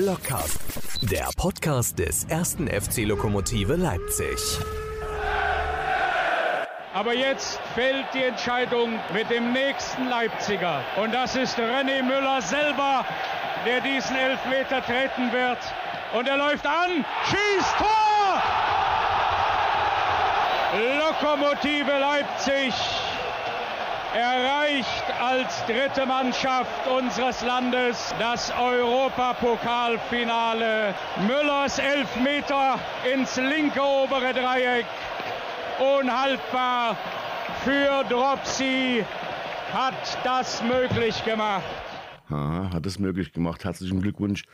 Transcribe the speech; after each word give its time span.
Blockcast, 0.00 0.60
der 1.10 1.28
Podcast 1.36 1.98
des 1.98 2.22
ersten 2.26 2.68
FC 2.68 2.98
Lokomotive 2.98 3.74
Leipzig. 3.74 4.38
Aber 6.94 7.14
jetzt 7.14 7.58
fällt 7.74 8.06
die 8.14 8.22
Entscheidung 8.22 8.92
mit 9.12 9.28
dem 9.28 9.52
nächsten 9.52 10.06
Leipziger. 10.08 10.84
Und 11.02 11.12
das 11.12 11.34
ist 11.34 11.58
René 11.58 12.04
Müller 12.04 12.40
selber, 12.42 13.04
der 13.66 13.80
diesen 13.80 14.14
Elfmeter 14.14 14.84
treten 14.84 15.32
wird. 15.32 15.58
Und 16.16 16.28
er 16.28 16.36
läuft 16.36 16.64
an, 16.64 17.04
schießt 17.24 17.76
Tor! 17.78 18.42
Lokomotive 21.00 21.98
Leipzig 21.98 22.72
erreicht 24.18 25.04
als 25.20 25.64
dritte 25.66 26.06
Mannschaft 26.06 26.86
unseres 26.88 27.42
Landes 27.42 28.12
das 28.18 28.52
Europapokalfinale. 28.58 30.94
Müllers 31.26 31.78
Elfmeter 31.78 32.78
ins 33.12 33.36
linke 33.36 33.80
obere 33.80 34.34
Dreieck. 34.34 34.86
Unhaltbar 35.78 36.96
für 37.64 38.02
Dropsy 38.08 39.04
hat 39.72 39.94
das 40.24 40.60
möglich 40.62 41.24
gemacht. 41.24 41.62
Aha, 42.30 42.72
hat 42.74 42.84
es 42.84 42.98
möglich 42.98 43.32
gemacht. 43.32 43.64
Herzlichen 43.64 44.02
Glückwunsch, 44.02 44.44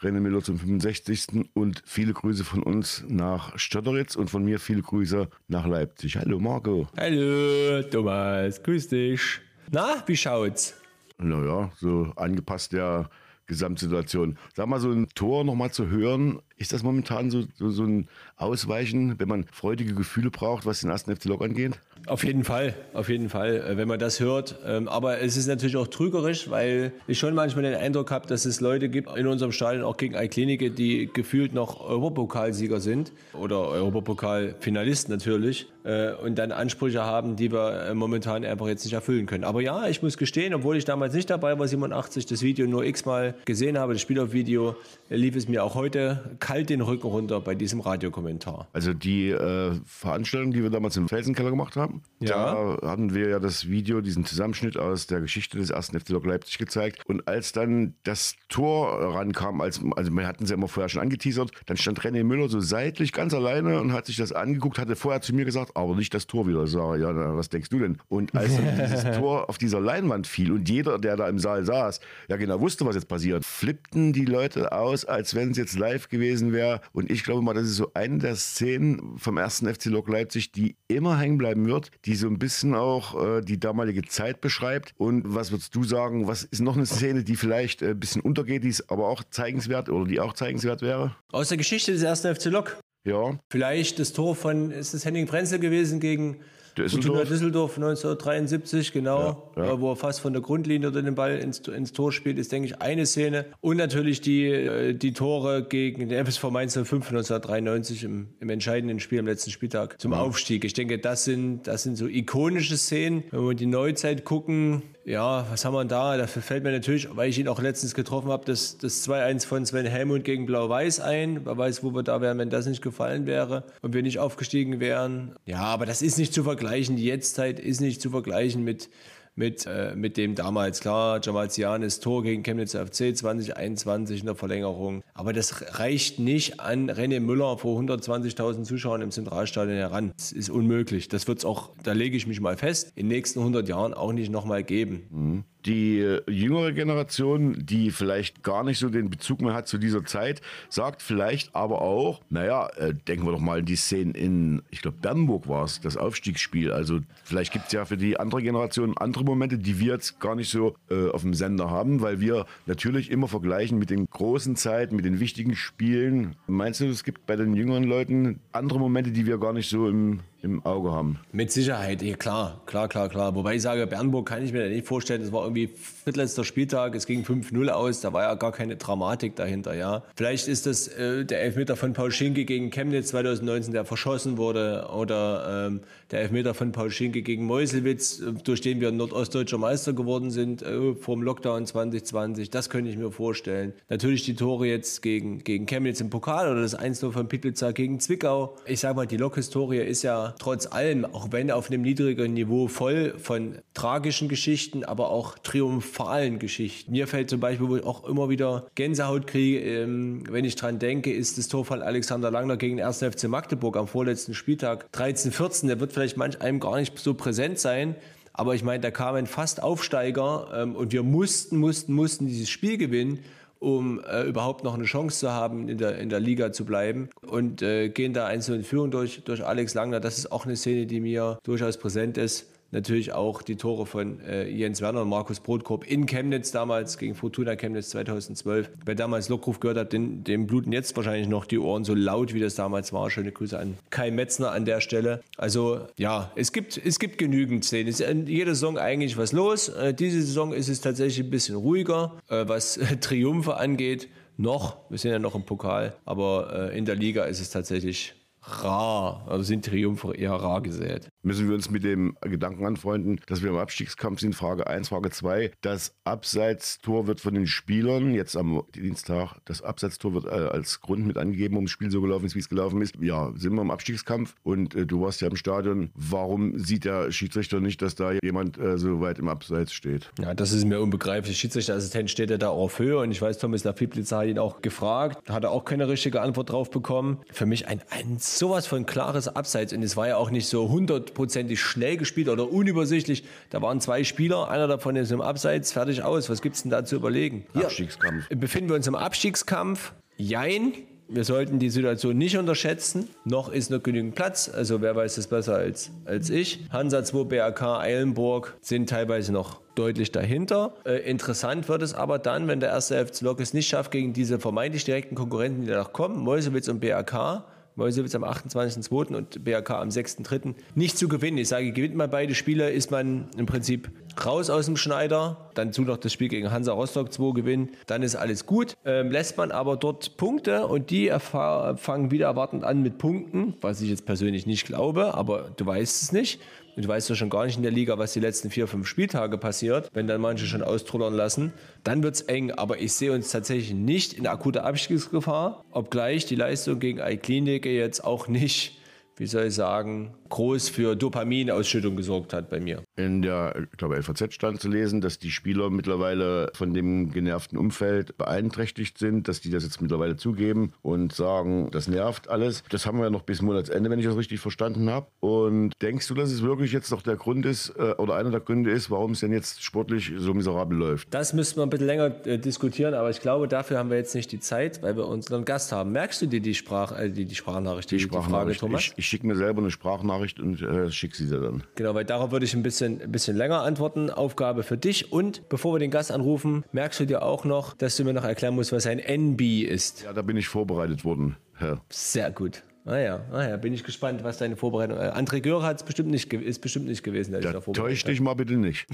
René 0.00 0.20
Miller 0.20 0.40
zum 0.40 0.56
65. 0.56 1.50
und 1.54 1.82
viele 1.84 2.12
Grüße 2.12 2.44
von 2.44 2.62
uns 2.62 3.04
nach 3.08 3.58
Stötteritz 3.58 4.14
und 4.14 4.30
von 4.30 4.44
mir 4.44 4.60
viele 4.60 4.82
Grüße 4.82 5.28
nach 5.48 5.66
Leipzig. 5.66 6.16
Hallo 6.16 6.38
Marco. 6.38 6.86
Hallo 6.96 7.82
Thomas, 7.90 8.62
grüß 8.62 8.86
dich. 8.86 9.40
Na, 9.72 10.04
wie 10.06 10.16
schaut's? 10.16 10.74
Naja, 11.18 11.72
so 11.76 12.12
angepasst 12.14 12.72
der 12.72 13.10
Gesamtsituation. 13.46 14.38
Sag 14.54 14.68
mal, 14.68 14.78
so 14.78 14.92
ein 14.92 15.08
Tor 15.16 15.42
nochmal 15.42 15.72
zu 15.72 15.88
hören, 15.88 16.40
ist 16.56 16.72
das 16.72 16.82
momentan 16.82 17.30
so, 17.30 17.44
so, 17.56 17.70
so 17.70 17.84
ein 17.84 18.08
Ausweichen, 18.36 19.18
wenn 19.18 19.28
man 19.28 19.44
freudige 19.52 19.94
Gefühle 19.94 20.30
braucht, 20.30 20.66
was 20.66 20.80
den 20.80 20.90
ersten 20.90 21.14
FC 21.14 21.24
Lok 21.26 21.42
angeht? 21.42 21.72
Auf 22.06 22.22
jeden 22.22 22.44
Fall, 22.44 22.74
auf 22.92 23.08
jeden 23.08 23.28
Fall, 23.28 23.56
äh, 23.56 23.76
wenn 23.76 23.88
man 23.88 23.98
das 23.98 24.20
hört. 24.20 24.56
Ähm, 24.64 24.88
aber 24.88 25.20
es 25.20 25.36
ist 25.36 25.46
natürlich 25.46 25.76
auch 25.76 25.88
trügerisch, 25.88 26.50
weil 26.50 26.92
ich 27.06 27.18
schon 27.18 27.34
manchmal 27.34 27.64
den 27.64 27.74
Eindruck 27.74 28.10
habe, 28.10 28.26
dass 28.26 28.44
es 28.44 28.60
Leute 28.60 28.88
gibt 28.88 29.16
in 29.16 29.26
unserem 29.26 29.52
Stadion, 29.52 29.84
auch 29.84 29.96
gegen 29.96 30.14
Alklinike, 30.14 30.70
die 30.70 31.10
gefühlt 31.12 31.54
noch 31.54 31.80
Europapokalsieger 31.80 32.80
sind 32.80 33.12
oder 33.32 33.68
Europapokalfinalisten 33.68 35.12
natürlich 35.12 35.66
äh, 35.84 36.12
und 36.12 36.36
dann 36.36 36.52
Ansprüche 36.52 37.04
haben, 37.04 37.36
die 37.36 37.52
wir 37.52 37.86
äh, 37.88 37.94
momentan 37.94 38.44
einfach 38.44 38.66
jetzt 38.66 38.84
nicht 38.84 38.94
erfüllen 38.94 39.26
können. 39.26 39.44
Aber 39.44 39.60
ja, 39.60 39.86
ich 39.88 40.02
muss 40.02 40.16
gestehen, 40.16 40.54
obwohl 40.54 40.76
ich 40.76 40.84
damals 40.84 41.14
nicht 41.14 41.30
dabei 41.30 41.58
war, 41.58 41.68
87, 41.68 42.26
das 42.26 42.42
Video 42.42 42.66
nur 42.66 42.84
x-mal 42.84 43.34
gesehen 43.44 43.78
habe, 43.78 43.92
das 43.92 44.02
Spielaufvideo, 44.02 44.76
lief 45.08 45.36
es 45.36 45.48
mir 45.48 45.64
auch 45.64 45.74
heute 45.74 46.36
kalt 46.44 46.68
den 46.68 46.82
Rücken 46.82 47.06
runter 47.06 47.40
bei 47.40 47.54
diesem 47.54 47.80
Radiokommentar. 47.80 48.68
Also 48.74 48.92
die 48.92 49.30
äh, 49.30 49.72
Veranstaltung, 49.86 50.52
die 50.52 50.62
wir 50.62 50.68
damals 50.68 50.94
im 50.98 51.08
Felsenkeller 51.08 51.48
gemacht 51.48 51.74
haben, 51.74 52.02
Ja. 52.20 52.76
da 52.80 52.90
hatten 52.90 53.14
wir 53.14 53.30
ja 53.30 53.38
das 53.40 53.68
Video, 53.70 54.02
diesen 54.02 54.26
Zusammenschnitt 54.26 54.76
aus 54.76 55.06
der 55.06 55.20
Geschichte 55.22 55.56
des 55.56 55.70
ersten 55.70 55.98
FC 55.98 56.10
Lok 56.10 56.26
Leipzig 56.26 56.58
gezeigt. 56.58 57.00
Und 57.06 57.26
als 57.26 57.52
dann 57.52 57.94
das 58.02 58.36
Tor 58.50 59.14
rankam, 59.14 59.62
als, 59.62 59.80
also 59.96 60.10
wir 60.12 60.26
hatten 60.26 60.44
sie 60.44 60.52
immer 60.52 60.68
vorher 60.68 60.90
schon 60.90 61.00
angeteasert, 61.00 61.50
dann 61.64 61.78
stand 61.78 62.00
René 62.02 62.24
Müller 62.24 62.50
so 62.50 62.60
seitlich 62.60 63.12
ganz 63.14 63.32
alleine 63.32 63.80
und 63.80 63.92
hat 63.94 64.04
sich 64.04 64.18
das 64.18 64.32
angeguckt, 64.32 64.78
hatte 64.78 64.96
vorher 64.96 65.22
zu 65.22 65.34
mir 65.34 65.46
gesagt, 65.46 65.74
aber 65.78 65.94
nicht 65.96 66.12
das 66.12 66.26
Tor 66.26 66.46
wieder. 66.46 66.64
Ich 66.64 66.70
sage, 66.72 67.00
ja, 67.00 67.10
na, 67.12 67.34
was 67.34 67.48
denkst 67.48 67.70
du 67.70 67.78
denn? 67.78 67.96
Und 68.08 68.34
als 68.34 68.54
dann 68.56 68.76
dieses 68.84 69.16
Tor 69.16 69.48
auf 69.48 69.56
dieser 69.56 69.80
Leinwand 69.80 70.26
fiel 70.26 70.52
und 70.52 70.68
jeder, 70.68 70.98
der 70.98 71.16
da 71.16 71.26
im 71.26 71.38
Saal 71.38 71.64
saß, 71.64 72.00
ja 72.28 72.36
genau 72.36 72.60
wusste, 72.60 72.84
was 72.84 72.96
jetzt 72.96 73.08
passiert, 73.08 73.46
flippten 73.46 74.12
die 74.12 74.26
Leute 74.26 74.72
aus, 74.72 75.06
als 75.06 75.34
wenn 75.34 75.52
es 75.52 75.56
jetzt 75.56 75.78
live 75.78 76.08
gewesen 76.10 76.33
wäre. 76.52 76.80
Und 76.92 77.10
ich 77.10 77.24
glaube 77.24 77.42
mal, 77.42 77.54
das 77.54 77.64
ist 77.64 77.76
so 77.76 77.92
eine 77.94 78.18
der 78.18 78.36
Szenen 78.36 79.18
vom 79.18 79.36
ersten 79.36 79.72
FC 79.72 79.86
Lok 79.86 80.08
Leipzig, 80.08 80.52
die 80.52 80.76
immer 80.88 81.18
hängen 81.18 81.38
bleiben 81.38 81.66
wird, 81.66 81.90
die 82.04 82.14
so 82.14 82.26
ein 82.26 82.38
bisschen 82.38 82.74
auch 82.74 83.38
äh, 83.38 83.40
die 83.40 83.58
damalige 83.58 84.02
Zeit 84.02 84.40
beschreibt. 84.40 84.92
Und 84.96 85.22
was 85.26 85.50
würdest 85.50 85.74
du 85.74 85.84
sagen, 85.84 86.26
was 86.26 86.44
ist 86.44 86.60
noch 86.60 86.76
eine 86.76 86.86
Szene, 86.86 87.24
die 87.24 87.36
vielleicht 87.36 87.82
äh, 87.82 87.90
ein 87.90 88.00
bisschen 88.00 88.22
untergeht, 88.22 88.64
die 88.64 88.68
ist 88.68 88.90
aber 88.90 89.08
auch 89.08 89.22
zeigenswert 89.30 89.88
oder 89.88 90.06
die 90.06 90.20
auch 90.20 90.32
zeigenswert 90.32 90.82
wäre? 90.82 91.16
Aus 91.32 91.48
der 91.48 91.58
Geschichte 91.58 91.92
des 91.92 92.02
ersten 92.02 92.34
FC 92.34 92.46
Lok. 92.46 92.78
Ja, 93.06 93.38
Vielleicht 93.50 93.98
das 93.98 94.12
Tor 94.12 94.34
von, 94.34 94.70
ist 94.70 94.94
es 94.94 95.04
Henning 95.04 95.26
Frenzel 95.26 95.58
gewesen 95.58 96.00
gegen 96.00 96.38
Düsseldorf. 96.76 97.04
Fortuna 97.04 97.24
Düsseldorf 97.24 97.76
1973, 97.76 98.92
genau, 98.92 99.52
Ja, 99.56 99.64
ja. 99.64 99.80
wo 99.80 99.92
er 99.92 99.96
fast 99.96 100.20
von 100.20 100.32
der 100.32 100.42
Grundlinie 100.42 100.90
den 100.90 101.14
Ball 101.14 101.38
ins, 101.38 101.60
ins 101.60 101.92
Tor 101.92 102.12
spielt, 102.12 102.38
ist, 102.38 102.52
denke 102.52 102.68
ich, 102.68 102.80
eine 102.80 103.06
Szene. 103.06 103.46
Und 103.60 103.76
natürlich 103.76 104.20
die, 104.20 104.46
äh, 104.46 104.94
die 104.94 105.12
Tore 105.12 105.64
gegen 105.64 106.08
den 106.08 106.26
FSV 106.26 106.44
Mainz 106.50 106.74
05 106.74 106.92
1993 107.08 108.04
im, 108.04 108.28
im 108.40 108.50
entscheidenden 108.50 109.00
Spiel 109.00 109.20
am 109.20 109.26
letzten 109.26 109.50
Spieltag 109.50 110.00
zum 110.00 110.12
Aufstieg. 110.12 110.64
Ich 110.64 110.72
denke, 110.72 110.98
das 110.98 111.24
sind, 111.24 111.66
das 111.66 111.82
sind 111.82 111.96
so 111.96 112.06
ikonische 112.06 112.76
Szenen. 112.76 113.24
Wenn 113.30 113.42
wir 113.42 113.50
in 113.52 113.56
die 113.56 113.66
Neuzeit 113.66 114.24
gucken, 114.24 114.82
ja, 115.04 115.46
was 115.50 115.64
haben 115.64 115.74
wir 115.74 115.84
da? 115.84 116.16
Dafür 116.16 116.40
fällt 116.40 116.64
mir 116.64 116.72
natürlich, 116.72 117.08
weil 117.14 117.28
ich 117.28 117.38
ihn 117.38 117.46
auch 117.48 117.60
letztens 117.60 117.94
getroffen 117.94 118.30
habe, 118.30 118.44
das, 118.46 118.78
das 118.78 119.06
2-1 119.06 119.46
von 119.46 119.66
Sven 119.66 119.84
Helmut 119.84 120.24
gegen 120.24 120.46
Blau-Weiß 120.46 121.00
ein. 121.00 121.44
Wer 121.44 121.58
weiß, 121.58 121.84
wo 121.84 121.94
wir 121.94 122.02
da 122.02 122.20
wären, 122.22 122.38
wenn 122.38 122.48
das 122.48 122.66
nicht 122.66 122.82
gefallen 122.82 123.26
wäre 123.26 123.64
und 123.82 123.92
wir 123.92 124.02
nicht 124.02 124.18
aufgestiegen 124.18 124.80
wären. 124.80 125.34
Ja, 125.44 125.60
aber 125.60 125.84
das 125.84 126.00
ist 126.00 126.16
nicht 126.16 126.32
zu 126.32 126.42
vergleichen. 126.42 126.63
Die 126.96 127.04
Jetztzeit 127.04 127.60
ist 127.60 127.80
nicht 127.80 128.00
zu 128.00 128.10
vergleichen 128.10 128.64
mit, 128.64 128.88
mit, 129.36 129.66
äh, 129.66 129.94
mit 129.96 130.16
dem 130.16 130.34
damals. 130.34 130.80
Klar, 130.80 131.20
Jamal 131.22 131.50
Zianis 131.50 132.00
Tor 132.00 132.22
gegen 132.22 132.42
Chemnitz 132.42 132.74
FC 132.74 133.16
2021 133.16 134.20
in 134.20 134.26
der 134.26 134.34
Verlängerung. 134.34 135.02
Aber 135.14 135.32
das 135.32 135.78
reicht 135.78 136.18
nicht 136.18 136.60
an 136.60 136.90
René 136.90 137.20
Müller 137.20 137.58
vor 137.58 137.80
120.000 137.80 138.64
Zuschauern 138.64 139.02
im 139.02 139.10
Zentralstadion 139.10 139.76
heran. 139.76 140.12
Das 140.16 140.32
ist 140.32 140.50
unmöglich. 140.50 141.08
Das 141.08 141.26
wird 141.28 141.38
es 141.38 141.44
auch, 141.44 141.70
da 141.82 141.92
lege 141.92 142.16
ich 142.16 142.26
mich 142.26 142.40
mal 142.40 142.56
fest, 142.56 142.92
in 142.94 143.08
den 143.08 143.16
nächsten 143.16 143.40
100 143.40 143.68
Jahren 143.68 143.94
auch 143.94 144.12
nicht 144.12 144.30
nochmal 144.30 144.62
geben. 144.62 145.44
Die 145.66 145.98
äh, 145.98 146.22
jüngere 146.30 146.72
Generation, 146.72 147.56
die 147.64 147.90
vielleicht 147.90 148.42
gar 148.42 148.64
nicht 148.64 148.78
so 148.78 148.88
den 148.88 149.08
Bezug 149.08 149.40
mehr 149.40 149.54
hat 149.54 149.66
zu 149.66 149.78
dieser 149.78 150.04
Zeit, 150.04 150.42
sagt 150.68 151.02
vielleicht 151.02 151.54
aber 151.54 151.80
auch, 151.80 152.20
naja, 152.28 152.68
äh, 152.76 152.94
denken 153.08 153.26
wir 153.26 153.32
doch 153.32 153.40
mal 153.40 153.60
an 153.60 153.64
die 153.64 153.76
Szenen 153.76 154.14
in, 154.14 154.62
ich 154.70 154.82
glaube, 154.82 154.98
Bernburg 155.00 155.48
war 155.48 155.64
es, 155.64 155.80
das 155.80 155.96
Aufstiegsspiel. 155.96 156.70
Also 156.70 157.00
vielleicht 157.24 157.52
gibt 157.52 157.66
es 157.66 157.72
ja 157.72 157.84
für 157.84 157.96
die 157.96 158.18
andere 158.18 158.42
Generation 158.42 158.96
andere 158.98 159.24
Momente, 159.24 159.58
die 159.58 159.80
wir 159.80 159.94
jetzt 159.94 160.20
gar 160.20 160.34
nicht 160.34 160.50
so 160.50 160.76
äh, 160.90 161.08
auf 161.10 161.22
dem 161.22 161.34
Sender 161.34 161.70
haben, 161.70 162.00
weil 162.00 162.20
wir 162.20 162.46
natürlich 162.66 163.10
immer 163.10 163.28
vergleichen 163.28 163.78
mit 163.78 163.90
den 163.90 164.08
großen 164.08 164.56
Zeiten, 164.56 164.96
mit 164.96 165.04
den 165.04 165.20
wichtigen 165.20 165.56
Spielen. 165.56 166.36
Meinst 166.46 166.80
du, 166.80 166.86
es 166.86 167.04
gibt 167.04 167.26
bei 167.26 167.36
den 167.36 167.54
jüngeren 167.54 167.84
Leuten 167.84 168.40
andere 168.52 168.78
Momente, 168.78 169.10
die 169.10 169.26
wir 169.26 169.38
gar 169.38 169.52
nicht 169.52 169.68
so 169.68 169.88
im, 169.88 170.20
im 170.44 170.64
Auge 170.64 170.92
haben? 170.92 171.18
Mit 171.32 171.50
Sicherheit, 171.50 172.02
ja, 172.02 172.14
klar, 172.16 172.60
klar, 172.66 172.88
klar, 172.88 173.08
klar. 173.08 173.34
Wobei 173.34 173.56
ich 173.56 173.62
sage, 173.62 173.86
Bernburg 173.86 174.28
kann 174.28 174.44
ich 174.44 174.52
mir 174.52 174.68
nicht 174.68 174.86
vorstellen, 174.86 175.22
das 175.22 175.32
war 175.32 175.42
irgendwie 175.42 175.70
viertletzter 176.04 176.44
Spieltag, 176.44 176.94
es 176.94 177.06
ging 177.06 177.22
5-0 177.24 177.68
aus, 177.70 178.00
da 178.02 178.12
war 178.12 178.22
ja 178.22 178.34
gar 178.34 178.52
keine 178.52 178.76
Dramatik 178.76 179.36
dahinter, 179.36 179.74
ja. 179.74 180.02
Vielleicht 180.14 180.46
ist 180.46 180.66
das 180.66 180.88
äh, 180.88 181.24
der 181.24 181.40
Elfmeter 181.40 181.76
von 181.76 181.94
Paul 181.94 182.12
Schinke 182.12 182.44
gegen 182.44 182.70
Chemnitz 182.70 183.08
2019, 183.08 183.72
der 183.72 183.84
verschossen 183.84 184.36
wurde, 184.36 184.88
oder 184.94 185.66
ähm, 185.66 185.80
der 186.10 186.20
Elfmeter 186.20 186.54
von 186.54 186.72
Paul 186.72 186.90
Schinke 186.90 187.22
gegen 187.22 187.46
Meuselwitz, 187.46 188.20
äh, 188.20 188.32
durch 188.44 188.60
den 188.60 188.80
wir 188.80 188.92
nordostdeutscher 188.92 189.58
Meister 189.58 189.94
geworden 189.94 190.30
sind, 190.30 190.62
äh, 190.62 190.94
vor 190.94 191.16
dem 191.16 191.22
Lockdown 191.22 191.66
2020, 191.66 192.50
das 192.50 192.68
könnte 192.68 192.90
ich 192.90 192.98
mir 192.98 193.10
vorstellen. 193.10 193.72
Natürlich 193.88 194.24
die 194.24 194.36
Tore 194.36 194.66
jetzt 194.66 195.00
gegen, 195.00 195.38
gegen 195.38 195.64
Chemnitz 195.64 196.00
im 196.00 196.10
Pokal 196.10 196.50
oder 196.52 196.60
das 196.60 196.78
1-0 196.78 197.12
von 197.12 197.28
Pitlitzer 197.28 197.72
gegen 197.72 197.98
Zwickau. 197.98 198.56
Ich 198.66 198.80
sag 198.80 198.94
mal, 198.94 199.06
die 199.06 199.16
Lok-Historie 199.16 199.80
ist 199.80 200.02
ja 200.02 200.33
trotz 200.38 200.66
allem, 200.66 201.04
auch 201.04 201.28
wenn 201.30 201.50
auf 201.50 201.70
einem 201.70 201.82
niedrigeren 201.82 202.34
Niveau, 202.34 202.68
voll 202.68 203.14
von 203.18 203.58
tragischen 203.74 204.28
Geschichten, 204.28 204.84
aber 204.84 205.10
auch 205.10 205.38
triumphalen 205.38 206.38
Geschichten. 206.38 206.92
Mir 206.92 207.06
fällt 207.06 207.30
zum 207.30 207.40
Beispiel, 207.40 207.68
wo 207.68 207.76
ich 207.76 207.84
auch 207.84 208.08
immer 208.08 208.28
wieder 208.28 208.66
Gänsehaut 208.74 209.26
kriege, 209.26 209.60
ähm, 209.60 210.24
wenn 210.30 210.44
ich 210.44 210.56
dran 210.56 210.78
denke, 210.78 211.12
ist 211.12 211.38
das 211.38 211.48
Tor 211.48 211.64
von 211.64 211.82
Alexander 211.82 212.30
Langner 212.30 212.56
gegen 212.56 212.76
den 212.76 212.86
1. 212.86 212.98
FC 213.02 213.24
Magdeburg 213.28 213.76
am 213.76 213.86
vorletzten 213.86 214.34
Spieltag 214.34 214.86
13-14. 214.92 215.66
Der 215.66 215.80
wird 215.80 215.92
vielleicht 215.92 216.16
manch 216.16 216.40
einem 216.40 216.60
gar 216.60 216.78
nicht 216.78 216.98
so 216.98 217.14
präsent 217.14 217.58
sein. 217.58 217.94
Aber 218.32 218.54
ich 218.56 218.64
meine, 218.64 218.80
da 218.80 218.90
kam 218.90 219.14
ein 219.14 219.26
fast 219.26 219.62
Aufsteiger 219.62 220.48
ähm, 220.54 220.74
und 220.74 220.92
wir 220.92 221.04
mussten, 221.04 221.56
mussten, 221.56 221.92
mussten 221.92 222.26
dieses 222.26 222.50
Spiel 222.50 222.78
gewinnen 222.78 223.20
um 223.64 223.98
äh, 224.04 224.24
überhaupt 224.24 224.62
noch 224.62 224.74
eine 224.74 224.84
Chance 224.84 225.20
zu 225.20 225.32
haben, 225.32 225.68
in 225.70 225.78
der, 225.78 225.98
in 225.98 226.10
der 226.10 226.20
Liga 226.20 226.52
zu 226.52 226.66
bleiben. 226.66 227.08
Und 227.26 227.62
äh, 227.62 227.88
gehen 227.88 228.12
da 228.12 228.26
einzeln 228.26 228.58
in 228.58 228.64
Führung 228.64 228.90
durch, 228.90 229.24
durch 229.24 229.44
Alex 229.44 229.72
Langner. 229.72 230.00
Das 230.00 230.18
ist 230.18 230.30
auch 230.30 230.44
eine 230.44 230.56
Szene, 230.56 230.84
die 230.84 231.00
mir 231.00 231.38
durchaus 231.44 231.78
präsent 231.78 232.18
ist. 232.18 232.53
Natürlich 232.74 233.12
auch 233.12 233.40
die 233.40 233.54
Tore 233.54 233.86
von 233.86 234.18
äh, 234.20 234.48
Jens 234.48 234.80
Werner 234.80 235.02
und 235.02 235.08
Markus 235.08 235.38
Brotkorb 235.38 235.86
in 235.86 236.06
Chemnitz 236.06 236.50
damals 236.50 236.98
gegen 236.98 237.14
Fortuna 237.14 237.54
Chemnitz 237.54 237.90
2012. 237.90 238.68
Wer 238.84 238.96
damals 238.96 239.28
Lockruf 239.28 239.60
gehört 239.60 239.78
hat, 239.78 239.92
den, 239.92 240.24
dem 240.24 240.48
bluten 240.48 240.72
jetzt 240.72 240.96
wahrscheinlich 240.96 241.28
noch 241.28 241.46
die 241.46 241.60
Ohren 241.60 241.84
so 241.84 241.94
laut, 241.94 242.34
wie 242.34 242.40
das 242.40 242.56
damals 242.56 242.92
war. 242.92 243.08
Schöne 243.10 243.30
Grüße 243.30 243.56
an 243.56 243.74
Kai 243.90 244.10
Metzner 244.10 244.50
an 244.50 244.64
der 244.64 244.80
Stelle. 244.80 245.22
Also 245.36 245.86
ja, 245.96 246.32
es 246.34 246.50
gibt, 246.50 246.76
es 246.76 246.98
gibt 246.98 247.18
genügend 247.18 247.64
Szenen. 247.64 247.86
Es 247.86 248.00
ist 248.00 248.10
in 248.10 248.26
jeder 248.26 248.56
Saison 248.56 248.76
eigentlich 248.76 249.16
was 249.16 249.30
los. 249.30 249.68
Äh, 249.68 249.94
diese 249.94 250.20
Saison 250.20 250.52
ist 250.52 250.68
es 250.68 250.80
tatsächlich 250.80 251.24
ein 251.24 251.30
bisschen 251.30 251.54
ruhiger, 251.54 252.18
äh, 252.28 252.42
was 252.48 252.76
äh, 252.76 252.96
Triumphe 252.96 253.56
angeht. 253.56 254.08
Noch, 254.36 254.78
wir 254.90 254.98
sind 254.98 255.12
ja 255.12 255.20
noch 255.20 255.36
im 255.36 255.44
Pokal, 255.44 255.94
aber 256.04 256.72
äh, 256.72 256.76
in 256.76 256.86
der 256.86 256.96
Liga 256.96 257.22
ist 257.22 257.40
es 257.40 257.50
tatsächlich 257.50 258.14
rar, 258.46 259.24
also 259.26 259.42
sind 259.42 259.64
Triumphe 259.64 260.14
eher 260.14 260.32
rar 260.32 260.62
gesät. 260.62 261.08
Müssen 261.22 261.48
wir 261.48 261.54
uns 261.54 261.70
mit 261.70 261.84
dem 261.84 262.16
Gedanken 262.20 262.66
anfreunden, 262.66 263.20
dass 263.26 263.42
wir 263.42 263.50
im 263.50 263.56
Abstiegskampf 263.56 264.20
sind? 264.20 264.34
Frage 264.34 264.66
1, 264.66 264.88
Frage 264.88 265.10
2. 265.10 265.52
Das 265.62 265.94
Abseitstor 266.04 267.06
wird 267.06 267.20
von 267.20 267.34
den 267.34 267.46
Spielern, 267.46 268.14
jetzt 268.14 268.36
am 268.36 268.62
Dienstag, 268.74 269.36
das 269.46 269.62
Abseitstor 269.62 270.14
wird 270.14 270.26
äh, 270.26 270.28
als 270.28 270.80
Grund 270.80 271.06
mit 271.06 271.16
angegeben, 271.16 271.56
um 271.56 271.64
das 271.64 271.70
Spiel 271.70 271.90
so 271.90 272.02
gelaufen 272.02 272.26
ist, 272.26 272.34
wie 272.34 272.40
es 272.40 272.48
gelaufen 272.48 272.82
ist. 272.82 272.94
Ja, 273.00 273.32
sind 273.36 273.54
wir 273.54 273.62
im 273.62 273.70
Abstiegskampf 273.70 274.34
und 274.42 274.74
äh, 274.74 274.84
du 274.84 275.00
warst 275.00 275.20
ja 275.20 275.28
im 275.28 275.36
Stadion. 275.36 275.90
Warum 275.94 276.58
sieht 276.58 276.84
der 276.84 277.10
Schiedsrichter 277.10 277.60
nicht, 277.60 277.80
dass 277.80 277.94
da 277.94 278.12
jemand 278.22 278.58
äh, 278.58 278.76
so 278.76 279.00
weit 279.00 279.18
im 279.18 279.28
Abseits 279.28 279.72
steht? 279.72 280.10
Ja, 280.20 280.34
das 280.34 280.52
ist 280.52 280.66
mir 280.66 280.80
unbegreiflich. 280.80 281.38
Schiedsrichterassistent 281.38 282.10
steht 282.10 282.30
ja 282.30 282.36
da 282.36 282.50
auf 282.50 282.78
Höhe 282.78 282.98
und 282.98 283.10
ich 283.10 283.22
weiß, 283.22 283.38
Thomas 283.38 283.64
Lafiplitzer 283.64 284.18
hat 284.18 284.26
ihn 284.26 284.38
auch 284.38 284.60
gefragt, 284.60 285.28
hat 285.30 285.44
er 285.44 285.50
auch 285.50 285.64
keine 285.64 285.88
richtige 285.88 286.20
Antwort 286.20 286.50
drauf 286.50 286.70
bekommen. 286.70 287.20
Für 287.30 287.46
mich 287.46 287.66
ein, 287.68 287.80
ein 287.90 288.18
sowas 288.38 288.66
von 288.66 288.86
klares 288.86 289.28
Abseits 289.28 289.72
und 289.72 289.82
es 289.82 289.96
war 289.96 290.08
ja 290.08 290.16
auch 290.16 290.30
nicht 290.30 290.48
so 290.48 290.68
hundertprozentig 290.68 291.60
schnell 291.60 291.96
gespielt 291.96 292.28
oder 292.28 292.50
unübersichtlich. 292.50 293.24
Da 293.50 293.62
waren 293.62 293.80
zwei 293.80 294.04
Spieler, 294.04 294.48
einer 294.48 294.68
davon 294.68 294.96
ist 294.96 295.12
im 295.12 295.20
Abseits, 295.20 295.72
fertig 295.72 296.02
aus. 296.02 296.28
Was 296.30 296.42
gibt 296.42 296.56
es 296.56 296.62
denn 296.62 296.70
da 296.70 296.84
zu 296.84 296.96
überlegen? 296.96 297.46
Hier 297.52 297.64
Abstiegskampf. 297.64 298.28
Befinden 298.28 298.70
wir 298.70 298.76
uns 298.76 298.86
im 298.86 298.94
Abstiegskampf? 298.94 299.92
Jein. 300.16 300.72
Wir 301.06 301.24
sollten 301.24 301.58
die 301.58 301.68
Situation 301.68 302.16
nicht 302.16 302.38
unterschätzen. 302.38 303.08
Noch 303.24 303.50
ist 303.52 303.70
noch 303.70 303.82
genügend 303.82 304.14
Platz. 304.14 304.48
Also 304.48 304.80
wer 304.80 304.96
weiß 304.96 305.18
es 305.18 305.26
besser 305.26 305.54
als, 305.56 305.90
als 306.06 306.30
ich. 306.30 306.60
Hansa 306.70 307.04
2, 307.04 307.24
BRK, 307.24 307.80
Eilenburg 307.80 308.56
sind 308.62 308.88
teilweise 308.88 309.30
noch 309.30 309.60
deutlich 309.74 310.12
dahinter. 310.12 310.72
Äh, 310.86 311.08
interessant 311.08 311.68
wird 311.68 311.82
es 311.82 311.92
aber 311.92 312.18
dann, 312.18 312.48
wenn 312.48 312.60
der 312.60 312.70
erste 312.70 313.04
FC 313.04 313.20
Lok 313.20 313.40
es 313.40 313.52
nicht 313.52 313.68
schafft, 313.68 313.90
gegen 313.90 314.14
diese 314.14 314.38
vermeintlich 314.38 314.84
direkten 314.84 315.14
Konkurrenten, 315.14 315.62
die 315.62 315.66
danach 315.66 315.92
kommen, 315.92 316.18
Mäusewitz 316.18 316.68
und 316.68 316.80
BRK, 316.80 317.44
Mäusewitz 317.76 318.14
am 318.14 318.24
28.02. 318.24 319.14
und 319.14 319.44
BRK 319.44 319.80
am 319.80 319.88
6.03. 319.88 320.54
nicht 320.74 320.96
zu 320.96 321.08
gewinnen. 321.08 321.38
Ich 321.38 321.48
sage, 321.48 321.72
gewinnt 321.72 321.96
man 321.96 322.08
beide 322.08 322.34
Spiele, 322.34 322.70
ist 322.70 322.90
man 322.90 323.28
im 323.36 323.46
Prinzip 323.46 323.90
raus 324.24 324.48
aus 324.48 324.66
dem 324.66 324.76
Schneider. 324.76 325.50
Dann 325.54 325.72
zu 325.72 325.82
noch 325.82 325.96
das 325.96 326.12
Spiel 326.12 326.28
gegen 326.28 326.52
Hansa 326.52 326.72
Rostock 326.72 327.12
2 327.12 327.32
gewinnen. 327.32 327.70
Dann 327.86 328.02
ist 328.02 328.14
alles 328.14 328.46
gut. 328.46 328.76
Ähm, 328.84 329.10
lässt 329.10 329.36
man 329.36 329.50
aber 329.50 329.76
dort 329.76 330.16
Punkte 330.16 330.66
und 330.66 330.90
die 330.90 331.12
fangen 331.18 332.10
wieder 332.10 332.26
erwartend 332.26 332.64
an 332.64 332.82
mit 332.82 332.98
Punkten, 332.98 333.54
was 333.60 333.80
ich 333.80 333.90
jetzt 333.90 334.06
persönlich 334.06 334.46
nicht 334.46 334.66
glaube, 334.66 335.14
aber 335.14 335.50
du 335.56 335.66
weißt 335.66 336.02
es 336.02 336.12
nicht. 336.12 336.40
Und 336.76 336.84
du 336.84 336.88
weißt 336.88 337.08
ja 337.08 337.14
schon 337.14 337.30
gar 337.30 337.46
nicht 337.46 337.56
in 337.56 337.62
der 337.62 337.72
Liga, 337.72 337.98
was 337.98 338.12
die 338.12 338.20
letzten 338.20 338.50
vier, 338.50 338.66
fünf 338.66 338.86
Spieltage 338.86 339.38
passiert, 339.38 339.90
wenn 339.92 340.06
dann 340.06 340.20
manche 340.20 340.46
schon 340.46 340.62
austrullern 340.62 341.14
lassen. 341.14 341.52
Dann 341.84 342.02
wird 342.02 342.16
es 342.16 342.22
eng, 342.22 342.50
aber 342.50 342.80
ich 342.80 342.92
sehe 342.92 343.12
uns 343.12 343.30
tatsächlich 343.30 343.72
nicht 343.72 344.12
in 344.12 344.26
akuter 344.26 344.64
Abstiegsgefahr, 344.64 345.64
obgleich 345.70 346.26
die 346.26 346.36
Leistung 346.36 346.80
gegen 346.80 347.00
Eiklinike 347.00 347.70
jetzt 347.70 348.04
auch 348.04 348.28
nicht, 348.28 348.78
wie 349.16 349.26
soll 349.26 349.44
ich 349.44 349.54
sagen, 349.54 350.14
groß 350.34 350.68
für 350.68 350.96
Dopaminausschüttung 350.96 351.94
gesorgt 351.94 352.32
hat 352.32 352.50
bei 352.50 352.58
mir. 352.58 352.82
In 352.96 353.22
der, 353.22 353.54
ich 353.70 353.78
glaube, 353.78 353.96
LVZ 353.96 354.34
stand 354.34 354.60
zu 354.60 354.68
lesen, 354.68 355.00
dass 355.00 355.20
die 355.20 355.30
Spieler 355.30 355.70
mittlerweile 355.70 356.50
von 356.54 356.74
dem 356.74 357.12
genervten 357.12 357.56
Umfeld 357.56 358.18
beeinträchtigt 358.18 358.98
sind, 358.98 359.28
dass 359.28 359.40
die 359.40 359.50
das 359.50 359.62
jetzt 359.62 359.80
mittlerweile 359.80 360.16
zugeben 360.16 360.72
und 360.82 361.12
sagen, 361.12 361.68
das 361.70 361.86
nervt 361.86 362.28
alles. 362.28 362.64
Das 362.68 362.84
haben 362.84 362.98
wir 362.98 363.04
ja 363.04 363.10
noch 363.10 363.22
bis 363.22 363.42
Monatsende, 363.42 363.88
wenn 363.90 364.00
ich 364.00 364.06
das 364.06 364.16
richtig 364.16 364.40
verstanden 364.40 364.90
habe. 364.90 365.06
Und 365.20 365.72
denkst 365.80 366.08
du, 366.08 366.14
dass 366.14 366.32
es 366.32 366.42
wirklich 366.42 366.72
jetzt 366.72 366.90
noch 366.90 367.02
der 367.02 367.14
Grund 367.14 367.46
ist 367.46 367.72
äh, 367.78 367.92
oder 367.98 368.16
einer 368.16 368.32
der 368.32 368.40
Gründe 368.40 368.72
ist, 368.72 368.90
warum 368.90 369.12
es 369.12 369.20
denn 369.20 369.32
jetzt 369.32 369.62
sportlich 369.62 370.14
so 370.16 370.34
miserabel 370.34 370.76
läuft? 370.76 371.14
Das 371.14 371.32
müssten 371.32 371.60
wir 371.60 371.62
ein 371.62 371.70
bisschen 371.70 371.86
länger 371.86 372.26
äh, 372.26 372.40
diskutieren, 372.40 372.94
aber 372.94 373.10
ich 373.10 373.20
glaube, 373.20 373.46
dafür 373.46 373.78
haben 373.78 373.90
wir 373.90 373.98
jetzt 373.98 374.16
nicht 374.16 374.32
die 374.32 374.40
Zeit, 374.40 374.82
weil 374.82 374.96
wir 374.96 375.06
unseren 375.06 375.44
Gast 375.44 375.70
haben. 375.70 375.92
Merkst 375.92 376.22
du 376.22 376.26
dir 376.26 376.40
die, 376.40 376.54
Sprach, 376.54 376.90
äh, 376.98 377.08
die, 377.08 377.24
die 377.24 377.36
Sprachnachricht, 377.36 377.88
die, 377.92 377.98
die 377.98 378.02
Sprachnachricht. 378.02 378.56
Die 378.56 378.58
Frage, 378.58 378.72
Thomas? 378.72 378.80
Ich, 378.82 378.94
ich 378.96 379.06
schicke 379.06 379.28
mir 379.28 379.36
selber 379.36 379.60
eine 379.62 379.70
Sprachnachricht 379.70 380.23
Sprachnachricht 380.24 380.40
und 380.40 380.62
äh, 380.62 380.90
schick 380.90 381.14
sie 381.14 381.28
dir 381.28 381.40
dann. 381.40 381.62
Genau, 381.74 381.94
weil 381.94 382.04
darauf 382.04 382.30
würde 382.30 382.44
ich 382.44 382.54
ein 382.54 382.62
bisschen, 382.62 383.00
ein 383.00 383.12
bisschen 383.12 383.36
länger 383.36 383.62
antworten. 383.62 384.10
Aufgabe 384.10 384.62
für 384.62 384.76
dich. 384.76 385.12
Und 385.12 385.48
bevor 385.48 385.74
wir 385.74 385.78
den 385.78 385.90
Gast 385.90 386.10
anrufen, 386.10 386.64
merkst 386.72 387.00
du 387.00 387.06
dir 387.06 387.22
auch 387.22 387.44
noch, 387.44 387.74
dass 387.74 387.96
du 387.96 388.04
mir 388.04 388.12
noch 388.12 388.24
erklären 388.24 388.54
musst, 388.54 388.72
was 388.72 388.86
ein 388.86 388.98
NB 388.98 389.62
ist. 389.62 390.04
Ja, 390.04 390.12
da 390.12 390.22
bin 390.22 390.36
ich 390.36 390.48
vorbereitet 390.48 391.04
worden, 391.04 391.36
Herr. 391.54 391.80
Sehr 391.90 392.30
gut. 392.30 392.62
Ah 392.86 392.98
ja, 392.98 393.20
ah 393.32 393.48
ja, 393.48 393.56
bin 393.56 393.72
ich 393.72 393.82
gespannt, 393.82 394.24
was 394.24 394.36
deine 394.36 394.56
Vorbereitung 394.56 394.98
ist. 394.98 395.04
Äh, 395.04 395.18
André 395.18 395.40
Göre 395.40 395.62
hat's 395.62 395.82
bestimmt 395.82 396.10
nicht, 396.10 396.30
ist 396.34 396.60
bestimmt 396.60 396.86
nicht 396.86 397.02
gewesen, 397.02 397.32
der 397.32 397.40
da 397.40 397.60
Täusch 397.60 398.04
dich 398.04 398.20
mal 398.20 398.34
bitte 398.34 398.58
nicht. 398.58 398.86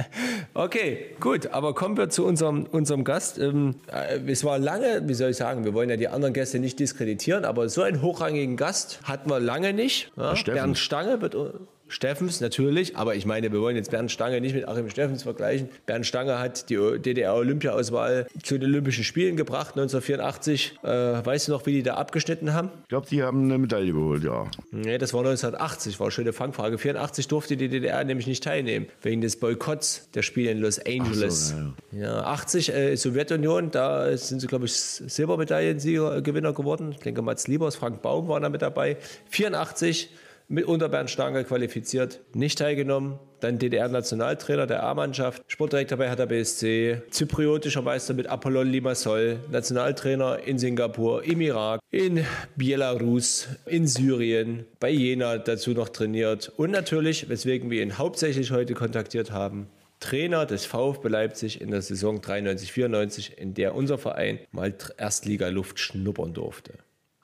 okay, 0.54 1.10
gut, 1.20 1.48
aber 1.48 1.74
kommen 1.74 1.98
wir 1.98 2.08
zu 2.08 2.24
unserem, 2.24 2.64
unserem 2.64 3.04
Gast. 3.04 3.38
Ähm, 3.38 3.74
äh, 3.92 4.18
es 4.30 4.44
war 4.44 4.58
lange, 4.58 5.02
wie 5.06 5.12
soll 5.12 5.30
ich 5.30 5.36
sagen, 5.36 5.66
wir 5.66 5.74
wollen 5.74 5.90
ja 5.90 5.98
die 5.98 6.08
anderen 6.08 6.32
Gäste 6.32 6.58
nicht 6.58 6.80
diskreditieren, 6.80 7.44
aber 7.44 7.68
so 7.68 7.82
einen 7.82 8.00
hochrangigen 8.00 8.56
Gast 8.56 9.00
hatten 9.04 9.28
wir 9.28 9.40
lange 9.40 9.74
nicht. 9.74 10.10
Ja? 10.16 10.34
Bernd 10.46 10.78
Stange 10.78 11.20
wird 11.20 11.36
Steffens 11.88 12.40
natürlich, 12.40 12.96
aber 12.96 13.14
ich 13.14 13.26
meine, 13.26 13.52
wir 13.52 13.60
wollen 13.60 13.76
jetzt 13.76 13.90
Bernd 13.90 14.10
Stange 14.10 14.40
nicht 14.40 14.54
mit 14.54 14.66
Achim 14.66 14.88
Steffens 14.88 15.22
vergleichen. 15.22 15.68
Bernd 15.86 16.06
Stange 16.06 16.38
hat 16.38 16.70
die 16.70 16.76
DDR-Olympiaauswahl 16.76 18.26
zu 18.42 18.58
den 18.58 18.70
Olympischen 18.70 19.04
Spielen 19.04 19.36
gebracht, 19.36 19.76
1984. 19.76 20.78
Äh, 20.82 20.88
weißt 20.88 21.48
du 21.48 21.52
noch, 21.52 21.66
wie 21.66 21.72
die 21.72 21.82
da 21.82 21.94
abgeschnitten 21.94 22.54
haben? 22.54 22.70
Ich 22.82 22.88
glaube, 22.88 23.06
die 23.08 23.22
haben 23.22 23.44
eine 23.44 23.58
Medaille 23.58 23.92
geholt, 23.92 24.24
ja. 24.24 24.50
Nee, 24.70 24.98
das 24.98 25.12
war 25.12 25.20
1980, 25.20 26.00
war 26.00 26.06
eine 26.06 26.12
schöne 26.12 26.32
Fangfrage. 26.32 26.78
84 26.78 27.28
durfte 27.28 27.56
die 27.56 27.68
DDR 27.68 28.02
nämlich 28.04 28.26
nicht 28.26 28.42
teilnehmen, 28.42 28.86
wegen 29.02 29.20
des 29.20 29.36
Boykotts 29.36 30.08
der 30.14 30.22
Spiele 30.22 30.50
in 30.50 30.58
Los 30.58 30.78
Angeles. 30.78 31.50
So, 31.50 31.56
ja, 31.92 32.00
ja. 32.00 32.16
ja, 32.16 32.24
80 32.24 32.74
äh, 32.74 32.96
Sowjetunion, 32.96 33.70
da 33.70 34.16
sind 34.16 34.40
sie, 34.40 34.46
glaube 34.46 34.64
ich, 34.64 34.72
Silbermedaillengewinner 34.72 36.54
geworden. 36.54 36.92
Ich 36.92 36.98
denke, 36.98 37.20
Mats 37.20 37.46
Liebers, 37.46 37.76
Frank 37.76 38.00
Baum 38.00 38.28
waren 38.28 38.42
da 38.42 38.48
mit 38.48 38.62
dabei. 38.62 38.96
84 39.30 40.10
mit 40.48 40.66
unter 40.66 40.88
Bernd 40.88 41.10
Stange 41.10 41.44
qualifiziert, 41.44 42.20
nicht 42.34 42.58
teilgenommen. 42.58 43.18
Dann 43.40 43.58
DDR-Nationaltrainer 43.58 44.66
der 44.66 44.82
A-Mannschaft, 44.82 45.42
Sportdirektor 45.48 45.98
bei 45.98 46.08
Hertha 46.08 46.24
BSC, 46.26 47.02
zypriotischer 47.10 47.82
Meister 47.82 48.14
mit 48.14 48.26
Apollon 48.26 48.68
Limassol, 48.68 49.38
Nationaltrainer 49.50 50.38
in 50.46 50.58
Singapur, 50.58 51.24
im 51.24 51.40
Irak, 51.40 51.80
in 51.90 52.24
Belarus, 52.56 53.48
in 53.66 53.86
Syrien, 53.86 54.66
bei 54.80 54.90
Jena 54.90 55.38
dazu 55.38 55.72
noch 55.72 55.90
trainiert 55.90 56.52
und 56.56 56.70
natürlich, 56.70 57.28
weswegen 57.28 57.70
wir 57.70 57.82
ihn 57.82 57.98
hauptsächlich 57.98 58.50
heute 58.50 58.74
kontaktiert 58.74 59.30
haben, 59.30 59.68
Trainer 60.00 60.44
des 60.44 60.66
VfB 60.66 61.08
Leipzig 61.08 61.60
in 61.60 61.70
der 61.70 61.80
Saison 61.80 62.20
93-94, 62.20 63.34
in 63.34 63.54
der 63.54 63.74
unser 63.74 63.96
Verein 63.96 64.38
mal 64.52 64.74
Erstliga-Luft 64.98 65.78
schnuppern 65.78 66.34
durfte. 66.34 66.74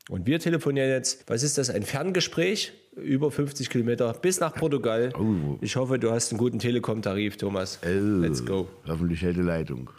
Und 0.09 0.27
wir 0.27 0.41
telefonieren 0.41 0.91
jetzt, 0.91 1.25
was 1.29 1.43
ist 1.43 1.59
das, 1.59 1.71
ein 1.71 1.83
Ferngespräch? 1.83 2.73
Über 3.03 3.31
50 3.31 3.71
Kilometer 3.71 4.13
bis 4.15 4.41
nach 4.41 4.55
Portugal. 4.55 5.13
Oh. 5.19 5.57
Ich 5.61 5.77
hoffe, 5.77 5.99
du 5.99 6.11
hast 6.11 6.33
einen 6.33 6.39
guten 6.39 6.59
Telekom-Tarif, 6.59 7.37
Thomas. 7.37 7.79
Oh. 7.85 7.89
Let's 7.89 8.45
go. 8.45 8.69
Hoffentlich 8.87 9.23
hält 9.23 9.37
die 9.37 9.43
Leitung. 9.43 9.91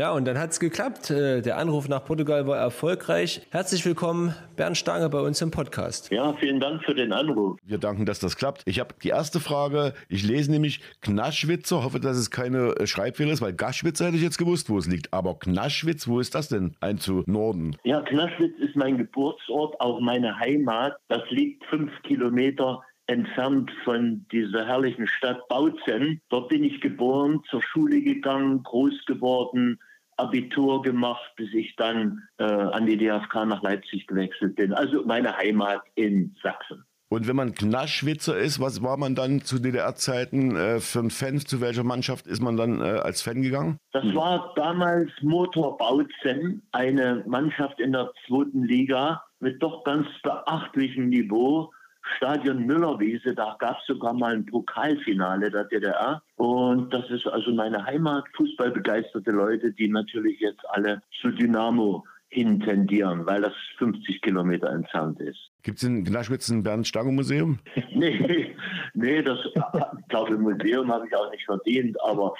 Ja, 0.00 0.12
und 0.12 0.26
dann 0.26 0.38
hat 0.38 0.52
es 0.52 0.60
geklappt. 0.60 1.10
Äh, 1.10 1.42
der 1.42 1.58
Anruf 1.58 1.86
nach 1.86 2.02
Portugal 2.06 2.46
war 2.46 2.56
erfolgreich. 2.56 3.46
Herzlich 3.50 3.84
willkommen, 3.84 4.34
Bernd 4.56 4.78
Stange, 4.78 5.10
bei 5.10 5.20
uns 5.20 5.42
im 5.42 5.50
Podcast. 5.50 6.10
Ja, 6.10 6.32
vielen 6.32 6.58
Dank 6.58 6.82
für 6.84 6.94
den 6.94 7.12
Anruf. 7.12 7.58
Wir 7.62 7.76
danken, 7.76 8.06
dass 8.06 8.18
das 8.18 8.38
klappt. 8.38 8.62
Ich 8.64 8.80
habe 8.80 8.94
die 9.02 9.10
erste 9.10 9.40
Frage. 9.40 9.92
Ich 10.08 10.26
lese 10.26 10.52
nämlich 10.52 10.80
Knaschwitzer. 11.02 11.84
Hoffe, 11.84 12.00
dass 12.00 12.16
es 12.16 12.30
keine 12.30 12.76
äh, 12.76 12.86
Schreibfehler 12.86 13.32
ist, 13.32 13.42
weil 13.42 13.52
Gaschwitzer 13.52 14.06
hätte 14.06 14.16
ich 14.16 14.22
jetzt 14.22 14.38
gewusst, 14.38 14.70
wo 14.70 14.78
es 14.78 14.86
liegt. 14.86 15.12
Aber 15.12 15.38
Knaschwitz, 15.38 16.08
wo 16.08 16.18
ist 16.18 16.34
das 16.34 16.48
denn? 16.48 16.74
Ein 16.80 16.96
zu 16.96 17.22
Norden. 17.26 17.76
Ja, 17.84 18.00
Knaschwitz 18.00 18.58
ist 18.58 18.76
mein 18.76 18.96
Geburtsort, 18.96 19.78
auch 19.82 20.00
meine 20.00 20.38
Heimat. 20.38 20.96
Das 21.08 21.28
liegt 21.28 21.62
fünf 21.66 21.92
Kilometer 22.04 22.82
entfernt 23.06 23.70
von 23.84 24.24
dieser 24.32 24.66
herrlichen 24.66 25.06
Stadt 25.06 25.46
Bautzen. 25.48 26.22
Dort 26.30 26.48
bin 26.48 26.64
ich 26.64 26.80
geboren, 26.80 27.42
zur 27.50 27.60
Schule 27.62 28.00
gegangen, 28.00 28.62
groß 28.62 29.04
geworden, 29.04 29.78
Abitur 30.20 30.82
gemacht, 30.82 31.32
bis 31.36 31.52
ich 31.54 31.74
dann 31.76 32.22
äh, 32.38 32.44
an 32.44 32.86
die 32.86 32.96
DFK 32.96 33.46
nach 33.46 33.62
Leipzig 33.62 34.06
gewechselt 34.06 34.56
bin. 34.56 34.72
Also 34.72 35.04
meine 35.04 35.36
Heimat 35.36 35.82
in 35.94 36.36
Sachsen. 36.42 36.84
Und 37.12 37.26
wenn 37.26 37.34
man 37.34 37.54
Knaschwitzer 37.54 38.38
ist, 38.38 38.60
was 38.60 38.84
war 38.84 38.96
man 38.96 39.16
dann 39.16 39.40
zu 39.40 39.58
DDR-Zeiten 39.58 40.54
äh, 40.54 40.78
für 40.78 41.00
ein 41.00 41.10
Fan? 41.10 41.40
Zu 41.40 41.60
welcher 41.60 41.82
Mannschaft 41.82 42.28
ist 42.28 42.40
man 42.40 42.56
dann 42.56 42.80
äh, 42.80 42.84
als 42.84 43.20
Fan 43.20 43.42
gegangen? 43.42 43.78
Das 43.92 44.04
war 44.14 44.52
damals 44.54 45.10
Motor 45.20 45.76
Bautzen, 45.76 46.62
eine 46.70 47.24
Mannschaft 47.26 47.80
in 47.80 47.92
der 47.92 48.12
zweiten 48.26 48.62
Liga 48.62 49.24
mit 49.40 49.60
doch 49.60 49.82
ganz 49.82 50.06
beachtlichem 50.22 51.08
Niveau. 51.08 51.72
Stadion 52.16 52.66
Müllerwiese, 52.66 53.34
da 53.34 53.56
gab 53.58 53.78
es 53.80 53.86
sogar 53.86 54.12
mal 54.12 54.34
ein 54.34 54.46
Pokalfinale 54.46 55.50
der 55.50 55.64
DDR. 55.64 56.22
Und 56.36 56.92
das 56.92 57.08
ist 57.10 57.26
also 57.26 57.52
meine 57.52 57.84
Heimat, 57.84 58.24
fußballbegeisterte 58.36 59.30
Leute, 59.30 59.72
die 59.72 59.88
natürlich 59.88 60.40
jetzt 60.40 60.62
alle 60.70 61.02
zu 61.20 61.30
Dynamo 61.30 62.04
hintendieren, 62.30 63.26
weil 63.26 63.42
das 63.42 63.52
50 63.78 64.22
Kilometer 64.22 64.70
entfernt 64.70 65.20
ist. 65.20 65.50
Gibt 65.62 65.78
es 65.78 65.84
in 65.84 66.04
Gnaschwitz 66.04 66.48
ein 66.48 66.62
Bernd-Stange-Museum? 66.62 67.58
nee, 67.92 68.54
nee, 68.94 69.22
das, 69.22 69.38
ich 69.44 70.08
glaube, 70.08 70.34
im 70.34 70.42
Museum 70.42 70.90
habe 70.92 71.06
ich 71.08 71.14
auch 71.14 71.30
nicht 71.30 71.44
verdient, 71.44 71.96
aber 72.04 72.34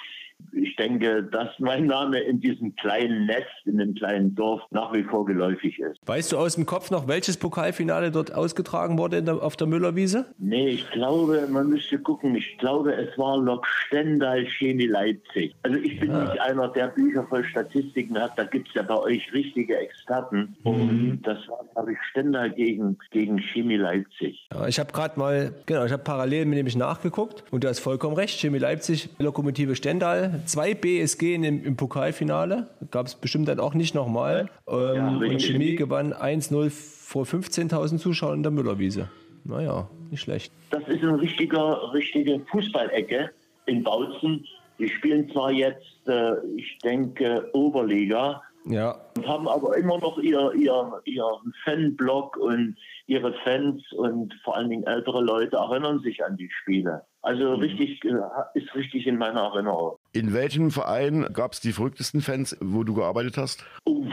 ich 0.51 0.75
denke, 0.75 1.23
dass 1.23 1.49
mein 1.59 1.85
Name 1.85 2.19
in 2.19 2.39
diesem 2.39 2.75
kleinen 2.75 3.25
Netz, 3.25 3.47
in 3.65 3.77
dem 3.77 3.95
kleinen 3.95 4.35
Dorf 4.35 4.61
nach 4.71 4.93
wie 4.93 5.03
vor 5.03 5.25
geläufig 5.25 5.79
ist. 5.79 5.99
Weißt 6.05 6.31
du 6.31 6.37
aus 6.37 6.55
dem 6.55 6.65
Kopf 6.65 6.91
noch, 6.91 7.07
welches 7.07 7.37
Pokalfinale 7.37 8.11
dort 8.11 8.33
ausgetragen 8.33 8.97
wurde 8.97 9.23
der, 9.23 9.41
auf 9.41 9.55
der 9.55 9.67
Müllerwiese? 9.67 10.25
Nee, 10.37 10.69
ich 10.69 10.89
glaube, 10.91 11.47
man 11.49 11.69
müsste 11.69 11.99
gucken. 11.99 12.35
Ich 12.35 12.57
glaube, 12.57 12.93
es 12.93 13.17
war 13.17 13.37
Lok 13.37 13.67
Stendal 13.67 14.45
Chemie 14.45 14.87
Leipzig. 14.87 15.55
Also 15.63 15.77
ich 15.77 15.99
bin 15.99 16.11
ja. 16.11 16.23
nicht 16.23 16.41
einer, 16.41 16.67
der 16.69 16.87
Bücher 16.87 17.25
voll 17.27 17.43
Statistiken 17.43 18.17
hat. 18.19 18.37
Da 18.37 18.43
gibt 18.43 18.69
es 18.69 18.73
ja 18.73 18.83
bei 18.83 18.97
euch 18.97 19.31
richtige 19.33 19.77
Experten. 19.77 20.55
Mhm. 20.63 20.71
Und 20.71 21.21
das 21.23 21.37
war, 21.47 21.65
glaube 21.73 21.93
ich, 21.93 21.97
Stendal 22.09 22.51
gegen, 22.51 22.97
gegen 23.11 23.39
Chemie 23.39 23.77
Leipzig. 23.77 24.47
Ja, 24.53 24.67
ich 24.67 24.79
habe 24.79 24.91
gerade 24.91 25.19
mal, 25.19 25.53
genau, 25.65 25.85
ich 25.85 25.91
habe 25.91 26.03
parallel 26.03 26.45
nämlich 26.45 26.75
nachgeguckt 26.75 27.43
und 27.51 27.63
du 27.63 27.67
hast 27.67 27.79
vollkommen 27.79 28.15
recht. 28.15 28.39
Chemie 28.39 28.59
Leipzig, 28.59 29.09
Lokomotive 29.19 29.75
Stendal, 29.75 30.30
zwei 30.45 30.73
BSG 30.73 31.35
im, 31.35 31.43
im 31.43 31.75
Pokalfinale. 31.75 32.67
Gab 32.91 33.07
es 33.07 33.15
bestimmt 33.15 33.47
dann 33.47 33.59
auch 33.59 33.73
nicht 33.73 33.95
nochmal. 33.95 34.49
Ähm, 34.67 34.95
ja, 34.95 35.07
und 35.09 35.41
Chemie 35.41 35.75
gewann 35.75 36.13
1-0 36.13 36.69
vor 36.69 37.25
15.000 37.25 37.97
Zuschauern 37.97 38.37
in 38.37 38.43
der 38.43 38.51
Müllerwiese. 38.51 39.09
Naja, 39.43 39.89
nicht 40.09 40.21
schlecht. 40.21 40.53
Das 40.69 40.87
ist 40.87 41.01
eine 41.01 41.19
richtige, 41.19 41.57
richtige 41.93 42.39
Fußballecke 42.51 43.31
in 43.65 43.83
Bautzen. 43.83 44.45
Die 44.79 44.87
spielen 44.87 45.29
zwar 45.31 45.51
jetzt, 45.51 46.07
äh, 46.07 46.33
ich 46.55 46.77
denke, 46.83 47.49
Oberliga, 47.53 48.41
ja. 48.65 48.95
Und 49.17 49.27
haben 49.27 49.47
aber 49.47 49.75
immer 49.77 49.97
noch 49.97 50.17
ihr, 50.19 50.53
ihr, 50.53 51.01
ihren 51.05 51.53
Fanblock 51.63 52.37
und 52.37 52.77
ihre 53.07 53.33
Fans 53.43 53.81
und 53.93 54.33
vor 54.43 54.55
allen 54.55 54.69
Dingen 54.69 54.83
ältere 54.83 55.21
Leute 55.21 55.55
erinnern 55.57 55.99
sich 56.01 56.23
an 56.23 56.37
die 56.37 56.49
Spiele. 56.61 57.03
Also 57.21 57.55
mhm. 57.55 57.61
richtig, 57.61 58.03
äh, 58.03 58.11
ist 58.53 58.73
richtig 58.75 59.07
in 59.07 59.17
meiner 59.17 59.41
Erinnerung. 59.41 59.97
In 60.13 60.33
welchem 60.33 60.71
Verein 60.71 61.27
gab 61.33 61.53
es 61.53 61.59
die 61.59 61.71
verrücktesten 61.71 62.21
Fans, 62.21 62.57
wo 62.61 62.83
du 62.83 62.93
gearbeitet 62.95 63.37
hast? 63.37 63.65
Oh, 63.85 64.05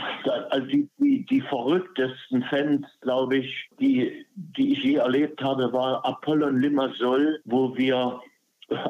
also 0.51 0.67
die, 0.67 0.89
die, 0.99 1.25
die 1.25 1.41
verrücktesten 1.43 2.43
Fans, 2.45 2.87
glaube 3.01 3.39
ich, 3.39 3.69
die, 3.81 4.27
die 4.35 4.73
ich 4.73 4.83
je 4.83 4.97
erlebt 4.97 5.43
habe, 5.43 5.73
war 5.73 6.05
Apollon 6.05 6.61
Limassol, 6.61 7.41
wo 7.45 7.77
wir 7.77 8.21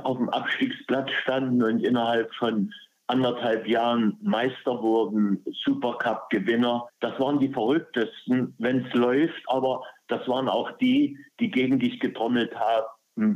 auf 0.02 0.16
dem 0.16 0.28
Abstiegsplatz 0.30 1.10
standen 1.22 1.62
und 1.62 1.84
innerhalb 1.84 2.34
von 2.34 2.72
anderthalb 3.06 3.66
Jahren 3.66 4.18
Meister 4.20 4.82
wurden, 4.82 5.42
Supercup-Gewinner. 5.64 6.88
Das 7.00 7.18
waren 7.18 7.38
die 7.38 7.48
verrücktesten, 7.48 8.54
wenn 8.58 8.84
es 8.84 8.92
läuft, 8.94 9.42
aber 9.46 9.82
das 10.08 10.26
waren 10.28 10.48
auch 10.48 10.72
die, 10.78 11.16
die 11.40 11.50
gegen 11.50 11.78
dich 11.78 12.00
getrommelt 12.00 12.54
haben, 12.54 12.86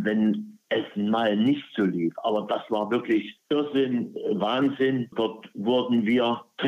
wenn 0.05 0.59
es 0.75 0.85
mal 0.97 1.37
nicht 1.37 1.65
so 1.77 1.85
lief. 1.85 2.15
Aber 2.23 2.47
das 2.49 2.63
war 2.71 2.91
wirklich 2.91 3.39
Irrsinn, 3.49 4.15
Wahnsinn. 4.33 5.09
Dort 5.15 5.49
wurden 5.55 6.07
wir 6.07 6.43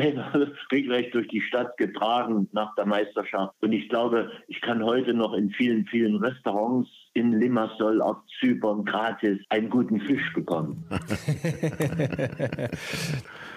regelrecht 0.71 1.13
durch 1.13 1.27
die 1.27 1.41
Stadt 1.41 1.75
getragen 1.77 2.47
nach 2.51 2.73
der 2.75 2.85
Meisterschaft. 2.85 3.53
Und 3.61 3.71
ich 3.71 3.89
glaube, 3.89 4.31
ich 4.47 4.61
kann 4.61 4.83
heute 4.83 5.13
noch 5.13 5.33
in 5.33 5.49
vielen, 5.51 5.85
vielen 5.85 6.17
Restaurants 6.17 6.89
in 7.15 7.39
Limassol 7.39 8.01
auf 8.01 8.17
Zypern 8.39 8.85
gratis 8.85 9.39
einen 9.49 9.69
guten 9.69 9.99
Fisch 10.01 10.33
bekommen. 10.33 10.83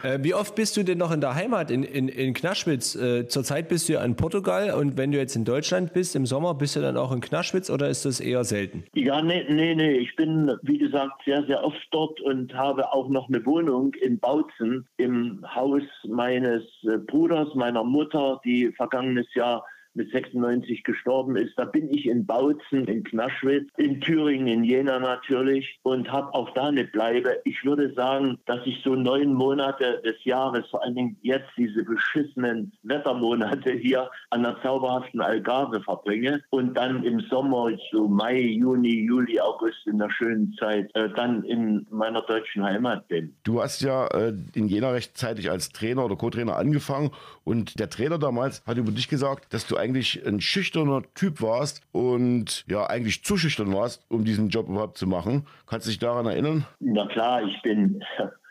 Äh, 0.05 0.19
wie 0.23 0.33
oft 0.33 0.55
bist 0.55 0.77
du 0.77 0.85
denn 0.85 0.99
noch 0.99 1.11
in 1.11 1.21
der 1.21 1.35
Heimat 1.35 1.73
in, 1.73 1.83
in, 1.83 2.09
in 2.09 2.33
Knaschwitz? 2.33 2.95
Äh, 2.95 3.27
zurzeit 3.27 3.69
bist 3.69 3.89
du 3.89 3.95
ja 3.95 4.05
in 4.05 4.15
Portugal 4.15 4.71
und 4.71 4.97
wenn 4.97 5.11
du 5.11 5.19
jetzt 5.19 5.35
in 5.35 5.45
Deutschland 5.45 5.93
bist 5.93 6.15
im 6.15 6.25
Sommer, 6.25 6.55
bist 6.55 6.77
du 6.77 6.81
dann 6.81 6.97
auch 6.97 7.11
in 7.11 7.21
Knaschwitz 7.21 7.69
oder 7.69 7.89
ist 7.89 8.05
das 8.05 8.21
eher 8.21 8.45
selten? 8.45 8.85
Ja, 8.95 9.21
nee, 9.21 9.45
nee, 9.49 9.75
nee. 9.75 9.97
Ich 9.99 10.15
bin, 10.15 10.53
wie 10.63 10.79
gesagt, 10.79 11.25
sehr, 11.25 11.45
sehr 11.47 11.65
oft 11.65 11.85
dort 11.91 12.21
und 12.21 12.55
habe 12.55 12.93
auch 12.93 13.09
noch 13.09 13.29
eine 13.29 13.45
Wohnung 13.45 13.93
in 13.95 14.21
Bautzen 14.21 14.87
im 14.99 15.45
Haus 15.53 15.83
meines 16.07 16.63
äh, 16.85 16.99
Bruders, 16.99 17.53
meiner 17.57 17.83
Mutter, 17.83 18.41
die 18.45 18.71
vergangenes 18.77 19.27
Jahr 19.35 19.65
mit 19.99 20.11
96 20.11 20.85
gestorben 20.85 21.37
ist. 21.37 21.53
Da 21.59 21.65
bin 21.65 21.91
ich 21.91 22.07
in 22.07 22.25
Bautzen, 22.25 22.87
in 22.87 23.05
Knaschwitz, 23.05 23.69
in 23.77 24.01
Thüringen, 24.01 24.47
in 24.47 24.65
Jena 24.65 24.99
natürlich 24.99 25.79
und 25.83 26.11
habe 26.11 26.33
auch 26.33 26.51
da 26.55 26.69
eine 26.69 26.85
Bleibe. 26.85 27.41
Ich 27.45 27.65
würde 27.65 27.93
sagen, 27.95 28.39
dass 28.47 28.61
ich 28.65 28.81
so 28.83 28.95
neun 28.95 29.35
Monate 29.35 30.01
des 30.05 30.25
Jahres, 30.25 30.67
vor 30.71 30.83
allen 30.83 30.95
Dingen 30.95 31.17
jetzt 31.23 31.51
diese 31.57 31.85
beschissenen 31.85 32.73
Wettermonate 32.83 33.73
hier 33.73 34.09
an 34.31 34.45
der 34.45 34.57
zauberhaften 34.63 35.21
Algarve 35.21 35.83
verbringe 35.83 36.43
und 36.51 36.75
dann 36.75 37.03
im 37.03 37.21
Sommer, 37.29 37.71
so 37.91 38.09
Mai, 38.09 38.41
Juni, 38.41 39.05
Juli, 39.05 39.41
August 39.41 39.87
in 39.87 39.99
der 39.99 40.11
schönen 40.11 40.55
Zeit, 40.59 40.91
äh, 40.95 41.09
dann 41.15 41.43
in 41.45 41.87
meiner 41.91 42.23
deutschen 42.23 42.63
Heimat 42.63 43.09
bin. 43.09 43.35
Du 43.43 43.61
hast 43.61 43.83
ja 43.83 44.07
äh, 44.09 44.33
in 44.55 44.69
Jena 44.69 44.91
rechtzeitig 44.91 45.51
als 45.51 45.71
Trainer 45.71 46.05
oder 46.05 46.17
Co-Trainer 46.17 46.57
angefangen 46.57 47.11
und 47.45 47.81
der 47.81 47.91
Trainer 47.91 48.19
damals 48.19 48.63
hat 48.67 48.77
über 48.77 48.93
dich 48.93 49.09
gesagt, 49.09 49.53
dass 49.53 49.67
du 49.67 49.77
eigentlich 49.77 49.88
eigentlich 49.89 50.27
ein 50.27 50.41
schüchterner 50.41 51.03
Typ 51.15 51.41
warst 51.41 51.81
und 51.93 52.65
ja, 52.69 52.87
eigentlich 52.89 53.25
zu 53.25 53.39
schüchtern 53.39 53.73
warst, 53.73 54.05
um 54.11 54.25
diesen 54.25 54.51
Job 54.51 54.69
überhaupt 54.69 54.99
zu 54.99 55.07
machen. 55.07 55.47
Kannst 55.67 55.87
du 55.87 55.91
dich 55.91 55.99
daran 55.99 56.27
erinnern? 56.27 56.67
Na 56.81 57.07
klar, 57.07 57.43
ich 57.43 57.61
bin. 57.63 58.05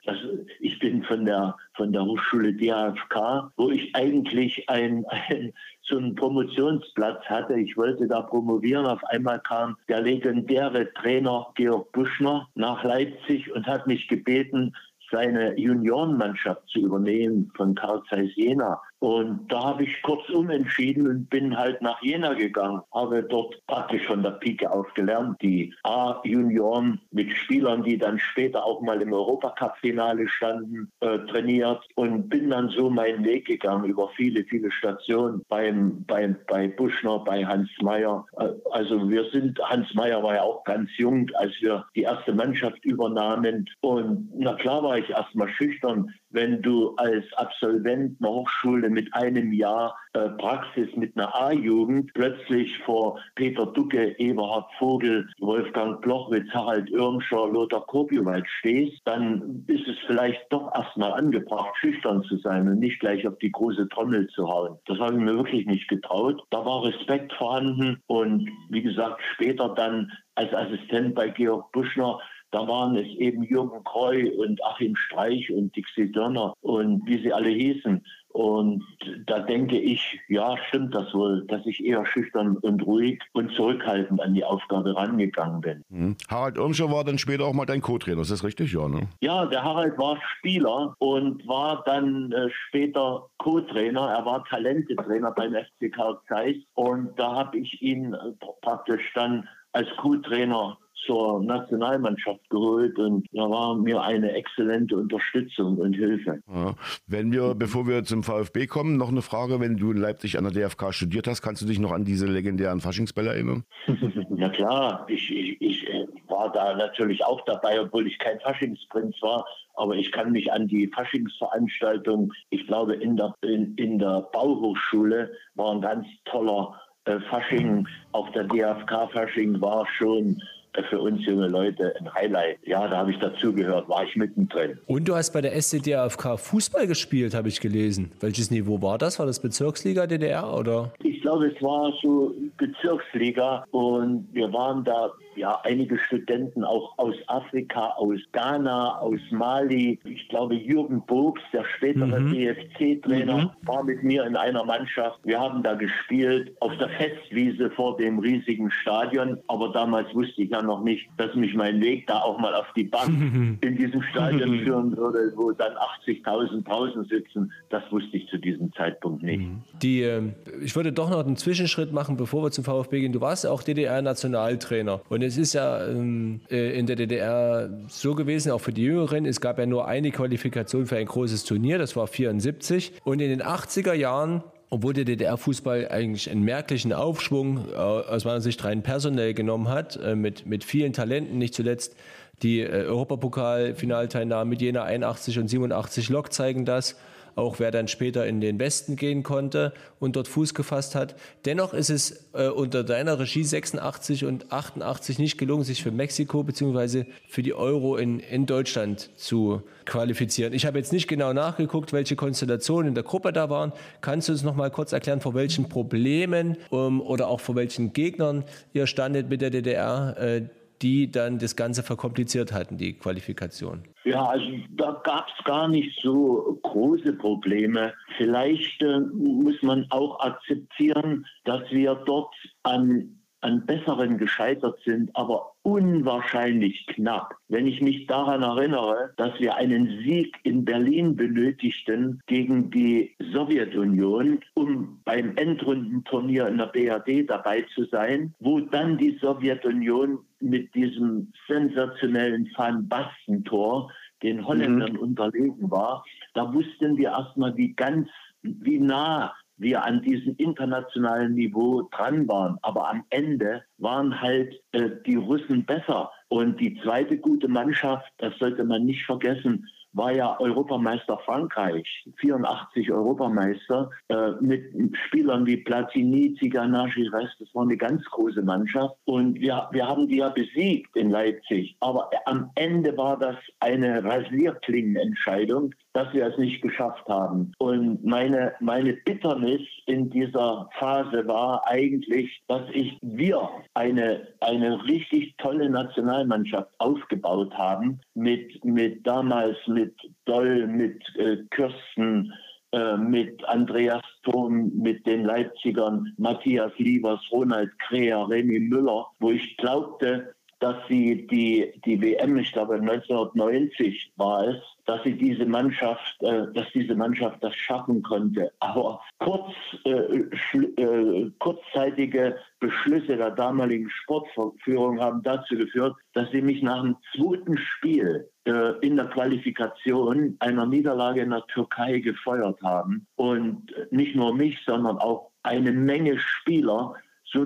Das, 0.05 0.15
ich 0.61 0.79
bin 0.79 1.03
von 1.03 1.25
der, 1.25 1.53
von 1.75 1.91
der 1.91 2.01
Hochschule 2.01 2.53
DHFK, 2.53 3.51
wo 3.57 3.71
ich 3.71 3.93
eigentlich 3.93 4.69
ein, 4.69 5.05
ein, 5.09 5.51
so 5.81 5.97
einen 5.97 6.15
Promotionsplatz 6.15 7.25
hatte. 7.25 7.59
Ich 7.59 7.75
wollte 7.75 8.07
da 8.07 8.21
promovieren. 8.21 8.85
Auf 8.85 9.03
einmal 9.03 9.41
kam 9.41 9.75
der 9.89 10.01
legendäre 10.01 10.93
Trainer 10.93 11.47
Georg 11.55 11.91
Buschner 11.91 12.47
nach 12.55 12.85
Leipzig 12.85 13.53
und 13.53 13.67
hat 13.67 13.85
mich 13.85 14.07
gebeten, 14.07 14.73
seine 15.11 15.57
Juniorenmannschaft 15.59 16.67
zu 16.69 16.79
übernehmen 16.79 17.51
von 17.55 17.75
Karl 17.75 18.01
Zeiss 18.09 18.29
Jena. 18.35 18.81
Und 18.99 19.51
da 19.51 19.63
habe 19.63 19.83
ich 19.83 20.01
kurz 20.01 20.27
umentschieden 20.29 21.07
und 21.07 21.29
bin 21.29 21.55
halt 21.55 21.81
nach 21.81 22.01
Jena 22.01 22.33
gegangen. 22.33 22.81
Habe 22.93 23.23
dort 23.23 23.55
praktisch 23.67 24.05
von 24.07 24.23
der 24.23 24.31
Pike 24.31 24.69
auf 24.69 24.91
gelernt, 24.95 25.39
die 25.41 25.73
A-Junioren 25.83 26.99
mit 27.11 27.31
Spielern, 27.31 27.83
die 27.83 27.97
dann 27.97 28.17
später 28.17 28.65
auch 28.65 28.81
mal 28.81 29.01
im 29.01 29.13
Europacup-Finale 29.13 30.27
standen, 30.27 30.91
äh, 31.01 31.19
trainiert 31.27 31.83
und 31.95 32.29
bin 32.29 32.49
dann 32.49 32.69
so 32.69 32.89
meinen 32.89 33.23
Weg 33.23 33.45
gegangen 33.45 33.85
über 33.85 34.09
viele, 34.15 34.43
viele 34.45 34.71
Stationen 34.71 35.43
beim, 35.47 36.03
beim, 36.05 36.35
bei 36.47 36.67
Buschner, 36.67 37.19
bei 37.19 37.45
Hans 37.45 37.69
Meyer. 37.81 38.25
Äh, 38.39 38.49
also 38.71 39.09
wir 39.09 39.25
sind, 39.29 39.59
Hans 39.59 39.93
Meyer 39.93 40.23
war 40.23 40.35
ja 40.35 40.41
auch 40.41 40.63
ganz 40.63 40.89
jung, 40.97 41.29
als 41.35 41.53
wir 41.61 41.85
die 41.95 42.03
erste 42.03 42.33
Mannschaft 42.33 42.83
übernahmen. 42.83 43.69
Und 43.81 44.29
na 44.35 44.55
klar 44.55 44.81
war 44.81 44.97
ich 44.97 45.09
erstmal 45.09 45.49
schüchtern, 45.49 46.11
wenn 46.29 46.61
du 46.61 46.93
als 46.97 47.25
Absolvent 47.33 48.17
einer 48.19 48.29
Hochschule 48.29 48.86
mit 48.89 49.13
einem 49.13 49.53
Jahr 49.53 49.97
äh, 50.13 50.29
Praxis 50.29 50.95
mit 50.95 51.15
einer 51.15 51.33
A-Jugend 51.35 52.13
plötzlich 52.13 52.77
vor 52.79 53.19
Peter 53.35 53.65
Ducke, 53.65 54.17
Eberhard 54.19 54.65
Vogel, 54.79 55.27
Wolfgang 55.39 56.01
Blochwitz, 56.01 56.49
Harald 56.53 56.89
Irmscher, 56.89 57.47
Lothar 57.47 57.85
Kopiowald 57.85 58.47
stehst, 58.59 58.99
dann 59.05 59.63
ist 59.67 59.87
es 59.87 59.97
vielleicht 60.07 60.41
doch 60.49 60.73
erstmal 60.73 61.13
angebracht, 61.13 61.75
schüchtern 61.79 62.23
zu 62.23 62.37
sein 62.37 62.67
und 62.67 62.79
nicht 62.79 62.99
gleich 62.99 63.27
auf 63.27 63.37
die 63.39 63.51
große 63.51 63.87
Trommel 63.89 64.27
zu 64.29 64.47
hauen. 64.47 64.77
Das 64.85 64.97
habe 64.99 65.13
ich 65.13 65.19
mir 65.19 65.35
wirklich 65.35 65.65
nicht 65.65 65.87
getraut. 65.87 66.41
Da 66.49 66.65
war 66.65 66.83
Respekt 66.83 67.33
vorhanden 67.33 68.01
und 68.07 68.49
wie 68.69 68.81
gesagt, 68.81 69.21
später 69.33 69.69
dann 69.69 70.11
als 70.35 70.53
Assistent 70.53 71.15
bei 71.15 71.29
Georg 71.29 71.71
Buschner 71.71 72.19
da 72.51 72.65
waren 72.65 72.95
es 72.95 73.07
eben 73.17 73.43
Jürgen 73.43 73.83
Kreu 73.83 74.31
und 74.37 74.63
Achim 74.63 74.95
Streich 74.95 75.51
und 75.51 75.75
Dixie 75.75 76.11
Dörner 76.11 76.53
und 76.61 77.05
wie 77.05 77.21
sie 77.21 77.33
alle 77.33 77.49
hießen. 77.49 78.05
Und 78.37 78.83
da 79.25 79.39
denke 79.39 79.79
ich, 79.79 80.19
ja, 80.27 80.55
stimmt 80.67 80.93
das 80.93 81.11
wohl, 81.11 81.43
dass 81.47 81.65
ich 81.65 81.83
eher 81.83 82.05
schüchtern 82.05 82.57
und 82.57 82.85
ruhig 82.85 83.19
und 83.33 83.51
zurückhaltend 83.53 84.21
an 84.21 84.35
die 84.35 84.43
Aufgabe 84.43 84.95
rangegangen 84.95 85.59
bin. 85.59 85.83
Mhm. 85.89 86.17
Harald 86.29 86.57
Irmscher 86.57 86.91
war 86.91 87.03
dann 87.03 87.17
später 87.17 87.45
auch 87.45 87.53
mal 87.53 87.65
dein 87.65 87.81
Co-Trainer, 87.81 88.21
ist 88.21 88.29
das 88.29 88.43
richtig? 88.43 88.73
Ja, 88.73 88.87
ne? 88.87 89.07
ja, 89.21 89.47
der 89.47 89.63
Harald 89.63 89.97
war 89.97 90.19
Spieler 90.37 90.95
und 90.99 91.47
war 91.47 91.83
dann 91.87 92.31
äh, 92.31 92.47
später 92.67 93.25
Co-Trainer. 93.39 94.01
Er 94.01 94.23
war 94.23 94.43
Talentetrainer 94.45 95.31
beim 95.31 95.55
FC 95.55 95.91
Karl 95.91 96.19
Zeiss 96.27 96.57
und 96.75 97.17
da 97.17 97.33
habe 97.33 97.57
ich 97.57 97.81
ihn 97.81 98.13
äh, 98.13 98.33
praktisch 98.61 99.13
dann 99.15 99.49
als 99.71 99.87
Co-Trainer 99.97 100.77
zur 101.05 101.43
Nationalmannschaft 101.43 102.49
geholt 102.49 102.97
und 102.99 103.27
da 103.31 103.49
war 103.49 103.75
mir 103.75 104.01
eine 104.01 104.31
exzellente 104.33 104.97
Unterstützung 104.97 105.77
und 105.77 105.93
Hilfe. 105.93 106.41
Ja. 106.47 106.75
Wenn 107.07 107.31
wir, 107.31 107.55
bevor 107.55 107.87
wir 107.87 108.03
zum 108.03 108.23
VfB 108.23 108.67
kommen, 108.67 108.97
noch 108.97 109.09
eine 109.09 109.21
Frage, 109.21 109.59
wenn 109.59 109.77
du 109.77 109.91
in 109.91 109.97
Leipzig 109.97 110.37
an 110.37 110.43
der 110.43 110.53
DFK 110.53 110.93
studiert 110.93 111.27
hast, 111.27 111.41
kannst 111.41 111.61
du 111.61 111.65
dich 111.65 111.79
noch 111.79 111.91
an 111.91 112.03
diese 112.03 112.25
legendären 112.25 112.81
Faschingsbälle 112.81 113.29
erinnern? 113.29 113.63
Na 114.29 114.49
klar, 114.49 115.05
ich, 115.09 115.31
ich, 115.31 115.61
ich 115.61 115.87
äh, 115.87 116.07
war 116.27 116.51
da 116.51 116.75
natürlich 116.75 117.23
auch 117.23 117.41
dabei, 117.45 117.81
obwohl 117.81 118.07
ich 118.07 118.19
kein 118.19 118.39
Faschingsprinz 118.39 119.15
war, 119.21 119.45
aber 119.75 119.95
ich 119.95 120.11
kann 120.11 120.31
mich 120.31 120.51
an 120.51 120.67
die 120.67 120.87
Faschingsveranstaltung, 120.87 122.33
ich 122.49 122.65
glaube 122.67 122.95
in 122.95 123.15
der, 123.15 123.33
in, 123.41 123.75
in 123.75 123.99
der 123.99 124.27
Bauhochschule 124.33 125.31
war 125.55 125.73
ein 125.73 125.81
ganz 125.81 126.05
toller 126.25 126.79
äh, 127.05 127.19
Fasching, 127.29 127.87
auch 128.11 128.29
der 128.31 128.43
DFK-Fasching 128.43 129.61
war 129.61 129.87
schon 129.97 130.41
für 130.89 130.99
uns 130.99 131.25
junge 131.25 131.47
Leute 131.47 131.93
ein 131.99 132.13
Highlight. 132.13 132.59
Ja, 132.65 132.87
da 132.87 132.97
habe 132.97 133.11
ich 133.11 133.19
dazugehört, 133.19 133.89
war 133.89 134.03
ich 134.03 134.15
mittendrin. 134.15 134.77
Und 134.85 135.07
du 135.07 135.15
hast 135.15 135.31
bei 135.31 135.41
der 135.41 135.59
SCDFK 135.59 136.37
Fußball 136.37 136.87
gespielt, 136.87 137.33
habe 137.33 137.47
ich 137.47 137.59
gelesen. 137.59 138.11
Welches 138.19 138.51
Niveau 138.51 138.81
war 138.81 138.97
das? 138.97 139.19
War 139.19 139.25
das 139.25 139.39
Bezirksliga 139.39 140.07
DDR 140.07 140.53
oder? 140.53 140.93
Ich 141.03 141.21
glaube, 141.21 141.47
es 141.47 141.61
war 141.61 141.91
so 142.01 142.33
Bezirksliga 142.57 143.65
und 143.71 144.27
wir 144.33 144.51
waren 144.53 144.83
da 144.83 145.11
ja 145.37 145.59
einige 145.63 145.97
Studenten 145.99 146.63
auch 146.63 146.97
aus 146.97 147.15
Afrika, 147.27 147.89
aus 147.97 148.19
Ghana, 148.31 148.99
aus 148.99 149.19
Mali. 149.31 149.99
Ich 150.03 150.27
glaube, 150.29 150.55
Jürgen 150.55 151.05
Burgs, 151.05 151.41
der 151.53 151.63
spätere 151.77 152.19
mhm. 152.19 152.33
DFC-Trainer, 152.33 153.37
mhm. 153.37 153.67
war 153.67 153.83
mit 153.83 154.03
mir 154.03 154.25
in 154.25 154.35
einer 154.35 154.65
Mannschaft. 154.65 155.19
Wir 155.23 155.39
haben 155.39 155.63
da 155.63 155.75
gespielt 155.75 156.55
auf 156.59 156.75
der 156.77 156.89
Festwiese 156.89 157.69
vor 157.71 157.97
dem 157.97 158.19
riesigen 158.19 158.71
Stadion. 158.71 159.37
Aber 159.47 159.71
damals 159.71 160.13
wusste 160.13 160.41
ich 160.41 160.49
ja 160.57 160.63
noch 160.63 160.83
nicht, 160.83 161.07
dass 161.17 161.33
mich 161.35 161.53
mein 161.53 161.81
Weg 161.81 162.07
da 162.07 162.19
auch 162.19 162.39
mal 162.39 162.53
auf 162.53 162.67
die 162.75 162.83
Bank 162.83 163.09
in 163.61 163.77
diesem 163.77 164.01
Stadion 164.03 164.59
führen 164.59 164.97
würde, 164.97 165.33
wo 165.35 165.51
dann 165.51 165.73
80.000 166.05 166.63
draußen 166.63 167.05
sitzen. 167.05 167.51
Das 167.69 167.83
wusste 167.91 168.17
ich 168.17 168.27
zu 168.29 168.37
diesem 168.37 168.73
Zeitpunkt 168.73 169.23
nicht. 169.23 169.39
Mhm. 169.39 169.61
Die, 169.81 170.01
äh, 170.01 170.21
ich 170.61 170.75
würde 170.75 170.91
doch 170.91 171.09
noch 171.09 171.25
einen 171.25 171.37
Zwischenschritt 171.37 171.93
machen, 171.93 172.17
bevor 172.17 172.43
wir 172.43 172.51
zum 172.51 172.63
VfB 172.63 173.01
gehen. 173.01 173.13
Du 173.13 173.21
warst 173.21 173.43
ja 173.43 173.51
auch 173.51 173.63
DDR-Nationaltrainer. 173.63 175.01
Und 175.09 175.23
es 175.23 175.37
ist 175.37 175.53
ja 175.53 175.85
ähm, 175.87 176.41
äh, 176.49 176.77
in 176.77 176.85
der 176.85 176.95
DDR 176.95 177.69
so 177.87 178.15
gewesen, 178.15 178.51
auch 178.51 178.61
für 178.61 178.73
die 178.73 178.83
Jüngeren, 178.83 179.25
es 179.25 179.41
gab 179.41 179.59
ja 179.59 179.65
nur 179.65 179.87
eine 179.87 180.11
Qualifikation 180.11 180.85
für 180.85 180.97
ein 180.97 181.05
großes 181.05 181.43
Turnier, 181.43 181.77
das 181.77 181.95
war 181.95 182.07
74. 182.07 182.93
Und 183.03 183.21
in 183.21 183.29
den 183.29 183.41
80er 183.41 183.93
Jahren 183.93 184.43
obwohl 184.69 184.93
der 184.93 185.05
DDR-Fußball 185.05 185.89
eigentlich 185.89 186.29
einen 186.29 186.43
merklichen 186.43 186.93
Aufschwung 186.93 187.69
äh, 187.71 187.75
aus 187.75 188.25
meiner 188.25 188.41
Sicht 188.41 188.63
rein 188.63 188.83
personell 188.83 189.33
genommen 189.33 189.69
hat, 189.69 189.97
äh, 189.97 190.15
mit, 190.15 190.45
mit 190.45 190.63
vielen 190.63 190.93
Talenten, 190.93 191.37
nicht 191.37 191.53
zuletzt 191.53 191.95
die 192.43 192.61
äh, 192.61 192.85
Europapokal-Finalteilnahme 192.85 194.49
mit 194.49 194.61
Jena 194.61 194.83
81 194.83 195.39
und 195.39 195.47
87 195.47 196.09
Lok 196.09 196.33
zeigen 196.33 196.65
das 196.65 196.95
auch 197.37 197.59
wer 197.59 197.71
dann 197.71 197.87
später 197.87 198.25
in 198.25 198.41
den 198.41 198.59
Westen 198.59 198.95
gehen 198.95 199.23
konnte 199.23 199.73
und 199.99 200.15
dort 200.15 200.27
Fuß 200.27 200.53
gefasst 200.53 200.95
hat. 200.95 201.15
Dennoch 201.45 201.73
ist 201.73 201.89
es 201.89 202.25
äh, 202.33 202.47
unter 202.47 202.83
deiner 202.83 203.19
Regie 203.19 203.43
86 203.43 204.25
und 204.25 204.51
88 204.51 205.19
nicht 205.19 205.37
gelungen, 205.37 205.63
sich 205.63 205.83
für 205.83 205.91
Mexiko 205.91 206.43
bzw. 206.43 207.05
für 207.27 207.43
die 207.43 207.53
Euro 207.53 207.95
in, 207.95 208.19
in 208.19 208.45
Deutschland 208.45 209.11
zu 209.17 209.61
qualifizieren. 209.85 210.53
Ich 210.53 210.65
habe 210.65 210.77
jetzt 210.79 210.91
nicht 210.91 211.07
genau 211.07 211.31
nachgeguckt, 211.33 211.93
welche 211.93 212.15
Konstellationen 212.15 212.89
in 212.89 212.95
der 212.95 213.03
Gruppe 213.03 213.31
da 213.31 213.49
waren. 213.49 213.71
Kannst 214.01 214.27
du 214.27 214.33
uns 214.33 214.43
noch 214.43 214.55
mal 214.55 214.71
kurz 214.71 214.91
erklären, 214.91 215.21
vor 215.21 215.33
welchen 215.33 215.69
Problemen 215.69 216.57
um, 216.69 217.01
oder 217.01 217.27
auch 217.27 217.39
vor 217.39 217.55
welchen 217.55 217.93
Gegnern 217.93 218.43
ihr 218.73 218.87
standet 218.87 219.29
mit 219.29 219.41
der 219.41 219.51
DDR, 219.51 220.15
äh, 220.19 220.41
die 220.81 221.09
dann 221.11 221.39
das 221.39 221.55
Ganze 221.55 221.83
verkompliziert 221.83 222.51
hatten, 222.51 222.77
die 222.77 222.93
Qualifikation? 222.93 223.83
Ja, 224.03 224.25
also 224.25 224.45
da 224.71 225.01
gab 225.03 225.27
es 225.27 225.43
gar 225.43 225.67
nicht 225.67 225.99
so 226.01 226.59
große 226.63 227.13
Probleme. 227.13 227.93
Vielleicht 228.17 228.81
äh, 228.81 228.99
muss 228.99 229.61
man 229.61 229.85
auch 229.89 230.19
akzeptieren, 230.19 231.25
dass 231.43 231.61
wir 231.71 231.95
dort 232.05 232.33
an 232.63 233.13
an 233.41 233.65
besseren 233.65 234.17
gescheitert 234.17 234.79
sind, 234.83 235.15
aber 235.15 235.51
unwahrscheinlich 235.67 236.87
knapp. 236.87 237.35
Wenn 237.49 237.67
ich 237.67 237.81
mich 237.81 238.07
daran 238.07 238.41
erinnere, 238.41 239.11
dass 239.17 239.37
wir 239.37 239.55
einen 239.55 240.01
Sieg 240.01 240.33
in 240.43 240.63
Berlin 240.63 241.17
benötigten 241.17 242.21
gegen 242.25 242.71
die 242.71 243.13
Sowjetunion, 243.33 244.39
um 244.53 245.01
beim 245.03 245.35
Endrundenturnier 245.35 246.47
in 246.47 246.59
der 246.59 246.67
BRD 246.67 247.29
dabei 247.29 247.65
zu 247.75 247.83
sein, 247.83 248.33
wo 248.39 248.61
dann 248.61 248.97
die 248.97 249.17
Sowjetunion 249.19 250.19
mit 250.39 250.73
diesem 250.73 251.33
sensationellen 251.49 252.49
Van 252.55 252.87
Basten-Tor 252.87 253.91
den 254.23 254.47
Holländern 254.47 254.93
mhm. 254.93 254.99
unterlegen 254.99 255.69
war, 255.69 256.05
da 256.33 256.53
wussten 256.53 256.95
wir 256.95 257.09
erstmal, 257.09 257.57
wie 257.57 257.73
ganz, 257.73 258.07
wie 258.41 258.79
nah 258.79 259.33
wir 259.57 259.83
an 259.83 260.01
diesem 260.01 260.35
internationalen 260.37 261.33
Niveau 261.33 261.83
dran 261.91 262.27
waren. 262.27 262.57
Aber 262.61 262.89
am 262.89 263.03
Ende 263.09 263.63
waren 263.77 264.21
halt 264.21 264.61
äh, 264.71 264.89
die 265.05 265.15
Russen 265.15 265.65
besser. 265.65 266.11
Und 266.29 266.59
die 266.59 266.79
zweite 266.81 267.17
gute 267.17 267.47
Mannschaft, 267.47 268.11
das 268.17 268.37
sollte 268.37 268.63
man 268.63 268.85
nicht 268.85 269.05
vergessen, 269.05 269.67
war 269.97 270.11
ja 270.13 270.39
Europameister 270.39 271.17
Frankreich, 271.25 272.05
84 272.17 272.91
Europameister, 272.91 273.89
äh, 274.09 274.31
mit 274.39 274.63
Spielern 275.07 275.45
wie 275.45 275.57
Platini, 275.57 276.35
Zigana, 276.35 276.87
Gires, 276.87 277.31
das 277.39 277.53
war 277.53 277.63
eine 277.63 277.77
ganz 277.77 278.03
große 278.05 278.41
Mannschaft. 278.43 278.95
Und 279.05 279.39
wir, 279.39 279.67
wir 279.71 279.87
haben 279.87 280.07
die 280.07 280.17
ja 280.17 280.29
besiegt 280.29 280.95
in 280.95 281.09
Leipzig. 281.09 281.75
Aber 281.79 282.09
am 282.25 282.51
Ende 282.55 282.95
war 282.95 283.17
das 283.17 283.37
eine 283.59 284.03
Rasierklingenentscheidung, 284.03 285.73
dass 285.97 286.13
wir 286.13 286.27
es 286.27 286.37
nicht 286.37 286.61
geschafft 286.61 287.07
haben. 287.07 287.51
Und 287.57 288.05
meine, 288.05 288.53
meine 288.59 288.93
Bitternis 288.93 289.61
in 289.87 290.11
dieser 290.11 290.69
Phase 290.77 291.27
war 291.27 291.63
eigentlich, 291.65 292.39
dass 292.47 292.61
ich, 292.71 292.99
wir 293.01 293.49
eine, 293.73 294.27
eine 294.39 294.83
richtig 294.85 295.35
tolle 295.39 295.67
Nationalmannschaft 295.71 296.69
aufgebaut 296.77 297.51
haben, 297.57 297.99
mit, 298.13 298.63
mit 298.63 299.07
damals 299.07 299.57
mit 299.65 299.95
Doll, 300.25 300.67
mit 300.67 301.01
äh, 301.17 301.37
Kirsten, 301.49 302.31
äh, 302.73 302.95
mit 302.95 303.43
Andreas 303.45 304.03
Thom, 304.21 304.71
mit 304.77 305.03
den 305.07 305.23
Leipzigern, 305.23 306.13
Matthias 306.19 306.73
Liebers, 306.77 307.21
Ronald 307.31 307.71
Kreher, 307.79 308.29
Remy 308.29 308.59
Müller, 308.59 309.07
wo 309.19 309.31
ich 309.31 309.57
glaubte, 309.57 310.35
dass 310.59 310.75
sie 310.87 311.27
die, 311.27 311.71
die 311.85 312.01
WM, 312.01 312.37
ich 312.37 312.51
glaube 312.51 312.75
1990 312.75 314.13
war 314.15 314.47
es, 314.47 314.57
dass 314.85 315.03
sie 315.03 315.13
diese 315.13 315.45
Mannschaft, 315.45 316.15
äh, 316.21 316.47
dass 316.53 316.65
diese 316.73 316.95
Mannschaft 316.95 317.43
das 317.43 317.55
schaffen 317.55 318.01
konnte. 318.01 318.51
Aber 318.59 319.01
kurz, 319.19 319.53
äh, 319.85 319.89
äh, 319.89 321.31
kurzzeitige 321.39 322.37
Beschlüsse 322.59 323.17
der 323.17 323.31
damaligen 323.31 323.89
Sportführung 323.89 324.99
haben 324.99 325.21
dazu 325.23 325.55
geführt, 325.55 325.95
dass 326.13 326.31
sie 326.31 326.41
mich 326.41 326.63
nach 326.63 326.81
dem 326.81 326.95
zweiten 327.15 327.57
Spiel 327.57 328.29
äh, 328.45 328.79
in 328.79 328.95
der 328.95 329.07
Qualifikation 329.07 330.37
einer 330.39 330.65
Niederlage 330.65 331.21
in 331.21 331.29
der 331.29 331.45
Türkei 331.47 331.99
gefeuert 331.99 332.61
haben. 332.63 333.05
Und 333.15 333.73
nicht 333.91 334.15
nur 334.15 334.33
mich, 334.33 334.57
sondern 334.65 334.97
auch 334.97 335.31
eine 335.43 335.71
Menge 335.71 336.17
Spieler, 336.19 336.95
so, 337.31 337.45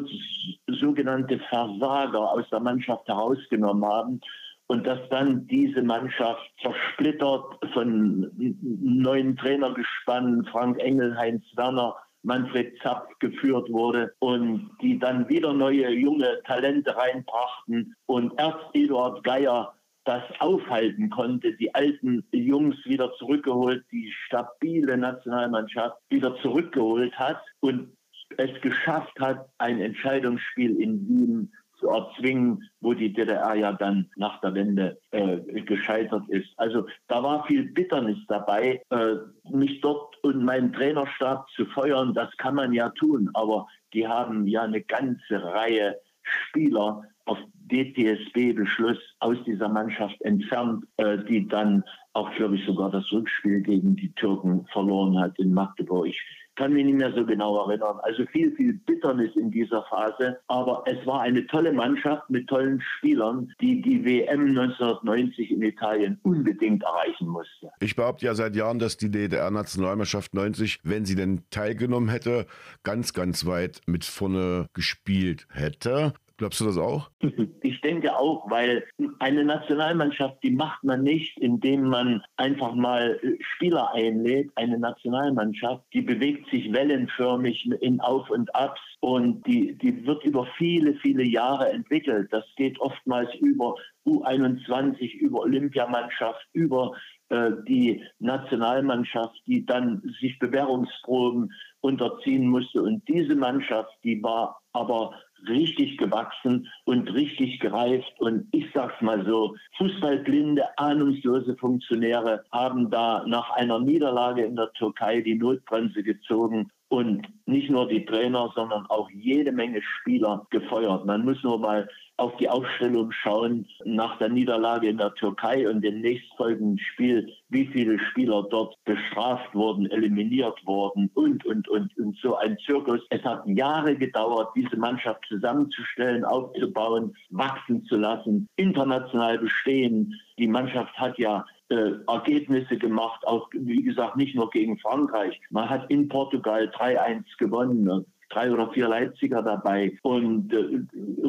sogenannte 0.67 1.39
Versager 1.49 2.31
aus 2.31 2.49
der 2.49 2.59
Mannschaft 2.59 3.07
herausgenommen 3.07 3.85
haben 3.85 4.21
und 4.67 4.87
dass 4.87 4.99
dann 5.09 5.47
diese 5.47 5.81
Mannschaft 5.81 6.49
zersplittert 6.61 7.43
von 7.73 8.31
neuen 8.61 9.35
Trainergespannen, 9.35 10.45
Frank 10.45 10.79
Engel, 10.79 11.17
Heinz 11.17 11.43
Werner, 11.55 11.95
Manfred 12.23 12.79
Zapf 12.81 13.07
geführt 13.19 13.69
wurde 13.71 14.13
und 14.19 14.69
die 14.81 14.99
dann 14.99 15.27
wieder 15.27 15.53
neue 15.53 15.89
junge 15.89 16.39
Talente 16.45 16.95
reinbrachten 16.95 17.95
und 18.05 18.39
erst 18.39 18.63
Eduard 18.73 19.23
Geier 19.23 19.73
das 20.05 20.23
aufhalten 20.39 21.09
konnte, 21.09 21.53
die 21.57 21.73
alten 21.75 22.23
Jungs 22.31 22.75
wieder 22.85 23.13
zurückgeholt, 23.17 23.83
die 23.91 24.11
stabile 24.25 24.97
Nationalmannschaft 24.97 25.97
wieder 26.09 26.35
zurückgeholt 26.37 27.13
hat 27.19 27.41
und 27.59 27.95
es 28.37 28.61
geschafft 28.61 29.19
hat, 29.19 29.49
ein 29.57 29.81
Entscheidungsspiel 29.81 30.79
in 30.81 31.07
Wien 31.07 31.51
zu 31.81 31.89
erzwingen, 31.89 32.69
wo 32.79 32.93
die 32.93 33.11
DDR 33.11 33.55
ja 33.55 33.73
dann 33.73 34.09
nach 34.15 34.39
der 34.41 34.53
Wende 34.53 34.99
äh, 35.11 35.37
gescheitert 35.61 36.23
ist. 36.29 36.47
Also 36.57 36.85
da 37.07 37.23
war 37.23 37.45
viel 37.47 37.71
Bitternis 37.71 38.19
dabei, 38.27 38.81
äh, 38.91 39.15
mich 39.49 39.81
dort 39.81 40.15
und 40.23 40.45
meinen 40.45 40.71
Trainerstab 40.71 41.49
zu 41.55 41.65
feuern. 41.65 42.13
Das 42.13 42.29
kann 42.37 42.55
man 42.55 42.71
ja 42.71 42.89
tun, 42.89 43.29
aber 43.33 43.67
die 43.93 44.07
haben 44.07 44.47
ja 44.47 44.61
eine 44.61 44.81
ganze 44.81 45.43
Reihe 45.43 45.97
Spieler 46.21 47.03
auf 47.25 47.39
DTSB-Beschluss 47.71 48.99
aus 49.19 49.37
dieser 49.45 49.69
Mannschaft 49.69 50.21
entfernt, 50.21 50.85
äh, 50.97 51.17
die 51.17 51.47
dann 51.47 51.83
auch, 52.13 52.31
glaube 52.35 52.55
ich, 52.55 52.65
sogar 52.65 52.91
das 52.91 53.09
Rückspiel 53.11 53.61
gegen 53.61 53.95
die 53.95 54.11
Türken 54.13 54.65
verloren 54.71 55.19
hat 55.19 55.37
in 55.39 55.53
Magdeburg. 55.53 56.07
Ich 56.07 56.19
kann 56.55 56.73
mich 56.73 56.85
nicht 56.85 56.97
mehr 56.97 57.13
so 57.13 57.25
genau 57.25 57.65
erinnern. 57.65 57.97
Also 58.03 58.25
viel, 58.25 58.53
viel 58.55 58.73
Bitternis 58.73 59.35
in 59.35 59.51
dieser 59.51 59.83
Phase. 59.83 60.37
Aber 60.47 60.83
es 60.85 61.05
war 61.07 61.21
eine 61.21 61.45
tolle 61.47 61.71
Mannschaft 61.71 62.29
mit 62.29 62.47
tollen 62.47 62.81
Spielern, 62.97 63.51
die 63.61 63.81
die 63.81 64.03
WM 64.03 64.49
1990 64.49 65.51
in 65.51 65.61
Italien 65.61 66.19
unbedingt 66.23 66.83
erreichen 66.83 67.27
musste. 67.27 67.71
Ich 67.79 67.95
behaupte 67.95 68.25
ja 68.25 68.35
seit 68.35 68.55
Jahren, 68.55 68.79
dass 68.79 68.97
die 68.97 69.09
DDR-Nationalmannschaft 69.09 70.33
90, 70.33 70.79
wenn 70.83 71.05
sie 71.05 71.15
denn 71.15 71.43
teilgenommen 71.49 72.09
hätte, 72.09 72.45
ganz, 72.83 73.13
ganz 73.13 73.45
weit 73.45 73.81
mit 73.87 74.03
vorne 74.03 74.67
gespielt 74.73 75.47
hätte. 75.51 76.13
Glaubst 76.41 76.59
du 76.59 76.65
das 76.65 76.77
auch? 76.79 77.11
Ich 77.63 77.79
denke 77.81 78.17
auch, 78.17 78.49
weil 78.49 78.83
eine 79.19 79.43
Nationalmannschaft, 79.45 80.43
die 80.43 80.49
macht 80.49 80.83
man 80.83 81.03
nicht, 81.03 81.37
indem 81.37 81.83
man 81.83 82.23
einfach 82.35 82.73
mal 82.73 83.19
äh, 83.21 83.37
Spieler 83.55 83.93
einlädt. 83.93 84.51
Eine 84.55 84.79
Nationalmannschaft, 84.79 85.83
die 85.93 86.01
bewegt 86.01 86.49
sich 86.49 86.73
wellenförmig 86.73 87.69
in 87.81 88.01
Auf 88.01 88.29
und 88.31 88.53
Abs 88.55 88.81
und 88.99 89.45
die, 89.45 89.77
die 89.77 90.05
wird 90.05 90.23
über 90.23 90.47
viele, 90.57 90.95
viele 90.95 91.23
Jahre 91.23 91.71
entwickelt. 91.71 92.29
Das 92.31 92.43
geht 92.55 92.79
oftmals 92.81 93.33
über 93.35 93.75
U21, 94.07 95.13
über 95.13 95.41
Olympiamannschaft, 95.41 96.45
über 96.53 96.93
äh, 97.29 97.51
die 97.67 98.03
Nationalmannschaft, 98.19 99.39
die 99.45 99.65
dann 99.65 100.01
sich 100.19 100.39
Bewährungsproben 100.39 101.51
unterziehen 101.81 102.47
musste. 102.47 102.81
Und 102.81 103.07
diese 103.07 103.35
Mannschaft, 103.35 103.91
die 104.03 104.21
war 104.23 104.61
aber 104.73 105.13
richtig 105.47 105.97
gewachsen 105.97 106.67
und 106.85 107.13
richtig 107.13 107.59
gereift. 107.59 108.13
Und 108.19 108.47
ich 108.51 108.65
sag's 108.73 109.01
mal 109.01 109.25
so, 109.25 109.55
fußballblinde, 109.77 110.63
ahnungslose 110.77 111.55
Funktionäre 111.57 112.43
haben 112.51 112.89
da 112.89 113.23
nach 113.27 113.49
einer 113.51 113.79
Niederlage 113.79 114.43
in 114.43 114.55
der 114.55 114.71
Türkei 114.73 115.21
die 115.21 115.35
Notbremse 115.35 116.03
gezogen 116.03 116.69
und 116.89 117.25
nicht 117.45 117.69
nur 117.69 117.87
die 117.87 118.03
Trainer, 118.05 118.51
sondern 118.53 118.85
auch 118.87 119.09
jede 119.11 119.51
Menge 119.51 119.81
Spieler 119.81 120.45
gefeuert. 120.49 121.05
Man 121.05 121.23
muss 121.23 121.41
nur 121.41 121.57
mal 121.57 121.87
auf 122.21 122.37
die 122.37 122.49
Aufstellung 122.49 123.11
schauen 123.11 123.65
nach 123.83 124.19
der 124.19 124.29
Niederlage 124.29 124.87
in 124.87 124.97
der 124.97 125.11
Türkei 125.15 125.67
und 125.67 125.81
dem 125.81 126.01
nächstfolgenden 126.01 126.77
Spiel, 126.77 127.33
wie 127.49 127.65
viele 127.65 127.97
Spieler 127.97 128.43
dort 128.43 128.75
bestraft 128.85 129.55
wurden, 129.55 129.89
eliminiert 129.89 130.59
wurden 130.65 131.09
und, 131.15 131.43
und, 131.45 131.67
und, 131.67 131.97
und 131.97 132.17
so 132.21 132.35
ein 132.37 132.57
Zirkus. 132.63 133.01
Es 133.09 133.23
hat 133.23 133.41
Jahre 133.47 133.95
gedauert, 133.95 134.49
diese 134.55 134.77
Mannschaft 134.77 135.25
zusammenzustellen, 135.27 136.23
aufzubauen, 136.23 137.15
wachsen 137.31 137.83
zu 137.85 137.97
lassen, 137.97 138.47
international 138.55 139.39
bestehen. 139.39 140.13
Die 140.37 140.47
Mannschaft 140.47 140.93
hat 140.97 141.17
ja 141.17 141.43
äh, 141.69 141.93
Ergebnisse 142.07 142.77
gemacht, 142.77 143.25
auch 143.25 143.49
wie 143.51 143.81
gesagt 143.81 144.15
nicht 144.15 144.35
nur 144.35 144.51
gegen 144.51 144.77
Frankreich. 144.77 145.41
Man 145.49 145.67
hat 145.67 145.89
in 145.89 146.07
Portugal 146.07 146.71
3-1 146.75 147.23
gewonnen. 147.39 148.05
Drei 148.31 148.51
oder 148.51 148.71
vier 148.71 148.87
Leipziger 148.87 149.41
dabei 149.41 149.97
und 150.03 150.53
äh, 150.53 150.81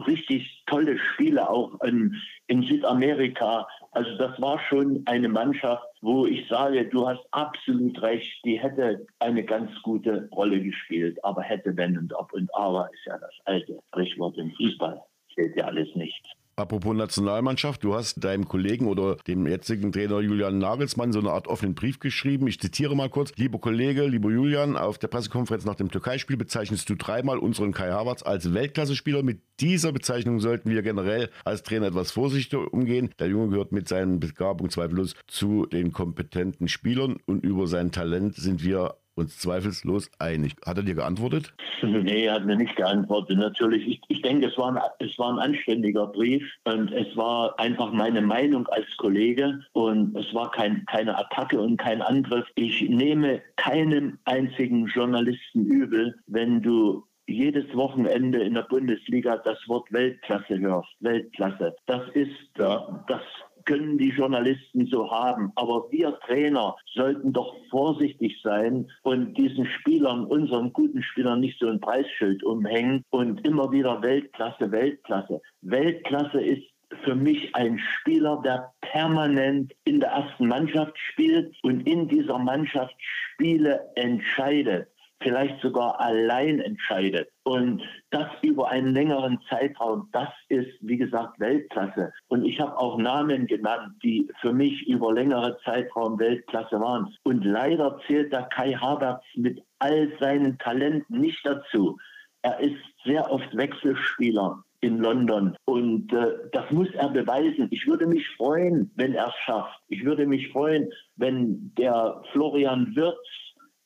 richtig 0.06 0.62
tolle 0.66 0.98
Spiele 0.98 1.48
auch 1.48 1.80
in, 1.82 2.14
in 2.46 2.62
Südamerika. 2.62 3.66
Also 3.90 4.16
das 4.16 4.40
war 4.40 4.58
schon 4.68 5.02
eine 5.06 5.28
Mannschaft, 5.28 5.86
wo 6.00 6.26
ich 6.26 6.48
sage, 6.48 6.88
du 6.88 7.06
hast 7.06 7.22
absolut 7.32 8.00
recht, 8.02 8.32
die 8.44 8.58
hätte 8.58 9.06
eine 9.18 9.44
ganz 9.44 9.70
gute 9.82 10.28
Rolle 10.32 10.60
gespielt, 10.60 11.22
aber 11.24 11.42
hätte, 11.42 11.76
wenn 11.76 11.98
und 11.98 12.12
ob 12.14 12.32
und 12.32 12.52
aber 12.54 12.88
ist 12.92 13.06
ja 13.06 13.18
das 13.18 13.34
alte 13.44 13.78
Sprichwort 13.88 14.38
im 14.38 14.50
Fußball. 14.52 15.00
Steht 15.28 15.56
ja 15.56 15.64
alles 15.64 15.94
nicht. 15.94 16.36
Apropos 16.54 16.94
Nationalmannschaft, 16.94 17.82
du 17.82 17.94
hast 17.94 18.22
deinem 18.22 18.46
Kollegen 18.46 18.86
oder 18.86 19.16
dem 19.26 19.46
jetzigen 19.46 19.90
Trainer 19.90 20.20
Julian 20.20 20.58
Nagelsmann 20.58 21.10
so 21.10 21.18
eine 21.18 21.30
Art 21.30 21.48
offenen 21.48 21.74
Brief 21.74 21.98
geschrieben. 21.98 22.46
Ich 22.46 22.60
zitiere 22.60 22.94
mal 22.94 23.08
kurz. 23.08 23.32
Lieber 23.36 23.58
Kollege, 23.58 24.06
lieber 24.06 24.30
Julian, 24.30 24.76
auf 24.76 24.98
der 24.98 25.08
Pressekonferenz 25.08 25.64
nach 25.64 25.76
dem 25.76 25.90
Türkei-Spiel 25.90 26.36
bezeichnest 26.36 26.90
du 26.90 26.94
dreimal 26.94 27.38
unseren 27.38 27.72
Kai 27.72 27.90
Havertz 27.90 28.22
als 28.22 28.52
Weltklasse-Spieler. 28.52 29.22
Mit 29.22 29.40
dieser 29.60 29.92
Bezeichnung 29.92 30.40
sollten 30.40 30.68
wir 30.68 30.82
generell 30.82 31.30
als 31.46 31.62
Trainer 31.62 31.86
etwas 31.86 32.10
vorsichtig 32.10 32.58
umgehen. 32.72 33.14
Der 33.18 33.28
Junge 33.28 33.48
gehört 33.48 33.72
mit 33.72 33.88
seinen 33.88 34.20
Begabungen 34.20 34.70
zweifellos 34.70 35.14
zu 35.26 35.64
den 35.64 35.92
kompetenten 35.92 36.68
Spielern 36.68 37.16
und 37.24 37.44
über 37.44 37.66
sein 37.66 37.92
Talent 37.92 38.36
sind 38.36 38.62
wir 38.62 38.96
uns 39.14 39.38
zweifellos 39.38 40.10
einig. 40.18 40.54
Hat 40.64 40.76
er 40.78 40.82
dir 40.82 40.94
geantwortet? 40.94 41.54
Nee, 41.82 42.26
er 42.26 42.34
hat 42.34 42.46
mir 42.46 42.54
nicht 42.54 42.76
geantwortet. 42.76 43.38
Natürlich, 43.38 43.86
ich, 43.86 44.00
ich 44.06 44.22
denke, 44.22 44.46
es 44.46 44.56
war, 44.56 44.72
ein, 44.72 44.80
es 45.00 45.18
war 45.18 45.32
ein 45.32 45.40
anständiger 45.40 46.06
Brief 46.06 46.44
und 46.62 46.92
es 46.92 47.16
war 47.16 47.58
einfach 47.58 47.92
meine 47.92 48.22
Meinung 48.22 48.68
als 48.68 48.86
Kollege 48.98 49.60
und 49.72 50.16
es 50.16 50.32
war 50.32 50.52
kein, 50.52 50.84
keine 50.86 51.18
Attacke 51.18 51.60
und 51.60 51.78
kein 51.78 52.00
Angriff. 52.00 52.46
Ich 52.54 52.88
nehme 52.88 53.42
keinem 53.56 54.18
einzigen 54.26 54.86
Journalisten 54.86 55.66
übel, 55.66 56.14
wenn 56.28 56.62
du 56.62 57.04
jedes 57.26 57.64
Wochenende 57.74 58.42
in 58.42 58.54
der 58.54 58.62
Bundesliga 58.62 59.36
das 59.38 59.58
Wort 59.66 59.92
Weltklasse 59.92 60.58
hörst. 60.58 60.90
Weltklasse. 61.00 61.74
Das 61.86 62.08
ist 62.14 62.30
das 62.54 63.22
können 63.64 63.98
die 63.98 64.10
Journalisten 64.10 64.86
so 64.86 65.10
haben. 65.10 65.52
Aber 65.56 65.90
wir 65.90 66.18
Trainer 66.20 66.76
sollten 66.94 67.32
doch 67.32 67.54
vorsichtig 67.70 68.40
sein 68.42 68.90
und 69.02 69.34
diesen 69.34 69.66
Spielern, 69.66 70.24
unseren 70.24 70.72
guten 70.72 71.02
Spielern, 71.02 71.40
nicht 71.40 71.58
so 71.58 71.68
ein 71.68 71.80
Preisschild 71.80 72.44
umhängen 72.44 73.04
und 73.10 73.46
immer 73.46 73.70
wieder 73.72 74.02
Weltklasse, 74.02 74.70
Weltklasse. 74.70 75.40
Weltklasse 75.62 76.40
ist 76.40 76.66
für 77.04 77.14
mich 77.14 77.54
ein 77.54 77.78
Spieler, 77.78 78.40
der 78.44 78.72
permanent 78.80 79.72
in 79.84 80.00
der 80.00 80.10
ersten 80.10 80.46
Mannschaft 80.46 80.98
spielt 80.98 81.54
und 81.62 81.86
in 81.86 82.08
dieser 82.08 82.38
Mannschaft 82.38 82.94
Spiele 82.98 83.90
entscheidet 83.96 84.91
vielleicht 85.22 85.60
sogar 85.60 86.00
allein 86.00 86.60
entscheidet. 86.60 87.28
Und 87.44 87.82
das 88.10 88.26
über 88.42 88.70
einen 88.70 88.94
längeren 88.94 89.38
Zeitraum, 89.48 90.08
das 90.12 90.28
ist, 90.48 90.70
wie 90.80 90.96
gesagt, 90.96 91.40
Weltklasse. 91.40 92.12
Und 92.28 92.44
ich 92.44 92.60
habe 92.60 92.76
auch 92.78 92.98
Namen 92.98 93.46
genannt, 93.46 93.94
die 94.02 94.28
für 94.40 94.52
mich 94.52 94.86
über 94.86 95.12
längere 95.12 95.58
Zeitraum 95.64 96.18
Weltklasse 96.18 96.80
waren. 96.80 97.12
Und 97.24 97.44
leider 97.44 97.98
zählt 98.06 98.32
der 98.32 98.44
Kai 98.44 98.72
Havertz 98.72 99.24
mit 99.34 99.62
all 99.78 100.12
seinen 100.20 100.58
Talenten 100.58 101.20
nicht 101.20 101.44
dazu. 101.44 101.98
Er 102.42 102.60
ist 102.60 102.80
sehr 103.04 103.30
oft 103.30 103.56
Wechselspieler 103.56 104.62
in 104.82 104.98
London. 104.98 105.56
Und 105.64 106.12
äh, 106.12 106.34
das 106.52 106.70
muss 106.70 106.88
er 106.94 107.08
beweisen. 107.08 107.68
Ich 107.70 107.86
würde 107.86 108.06
mich 108.06 108.28
freuen, 108.36 108.90
wenn 108.96 109.14
er 109.14 109.28
es 109.28 109.34
schafft. 109.44 109.80
Ich 109.88 110.04
würde 110.04 110.26
mich 110.26 110.50
freuen, 110.50 110.90
wenn 111.16 111.72
der 111.78 112.22
Florian 112.32 112.94
Wirtz 112.94 113.16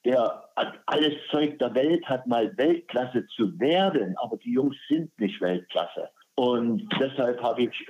der 0.06 0.44
alles 0.86 1.14
Zeug 1.30 1.58
der 1.58 1.74
Welt 1.74 2.08
hat, 2.08 2.26
mal 2.26 2.56
Weltklasse 2.56 3.26
zu 3.34 3.58
werden, 3.58 4.14
aber 4.22 4.36
die 4.38 4.52
Jungs 4.52 4.76
sind 4.88 5.10
nicht 5.18 5.40
Weltklasse. 5.40 6.08
Und 6.36 6.86
deshalb 7.00 7.42
habe 7.42 7.62
ich 7.62 7.88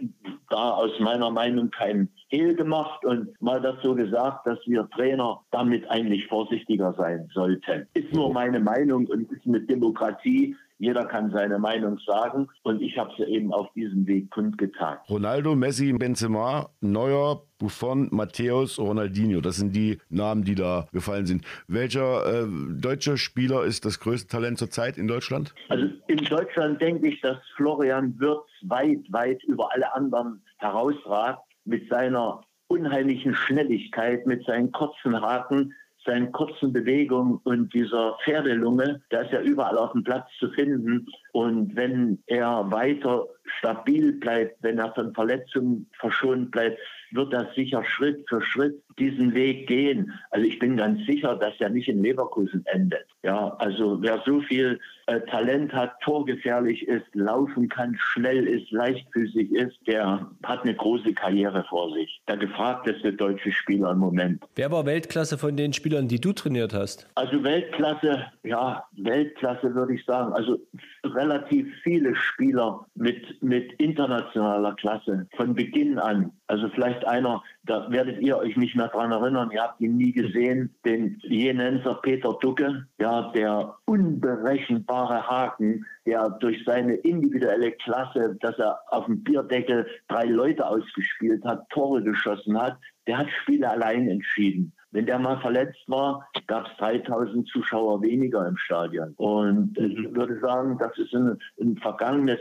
da 0.51 0.71
aus 0.71 0.93
meiner 1.01 1.31
Meinung 1.31 1.69
keinen 1.71 2.09
Hehl 2.29 2.55
gemacht 2.55 3.05
und 3.05 3.41
mal 3.43 3.61
das 3.61 3.75
so 3.83 3.95
gesagt, 3.95 4.47
dass 4.47 4.59
wir 4.67 4.89
Trainer 4.91 5.41
damit 5.51 5.89
eigentlich 5.91 6.27
vorsichtiger 6.29 6.95
sein 6.97 7.29
sollten. 7.35 7.89
Ist 7.95 8.13
nur 8.15 8.33
meine 8.33 8.61
Meinung 8.61 9.07
und 9.09 9.31
ist 9.33 9.45
mit 9.47 9.69
Demokratie 9.69 10.57
jeder 10.79 11.07
kann 11.07 11.31
seine 11.31 11.59
Meinung 11.59 11.99
sagen 12.07 12.49
und 12.63 12.83
ich 12.83 12.99
habe 12.99 13.13
sie 13.17 13.25
eben 13.25 13.53
auf 13.53 13.73
diesem 13.75 14.07
Weg 14.07 14.31
kundgetan. 14.31 14.99
Ronaldo, 15.09 15.55
Messi, 15.55 15.93
Benzema, 15.93 16.69
Neuer, 16.81 17.43
Buffon, 17.59 18.09
Matthäus, 18.11 18.79
Ronaldinho, 18.79 19.41
das 19.41 19.57
sind 19.57 19.75
die 19.75 19.99
Namen, 20.11 20.45
die 20.45 20.55
da 20.55 20.87
gefallen 20.93 21.27
sind. 21.27 21.45
Welcher 21.69 22.43
äh, 22.43 22.47
deutscher 22.79 23.17
Spieler 23.17 23.65
ist 23.65 23.85
das 23.85 23.99
größte 24.01 24.29
Talent 24.29 24.59
zurzeit 24.59 24.99
in 24.99 25.09
Deutschland? 25.09 25.55
Also 25.69 25.87
in 26.09 26.19
Deutschland 26.19 26.81
denke 26.83 27.09
ich, 27.09 27.21
dass 27.23 27.39
Florian 27.57 28.19
Wirtz 28.19 28.47
weit, 28.63 29.01
weit 29.11 29.43
über 29.45 29.73
alle 29.73 29.95
anderen 29.95 30.43
herausragt 30.59 31.41
mit 31.65 31.89
seiner 31.89 32.43
unheimlichen 32.69 33.35
Schnelligkeit, 33.35 34.27
mit 34.27 34.45
seinen 34.45 34.73
kurzen 34.73 35.21
Haken, 35.21 35.73
seinen 36.07 36.33
kurzen 36.33 36.73
Bewegungen 36.73 37.41
und 37.45 37.75
dieser 37.75 38.17
Pferdelunge, 38.25 39.03
der 39.11 39.23
ist 39.23 39.33
ja 39.33 39.41
überall 39.41 39.77
auf 39.77 39.93
dem 39.93 40.05
Platz 40.05 40.29
zu 40.39 40.49
finden. 40.51 41.07
Und 41.37 41.77
wenn 41.77 42.19
er 42.29 42.71
weiter 42.71 43.27
stabil 43.59 44.13
bleibt, 44.13 44.57
wenn 44.63 44.79
er 44.79 44.95
von 44.95 45.13
Verletzungen 45.13 45.87
verschont 46.01 46.51
bleibt, 46.51 46.79
wird 47.13 47.33
er 47.35 47.53
sicher 47.55 47.85
Schritt 47.85 48.25
für 48.27 48.41
Schritt 48.41 48.83
diesen 48.99 49.35
Weg 49.35 49.67
gehen. 49.67 50.13
Also 50.31 50.47
ich 50.47 50.59
bin 50.59 50.77
ganz 50.79 51.05
sicher, 51.05 51.37
dass 51.37 51.53
er 51.61 51.69
nicht 51.69 51.89
in 51.89 52.03
Leverkusen 52.03 52.65
endet. 52.67 53.07
Ja, 53.23 53.55
also 53.59 54.01
wer 54.01 54.23
so 54.25 54.41
viel 54.41 54.81
äh, 55.07 55.21
Talent 55.31 55.73
hat, 55.73 56.01
torgefährlich 56.01 56.89
ist, 56.89 57.05
laufen 57.13 57.69
kann, 57.69 57.97
schnell 57.99 58.47
ist, 58.47 58.71
leichtfüßig 58.71 59.53
ist, 59.53 59.77
der 59.87 60.27
hat 60.43 60.63
eine 60.63 60.75
große 60.75 61.13
Karriere 61.13 61.65
vor 61.69 61.93
sich. 61.93 62.21
Der 62.29 62.39
gefragteste 62.39 63.13
deutsche 63.13 63.53
Spieler 63.53 63.91
im 63.91 63.99
Moment. 63.99 64.43
Wer 64.55 64.73
war 64.73 64.87
Weltklasse 64.87 65.37
von 65.37 65.57
den 65.57 65.75
Spielern, 65.75 66.09
die 66.09 66.21
du 66.21 66.33
trainiert 66.33 66.73
hast? 66.73 67.07
Also 67.15 67.45
Weltklasse, 67.45 68.25
ja, 68.43 68.85
Weltklasse 68.97 69.75
würde 69.75 69.95
ich 69.95 70.05
sagen. 70.07 70.33
Also 70.33 70.59
relativ 71.05 71.26
viele 71.83 72.15
Spieler 72.15 72.87
mit, 72.95 73.43
mit 73.43 73.73
internationaler 73.75 74.75
Klasse 74.75 75.27
von 75.37 75.55
Beginn 75.55 75.99
an. 75.99 76.33
Also 76.47 76.69
vielleicht 76.69 77.07
einer, 77.07 77.43
da 77.65 77.91
werdet 77.91 78.21
ihr 78.21 78.37
euch 78.37 78.57
nicht 78.57 78.77
mehr 78.77 78.89
dran 78.89 79.13
erinnern, 79.13 79.51
ihr 79.51 79.63
habt 79.63 79.81
ihn 79.81 79.97
nie 79.97 80.13
gesehen, 80.13 80.75
den 80.85 81.19
Jenenser 81.23 81.95
Peter 82.03 82.37
Ducke, 82.41 82.87
ja, 82.99 83.33
der 83.33 83.75
unberechenbare 83.87 85.27
Haken, 85.27 85.85
der 86.07 86.31
durch 86.31 86.65
seine 86.65 86.95
individuelle 86.95 87.73
Klasse, 87.73 88.37
dass 88.41 88.59
er 88.59 88.81
auf 88.89 89.07
dem 89.07 89.23
Bierdeckel 89.23 89.87
drei 90.09 90.25
Leute 90.25 90.67
ausgespielt 90.67 91.45
hat, 91.45 91.69
Tore 91.71 92.03
geschossen 92.03 92.61
hat, 92.61 92.79
der 93.07 93.19
hat 93.19 93.29
Spiele 93.43 93.69
allein 93.69 94.09
entschieden. 94.09 94.73
Wenn 94.97 95.05
der 95.05 95.19
mal 95.19 95.39
verletzt 95.43 95.83
war, 95.89 96.27
gab 96.47 96.67
es 96.67 96.77
3000 96.79 97.47
Zuschauer 97.49 98.01
weniger 98.01 98.49
im 98.49 98.57
Stadion. 98.57 99.13
Und 99.19 99.77
ich 99.77 100.15
würde 100.15 100.41
sagen, 100.41 100.79
das 100.79 100.97
ist 100.97 101.13
ein, 101.15 101.39
ein 101.61 101.77
vergangenes, 101.77 102.41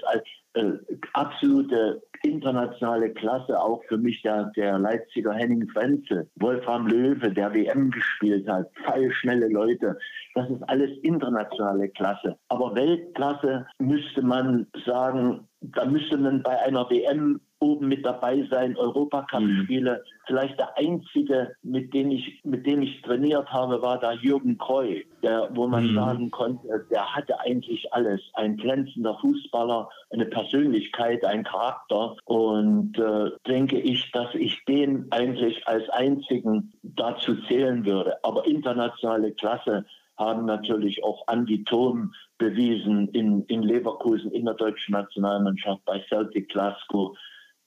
äh, 0.54 0.72
absolute 1.12 2.02
internationale 2.24 3.10
Klasse, 3.12 3.62
auch 3.62 3.84
für 3.90 3.98
mich 3.98 4.22
der, 4.22 4.54
der 4.56 4.80
Leipziger 4.80 5.34
Henning 5.34 5.68
Frenzel, 5.68 6.30
Wolfram 6.36 6.88
Löwe, 6.88 7.30
der 7.30 7.54
WM 7.54 7.92
gespielt 7.92 8.48
hat, 8.48 8.72
feilschnelle 8.86 9.50
Leute. 9.50 9.98
Das 10.34 10.50
ist 10.50 10.64
alles 10.70 10.92
internationale 11.04 11.90
Klasse. 11.90 12.38
Aber 12.48 12.74
Weltklasse 12.74 13.68
müsste 13.80 14.22
man 14.22 14.66
sagen, 14.86 15.46
da 15.60 15.84
müsste 15.84 16.18
man 16.18 16.42
bei 16.42 16.58
einer 16.62 16.90
WM 16.90 17.42
oben 17.66 17.88
mit 17.88 18.06
dabei 18.06 18.48
sein, 18.52 18.78
Europacup-Spiele. 18.78 19.94
Mhm. 19.94 20.10
Vielleicht 20.28 20.60
der 20.60 20.78
einzige, 20.78 21.56
mit 21.64 21.94
dem 21.94 22.12
ich, 22.12 22.42
mit 22.44 22.66
dem 22.66 22.82
ich 22.82 23.02
trainiert 23.02 23.52
habe, 23.52 23.82
war 23.82 24.00
da 24.00 24.14
Jürgen 24.14 24.58
Kreu, 24.58 25.02
der, 25.24 25.50
wo 25.54 25.68
man 25.68 25.92
mhm. 25.92 25.96
sagen 25.96 26.32
konnte, 26.32 26.86
der 26.92 27.16
hatte 27.16 27.40
eigentlich 27.40 27.92
alles. 27.94 28.22
Ein 28.34 28.58
glänzender 28.58 29.18
Fußballer, 29.20 29.90
eine 30.12 30.26
Persönlichkeit, 30.26 31.26
ein 31.26 31.44
Charakter. 31.44 32.16
Und 32.26 32.98
äh, 33.00 33.32
denke 33.48 33.80
ich, 33.80 34.12
dass 34.12 34.34
ich 34.36 34.64
den 34.66 35.08
eigentlich 35.12 35.68
als 35.68 35.90
einzigen 35.90 36.74
dazu 36.84 37.36
zählen 37.48 37.86
würde. 37.86 38.24
Aber 38.24 38.46
internationale 38.46 39.32
Klasse 39.32 39.86
haben 40.18 40.46
natürlich 40.46 41.04
auch 41.04 41.28
Andi 41.28 41.64
Thom 41.64 42.14
bewiesen 42.38 43.10
in, 43.10 43.44
in 43.46 43.64
Leverkusen 43.64 44.32
in 44.32 44.46
der 44.46 44.54
deutschen 44.54 44.94
Nationalmannschaft 44.94 45.84
bei 45.86 46.04
Celtic 46.10 46.50
Glasgow. 46.50 47.18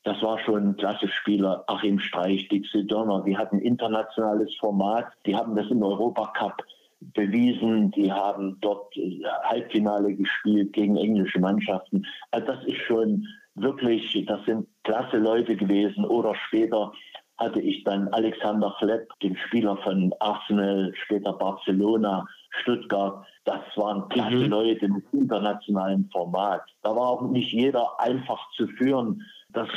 Das 0.08 0.22
war 0.22 0.38
schon 0.38 0.68
ein 0.68 0.76
klasse 0.78 1.06
Spieler. 1.06 1.64
Achim 1.66 1.98
Streich, 1.98 2.48
Dixie 2.48 2.86
Donner, 2.86 3.22
die 3.24 3.36
hatten 3.36 3.58
internationales 3.58 4.56
Format. 4.58 5.04
Die 5.26 5.36
haben 5.36 5.54
das 5.54 5.70
im 5.70 5.82
Europacup 5.82 6.64
bewiesen. 7.00 7.90
Die 7.90 8.10
haben 8.10 8.56
dort 8.62 8.96
äh, 8.96 9.20
Halbfinale 9.42 10.14
gespielt 10.14 10.72
gegen 10.72 10.96
englische 10.96 11.38
Mannschaften. 11.40 12.06
Also 12.30 12.46
das 12.46 12.64
ist 12.64 12.78
schon 12.86 13.26
wirklich, 13.54 14.24
das 14.26 14.42
sind 14.46 14.66
klasse 14.82 15.18
Leute 15.18 15.54
gewesen. 15.54 16.06
Oder 16.06 16.34
später 16.46 16.90
hatte 17.36 17.60
ich 17.60 17.84
dann 17.84 18.08
Alexander 18.08 18.74
Flepp, 18.78 19.10
den 19.22 19.36
Spieler 19.36 19.76
von 19.76 20.14
Arsenal, 20.20 20.90
später 21.04 21.34
Barcelona, 21.34 22.26
Stuttgart. 22.62 23.26
Das 23.44 23.60
waren 23.76 24.08
klasse 24.08 24.36
mhm. 24.36 24.48
Leute 24.48 24.88
mit 24.88 25.04
internationalem 25.12 26.08
Format. 26.10 26.62
Da 26.80 26.96
war 26.96 27.08
auch 27.08 27.30
nicht 27.30 27.52
jeder 27.52 28.00
einfach 28.00 28.40
zu 28.52 28.66
führen. 28.68 29.22
Das 29.52 29.68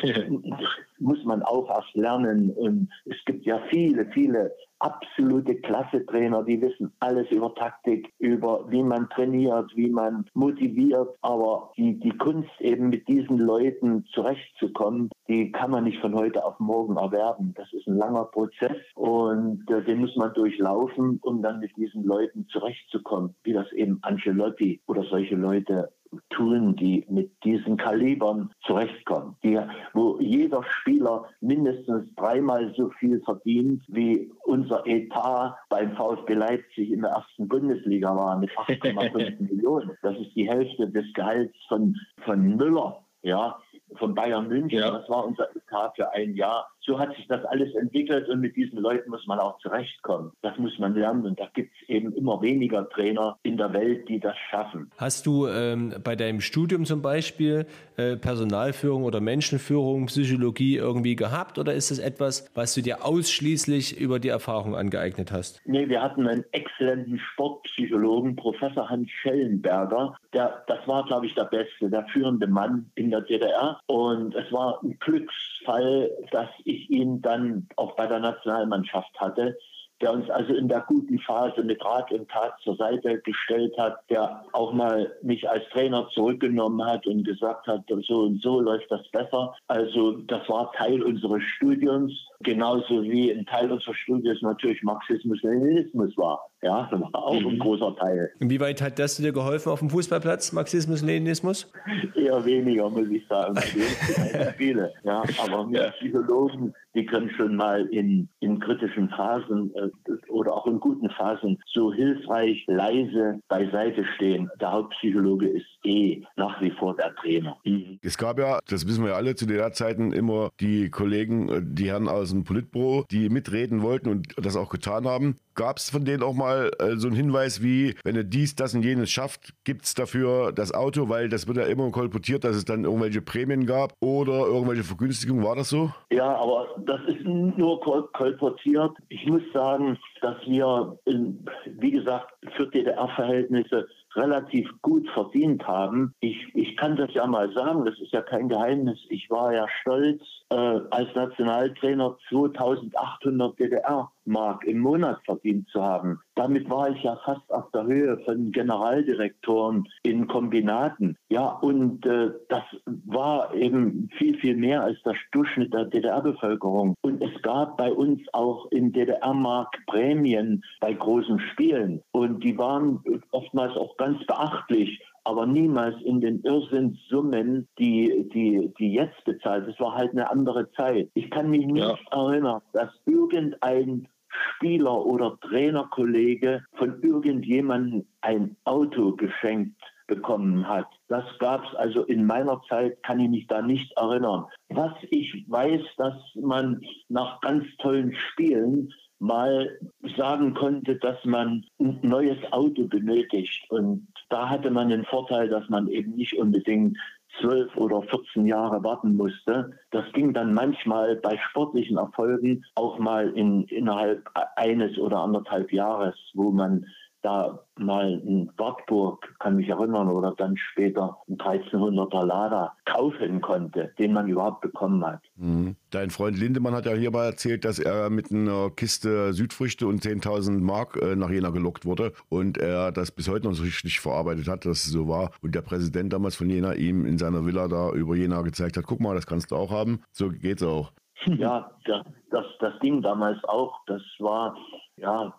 muss 1.00 1.24
man 1.24 1.42
auch 1.44 1.70
erst 1.70 1.96
lernen. 1.96 2.52
Und 2.52 2.90
es 3.06 3.18
gibt 3.26 3.46
ja 3.46 3.62
viele, 3.70 4.06
viele 4.12 4.52
absolute 4.80 5.56
Klasse-Trainer, 5.56 6.44
die 6.44 6.62
wissen 6.62 6.92
alles 7.00 7.30
über 7.32 7.54
Taktik, 7.56 8.12
über 8.20 8.70
wie 8.70 8.84
man 8.84 9.10
trainiert, 9.10 9.72
wie 9.76 9.90
man 9.90 10.26
motiviert. 10.34 11.10
Aber 11.22 11.72
die, 11.78 12.00
die 12.00 12.18
Kunst 12.18 12.50
eben 12.60 12.90
mit 12.90 13.08
diesen 13.08 13.38
Leuten 13.38 14.06
zurechtzukommen, 14.14 15.10
die 15.28 15.52
kann 15.52 15.72
man 15.72 15.86
nicht 15.86 16.02
von 16.02 16.16
heute 16.16 16.44
auf 16.44 16.60
morgen 16.60 16.98
erwerben. 16.98 17.54
Das 17.56 17.72
ist 17.72 17.88
ein 17.88 17.98
langer 17.98 18.26
Prozess 18.26 18.78
und 18.96 19.70
äh, 19.70 19.84
den 19.84 20.00
muss 20.00 20.16
man 20.16 20.34
durchlaufen, 20.34 21.20
um 21.22 21.42
dann 21.42 21.60
mit 21.60 21.76
diesen 21.78 22.04
Leuten 22.04 22.48
zurechtzukommen, 22.50 23.36
wie 23.44 23.54
das 23.54 23.72
eben 23.72 24.00
Ancelotti 24.02 24.82
oder 24.88 25.04
solche 25.04 25.36
Leute 25.36 25.92
tun, 26.30 26.76
die 26.76 27.06
mit 27.10 27.32
diesen 27.44 27.78
Kalibern 27.78 28.52
zurechtkommen, 28.62 29.36
die, 29.44 29.60
wo 29.94 30.20
jeder 30.20 30.64
Spieler 30.64 31.26
mindestens 31.40 32.14
dreimal 32.16 32.74
so 32.76 32.90
viel 33.00 33.22
verdient, 33.22 33.84
wie 33.88 34.32
unser 34.44 34.86
Etat 34.86 35.58
beim 35.70 35.96
VfB 35.96 36.34
Leipzig 36.34 36.92
in 36.92 37.02
der 37.02 37.12
ersten 37.12 37.48
Bundesliga 37.48 38.16
war, 38.16 38.38
mit 38.38 38.52
8,5 38.52 39.40
Millionen. 39.52 39.92
Das 40.02 40.18
ist 40.18 40.36
die 40.36 40.50
Hälfte 40.50 40.90
des 40.90 41.06
Gehalts 41.14 41.56
von, 41.68 41.96
von 42.24 42.56
Müller. 42.56 43.04
Ja, 43.24 43.60
von 43.98 44.16
Bayern 44.16 44.48
München. 44.48 44.80
Ja. 44.80 44.92
Das 44.92 45.08
war 45.08 45.26
unser 45.26 45.48
Etat 45.56 45.92
für 45.96 46.12
ein 46.12 46.34
Jahr. 46.34 46.68
So 46.84 46.98
hat 46.98 47.16
sich 47.16 47.28
das 47.28 47.46
alles 47.46 47.74
entwickelt 47.76 48.28
und 48.30 48.40
mit 48.40 48.56
diesen 48.56 48.80
Leuten 48.80 49.12
muss 49.12 49.26
man 49.28 49.40
auch 49.40 49.60
zurechtkommen. 49.60 50.32
Das 50.42 50.58
muss 50.58 50.78
man 50.80 50.96
lernen 50.96 51.26
und 51.26 51.40
da 51.40 51.48
gibt 51.54 51.72
es 51.80 51.90
eben 51.90 52.12
immer 52.14 52.42
weniger 52.42 52.90
Trainer 52.90 53.38
in 53.44 53.58
der 53.58 53.72
Welt, 53.74 54.10
die 54.10 54.20
das 54.20 54.36
schaffen. 54.50 54.90
Hast 54.98 55.26
du 55.28 55.48
ähm, 55.48 55.94
bei 56.04 56.16
deinem 56.16 56.42
Studium 56.42 56.86
zum 56.86 57.02
Beispiel 57.02 57.68
äh, 57.98 58.16
Personalführung 58.18 59.04
oder 59.04 59.22
Menschenführung, 59.22 60.08
Psychologie 60.08 60.78
irgendwie 60.78 61.16
gehabt 61.16 61.60
oder 61.60 61.74
ist 61.74 61.92
es 61.92 62.00
etwas, 62.00 62.50
was 62.56 62.74
du 62.74 62.82
dir 62.82 63.06
ausschließlich 63.06 64.00
über 64.00 64.20
die 64.20 64.30
Erfahrung 64.30 64.76
angeeignet 64.76 65.32
hast? 65.32 65.62
Nee, 65.66 65.88
wir 65.88 66.02
hatten 66.02 66.28
einen 66.28 66.46
exzellenten 66.52 67.20
Sportpsychologen, 67.20 68.36
Professor 68.36 68.90
Hans 68.90 69.10
Schellenberger. 69.22 70.16
Der, 70.34 70.64
das 70.68 70.88
war, 70.88 71.06
glaube 71.06 71.28
ich, 71.28 71.36
der 71.36 71.46
Beste, 71.46 71.90
der 71.90 72.06
führende 72.08 72.48
Mann 72.48 72.90
in 72.96 73.12
der 73.12 73.22
DDR. 73.22 73.80
Und 73.86 74.34
es 74.36 74.52
war 74.52 74.80
ein 74.84 74.98
Glücksfall, 75.00 76.10
dass 76.32 76.50
ich 76.64 76.71
ihn 76.72 77.22
dann 77.22 77.68
auch 77.76 77.96
bei 77.96 78.08
der 78.08 78.20
Nationalmannschaft 78.20 79.20
hatte 79.20 79.58
der 80.02 80.14
uns 80.14 80.30
also 80.30 80.54
in 80.54 80.68
der 80.68 80.82
guten 80.82 81.20
Phase 81.20 81.64
mit 81.64 81.84
Rat 81.84 82.12
und 82.12 82.30
Tat 82.30 82.54
zur 82.64 82.76
Seite 82.76 83.22
gestellt 83.22 83.74
hat, 83.78 84.00
der 84.10 84.44
auch 84.52 84.74
mal 84.74 85.16
mich 85.22 85.48
als 85.50 85.64
Trainer 85.70 86.08
zurückgenommen 86.14 86.84
hat 86.86 87.06
und 87.06 87.24
gesagt 87.24 87.68
hat, 87.68 87.84
so 87.88 88.22
und 88.22 88.42
so 88.42 88.60
läuft 88.60 88.90
das 88.90 89.08
besser. 89.12 89.54
Also 89.68 90.14
das 90.24 90.48
war 90.50 90.72
Teil 90.74 91.02
unseres 91.04 91.44
Studiums, 91.56 92.12
genauso 92.40 93.04
wie 93.04 93.32
ein 93.32 93.46
Teil 93.46 93.72
unseres 93.72 93.98
Studiums 93.98 94.42
natürlich 94.42 94.82
Marxismus-Leninismus 94.84 96.18
war. 96.18 96.51
Ja, 96.62 96.88
das 96.92 97.02
war 97.02 97.16
auch 97.16 97.40
mhm. 97.40 97.48
ein 97.48 97.60
großer 97.60 97.96
Teil. 97.96 98.32
Inwieweit 98.40 98.82
hat 98.82 99.00
das 99.00 99.18
dir 99.18 99.32
geholfen 99.32 99.72
auf 99.72 99.80
dem 99.80 99.90
Fußballplatz, 99.90 100.52
Marxismus-Leninismus? 100.52 101.72
Eher 102.16 102.46
weniger, 102.46 102.90
muss 102.90 103.10
ich 103.10 103.26
sagen. 103.28 103.58
viele, 104.58 104.94
ja, 105.04 105.24
aber 105.44 105.70
wir 105.72 105.92
Psychologen 106.00 106.74
die 106.94 107.06
können 107.06 107.30
schon 107.38 107.56
mal 107.56 107.86
in, 107.88 108.28
in 108.40 108.60
kritischen 108.60 109.10
Phasen 109.10 109.74
äh, 109.76 109.90
oder 110.30 110.54
auch 110.54 110.68
in 110.68 110.80
guten 110.80 111.10
Phasen 111.10 111.58
so 111.66 111.94
hilfreich 111.94 112.64
leise 112.68 113.40
beiseite 113.48 114.06
stehen. 114.16 114.50
Der 114.60 114.72
Hauptpsychologe 114.72 115.48
ist 115.48 115.66
eh 115.84 116.24
nach 116.36 116.62
wie 116.62 116.72
vor 116.72 116.96
der 116.96 117.16
Trainer. 117.16 117.58
Mhm. 117.64 118.00
Es 118.02 118.18
gab 118.18 118.40
ja, 118.40 118.60
das 118.68 118.88
wissen 118.88 119.04
wir 119.04 119.12
ja 119.12 119.16
alle, 119.16 119.36
zu 119.36 119.46
der 119.46 119.72
Zeiten 119.72 120.12
immer 120.12 120.50
die 120.60 120.90
Kollegen, 120.90 121.50
äh, 121.50 121.62
die 121.64 121.90
Herren 121.90 122.10
aus 122.10 122.32
dem 122.32 122.44
Politbüro, 122.44 123.06
die 123.10 123.30
mitreden 123.30 123.82
wollten 123.82 124.10
und 124.10 124.36
das 124.38 124.56
auch 124.56 124.70
getan 124.70 125.06
haben. 125.06 125.38
Gab 125.56 125.78
es 125.78 125.90
von 125.90 126.06
denen 126.06 126.24
auch 126.24 126.34
mal 126.34 126.51
äh, 126.58 126.96
so 126.98 127.08
einen 127.08 127.16
Hinweis 127.16 127.62
wie, 127.62 127.96
wenn 128.04 128.16
er 128.16 128.24
dies, 128.24 128.56
das 128.56 128.74
und 128.74 128.84
jenes 128.84 129.12
schafft, 129.12 129.54
gibt 129.64 129.86
es 129.86 129.94
dafür 129.94 130.52
das 130.52 130.74
Auto, 130.74 131.10
weil 131.10 131.30
das 131.30 131.48
wird 131.48 131.58
ja 131.58 131.66
immer 131.66 131.90
kolportiert, 131.92 132.44
dass 132.44 132.56
es 132.56 132.66
dann 132.66 132.86
irgendwelche 132.86 133.22
Prämien 133.22 133.66
gab 133.66 133.94
oder 134.00 134.46
irgendwelche 134.46 134.84
Vergünstigungen. 134.84 135.44
War 135.44 135.56
das 135.56 135.70
so? 135.70 135.92
Ja, 136.12 136.36
aber 136.36 136.68
das 136.86 137.02
ist 137.08 137.24
nur 137.26 137.80
kol 137.82 138.08
kolportiert. 138.14 138.92
Ich 139.10 139.26
muss 139.26 139.44
sagen, 139.54 139.98
dass 140.22 140.36
wir, 140.46 140.98
in, 141.06 141.46
wie 141.80 141.92
gesagt, 141.92 142.34
für 142.56 142.68
DDR-Verhältnisse 142.68 143.88
relativ 144.16 144.70
gut 144.82 145.08
verdient 145.10 145.66
haben. 145.68 146.14
Ich, 146.20 146.38
ich 146.54 146.76
kann 146.78 146.96
das 146.96 147.14
ja 147.14 147.26
mal 147.28 147.52
sagen, 147.54 147.86
das 147.86 148.00
ist 148.00 148.12
ja 148.12 148.22
kein 148.22 148.50
Geheimnis. 148.50 149.00
Ich 149.10 149.30
war 149.30 149.54
ja 149.54 149.68
stolz, 149.82 150.22
äh, 150.52 150.82
als 150.90 151.14
Nationaltrainer 151.16 152.18
2800 152.30 153.58
DDR-Mark 153.58 154.66
im 154.66 154.80
Monat 154.80 155.20
verdient 155.26 155.68
zu 155.70 155.82
haben. 155.82 156.20
Damit 156.36 156.70
war 156.70 156.90
ich 156.90 157.02
ja 157.04 157.18
fast 157.24 157.50
auf 157.52 157.72
der 157.72 157.86
Höhe 157.86 158.18
von 158.26 158.52
Generaldirektoren 158.52 159.88
in 160.04 160.28
Kombinaten. 160.28 161.18
Ja, 161.30 161.48
und 161.48 162.06
äh, 162.06 162.32
das 162.50 162.64
war 163.06 163.54
eben 163.54 164.10
viel, 164.18 164.38
viel 164.40 164.58
mehr 164.58 164.84
als 164.84 165.02
der 165.04 165.16
Durchschnitt 165.32 165.74
der 165.74 165.86
DDR-Bevölkerung. 165.86 166.96
Und 167.02 167.24
es 167.24 167.42
gab 167.42 167.78
bei 167.78 167.92
uns 167.92 168.22
auch 168.34 168.70
in 168.72 168.92
DDR-Mark 168.92 169.86
Prämien 169.88 170.64
bei 170.82 170.94
großen 170.94 171.40
Spielen. 171.52 172.02
Und 172.12 172.44
die 172.44 172.58
waren 172.58 173.02
oftmals 173.32 173.76
auch 173.78 173.96
ganz 173.98 174.26
beachtlich 174.26 175.02
aber 175.24 175.46
niemals 175.46 175.96
in 176.04 176.22
den 176.22 176.42
Irrsinnssummen, 176.42 177.68
die, 177.78 178.30
die, 178.34 178.74
die 178.80 178.94
jetzt 178.94 179.24
bezahlt. 179.26 179.68
Es 179.68 179.80
war 179.80 179.96
halt 179.96 180.12
eine 180.12 180.30
andere 180.30 180.72
Zeit. 180.72 181.10
Ich 181.14 181.30
kann 181.30 181.50
mich 181.50 181.66
nicht 181.66 181.86
ja. 181.86 181.98
erinnern, 182.12 182.62
dass 182.74 182.90
irgendein 183.06 184.08
Spieler 184.56 185.06
oder 185.06 185.38
Trainerkollege 185.42 186.64
von 186.74 187.02
irgendjemandem 187.02 188.06
ein 188.22 188.56
Auto 188.64 189.16
geschenkt 189.16 189.80
bekommen 190.08 190.68
hat. 190.68 190.88
Das 191.08 191.24
gab 191.40 191.64
es 191.66 191.76
also 191.76 192.04
in 192.04 192.26
meiner 192.26 192.62
Zeit, 192.68 193.02
kann 193.04 193.20
ich 193.20 193.30
mich 193.30 193.48
da 193.48 193.62
nicht 193.62 193.92
erinnern. 193.98 194.46
Was 194.70 194.94
ich 195.10 195.46
weiß, 195.48 195.82
dass 195.98 196.16
man 196.36 196.82
nach 197.08 197.40
ganz 197.42 197.66
tollen 197.78 198.14
Spielen 198.14 198.94
mal 199.22 199.78
sagen 200.18 200.56
konnte, 200.56 200.96
dass 200.96 201.24
man 201.26 201.64
ein 201.80 202.00
neues 202.02 202.40
Auto 202.52 202.88
benötigt. 202.88 203.66
Und 203.70 204.08
da 204.30 204.50
hatte 204.50 204.72
man 204.72 204.90
den 204.90 205.06
Vorteil, 205.06 205.48
dass 205.48 205.70
man 205.70 205.88
eben 205.88 206.16
nicht 206.16 206.38
unbedingt 206.38 206.98
zwölf 207.40 207.76
oder 207.78 208.02
14 208.02 208.48
Jahre 208.48 208.84
warten 208.84 209.16
musste. 209.16 209.78
Das 209.92 210.12
ging 210.14 210.34
dann 210.34 210.54
manchmal 210.54 211.16
bei 211.18 211.38
sportlichen 211.50 211.98
Erfolgen 211.98 212.66
auch 212.76 212.98
mal 212.98 213.30
in, 213.30 213.64
innerhalb 213.66 214.28
eines 214.56 214.98
oder 214.98 215.20
anderthalb 215.20 215.72
Jahres, 215.72 216.16
wo 216.34 216.52
man 216.52 216.88
da 217.22 217.60
mal 217.78 218.22
ein 218.26 218.52
Wartburg, 218.58 219.36
kann 219.40 219.56
mich 219.56 219.70
erinnern, 219.70 220.10
oder 220.10 220.34
dann 220.38 220.58
später 220.58 221.18
ein 221.28 221.38
1300er 221.38 222.26
Lada 222.26 222.74
kaufen 222.86 223.42
konnte, 223.42 223.94
den 224.00 224.14
man 224.14 224.28
überhaupt 224.28 224.62
bekommen 224.62 225.06
hat. 225.06 225.22
Mhm. 225.36 225.76
Dein 225.90 226.10
Freund 226.10 226.38
Lindemann 226.38 226.74
hat 226.74 226.86
ja 226.86 226.94
hierbei 226.94 227.26
erzählt, 227.26 227.66
dass 227.66 227.80
er 227.80 228.10
mit 228.10 228.32
einer 228.32 228.70
Kiste 228.70 229.34
Südfrüchte 229.34 229.88
und 229.88 230.04
10.000 230.04 230.62
Mark 230.62 230.98
äh, 231.02 231.16
nach 231.16 231.30
Jena 231.30 231.50
gelockt 231.50 231.86
wurde 231.86 232.14
und 232.30 232.58
er 232.58 232.92
das 232.92 233.12
bis 233.12 233.28
heute 233.28 233.48
noch 233.48 233.54
so 233.54 233.64
richtig 233.64 234.00
verarbeitet 234.00 234.48
hat, 234.48 234.66
dass 234.66 234.86
es 234.86 234.92
so 234.92 235.08
war. 235.08 235.32
Und 235.42 235.56
der 235.56 235.62
Präsident 235.62 236.14
damals 236.14 236.36
von 236.36 236.50
Jena 236.50 236.74
ihm 236.74 237.06
in 237.06 237.18
seiner 237.18 237.46
Villa 237.46 237.68
da 237.68 237.92
über 237.92 238.16
Jena 238.16 238.42
gezeigt 238.42 238.78
hat, 238.78 238.86
guck 238.86 239.00
mal, 239.00 239.16
das 239.16 239.28
kannst 239.28 239.52
du 239.52 239.56
auch 239.56 239.72
haben. 239.72 240.02
So 240.12 240.30
geht's 240.30 240.64
auch. 240.64 240.92
Ja, 241.26 241.72
das, 241.86 242.06
das, 242.32 242.46
das 242.60 242.80
ging 242.80 243.02
damals 243.02 243.44
auch. 243.44 243.80
Das 243.86 244.02
war, 244.20 244.58
ja, 244.98 245.34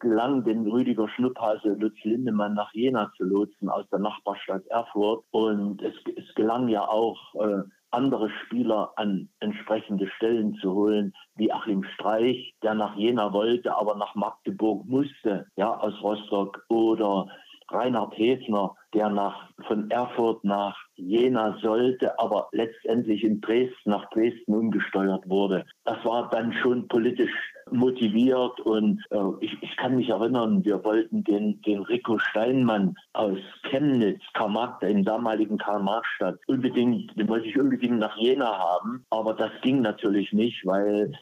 gelang 0.00 0.44
den 0.44 0.66
Rüdiger 0.66 1.08
Schnupphase 1.08 1.74
Lutz 1.74 1.96
Lindemann 2.04 2.54
nach 2.54 2.72
Jena 2.72 3.10
zu 3.16 3.24
lotsen 3.24 3.68
aus 3.68 3.88
der 3.90 3.98
Nachbarstadt 3.98 4.66
Erfurt. 4.68 5.24
Und 5.30 5.82
es, 5.82 5.94
es 6.16 6.34
gelang 6.34 6.68
ja 6.68 6.86
auch, 6.86 7.34
äh, 7.34 7.62
andere 7.94 8.28
Spieler 8.44 8.92
an 8.96 9.28
entsprechende 9.40 10.08
Stellen 10.16 10.54
zu 10.56 10.74
holen, 10.74 11.14
wie 11.36 11.52
Achim 11.52 11.84
Streich, 11.94 12.54
der 12.62 12.74
nach 12.74 12.96
Jena 12.96 13.32
wollte, 13.32 13.76
aber 13.76 13.94
nach 13.94 14.14
Magdeburg 14.14 14.84
musste, 14.86 15.46
ja, 15.56 15.78
aus 15.78 15.94
Rostock, 16.02 16.64
oder 16.68 17.28
Reinhard 17.70 18.16
Hefner, 18.18 18.74
der 18.92 19.08
nach, 19.08 19.48
von 19.66 19.90
Erfurt 19.90 20.44
nach 20.44 20.76
Jena 20.96 21.58
sollte, 21.60 22.18
aber 22.18 22.48
letztendlich 22.52 23.24
in 23.24 23.40
Dresden, 23.40 23.90
nach 23.90 24.08
Dresden 24.10 24.54
umgesteuert 24.54 25.28
wurde. 25.28 25.64
Das 25.84 26.04
war 26.04 26.30
dann 26.30 26.52
schon 26.52 26.86
politisch 26.88 27.32
motiviert 27.70 28.60
und 28.60 29.02
äh, 29.10 29.18
ich, 29.40 29.56
ich, 29.62 29.76
kann 29.76 29.96
mich 29.96 30.10
erinnern, 30.10 30.64
wir 30.64 30.84
wollten 30.84 31.24
den, 31.24 31.60
den 31.62 31.82
Rico 31.82 32.18
Steinmann 32.18 32.94
aus 33.14 33.38
Chemnitz, 33.70 34.22
Karl 34.34 34.54
in 34.82 35.04
damaligen 35.04 35.58
Karl-Marx-Stadt, 35.58 36.38
unbedingt, 36.46 37.18
den 37.18 37.28
wollte 37.28 37.48
ich 37.48 37.58
unbedingt 37.58 37.98
nach 37.98 38.16
Jena 38.16 38.58
haben, 38.58 39.04
aber 39.10 39.34
das 39.34 39.50
ging 39.62 39.80
natürlich 39.80 40.32
nicht, 40.32 40.64
weil 40.66 41.12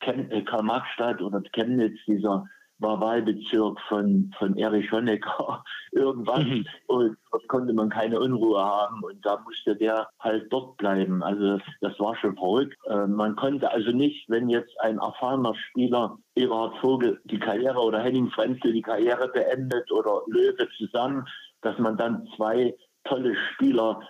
Karl-Marx-Stadt 0.00 1.22
oder 1.22 1.42
Chemnitz, 1.52 1.98
dieser 2.06 2.46
war 2.78 3.00
Wahlbezirk 3.00 3.80
von, 3.88 4.32
von 4.38 4.56
Erich 4.56 4.90
Honecker 4.92 5.64
irgendwas 5.92 6.44
mhm. 6.44 6.66
und 6.86 7.16
dort 7.30 7.48
konnte 7.48 7.72
man 7.72 7.88
keine 7.88 8.20
Unruhe 8.20 8.60
haben 8.60 9.02
und 9.02 9.24
da 9.24 9.38
musste 9.44 9.76
der 9.76 10.08
halt 10.20 10.52
dort 10.52 10.76
bleiben. 10.76 11.22
Also 11.22 11.58
das 11.80 11.98
war 11.98 12.16
schon 12.16 12.36
verrückt. 12.36 12.76
Äh, 12.86 13.06
man 13.06 13.36
konnte 13.36 13.70
also 13.70 13.90
nicht, 13.90 14.28
wenn 14.28 14.48
jetzt 14.48 14.78
ein 14.80 14.98
erfahrener 14.98 15.54
Spieler 15.54 16.18
Eberhard 16.34 16.76
Vogel 16.78 17.20
die 17.24 17.38
Karriere 17.38 17.78
oder 17.78 18.00
Henning 18.00 18.30
Frenzel 18.30 18.72
die 18.72 18.82
Karriere 18.82 19.28
beendet 19.28 19.90
oder 19.90 20.22
Löwe 20.28 20.68
zusammen, 20.76 21.26
dass 21.62 21.78
man 21.78 21.96
dann 21.96 22.28
zwei 22.36 22.74
tolle 23.04 23.34
Spieler 23.54 24.00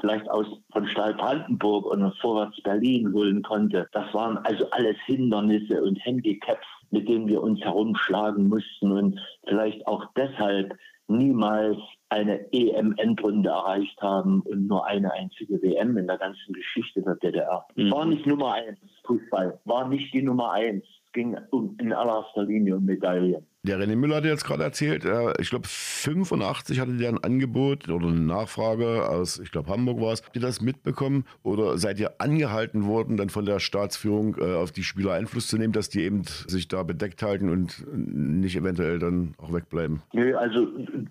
vielleicht 0.00 0.28
aus 0.28 0.46
von 0.72 0.86
Stahl 0.88 1.14
Brandenburg 1.14 1.86
oder 1.86 2.12
Vorwärts 2.20 2.60
Berlin 2.62 3.12
holen 3.12 3.42
konnte. 3.42 3.88
Das 3.92 4.12
waren 4.12 4.38
also 4.38 4.68
alles 4.70 4.96
Hindernisse 5.06 5.82
und 5.82 5.96
Handicaps 6.04 6.66
mit 6.90 7.08
denen 7.08 7.26
wir 7.28 7.42
uns 7.42 7.60
herumschlagen 7.60 8.48
mussten 8.48 8.92
und 8.92 9.20
vielleicht 9.46 9.86
auch 9.86 10.04
deshalb 10.16 10.76
niemals 11.08 11.78
eine 12.10 12.52
EM-Endrunde 12.52 13.50
erreicht 13.50 14.00
haben 14.00 14.42
und 14.42 14.66
nur 14.66 14.86
eine 14.86 15.12
einzige 15.12 15.60
WM 15.62 15.96
in 15.96 16.06
der 16.06 16.18
ganzen 16.18 16.52
Geschichte 16.52 17.02
der 17.02 17.16
DDR. 17.16 17.66
Mhm. 17.76 17.90
War 17.90 18.06
nicht 18.06 18.26
Nummer 18.26 18.54
eins, 18.54 18.78
Fußball, 19.04 19.58
war 19.64 19.88
nicht 19.88 20.12
die 20.14 20.22
Nummer 20.22 20.52
eins. 20.52 20.84
Es 21.06 21.12
ging 21.12 21.36
um, 21.50 21.76
in 21.80 21.92
allererster 21.92 22.44
Linie 22.44 22.76
um 22.76 22.84
Medaillen. 22.84 23.46
Der 23.68 23.78
René 23.78 23.96
Müller 23.96 24.16
hat 24.16 24.24
jetzt 24.24 24.46
gerade 24.46 24.64
erzählt, 24.64 25.04
ich 25.38 25.50
glaube 25.50 25.68
85 25.68 26.80
hatte 26.80 26.96
der 26.96 27.10
ein 27.10 27.22
Angebot 27.22 27.86
oder 27.90 28.06
eine 28.06 28.18
Nachfrage 28.18 29.06
aus, 29.06 29.38
ich 29.38 29.52
glaube 29.52 29.68
Hamburg 29.68 30.00
war 30.00 30.14
es. 30.14 30.22
Habt 30.24 30.34
ihr 30.36 30.40
das 30.40 30.62
mitbekommen 30.62 31.26
oder 31.42 31.76
seid 31.76 32.00
ihr 32.00 32.12
angehalten 32.18 32.86
worden, 32.86 33.18
dann 33.18 33.28
von 33.28 33.44
der 33.44 33.60
Staatsführung 33.60 34.38
äh, 34.38 34.54
auf 34.54 34.72
die 34.72 34.84
Spieler 34.84 35.12
Einfluss 35.12 35.48
zu 35.48 35.58
nehmen, 35.58 35.74
dass 35.74 35.90
die 35.90 36.00
eben 36.00 36.22
sich 36.46 36.68
da 36.68 36.82
bedeckt 36.82 37.22
halten 37.22 37.50
und 37.50 37.84
nicht 37.94 38.56
eventuell 38.56 38.98
dann 38.98 39.34
auch 39.36 39.52
wegbleiben? 39.52 40.00
Nö, 40.14 40.34
also 40.34 40.66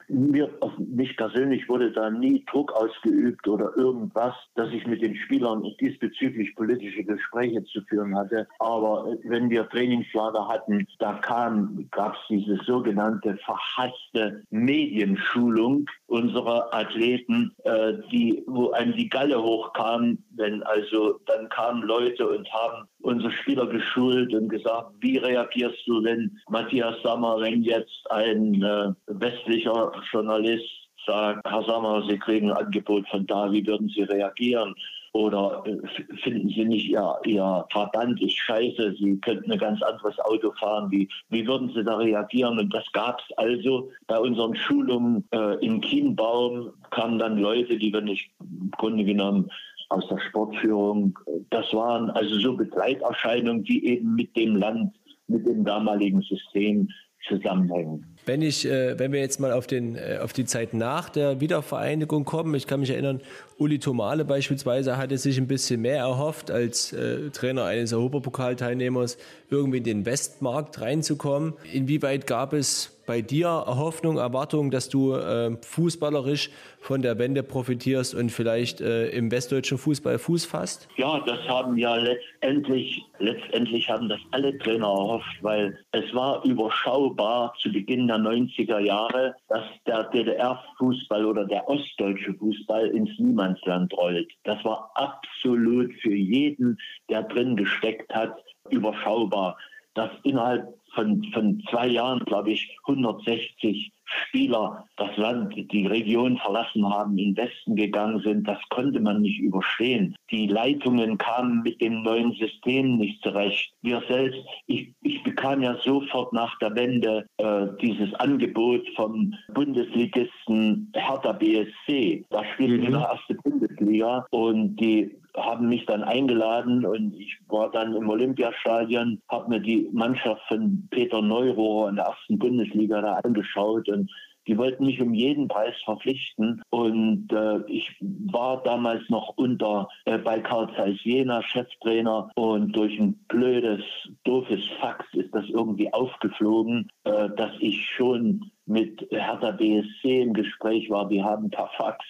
mir, 0.07 0.49
auf 0.61 0.71
mich 0.79 1.15
persönlich 1.15 1.69
wurde 1.69 1.91
da 1.91 2.09
nie 2.09 2.43
Druck 2.49 2.71
ausgeübt 2.73 3.47
oder 3.47 3.71
irgendwas, 3.77 4.33
dass 4.55 4.71
ich 4.71 4.87
mit 4.87 5.03
den 5.03 5.15
Spielern 5.15 5.63
diesbezüglich 5.79 6.55
politische 6.55 7.03
Gespräche 7.03 7.63
zu 7.65 7.81
führen 7.83 8.17
hatte. 8.17 8.47
Aber 8.57 9.15
wenn 9.25 9.51
wir 9.51 9.69
Trainingslager 9.69 10.47
hatten, 10.47 10.87
da 10.97 11.19
kam, 11.19 11.87
gab 11.91 12.15
es 12.15 12.19
die 12.29 12.46
diese 12.47 12.63
sogenannte 12.63 13.37
verhasste 13.45 14.43
Medienschulung 14.49 15.85
unserer 16.07 16.73
Athleten, 16.73 17.51
äh, 17.63 17.93
die, 18.11 18.43
wo 18.47 18.71
einem 18.71 18.93
die 18.93 19.09
Galle 19.09 19.41
hochkam, 19.41 20.17
wenn 20.35 20.63
also 20.63 21.19
dann 21.25 21.49
kamen 21.49 21.83
Leute 21.83 22.27
und 22.27 22.51
haben 22.51 22.87
unsere 23.01 23.31
Spieler 23.31 23.67
geschult 23.67 24.33
und 24.33 24.49
gesagt, 24.49 24.91
wie 24.99 25.17
reagierst 25.17 25.85
du, 25.87 26.03
wenn 26.03 26.37
Matthias 26.49 26.95
Sammer, 27.03 27.39
wenn 27.39 27.63
jetzt 27.63 28.09
ein 28.09 28.61
äh, 28.63 28.91
westlicher 29.07 29.91
Journalist 30.11 30.87
sagt, 31.05 31.47
Herr 31.47 31.63
Sammer, 31.63 32.03
Sie 32.07 32.17
kriegen 32.17 32.51
ein 32.51 32.65
Angebot 32.65 33.07
von 33.09 33.25
da, 33.27 33.51
wie 33.51 33.65
würden 33.65 33.89
Sie 33.89 34.03
reagieren? 34.03 34.73
Oder 35.17 35.63
äh, 35.65 36.15
finden 36.17 36.49
Sie 36.49 36.63
nicht, 36.63 36.89
Ihr, 36.89 37.15
Ihr 37.25 37.65
Verband 37.71 38.21
ist 38.21 38.37
scheiße, 38.37 38.93
Sie 38.99 39.17
könnten 39.17 39.51
ein 39.51 39.57
ganz 39.57 39.81
anderes 39.81 40.19
Auto 40.19 40.51
fahren, 40.59 40.91
wie, 40.91 41.09
wie 41.29 41.47
würden 41.47 41.71
Sie 41.73 41.83
da 41.83 41.97
reagieren? 41.97 42.59
Und 42.59 42.71
das 42.71 42.85
gab 42.93 43.19
es 43.19 43.35
also 43.37 43.89
bei 44.05 44.19
unseren 44.19 44.55
Schulungen 44.55 45.27
äh, 45.31 45.55
in 45.65 45.81
Kienbaum, 45.81 46.71
kamen 46.91 47.17
dann 47.17 47.39
Leute, 47.39 47.77
die 47.77 47.91
wir 47.91 48.01
nicht 48.01 48.29
im 48.39 48.69
Grunde 48.77 49.03
genommen 49.03 49.49
aus 49.89 50.07
der 50.07 50.19
Sportführung, 50.19 51.17
das 51.49 51.73
waren 51.73 52.11
also 52.11 52.37
so 52.39 52.55
Begleiterscheinungen, 52.55 53.63
die 53.63 53.87
eben 53.87 54.13
mit 54.13 54.35
dem 54.37 54.55
Land, 54.57 54.93
mit 55.27 55.47
dem 55.47 55.65
damaligen 55.65 56.21
System 56.21 56.89
zusammenhängen. 57.27 58.05
Wenn 58.27 58.41
ich, 58.41 58.65
äh, 58.65 58.99
wenn 58.99 59.13
wir 59.13 59.21
jetzt 59.21 59.39
mal 59.39 59.53
auf, 59.53 59.67
den, 59.67 59.95
äh, 59.95 60.19
auf 60.21 60.33
die 60.33 60.43
Zeit 60.43 60.73
nach 60.73 61.07
der 61.07 61.39
Wiedervereinigung 61.39 62.25
kommen, 62.25 62.53
ich 62.55 62.67
kann 62.67 62.81
mich 62.81 62.89
erinnern, 62.89 63.21
Uli 63.57 63.79
Tomale 63.79 64.25
beispielsweise 64.25 64.97
hatte 64.97 65.17
sich 65.17 65.37
ein 65.37 65.47
bisschen 65.47 65.81
mehr 65.81 65.99
erhofft, 65.99 66.51
als 66.51 66.91
äh, 66.91 67.29
Trainer 67.29 67.63
eines 67.63 67.93
Europapokalteilnehmers 67.93 69.17
irgendwie 69.49 69.77
in 69.77 69.85
den 69.85 70.05
Westmarkt 70.05 70.81
reinzukommen. 70.81 71.53
Inwieweit 71.71 72.27
gab 72.27 72.51
es 72.51 72.97
bei 73.07 73.21
dir 73.21 73.49
Hoffnung, 73.49 74.17
Erwartung, 74.17 74.69
dass 74.69 74.89
du 74.89 75.13
äh, 75.15 75.55
fußballerisch 75.61 76.51
von 76.81 77.01
der 77.01 77.17
Wende 77.17 77.41
profitierst 77.41 78.13
und 78.13 78.31
vielleicht 78.31 78.81
äh, 78.81 79.09
im 79.09 79.31
westdeutschen 79.31 79.77
Fußball 79.77 80.19
Fuß 80.19 80.45
fasst? 80.45 80.87
Ja, 80.97 81.19
das 81.25 81.39
haben 81.47 81.77
ja 81.77 81.95
letztendlich, 81.95 83.03
letztendlich 83.19 83.89
haben 83.89 84.09
das 84.09 84.19
alle 84.31 84.57
Trainer 84.59 84.87
erhofft, 84.87 85.37
weil 85.41 85.79
es 85.91 86.13
war 86.13 86.43
überschaubar 86.45 87.53
zu 87.61 87.71
Beginn 87.71 88.07
der 88.07 88.16
90er 88.17 88.79
Jahre, 88.79 89.35
dass 89.47 89.63
der 89.85 90.03
DDR-Fußball 90.05 91.25
oder 91.25 91.45
der 91.45 91.67
ostdeutsche 91.67 92.33
Fußball 92.33 92.87
ins 92.87 93.09
Niemandsland 93.19 93.93
rollt. 93.93 94.31
Das 94.43 94.63
war 94.63 94.91
absolut 94.95 95.93
für 96.01 96.15
jeden, 96.15 96.77
der 97.09 97.23
drin 97.23 97.55
gesteckt 97.55 98.13
hat, 98.13 98.35
überschaubar. 98.69 99.57
Dass 99.93 100.11
innerhalb 100.23 100.77
von, 100.93 101.23
von 101.33 101.63
zwei 101.69 101.87
Jahren, 101.87 102.19
glaube 102.25 102.51
ich, 102.51 102.77
160 102.87 103.91
Spieler 104.07 104.85
das 104.97 105.15
Land, 105.17 105.53
die 105.55 105.85
Region 105.85 106.37
verlassen 106.37 106.87
haben, 106.89 107.17
in 107.17 107.35
Westen 107.35 107.75
gegangen 107.75 108.21
sind, 108.21 108.47
das 108.47 108.59
konnte 108.69 108.99
man 108.99 109.21
nicht 109.21 109.39
überstehen. 109.39 110.15
Die 110.31 110.47
Leitungen 110.47 111.17
kamen 111.17 111.61
mit 111.63 111.81
dem 111.81 112.03
neuen 112.03 112.33
System 112.33 112.97
nicht 112.97 113.21
zurecht. 113.21 113.73
Wir 113.81 114.01
selbst, 114.07 114.39
ich, 114.67 114.93
ich 115.01 115.21
bekam 115.23 115.61
ja 115.61 115.77
sofort 115.83 116.33
nach 116.33 116.57
der 116.59 116.75
Wende 116.75 117.25
äh, 117.37 117.67
dieses 117.81 118.13
Angebot 118.15 118.87
vom 118.95 119.33
Bundesligisten 119.53 120.91
Hertha 120.93 121.33
BSC. 121.33 122.25
Da 122.29 122.43
spielten 122.53 122.83
wir 122.83 122.97
mhm. 122.97 123.05
erste 123.05 123.35
Bundesliga 123.35 124.25
und 124.31 124.77
die 124.77 125.11
haben 125.37 125.69
mich 125.69 125.85
dann 125.85 126.03
eingeladen 126.03 126.85
und 126.85 127.13
ich 127.15 127.37
war 127.47 127.69
dann 127.71 127.95
im 127.95 128.09
Olympiastadion, 128.09 129.21
habe 129.29 129.49
mir 129.49 129.59
die 129.59 129.87
Mannschaft 129.93 130.41
von 130.47 130.87
Peter 130.89 131.21
Neurohrer 131.21 131.89
in 131.89 131.95
der 131.97 132.05
ersten 132.05 132.39
Bundesliga 132.39 133.01
da 133.01 133.13
angeschaut 133.23 133.87
und 133.97 134.11
die 134.47 134.57
wollten 134.57 134.85
mich 134.85 135.01
um 135.01 135.13
jeden 135.13 135.47
Preis 135.47 135.75
verpflichten. 135.83 136.61
Und 136.69 137.31
äh, 137.31 137.59
ich 137.67 137.95
war 137.99 138.63
damals 138.63 139.07
noch 139.09 139.33
unter 139.35 139.89
äh, 140.05 140.17
bei 140.17 140.39
Karl 140.39 140.73
Zeiss 140.75 141.03
Jena 141.03 141.43
Cheftrainer 141.43 142.31
und 142.35 142.71
durch 142.75 142.97
ein 142.97 143.13
blödes, 143.27 143.83
doofes 144.23 144.63
Fax 144.79 145.05
ist 145.13 145.33
das 145.35 145.45
irgendwie 145.49 145.91
aufgeflogen, 145.93 146.89
äh, 147.03 147.29
dass 147.35 147.51
ich 147.59 147.85
schon 147.85 148.51
mit 148.67 149.07
Hertha 149.09 149.51
BSC 149.51 150.21
im 150.21 150.33
Gespräch 150.33 150.89
war. 150.89 151.07
Die 151.07 151.23
haben 151.23 151.49
per 151.49 151.69
Fax 151.77 152.05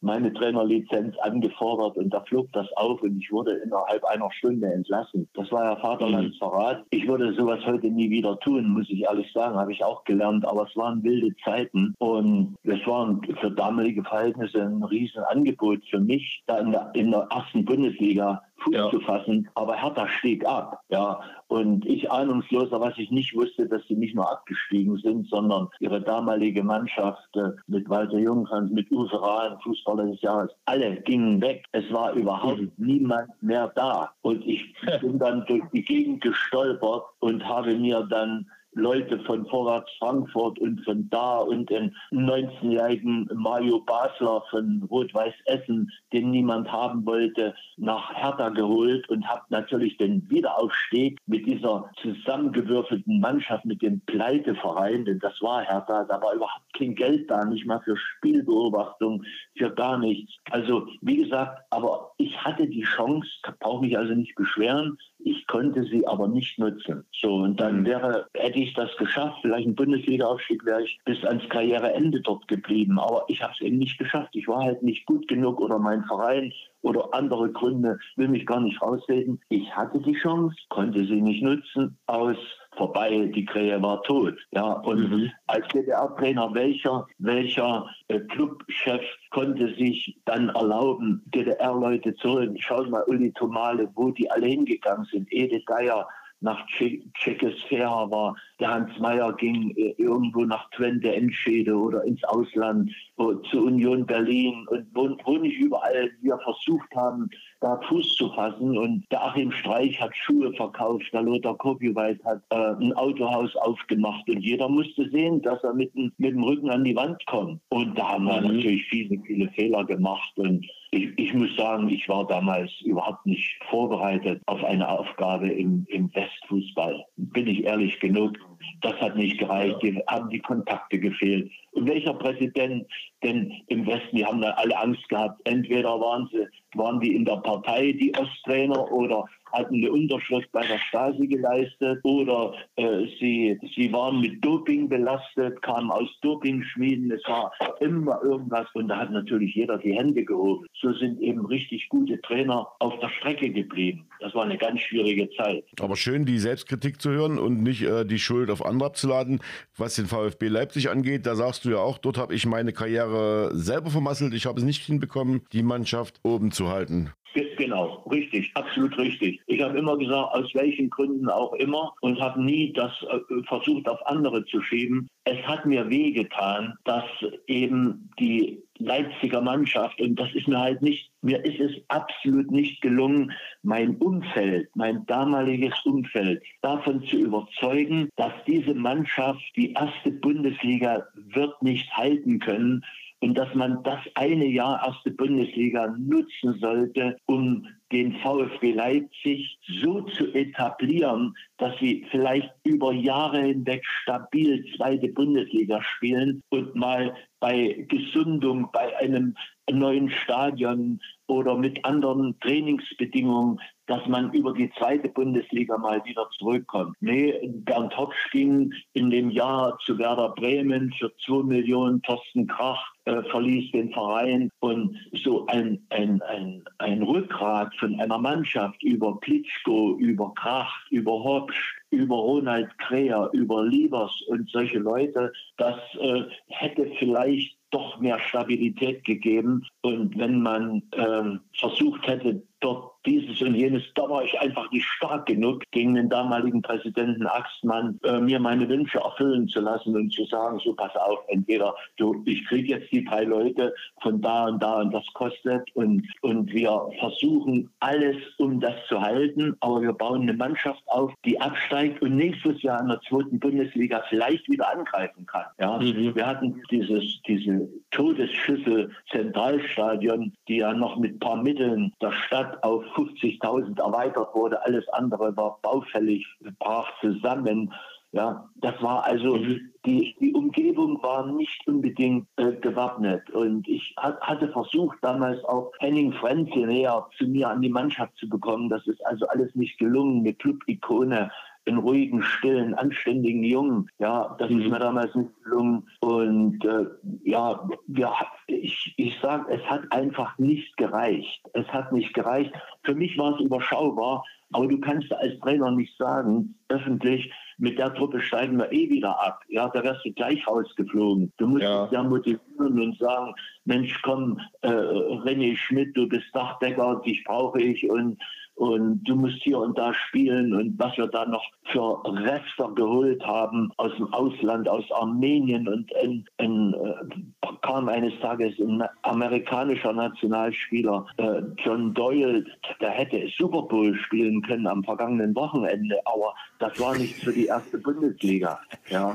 meine 0.00 0.32
Trainerlizenz 0.32 1.16
angefordert 1.18 1.96
und 1.96 2.10
da 2.10 2.20
flog 2.20 2.52
das 2.52 2.66
auf 2.76 3.02
und 3.02 3.18
ich 3.18 3.30
wurde 3.30 3.52
innerhalb 3.64 4.04
einer 4.04 4.30
Stunde 4.32 4.72
entlassen. 4.72 5.28
Das 5.34 5.50
war 5.52 5.64
ja 5.64 5.76
Vaterlandsverrat. 5.76 6.84
Ich 6.90 7.06
würde 7.06 7.32
sowas 7.34 7.60
heute 7.64 7.88
nie 7.88 8.10
wieder 8.10 8.38
tun, 8.40 8.68
muss 8.70 8.88
ich 8.90 9.02
ehrlich 9.02 9.30
sagen, 9.32 9.56
habe 9.56 9.72
ich 9.72 9.84
auch 9.84 10.04
gelernt, 10.04 10.46
aber 10.46 10.66
es 10.68 10.76
waren 10.76 11.02
wilde 11.02 11.34
Zeiten 11.44 11.94
und 11.98 12.56
es 12.64 12.86
war 12.86 13.18
für 13.40 13.50
damalige 13.50 14.02
Verhältnisse 14.04 14.62
ein 14.62 14.82
Riesenangebot 14.82 15.84
für 15.90 16.00
mich, 16.00 16.42
da 16.46 16.58
in 16.58 16.72
der, 16.72 16.90
in 16.94 17.10
der 17.10 17.26
ersten 17.30 17.64
Bundesliga 17.64 18.42
Fuß 18.58 18.74
ja. 18.74 18.90
zu 18.90 19.00
fassen. 19.00 19.48
Aber 19.54 19.74
Hertha 19.74 20.08
stieg 20.08 20.46
ab. 20.46 20.80
Ja. 20.88 21.20
Und 21.48 21.86
ich 21.86 22.10
ahnungsloser, 22.10 22.80
was 22.80 22.96
ich 22.98 23.10
nicht 23.10 23.34
wusste, 23.34 23.66
dass 23.66 23.82
sie 23.88 23.94
nicht 23.94 24.14
nur 24.14 24.30
abgestiegen 24.30 24.96
sind, 24.98 25.28
sondern 25.28 25.68
ihre 25.80 26.00
damalige 26.00 26.62
Mannschaft 26.62 27.28
äh, 27.36 27.50
mit 27.66 27.88
Walter 27.88 28.18
Junghans, 28.18 28.70
mit 28.70 28.90
Uwe 28.90 29.20
Rahn, 29.20 29.58
Fußballer 29.62 30.06
des 30.06 30.20
Jahres, 30.20 30.50
alle 30.66 30.96
gingen 31.02 31.40
weg. 31.40 31.64
Es 31.72 31.90
war 31.92 32.12
überhaupt 32.12 32.60
mhm. 32.60 32.72
niemand 32.76 33.30
mehr 33.42 33.72
da. 33.74 34.10
Und 34.22 34.44
ich 34.46 34.74
bin 35.00 35.18
dann 35.18 35.44
durch 35.46 35.64
die 35.72 35.82
Gegend 35.82 36.22
gestolpert 36.22 37.04
und 37.20 37.46
habe 37.46 37.74
mir 37.76 38.06
dann 38.10 38.46
Leute 38.74 39.18
von 39.20 39.46
Vorwärts 39.46 39.90
Frankfurt 39.98 40.58
und 40.58 40.84
von 40.84 41.08
da 41.10 41.38
und 41.38 41.68
den 41.70 41.94
19-jährigen 42.12 43.28
Mario 43.34 43.80
Basler 43.80 44.42
von 44.50 44.86
Rot-Weiß 44.90 45.34
Essen, 45.46 45.90
den 46.12 46.30
niemand 46.30 46.70
haben 46.70 47.04
wollte, 47.06 47.54
nach 47.76 48.14
Hertha 48.14 48.50
geholt 48.50 49.08
und 49.08 49.26
habe 49.26 49.42
natürlich 49.48 49.96
den 49.96 50.28
Wiederaufstieg 50.30 51.18
mit 51.26 51.46
dieser 51.46 51.90
zusammengewürfelten 52.02 53.20
Mannschaft, 53.20 53.64
mit 53.64 53.82
dem 53.82 54.00
Pleiteverein, 54.02 55.04
denn 55.04 55.18
das 55.18 55.40
war 55.40 55.62
Hertha, 55.62 56.04
da 56.04 56.20
war 56.20 56.34
überhaupt 56.34 56.72
kein 56.76 56.94
Geld 56.94 57.30
da, 57.30 57.44
nicht 57.44 57.66
mal 57.66 57.80
für 57.80 57.96
Spielbeobachtung, 57.96 59.24
für 59.56 59.74
gar 59.74 59.98
nichts. 59.98 60.34
Also 60.50 60.86
wie 61.00 61.16
gesagt, 61.16 61.62
aber 61.70 62.12
ich 62.18 62.36
hatte 62.44 62.66
die 62.66 62.82
Chance, 62.82 63.28
brauche 63.60 63.84
mich 63.84 63.96
also 63.96 64.14
nicht 64.14 64.34
beschweren, 64.34 64.98
ich 65.18 65.46
konnte 65.46 65.84
sie 65.84 66.06
aber 66.06 66.28
nicht 66.28 66.58
nutzen. 66.58 67.04
So, 67.12 67.34
und 67.36 67.60
dann 67.60 67.80
mhm. 67.80 67.86
wäre, 67.86 68.26
hätte 68.34 68.58
ich 68.58 68.74
das 68.74 68.96
geschafft, 68.96 69.38
vielleicht 69.42 69.66
ein 69.66 69.74
Bundesliga-Aufstieg, 69.74 70.64
wäre 70.64 70.82
ich 70.82 70.98
bis 71.04 71.24
ans 71.24 71.48
Karriereende 71.48 72.20
dort 72.20 72.46
geblieben. 72.48 72.98
Aber 72.98 73.24
ich 73.28 73.42
habe 73.42 73.52
es 73.54 73.60
eben 73.60 73.78
nicht 73.78 73.98
geschafft. 73.98 74.34
Ich 74.34 74.48
war 74.48 74.62
halt 74.62 74.82
nicht 74.82 75.06
gut 75.06 75.26
genug 75.28 75.60
oder 75.60 75.78
mein 75.78 76.04
Verein 76.04 76.52
oder 76.82 77.12
andere 77.12 77.50
Gründe, 77.50 77.98
will 78.16 78.28
mich 78.28 78.46
gar 78.46 78.60
nicht 78.60 78.80
rausreden. 78.80 79.40
Ich 79.48 79.74
hatte 79.74 80.00
die 80.00 80.14
Chance, 80.14 80.56
konnte 80.68 81.04
sie 81.04 81.20
nicht 81.20 81.42
nutzen, 81.42 81.98
aus 82.06 82.36
vorbei, 82.78 83.30
die 83.34 83.44
Krähe 83.44 83.82
war 83.82 84.02
tot. 84.04 84.34
Ja, 84.52 84.72
und 84.72 85.10
mhm. 85.10 85.30
als 85.46 85.68
DDR-Trainer, 85.68 86.54
welcher, 86.54 87.06
welcher 87.18 87.86
äh, 88.08 88.20
Clubchef 88.20 89.02
konnte 89.30 89.74
sich 89.74 90.16
dann 90.24 90.48
erlauben, 90.48 91.22
DDR-Leute 91.26 92.14
zu 92.14 92.30
holen? 92.30 92.56
Schau 92.58 92.82
mal, 92.84 93.04
Uli 93.08 93.32
Tomale, 93.32 93.90
wo 93.94 94.10
die 94.10 94.30
alle 94.30 94.46
hingegangen 94.46 95.04
sind. 95.12 95.28
Edith 95.30 95.66
Geier, 95.66 96.08
nach 96.40 96.64
Tschechosphäre 96.68 98.10
war. 98.10 98.36
Der 98.60 98.68
Hans 98.70 98.98
Meyer 98.98 99.32
ging 99.34 99.74
äh, 99.76 99.94
irgendwo 99.98 100.44
nach 100.44 100.70
Twente, 100.70 101.14
Enschede 101.14 101.74
oder 101.74 102.04
ins 102.04 102.22
Ausland 102.24 102.92
zur 103.16 103.64
Union 103.64 104.06
Berlin 104.06 104.66
und 104.68 104.86
wo, 104.94 105.16
wo 105.24 105.38
nicht 105.38 105.58
überall 105.58 106.10
wir 106.20 106.38
versucht 106.38 106.94
haben, 106.94 107.28
da 107.60 107.80
Fuß 107.88 108.16
zu 108.16 108.30
fassen. 108.32 108.76
Und 108.78 109.04
der 109.10 109.24
Achim 109.24 109.50
Streich 109.52 110.00
hat 110.00 110.14
Schuhe 110.16 110.52
verkauft, 110.54 111.06
der 111.12 111.22
Lothar 111.22 111.56
Kopieweit 111.56 112.22
hat 112.24 112.42
äh, 112.50 112.84
ein 112.84 112.92
Autohaus 112.94 113.54
aufgemacht 113.56 114.28
und 114.28 114.40
jeder 114.40 114.68
musste 114.68 115.08
sehen, 115.10 115.42
dass 115.42 115.62
er 115.64 115.74
mit, 115.74 115.94
mit 115.94 116.14
dem 116.18 116.42
Rücken 116.42 116.70
an 116.70 116.84
die 116.84 116.96
Wand 116.96 117.24
kommt. 117.26 117.60
Und 117.70 117.98
da 117.98 118.12
haben 118.12 118.24
wir 118.24 118.40
mhm. 118.40 118.56
natürlich 118.56 118.84
viele, 118.88 119.20
viele 119.26 119.50
Fehler 119.50 119.84
gemacht 119.84 120.32
und 120.36 120.66
ich, 120.90 121.10
ich, 121.18 121.34
muss 121.34 121.54
sagen, 121.56 121.88
ich 121.90 122.08
war 122.08 122.26
damals 122.26 122.70
überhaupt 122.80 123.26
nicht 123.26 123.60
vorbereitet 123.68 124.40
auf 124.46 124.64
eine 124.64 124.88
Aufgabe 124.88 125.48
im, 125.48 125.84
im 125.88 126.10
Westfußball. 126.14 127.04
Bin 127.16 127.46
ich 127.46 127.64
ehrlich 127.64 128.00
genug. 128.00 128.38
Das 128.80 128.94
hat 128.94 129.14
nicht 129.14 129.38
gereicht. 129.38 129.76
Die, 129.82 130.02
haben 130.06 130.30
die 130.30 130.40
Kontakte 130.40 130.98
gefehlt. 130.98 131.50
Und 131.72 131.88
welcher 131.88 132.14
Präsident 132.14 132.86
denn 133.22 133.52
im 133.66 133.86
Westen, 133.86 134.16
die 134.16 134.24
haben 134.24 134.40
da 134.40 134.50
alle 134.50 134.78
Angst 134.78 135.08
gehabt. 135.08 135.40
Entweder 135.44 136.00
waren 136.00 136.28
sie, 136.32 136.46
waren 136.78 137.00
die 137.00 137.14
in 137.14 137.24
der 137.24 137.36
Partei, 137.36 137.92
die 137.92 138.12
Osttrainer, 138.14 138.92
oder 138.92 139.24
hatten 139.52 139.76
eine 139.76 139.90
Unterschrift 139.90 140.50
bei 140.52 140.66
der 140.66 140.78
Stasi 140.78 141.26
geleistet 141.26 142.00
oder 142.02 142.54
äh, 142.76 143.06
sie, 143.18 143.58
sie 143.74 143.92
waren 143.92 144.20
mit 144.20 144.44
Doping 144.44 144.88
belastet, 144.88 145.60
kamen 145.62 145.90
aus 145.90 146.08
Dopingschmieden. 146.22 147.10
Es 147.10 147.22
war 147.26 147.52
immer 147.80 148.20
irgendwas 148.22 148.66
und 148.74 148.88
da 148.88 148.98
hat 148.98 149.10
natürlich 149.10 149.54
jeder 149.54 149.78
die 149.78 149.94
Hände 149.94 150.24
gehoben. 150.24 150.66
So 150.80 150.92
sind 150.92 151.20
eben 151.20 151.46
richtig 151.46 151.88
gute 151.88 152.20
Trainer 152.20 152.68
auf 152.78 152.98
der 153.00 153.08
Strecke 153.08 153.50
geblieben. 153.50 154.06
Das 154.20 154.34
war 154.34 154.44
eine 154.44 154.58
ganz 154.58 154.80
schwierige 154.80 155.28
Zeit. 155.30 155.64
Aber 155.80 155.96
schön, 155.96 156.24
die 156.24 156.38
Selbstkritik 156.38 157.00
zu 157.00 157.10
hören 157.10 157.38
und 157.38 157.62
nicht 157.62 157.82
äh, 157.82 158.04
die 158.04 158.18
Schuld 158.18 158.50
auf 158.50 158.64
andere 158.64 158.88
abzuladen. 158.88 159.40
Was 159.76 159.94
den 159.96 160.06
VfB 160.06 160.48
Leipzig 160.48 160.90
angeht, 160.90 161.26
da 161.26 161.34
sagst 161.34 161.64
du 161.64 161.70
ja 161.70 161.78
auch, 161.78 161.98
dort 161.98 162.18
habe 162.18 162.34
ich 162.34 162.46
meine 162.46 162.72
Karriere 162.72 163.07
selber 163.52 163.90
vermasselt. 163.90 164.34
Ich 164.34 164.46
habe 164.46 164.58
es 164.58 164.64
nicht 164.64 164.82
hinbekommen, 164.82 165.42
die 165.52 165.62
Mannschaft 165.62 166.20
oben 166.22 166.50
zu 166.50 166.68
halten. 166.68 167.12
Genau, 167.58 168.04
richtig, 168.08 168.52
absolut 168.54 168.96
richtig. 168.98 169.40
Ich 169.46 169.60
habe 169.60 169.76
immer 169.76 169.98
gesagt, 169.98 170.32
aus 170.32 170.48
welchen 170.54 170.88
Gründen 170.90 171.28
auch 171.28 171.52
immer 171.54 171.92
und 172.00 172.20
habe 172.20 172.42
nie 172.42 172.72
das 172.72 172.92
äh, 173.02 173.18
versucht 173.48 173.88
auf 173.88 173.98
andere 174.06 174.44
zu 174.46 174.62
schieben. 174.62 175.08
Es 175.24 175.38
hat 175.44 175.66
mir 175.66 175.90
wehgetan, 175.90 176.74
dass 176.84 177.04
eben 177.48 178.10
die 178.18 178.62
Leipziger 178.78 179.40
Mannschaft, 179.40 180.00
und 180.00 180.18
das 180.18 180.32
ist 180.34 180.48
mir 180.48 180.58
halt 180.58 180.82
nicht, 180.82 181.10
mir 181.22 181.44
ist 181.44 181.60
es 181.60 181.72
absolut 181.88 182.50
nicht 182.50 182.80
gelungen, 182.80 183.32
mein 183.62 183.96
Umfeld, 183.96 184.68
mein 184.74 185.04
damaliges 185.06 185.74
Umfeld 185.84 186.42
davon 186.62 187.02
zu 187.04 187.16
überzeugen, 187.16 188.08
dass 188.16 188.32
diese 188.46 188.74
Mannschaft 188.74 189.42
die 189.56 189.72
erste 189.72 190.12
Bundesliga 190.12 191.06
wird 191.14 191.60
nicht 191.62 191.90
halten 191.96 192.38
können 192.38 192.84
und 193.20 193.34
dass 193.36 193.52
man 193.54 193.82
das 193.82 194.00
eine 194.14 194.46
Jahr 194.46 194.80
erste 194.86 195.10
Bundesliga 195.10 195.94
nutzen 195.98 196.58
sollte, 196.60 197.16
um 197.26 197.66
den 197.90 198.12
VfB 198.18 198.72
Leipzig 198.72 199.58
so 199.80 200.02
zu 200.02 200.32
etablieren, 200.34 201.34
dass 201.56 201.76
sie 201.78 202.06
vielleicht 202.10 202.50
über 202.64 202.92
Jahre 202.92 203.42
hinweg 203.42 203.84
stabil 203.84 204.64
zweite 204.76 205.08
Bundesliga 205.08 205.82
spielen 205.82 206.42
und 206.50 206.74
mal 206.74 207.14
bei 207.40 207.86
Gesundung, 207.88 208.68
bei 208.72 208.96
einem 208.98 209.34
neuen 209.70 210.10
Stadion 210.10 211.00
oder 211.28 211.56
mit 211.56 211.84
anderen 211.84 212.38
Trainingsbedingungen, 212.40 213.60
dass 213.86 214.06
man 214.06 214.32
über 214.32 214.52
die 214.52 214.70
zweite 214.78 215.08
Bundesliga 215.08 215.76
mal 215.78 216.02
wieder 216.04 216.28
zurückkommt. 216.38 216.96
Nee, 217.00 217.34
Bernd 217.64 217.96
Hopsch 217.96 218.30
ging 218.32 218.72
in 218.94 219.10
dem 219.10 219.30
Jahr 219.30 219.78
zu 219.84 219.98
Werder 219.98 220.30
Bremen 220.30 220.92
für 220.98 221.12
2 221.26 221.44
Millionen, 221.44 222.02
Thorsten 222.02 222.46
Krach 222.46 222.82
äh, 223.04 223.22
verließ 223.30 223.70
den 223.72 223.92
Verein 223.92 224.50
und 224.60 224.96
so 225.22 225.46
ein, 225.46 225.86
ein, 225.90 226.20
ein, 226.22 226.64
ein 226.78 227.02
Rückgrat 227.02 227.74
von 227.76 227.98
einer 228.00 228.18
Mannschaft 228.18 228.82
über 228.82 229.18
Plitschko, 229.20 229.96
über 229.98 230.32
Krach, 230.34 230.72
über 230.90 231.12
Hopsch, 231.12 231.76
über 231.90 232.16
Ronald 232.16 232.68
Kreher, 232.78 233.30
über 233.32 233.64
Liebers 233.64 234.12
und 234.28 234.48
solche 234.50 234.78
Leute, 234.78 235.32
das 235.56 235.76
äh, 236.00 236.24
hätte 236.48 236.90
vielleicht 236.98 237.57
doch 237.70 237.98
mehr 238.00 238.18
Stabilität 238.18 239.04
gegeben. 239.04 239.66
Und 239.82 240.18
wenn 240.18 240.42
man 240.42 240.82
äh, 240.92 241.38
versucht 241.58 242.06
hätte, 242.06 242.42
dort 242.60 242.92
dieses 243.06 243.40
und 243.40 243.54
jenes, 243.54 243.82
da 243.94 244.08
war 244.08 244.24
ich 244.24 244.38
einfach 244.40 244.70
nicht 244.70 244.84
stark 244.84 245.26
genug, 245.26 245.62
gegen 245.70 245.94
den 245.94 246.08
damaligen 246.08 246.60
Präsidenten 246.62 247.26
Axtmann 247.26 247.98
äh, 248.04 248.18
mir 248.18 248.38
meine 248.38 248.68
Wünsche 248.68 248.98
erfüllen 248.98 249.48
zu 249.48 249.60
lassen 249.60 249.96
und 249.96 250.12
zu 250.12 250.24
sagen, 250.26 250.60
so 250.62 250.74
pass 250.74 250.94
auf, 250.96 251.20
entweder 251.28 251.74
du, 251.96 252.22
ich 252.26 252.44
kriege 252.46 252.76
jetzt 252.76 252.92
die 252.92 253.04
drei 253.04 253.24
Leute 253.24 253.74
von 254.02 254.20
da 254.20 254.46
und 254.46 254.62
da 254.62 254.80
und 254.80 254.92
das 254.92 255.06
kostet 255.14 255.64
und, 255.74 256.06
und 256.22 256.52
wir 256.52 256.88
versuchen 256.98 257.70
alles, 257.80 258.16
um 258.38 258.60
das 258.60 258.74
zu 258.88 259.00
halten, 259.00 259.56
aber 259.60 259.80
wir 259.80 259.92
bauen 259.92 260.22
eine 260.22 260.34
Mannschaft 260.34 260.82
auf, 260.86 261.12
die 261.24 261.40
absteigt 261.40 262.02
und 262.02 262.16
nächstes 262.16 262.60
Jahr 262.62 262.80
in 262.80 262.88
der 262.88 263.00
zweiten 263.08 263.38
Bundesliga 263.38 264.02
vielleicht 264.08 264.48
wieder 264.50 264.70
angreifen 264.70 265.24
kann. 265.26 265.46
Ja? 265.58 265.78
Mhm. 265.78 266.14
Wir 266.14 266.26
hatten 266.26 266.60
dieses, 266.70 267.20
diese 267.26 267.68
Todesschüssel 267.90 268.90
Zentralstadion, 269.10 270.32
die 270.48 270.58
ja 270.58 270.74
noch 270.74 270.98
mit 270.98 271.14
ein 271.14 271.18
paar 271.18 271.42
Mitteln 271.42 271.92
der 272.02 272.12
Stadt 272.12 272.47
auf 272.62 272.84
50.000 272.96 273.80
erweitert 273.80 274.34
wurde. 274.34 274.64
Alles 274.64 274.88
andere 274.90 275.36
war 275.36 275.58
baufällig, 275.62 276.26
brach 276.58 276.90
zusammen. 277.00 277.72
Ja, 278.12 278.48
das 278.56 278.82
war 278.82 279.04
also, 279.04 279.36
mhm. 279.36 279.70
die, 279.84 280.16
die 280.18 280.32
Umgebung 280.32 281.02
war 281.02 281.26
nicht 281.26 281.66
unbedingt 281.66 282.26
äh, 282.36 282.52
gewappnet. 282.52 283.28
Und 283.30 283.68
ich 283.68 283.94
hat, 283.98 284.18
hatte 284.22 284.48
versucht, 284.48 284.96
damals 285.02 285.44
auch 285.44 285.72
Henning 285.80 286.12
Frenzel 286.14 286.66
näher 286.66 287.06
zu 287.18 287.26
mir 287.26 287.50
an 287.50 287.60
die 287.60 287.68
Mannschaft 287.68 288.16
zu 288.16 288.26
bekommen. 288.26 288.70
Das 288.70 288.86
ist 288.86 289.04
also 289.04 289.26
alles 289.28 289.54
nicht 289.54 289.78
gelungen. 289.78 290.20
Eine 290.20 290.32
Club-Ikone, 290.32 291.30
einen 291.68 291.78
ruhigen, 291.78 292.22
stillen, 292.22 292.74
anständigen 292.74 293.42
Jungen. 293.42 293.88
Ja, 293.98 294.34
das 294.38 294.50
mhm. 294.50 294.60
ist 294.60 294.70
mir 294.70 294.78
damals 294.78 295.14
nicht 295.14 295.30
gelungen. 295.44 295.86
Und 296.00 296.64
äh, 296.64 296.86
ja, 297.24 297.68
wir, 297.86 298.12
ich, 298.46 298.94
ich 298.96 299.18
sage, 299.20 299.46
es 299.52 299.62
hat 299.70 299.82
einfach 299.90 300.36
nicht 300.38 300.76
gereicht. 300.76 301.40
Es 301.52 301.66
hat 301.68 301.92
nicht 301.92 302.14
gereicht. 302.14 302.52
Für 302.82 302.94
mich 302.94 303.16
war 303.18 303.34
es 303.34 303.40
überschaubar, 303.40 304.24
aber 304.52 304.66
du 304.66 304.78
kannst 304.80 305.12
als 305.12 305.38
Trainer 305.40 305.70
nicht 305.70 305.96
sagen, 305.98 306.54
öffentlich, 306.68 307.30
mit 307.58 307.78
der 307.78 307.92
Truppe 307.92 308.20
steigen 308.20 308.56
wir 308.56 308.72
eh 308.72 308.88
wieder 308.88 309.20
ab. 309.20 309.42
Ja, 309.48 309.68
da 309.68 309.82
wärst 309.82 310.04
du 310.04 310.12
gleich 310.12 310.46
rausgeflogen. 310.46 311.32
Du 311.38 311.48
musst 311.48 311.64
ja. 311.64 311.84
dich 311.84 311.92
ja 311.92 312.02
motivieren 312.02 312.80
und 312.80 312.98
sagen, 312.98 313.34
Mensch, 313.64 314.00
komm, 314.02 314.40
äh, 314.62 314.68
René 314.68 315.56
Schmidt, 315.56 315.96
du 315.96 316.08
bist 316.08 316.26
Dachdecker, 316.32 317.02
dich 317.04 317.24
brauche 317.24 317.60
ich 317.60 317.88
und 317.90 318.18
und 318.58 319.04
du 319.04 319.14
musst 319.14 319.40
hier 319.42 319.58
und 319.58 319.78
da 319.78 319.92
spielen 319.94 320.52
und 320.52 320.78
was 320.78 320.96
wir 320.96 321.06
da 321.06 321.24
noch 321.26 321.44
für 321.70 322.02
Rester 322.04 322.72
geholt 322.74 323.24
haben 323.24 323.70
aus 323.76 323.92
dem 323.96 324.12
Ausland, 324.12 324.68
aus 324.68 324.84
Armenien 324.92 325.68
und 325.68 325.94
ein, 325.96 326.24
ein, 326.38 326.74
äh, 326.74 327.48
kam 327.62 327.88
eines 327.88 328.18
Tages 328.20 328.58
ein 328.58 328.82
amerikanischer 329.02 329.92
Nationalspieler, 329.92 331.06
äh, 331.18 331.42
John 331.64 331.94
Doyle, 331.94 332.44
der 332.80 332.90
hätte 332.90 333.28
Super 333.36 333.62
Bowl 333.62 333.94
spielen 334.06 334.42
können 334.42 334.66
am 334.66 334.82
vergangenen 334.82 335.34
Wochenende, 335.36 335.96
aber 336.04 336.34
das 336.58 336.78
war 336.80 336.96
nicht 336.96 337.14
für 337.14 337.32
die 337.32 337.46
erste 337.46 337.78
Bundesliga. 337.78 338.58
Ja, 338.90 339.14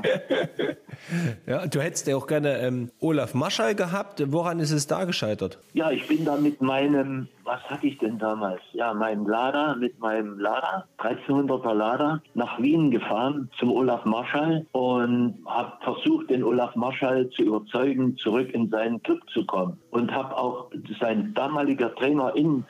ja 1.46 1.66
du 1.66 1.80
hättest 1.80 2.06
ja 2.06 2.16
auch 2.16 2.26
gerne 2.26 2.58
ähm, 2.58 2.90
Olaf 3.00 3.34
Maschall 3.34 3.74
gehabt. 3.74 4.22
Woran 4.32 4.60
ist 4.60 4.70
es 4.70 4.86
da 4.86 5.04
gescheitert? 5.04 5.58
Ja, 5.74 5.90
ich 5.90 6.06
bin 6.06 6.24
da 6.24 6.36
mit 6.36 6.62
meinem, 6.62 7.28
was 7.44 7.62
hatte 7.64 7.86
ich 7.86 7.98
denn 7.98 8.18
damals? 8.18 8.60
Ja, 8.72 8.94
meinem 8.94 9.26
Lada, 9.26 9.74
mit 9.74 9.98
meinem 9.98 10.38
Lada, 10.38 10.86
1300er 10.98 11.74
Lada, 11.74 12.22
nach 12.34 12.60
Wien 12.60 12.90
gefahren 12.90 13.50
zum 13.58 13.70
Olaf 13.70 14.04
Marschall 14.04 14.66
und 14.72 15.38
habe 15.46 15.72
versucht, 15.82 16.30
den 16.30 16.42
Olaf 16.42 16.74
Marschall 16.74 17.28
zu 17.30 17.42
überzeugen, 17.42 18.16
zurück 18.16 18.52
in 18.54 18.68
seinen 18.70 19.02
Club 19.02 19.20
zu 19.30 19.44
kommen. 19.44 19.78
Und 19.90 20.12
habe 20.12 20.36
auch 20.36 20.70
sein 21.00 21.34
damaliger 21.34 21.94
Trainer 21.94 22.34
in, 22.34 22.64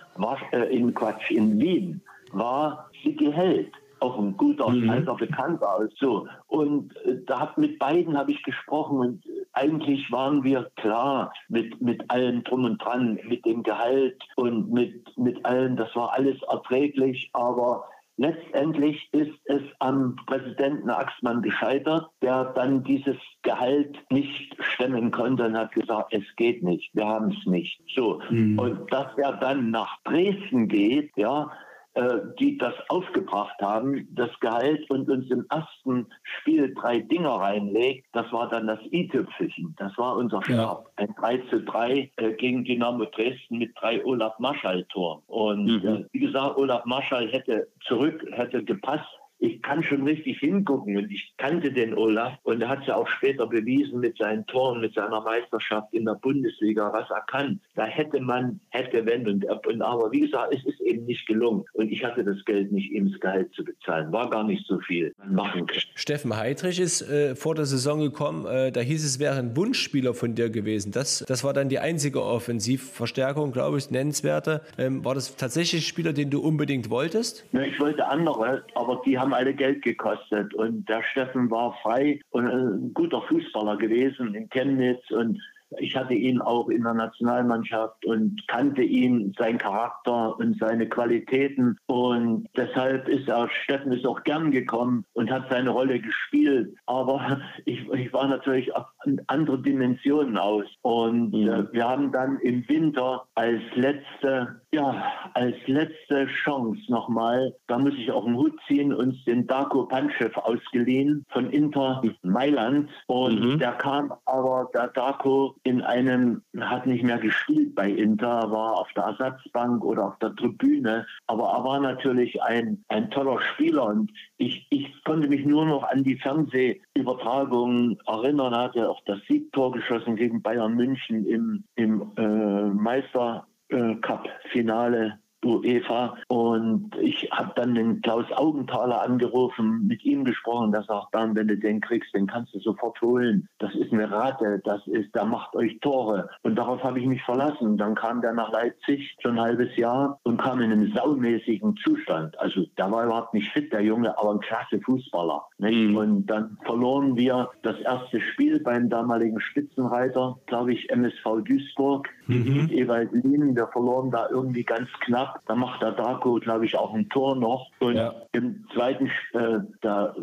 äh, 0.53 0.77
in 0.77 0.93
Quatsch, 0.95 1.31
in 1.31 1.59
Wien 1.61 2.01
war 2.33 2.91
Sigi 3.03 3.31
Held 3.33 3.73
auch 4.01 4.19
ein 4.19 4.37
guter 4.37 4.71
mhm. 4.71 4.91
alter 4.91 5.15
Bekannter. 5.15 5.89
So. 5.99 6.27
Und 6.47 6.97
äh, 7.05 7.17
da 7.27 7.41
hab, 7.41 7.59
mit 7.59 7.79
beiden 7.79 8.17
habe 8.17 8.33
ich 8.33 8.43
gesprochen 8.43 8.99
und 8.99 9.25
eigentlich 9.53 10.11
waren 10.11 10.43
wir 10.45 10.71
klar 10.77 11.33
mit, 11.49 11.81
mit 11.81 12.11
allem 12.11 12.45
drum 12.45 12.65
und 12.65 12.79
dran, 12.79 13.19
mit 13.25 13.45
dem 13.47 13.63
Gehalt 13.63 14.23
und 14.37 14.73
mit, 14.73 15.17
mit 15.17 15.45
allem, 15.45 15.77
das 15.77 15.95
war 15.95 16.13
alles 16.13 16.41
erträglich, 16.43 17.31
aber 17.33 17.85
Letztendlich 18.17 19.09
ist 19.11 19.37
es 19.47 19.63
am 19.81 20.15
Präsidenten 20.27 20.89
Axmann 20.89 21.43
gescheitert, 21.43 22.07
der 22.23 22.45
dann 22.55 22.85
dieses 22.85 23.17
Gehalt 23.43 23.99
nicht 24.11 24.57
stemmen 24.63 25.11
konnte 25.11 25.47
und 25.47 25.59
hat 25.59 25.73
gesagt, 25.73 26.15
es 26.15 26.25
geht 26.37 26.63
nicht, 26.63 26.95
wir 26.95 27.07
haben 27.07 27.33
es 27.33 27.45
nicht. 27.47 27.81
So. 27.93 28.21
Mhm. 28.31 28.59
Und 28.59 28.93
dass 28.93 29.19
er 29.19 29.33
dann 29.33 29.73
nach 29.73 30.01
Dresden 30.05 30.69
geht, 30.69 31.11
ja, 31.17 31.51
äh, 31.95 32.19
die 32.41 32.59
das 32.59 32.75
aufgebracht 32.89 33.55
haben, 33.61 34.09
das 34.13 34.31
Gehalt 34.41 34.91
und 34.91 35.09
uns 35.09 35.31
im 35.31 35.47
ersten 35.49 36.07
Spiel 36.23 36.75
drei 36.75 36.99
Dinger 36.99 37.37
reinlegt, 37.37 38.07
das 38.13 38.31
war 38.33 38.49
dann 38.49 38.67
das 38.67 38.81
i-Tüpfelchen. 38.91 39.75
Das 39.79 39.97
war 39.97 40.17
unser 40.17 40.43
Stab. 40.43 40.57
Ja. 40.57 40.85
Ein 40.97 41.15
3 41.15 41.39
zu 41.51 41.61
3 41.63 42.11
äh, 42.17 42.33
gegen 42.33 42.65
Dynamo 42.65 43.05
Dresden 43.05 43.59
mit 43.59 43.73
drei 43.81 44.05
Olaf 44.05 44.39
Marschall-Toren. 44.39 45.23
Und 45.29 45.67
mhm. 45.67 45.89
äh, 45.89 46.05
wie 46.13 46.21
gesagt, 46.21 46.57
Olaf 46.57 46.85
Marschall 46.85 47.29
hätte 47.31 47.69
zurück, 47.87 48.25
hätte 48.33 48.65
gepasst 48.65 49.07
ich 49.45 49.61
kann 49.63 49.83
schon 49.83 50.05
richtig 50.05 50.39
hingucken 50.39 50.97
und 50.97 51.11
ich 51.11 51.35
kannte 51.37 51.71
den 51.71 51.95
Olaf 51.95 52.39
und 52.45 52.63
er 52.63 52.69
hat 52.71 52.81
es 52.81 52.87
ja 52.87 52.97
auch 52.97 53.09
später 53.09 53.47
bewiesen 53.47 54.01
mit 54.01 54.17
seinen 54.17 54.47
Toren, 54.47 54.81
mit 54.81 54.95
seiner 54.95 55.21
Meisterschaft 55.21 55.93
in 55.93 56.07
der 56.07 56.15
Bundesliga, 56.15 56.91
was 56.93 57.11
er 57.11 57.23
kann. 57.27 57.61
Da 57.75 57.85
hätte 57.85 58.21
man, 58.21 58.61
hätte 58.71 59.05
wenn 59.05 59.29
und, 59.29 59.45
und 59.67 59.83
aber 59.83 60.11
wie 60.13 60.21
gesagt, 60.21 60.55
es 60.55 60.65
ist 60.65 60.81
eben 60.81 61.05
nicht 61.05 61.27
gelungen 61.27 61.65
und 61.75 61.93
ich 61.93 62.03
hatte 62.03 62.25
das 62.25 62.43
Geld 62.47 62.73
nicht, 62.73 62.91
ihm 62.91 63.11
das 63.11 63.21
Gehalt 63.21 63.53
zu 63.53 63.65
bezahlen. 63.65 64.11
War 64.13 64.31
gar 64.31 64.45
nicht 64.45 64.67
so 64.67 64.79
viel 64.81 65.15
machen 65.29 65.67
können. 65.67 65.83
Steffen 65.95 66.37
Heidrich 66.37 66.81
ist 66.81 67.03
äh, 67.03 67.37
vor 67.37 67.55
der 67.55 67.67
Saison 67.67 68.01
gekommen, 68.01 68.47
äh, 68.47 68.73
da 68.73 68.81
hieß 68.81 69.05
es, 69.05 69.19
wäre 69.19 69.39
ein 69.39 69.57
Wunschspieler 69.57 70.15
von 70.15 70.35
dir 70.35 70.49
gewesen. 70.49 70.91
Das, 70.93 71.25
das 71.29 71.45
war 71.45 71.53
dann 71.53 71.69
die 71.69 71.79
einzige 71.79 72.23
Offensivverstärkung, 72.23 73.53
glaube 73.53 73.77
ich, 73.77 73.91
nennenswerte. 73.91 74.63
Ähm, 74.79 75.05
war 75.05 75.15
das 75.15 75.37
tatsächlich 75.37 75.83
ein 75.83 75.85
Spieler, 75.85 76.15
den 76.15 76.31
du 76.31 76.41
unbedingt 76.41 76.89
wolltest? 76.89 77.45
Ja, 77.53 77.61
ich 77.61 77.79
wollte 77.79 78.07
andere, 78.07 78.65
aber 78.75 79.03
die 79.05 79.19
haben 79.19 79.34
alle 79.35 79.55
Geld 79.55 79.83
gekostet. 79.83 80.55
Und 80.55 80.89
der 80.89 81.03
Steffen 81.03 81.51
war 81.51 81.77
frei 81.83 82.21
und 82.31 82.47
ein 82.47 82.95
guter 82.95 83.23
Fußballer 83.23 83.77
gewesen 83.77 84.35
in 84.35 84.49
Chemnitz 84.49 85.11
und 85.11 85.41
ich 85.79 85.97
hatte 85.97 86.15
ihn 86.15 86.41
auch 86.41 86.69
in 86.69 86.83
der 86.83 86.95
Nationalmannschaft 86.95 88.05
und 88.07 88.47
kannte 88.49 88.83
ihn, 88.83 89.35
seinen 89.39 89.59
Charakter 89.59 90.39
und 90.39 90.59
seine 90.59 90.89
Qualitäten. 90.89 91.77
Und 91.87 92.47
deshalb 92.57 93.09
ist 93.09 93.29
er, 93.29 93.49
Steffen 93.49 93.93
ist 93.93 94.07
auch 94.07 94.23
gern 94.25 94.51
gekommen 94.51 95.05
und 95.15 95.31
hat 95.31 95.51
seine 95.51 95.71
Rolle 95.71 96.01
gespielt. 96.01 96.75
Aber 96.87 97.41
ich, 97.65 97.89
ich 97.89 98.13
war 98.13 98.29
natürlich 98.29 98.75
auf 98.75 98.87
andere 99.27 99.61
Dimensionen 99.61 100.37
aus. 100.37 100.67
Und 100.83 101.33
mhm. 101.33 101.49
äh, 101.49 101.73
wir 101.73 101.89
haben 101.89 102.13
dann 102.13 102.39
im 102.41 102.69
Winter 102.69 103.25
als 103.35 103.63
letzte, 103.75 104.61
ja, 104.75 105.05
als 105.35 105.55
letzte 105.67 106.27
Chance 106.27 106.81
nochmal, 106.89 107.55
da 107.69 107.79
muss 107.79 107.95
ich 107.95 108.11
auch 108.11 108.27
einen 108.27 108.37
Hut 108.37 108.59
ziehen, 108.67 108.93
uns 108.93 109.25
den 109.25 109.47
Darko 109.47 109.87
Panchev 109.87 110.37
ausgeliehen 110.37 111.25
von 111.31 111.51
Inter 111.51 112.03
Mailand. 112.23 112.91
Und 113.07 113.41
mhm. 113.41 113.59
der 113.59 113.73
kam 113.73 114.13
aber, 114.25 114.69
der 114.75 114.89
Darko, 114.89 115.55
in 115.63 115.81
einem, 115.83 116.43
hat 116.59 116.87
nicht 116.87 117.05
mehr 117.05 117.19
gespielt 117.19 117.75
bei 117.77 117.89
Inter, 117.89 118.51
war 118.51 118.79
auf 118.79 118.89
der 118.97 119.05
Ersatzbank 119.05 119.85
oder 119.85 120.07
auf 120.09 120.19
der 120.19 120.35
Tribüne, 120.35 121.07
aber 121.29 121.51
er 121.51 121.65
war 121.65 121.81
natürlich 121.81 122.43
ein, 122.43 122.85
ein 122.89 123.11
toller 123.11 123.41
Spieler 123.41 123.87
und 123.87 124.11
ich, 124.39 124.67
ich 124.71 125.05
konnte 125.05 125.29
mich 125.29 125.45
nur 125.47 125.67
noch 125.67 125.85
an 125.85 126.03
die 126.03 126.17
Fernsehübertragungen 126.17 127.99
erinnern, 128.07 128.53
er 128.53 128.63
hatte 128.65 128.91
auch 128.91 129.03
das 129.07 129.21
Siegtor 129.29 129.71
geschossen 129.73 130.17
gegen 130.17 130.43
Bayern 130.43 130.75
München 130.75 131.27
im, 131.27 131.65
im 131.77 132.11
äh, 132.17 132.67
Meister 132.75 133.47
äh, 133.69 133.95
Cup-Finale 133.97 135.19
UEFA. 135.45 136.17
Und 136.29 136.91
ich 137.01 137.29
habe 137.31 137.53
dann 137.57 137.75
den 137.75 138.01
Klaus 138.01 138.31
Augenthaler 138.33 139.03
angerufen, 139.03 139.87
mit 139.87 140.05
ihm 140.05 140.25
gesprochen. 140.25 140.73
Der 140.73 140.83
sagt 140.83 141.09
dann, 141.13 141.35
wenn 141.35 141.49
du 141.49 141.57
den 141.57 141.81
kriegst, 141.81 142.15
den 142.15 142.27
kannst 142.27 142.55
du 142.55 142.61
sofort 142.61 143.01
holen. 143.01 143.49
Das 143.59 143.75
ist 143.75 143.93
eine 143.93 144.11
Rate, 144.11 144.61
das 144.65 144.87
ist, 144.87 145.15
der 145.15 145.25
macht 145.25 145.55
euch 145.55 145.79
Tore. 145.81 146.29
Und 146.43 146.57
darauf 146.57 146.83
habe 146.83 147.01
ich 147.01 147.07
mich 147.07 147.23
verlassen. 147.23 147.77
Dann 147.77 147.95
kam 147.95 148.21
der 148.21 148.33
nach 148.33 148.51
Leipzig, 148.53 149.17
schon 149.21 149.39
ein 149.39 149.41
halbes 149.41 149.77
Jahr, 149.77 150.19
und 150.25 150.41
kam 150.41 150.61
in 150.61 150.73
einem 150.73 150.93
saumäßigen 150.93 151.77
Zustand. 151.77 152.39
Also 152.39 152.65
der 152.79 152.91
war 152.91 153.05
überhaupt 153.05 153.35
nicht 153.35 153.51
fit, 153.53 153.73
der 153.73 153.83
Junge, 153.83 154.17
aber 154.19 154.33
ein 154.33 154.41
klasse 154.41 154.81
Fußballer. 154.81 155.45
Mhm. 155.59 155.97
Und 155.97 156.27
dann 156.27 156.59
verloren 156.65 157.17
wir 157.17 157.51
das 157.63 157.79
erste 157.81 158.21
Spiel 158.21 158.61
beim 158.61 158.89
damaligen 158.89 159.41
Spitzenreiter, 159.41 160.39
glaube 160.47 160.73
ich, 160.73 160.91
MSV 160.91 161.43
Duisburg, 161.45 162.09
mhm. 162.27 162.69
Ewald 162.71 163.13
Lien. 163.13 163.55
Wir 163.57 163.67
verloren 163.69 164.11
da 164.11 164.29
irgendwie 164.31 164.65
ganz 164.65 164.89
knapp. 165.01 165.41
Da 165.47 165.55
macht 165.55 165.83
der 165.83 165.93
Darko, 165.93 166.35
glaube 166.35 166.67
ich, 166.67 166.77
auch 166.77 166.95
ein 166.95 167.09
Tor 167.09 167.37
noch. 167.37 167.71
Und 167.81 167.97
ja. 167.97 168.15
im 168.33 168.67
zweiten, 168.75 169.07
äh, 169.33 169.61
der 169.83 170.15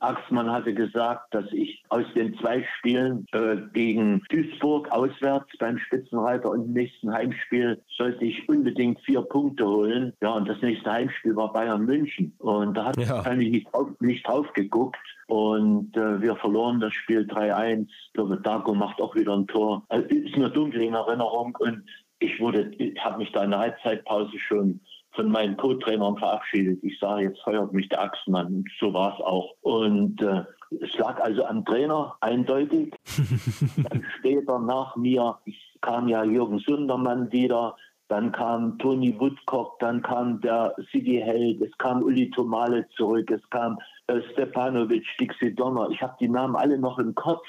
Axmann 0.00 0.50
hatte 0.50 0.74
gesagt, 0.74 1.34
dass 1.34 1.46
ich 1.52 1.84
aus 1.88 2.04
den 2.14 2.36
zwei 2.38 2.64
Spielen 2.78 3.26
äh, 3.32 3.56
gegen 3.72 4.22
Duisburg 4.30 4.90
auswärts 4.90 5.50
beim 5.58 5.78
Spitzenreiter 5.78 6.50
und 6.50 6.66
im 6.66 6.72
nächsten 6.72 7.12
Heimspiel 7.12 7.82
sollte 7.96 8.24
ich 8.24 8.48
unbedingt 8.48 9.00
vier 9.00 9.22
Punkte 9.22 9.66
holen. 9.66 10.12
Ja, 10.20 10.30
und 10.30 10.48
das 10.48 10.60
nächste 10.62 10.90
Heimspiel 10.90 11.36
war 11.36 11.52
Bayern 11.52 11.84
München. 11.84 12.34
Und 12.38 12.74
da 12.74 12.86
hat 12.86 12.96
ja. 12.98 13.08
wahrscheinlich 13.08 13.50
nicht, 13.50 13.72
drauf, 13.72 13.88
nicht 14.00 14.26
drauf 14.26 14.52
geguckt. 14.54 14.98
Und 15.26 15.96
äh, 15.96 16.20
wir 16.20 16.36
verloren 16.36 16.80
das 16.80 16.92
Spiel 16.92 17.20
3-1. 17.20 17.86
Ich 17.88 18.12
glaube, 18.12 18.36
Darko 18.38 18.74
macht 18.74 19.00
auch 19.00 19.14
wieder 19.14 19.34
ein 19.36 19.46
Tor. 19.46 19.84
Also, 19.88 20.06
ist 20.08 20.36
nur 20.36 20.50
dunkel 20.50 20.82
in 20.82 20.94
Erinnerung. 20.94 21.56
Und 21.60 21.84
ich 22.18 22.40
wurde, 22.40 22.70
ich 22.78 22.98
habe 23.02 23.18
mich 23.18 23.32
da 23.32 23.44
in 23.44 23.50
der 23.50 23.60
Halbzeitpause 23.60 24.38
schon 24.38 24.80
von 25.12 25.30
meinen 25.30 25.56
Co-Trainern 25.56 26.16
verabschiedet. 26.16 26.82
Ich 26.82 26.98
sage, 26.98 27.24
jetzt 27.24 27.40
feuert 27.42 27.72
mich 27.72 27.88
der 27.88 28.02
Achsenmann. 28.02 28.46
Und 28.46 28.68
so 28.80 28.92
war 28.92 29.14
es 29.14 29.24
auch. 29.24 29.54
Und 29.62 30.20
äh, 30.20 30.44
es 30.80 30.96
lag 30.98 31.20
also 31.20 31.44
am 31.44 31.64
Trainer, 31.64 32.16
eindeutig. 32.20 32.94
dann 33.90 34.04
später 34.18 34.58
nach 34.58 34.96
mir 34.96 35.38
kam 35.80 36.08
ja 36.08 36.24
Jürgen 36.24 36.58
Sundermann 36.58 37.30
wieder. 37.30 37.76
Dann 38.08 38.32
kam 38.32 38.78
Toni 38.78 39.18
Woodcock, 39.18 39.78
dann 39.78 40.02
kam 40.02 40.40
der 40.40 40.74
Sigi 40.92 41.20
Held, 41.24 41.62
es 41.62 41.76
kam 41.78 42.02
Uli 42.02 42.30
Tomale 42.30 42.86
zurück, 42.96 43.30
es 43.30 43.48
kam 43.50 43.78
äh, 44.08 44.20
Stepanovic, 44.32 45.04
Dixie 45.18 45.54
Donner. 45.54 45.88
Ich 45.90 46.02
habe 46.02 46.14
die 46.20 46.28
Namen 46.28 46.56
alle 46.56 46.78
noch 46.78 46.98
im 46.98 47.14
Kopf. 47.14 47.46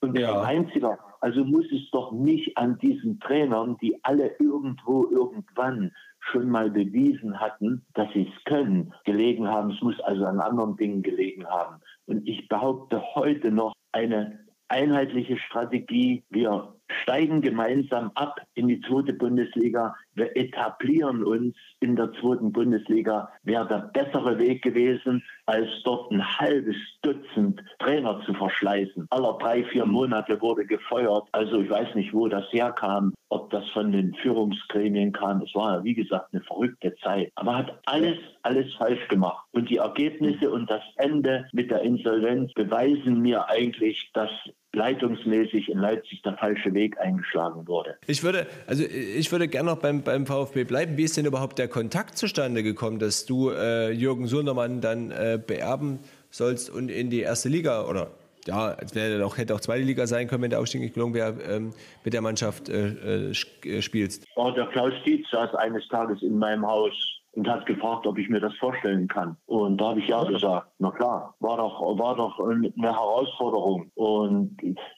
Und 0.00 0.16
ja. 0.16 0.42
ein 0.42 0.58
einziger, 0.58 0.98
also 1.20 1.44
muss 1.44 1.66
es 1.72 1.90
doch 1.90 2.12
nicht 2.12 2.56
an 2.56 2.78
diesen 2.78 3.18
Trainern, 3.18 3.76
die 3.82 3.98
alle 4.04 4.36
irgendwo 4.38 5.08
irgendwann 5.10 5.92
schon 6.20 6.48
mal 6.48 6.70
bewiesen 6.70 7.38
hatten, 7.40 7.84
dass 7.94 8.12
sie 8.12 8.28
es 8.32 8.44
können, 8.44 8.94
gelegen 9.04 9.48
haben. 9.48 9.70
Es 9.70 9.80
muss 9.82 9.98
also 10.00 10.24
an 10.24 10.40
anderen 10.40 10.76
Dingen 10.76 11.02
gelegen 11.02 11.46
haben. 11.46 11.80
Und 12.06 12.26
ich 12.28 12.48
behaupte 12.48 13.02
heute 13.14 13.50
noch 13.50 13.72
eine 13.92 14.46
einheitliche 14.68 15.38
Strategie. 15.38 16.24
Wir 16.30 16.74
steigen 17.02 17.40
gemeinsam 17.40 18.10
ab 18.14 18.40
in 18.54 18.68
die 18.68 18.80
zweite 18.80 19.12
Bundesliga. 19.12 19.94
Wir 20.14 20.36
etablieren 20.36 21.24
uns 21.24 21.56
in 21.80 21.96
der 21.96 22.12
zweiten 22.14 22.52
Bundesliga. 22.52 23.30
Wäre 23.42 23.66
der 23.68 23.90
bessere 23.92 24.38
Weg 24.38 24.62
gewesen, 24.62 25.22
als 25.46 25.68
dort 25.84 26.10
ein 26.10 26.38
halbes 26.38 26.76
Dutzend 27.02 27.62
Trainer 27.78 28.20
zu 28.26 28.34
verschleißen. 28.34 29.06
Aller 29.10 29.38
drei, 29.38 29.64
vier 29.64 29.86
Monate 29.86 30.40
wurde 30.40 30.66
gefeuert. 30.66 31.28
Also 31.32 31.60
ich 31.60 31.70
weiß 31.70 31.94
nicht, 31.94 32.12
wo 32.12 32.28
das 32.28 32.44
herkam, 32.52 33.14
ob 33.30 33.50
das 33.50 33.68
von 33.70 33.92
den 33.92 34.14
Führungsgremien 34.14 35.12
kam. 35.12 35.42
Es 35.42 35.54
war, 35.54 35.84
wie 35.84 35.94
gesagt, 35.94 36.32
eine 36.32 36.42
verrückte 36.42 36.94
Zeit. 36.96 37.30
Aber 37.36 37.56
hat 37.56 37.80
alles, 37.86 38.18
alles 38.42 38.74
falsch 38.74 39.06
gemacht. 39.08 39.46
Und 39.52 39.70
die 39.70 39.76
Ergebnisse 39.76 40.50
und 40.50 40.70
das 40.70 40.82
Ende 40.96 41.46
mit 41.52 41.70
der 41.70 41.82
Insolvenz 41.82 42.52
beweisen 42.54 43.20
mir 43.20 43.48
eigentlich, 43.48 44.10
dass 44.14 44.30
leitungsmäßig 44.72 45.68
in 45.70 45.78
Leipzig 45.78 46.22
der 46.22 46.36
falsche 46.36 46.72
Weg 46.74 46.98
eingeschlagen 47.00 47.66
wurde. 47.66 47.96
Ich 48.06 48.22
würde, 48.22 48.46
also 48.66 48.84
ich 48.84 49.30
würde 49.32 49.48
gerne 49.48 49.70
noch 49.70 49.78
beim, 49.78 50.02
beim 50.02 50.26
VfB 50.26 50.64
bleiben. 50.64 50.96
Wie 50.96 51.04
ist 51.04 51.16
denn 51.16 51.26
überhaupt 51.26 51.58
der 51.58 51.68
Kontakt 51.68 52.18
zustande 52.18 52.62
gekommen, 52.62 52.98
dass 52.98 53.24
du 53.26 53.50
äh, 53.50 53.90
Jürgen 53.90 54.26
Sundermann 54.26 54.80
dann 54.80 55.10
äh, 55.10 55.40
beerben 55.44 56.00
sollst 56.30 56.70
und 56.70 56.90
in 56.90 57.10
die 57.10 57.20
erste 57.20 57.48
Liga 57.48 57.86
oder 57.86 58.10
ja, 58.46 58.74
es 58.80 58.94
wäre 58.94 59.24
auch, 59.26 59.36
hätte 59.36 59.54
auch 59.54 59.60
zweite 59.60 59.84
Liga 59.84 60.06
sein 60.06 60.26
können, 60.26 60.42
wenn 60.42 60.50
der 60.50 60.60
Aufstieg 60.60 60.80
nicht 60.80 60.94
gelungen 60.94 61.12
wäre, 61.12 61.34
ähm, 61.42 61.72
mit 62.04 62.14
der 62.14 62.22
Mannschaft 62.22 62.68
äh, 62.68 63.30
äh 63.30 63.82
spielst? 63.82 64.24
Oh, 64.36 64.50
der 64.50 64.66
Klaus 64.68 64.94
Dietz 65.04 65.28
saß 65.30 65.54
eines 65.56 65.86
Tages 65.88 66.22
in 66.22 66.38
meinem 66.38 66.66
Haus 66.66 67.17
und 67.38 67.48
hat 67.48 67.66
gefragt, 67.66 68.04
ob 68.04 68.18
ich 68.18 68.28
mir 68.28 68.40
das 68.40 68.54
vorstellen 68.56 69.06
kann. 69.06 69.36
Und 69.46 69.80
da 69.80 69.90
habe 69.90 70.00
ich 70.00 70.08
ja 70.08 70.24
gesagt, 70.24 70.66
na 70.80 70.90
klar, 70.90 71.36
war 71.38 71.56
doch, 71.56 71.80
war 71.96 72.16
doch 72.16 72.40
eine 72.40 72.72
Herausforderung. 72.76 73.92
Und 73.94 74.56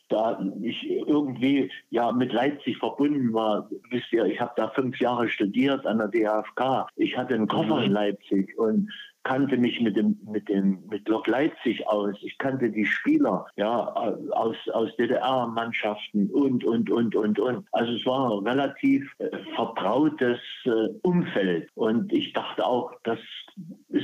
da 0.08 0.42
ich 0.62 0.82
irgendwie 0.88 1.70
ja 1.90 2.10
mit 2.12 2.32
Leipzig 2.32 2.78
verbunden 2.78 3.34
war, 3.34 3.68
wisst 3.90 4.10
ihr, 4.12 4.24
ich 4.24 4.40
habe 4.40 4.52
da 4.56 4.68
fünf 4.68 4.98
Jahre 5.00 5.28
studiert 5.28 5.84
an 5.84 5.98
der 5.98 6.08
DHFK. 6.08 6.86
Ich 6.96 7.14
hatte 7.14 7.34
einen 7.34 7.46
Koffer 7.46 7.82
in 7.82 7.92
Leipzig 7.92 8.58
und 8.58 8.90
kannte 9.24 9.56
mich 9.56 9.80
mit 9.80 9.96
dem 9.96 10.18
mit 10.24 10.48
dem 10.48 10.82
mit 10.88 11.08
Lok 11.08 11.26
Leipzig 11.26 11.86
aus. 11.86 12.14
Ich 12.22 12.38
kannte 12.38 12.70
die 12.70 12.86
Spieler 12.86 13.46
ja 13.56 13.92
aus 14.32 14.56
aus 14.72 14.94
DDR-Mannschaften 14.96 16.30
und 16.30 16.64
und 16.64 16.90
und 16.90 17.14
und 17.14 17.38
und. 17.38 17.66
Also 17.72 17.92
es 17.92 18.06
war 18.06 18.30
ein 18.30 18.46
relativ 18.46 19.10
äh, 19.18 19.28
vertrautes 19.54 20.38
äh, 20.64 20.88
Umfeld 21.02 21.68
und 21.74 22.12
ich 22.12 22.32
dachte 22.32 22.64
auch, 22.64 22.92
das 23.04 23.18
ist 23.18 23.49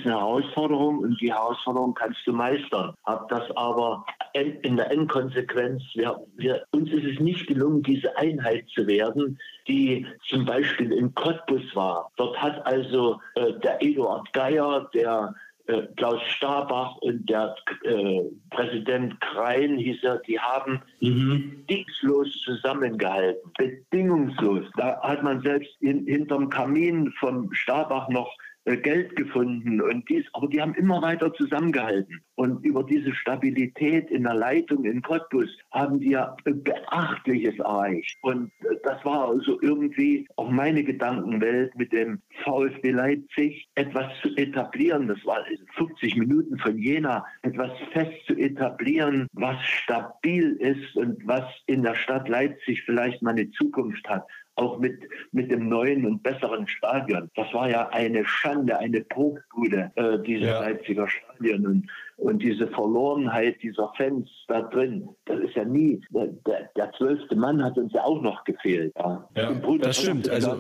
eine 0.07 0.19
Herausforderung 0.19 1.01
und 1.01 1.21
die 1.21 1.33
Herausforderung 1.33 1.95
kannst 1.95 2.27
du 2.27 2.33
meistern. 2.33 2.95
Hab 3.05 3.29
das 3.29 3.45
aber 3.57 4.05
in 4.33 4.77
der 4.77 4.91
Endkonsequenz, 4.91 5.83
wir, 5.95 6.19
wir, 6.37 6.65
uns 6.73 6.91
ist 6.91 7.05
es 7.05 7.21
nicht 7.21 7.47
gelungen, 7.47 7.83
diese 7.83 8.17
Einheit 8.17 8.69
zu 8.69 8.87
werden, 8.87 9.39
die 9.67 10.07
zum 10.29 10.45
Beispiel 10.45 10.93
in 10.93 11.15
Cottbus 11.15 11.63
war. 11.75 12.11
Dort 12.17 12.41
hat 12.41 12.65
also 12.67 13.21
äh, 13.35 13.53
der 13.61 13.83
Eduard 13.83 14.33
Geier, 14.33 14.89
der 14.95 15.35
äh, 15.69 15.83
Klaus 15.97 16.23
Stabach 16.29 16.97
und 16.99 17.29
der 17.29 17.57
äh, 17.85 18.21
Präsident 18.51 19.21
Krein, 19.21 19.79
hieß 19.79 20.03
er, 20.05 20.19
die 20.19 20.39
haben 20.39 20.81
mhm. 21.01 21.65
bedingungslos 21.67 22.41
zusammengehalten. 22.45 23.51
Bedingungslos. 23.59 24.65
Da 24.77 25.01
hat 25.03 25.23
man 25.23 25.41
selbst 25.41 25.71
in, 25.81 26.07
hinterm 26.07 26.51
Kamin 26.51 27.13
vom 27.19 27.53
Stabach 27.53 28.09
noch 28.09 28.33
Geld 28.75 29.15
gefunden 29.15 29.81
und 29.81 30.09
dies, 30.09 30.25
aber 30.33 30.49
die 30.49 30.61
haben 30.61 30.75
immer 30.75 31.01
weiter 31.01 31.33
zusammengehalten. 31.35 32.21
Und 32.35 32.65
über 32.65 32.83
diese 32.83 33.15
Stabilität 33.15 34.11
in 34.11 34.25
der 34.25 34.35
Leitung 34.35 34.85
in 34.85 35.03
Cottbus 35.03 35.49
haben 35.71 36.01
die 36.01 36.11
ja 36.11 36.37
Beachtliches 36.45 37.59
erreicht. 37.61 38.19
Und 38.23 38.51
äh, 38.61 38.77
das 38.83 39.05
war 39.05 39.29
also 39.29 39.61
irgendwie 39.63 40.27
auch 40.37 40.51
meine 40.51 40.83
Gedankenwelt 40.83 41.77
mit 41.77 41.93
dem 41.93 42.21
VfB 42.43 42.91
Leipzig, 42.91 43.69
etwas 43.77 44.07
zu 44.23 44.35
etablieren. 44.37 45.07
Das 45.07 45.25
war 45.25 45.45
50 45.77 46.17
Minuten 46.17 46.59
von 46.59 46.77
Jena, 46.79 47.25
etwas 47.43 47.71
fest 47.93 48.15
zu 48.27 48.35
etablieren, 48.35 49.29
was 49.33 49.57
stabil 49.65 50.57
ist 50.57 50.97
und 50.97 51.25
was 51.27 51.45
in 51.67 51.83
der 51.83 51.95
Stadt 51.95 52.29
Leipzig 52.29 52.83
vielleicht 52.83 53.23
mal 53.23 53.31
eine 53.31 53.49
Zukunft 53.53 54.09
hat 54.09 54.27
auch 54.57 54.79
mit, 54.79 55.09
mit 55.33 55.51
dem 55.51 55.69
neuen 55.69 56.05
und 56.07 56.23
besseren 56.23 56.67
Stadion. 56.67 57.31
Das 57.37 57.53
war 57.55 57.69
ja 57.71 57.89
eine 57.91 58.25
Schande, 58.25 58.79
eine 58.79 59.03
Bruchbude, 59.03 59.93
äh, 59.95 60.19
diese 60.19 60.47
ja. 60.47 60.61
Leipziger 60.61 61.09
Stadion. 61.09 61.67
Und, 61.67 61.91
und 62.17 62.43
diese 62.43 62.67
Verlorenheit 62.69 63.63
dieser 63.63 63.93
Fans 63.97 64.29
da 64.49 64.63
drin, 64.63 65.09
das 65.27 65.41
ist 65.41 65.55
ja 65.55 65.65
nie, 65.65 66.01
der, 66.11 66.93
zwölfte 66.97 67.37
Mann 67.37 67.63
hat 67.63 67.77
uns 67.77 67.93
ja 67.93 68.05
auch 68.05 68.23
noch 68.23 68.43
gefehlt. 68.45 68.93
Ja, 68.97 69.29
ja 69.37 69.53
das 69.79 69.99
stimmt. 69.99 70.29
Also, 70.29 70.57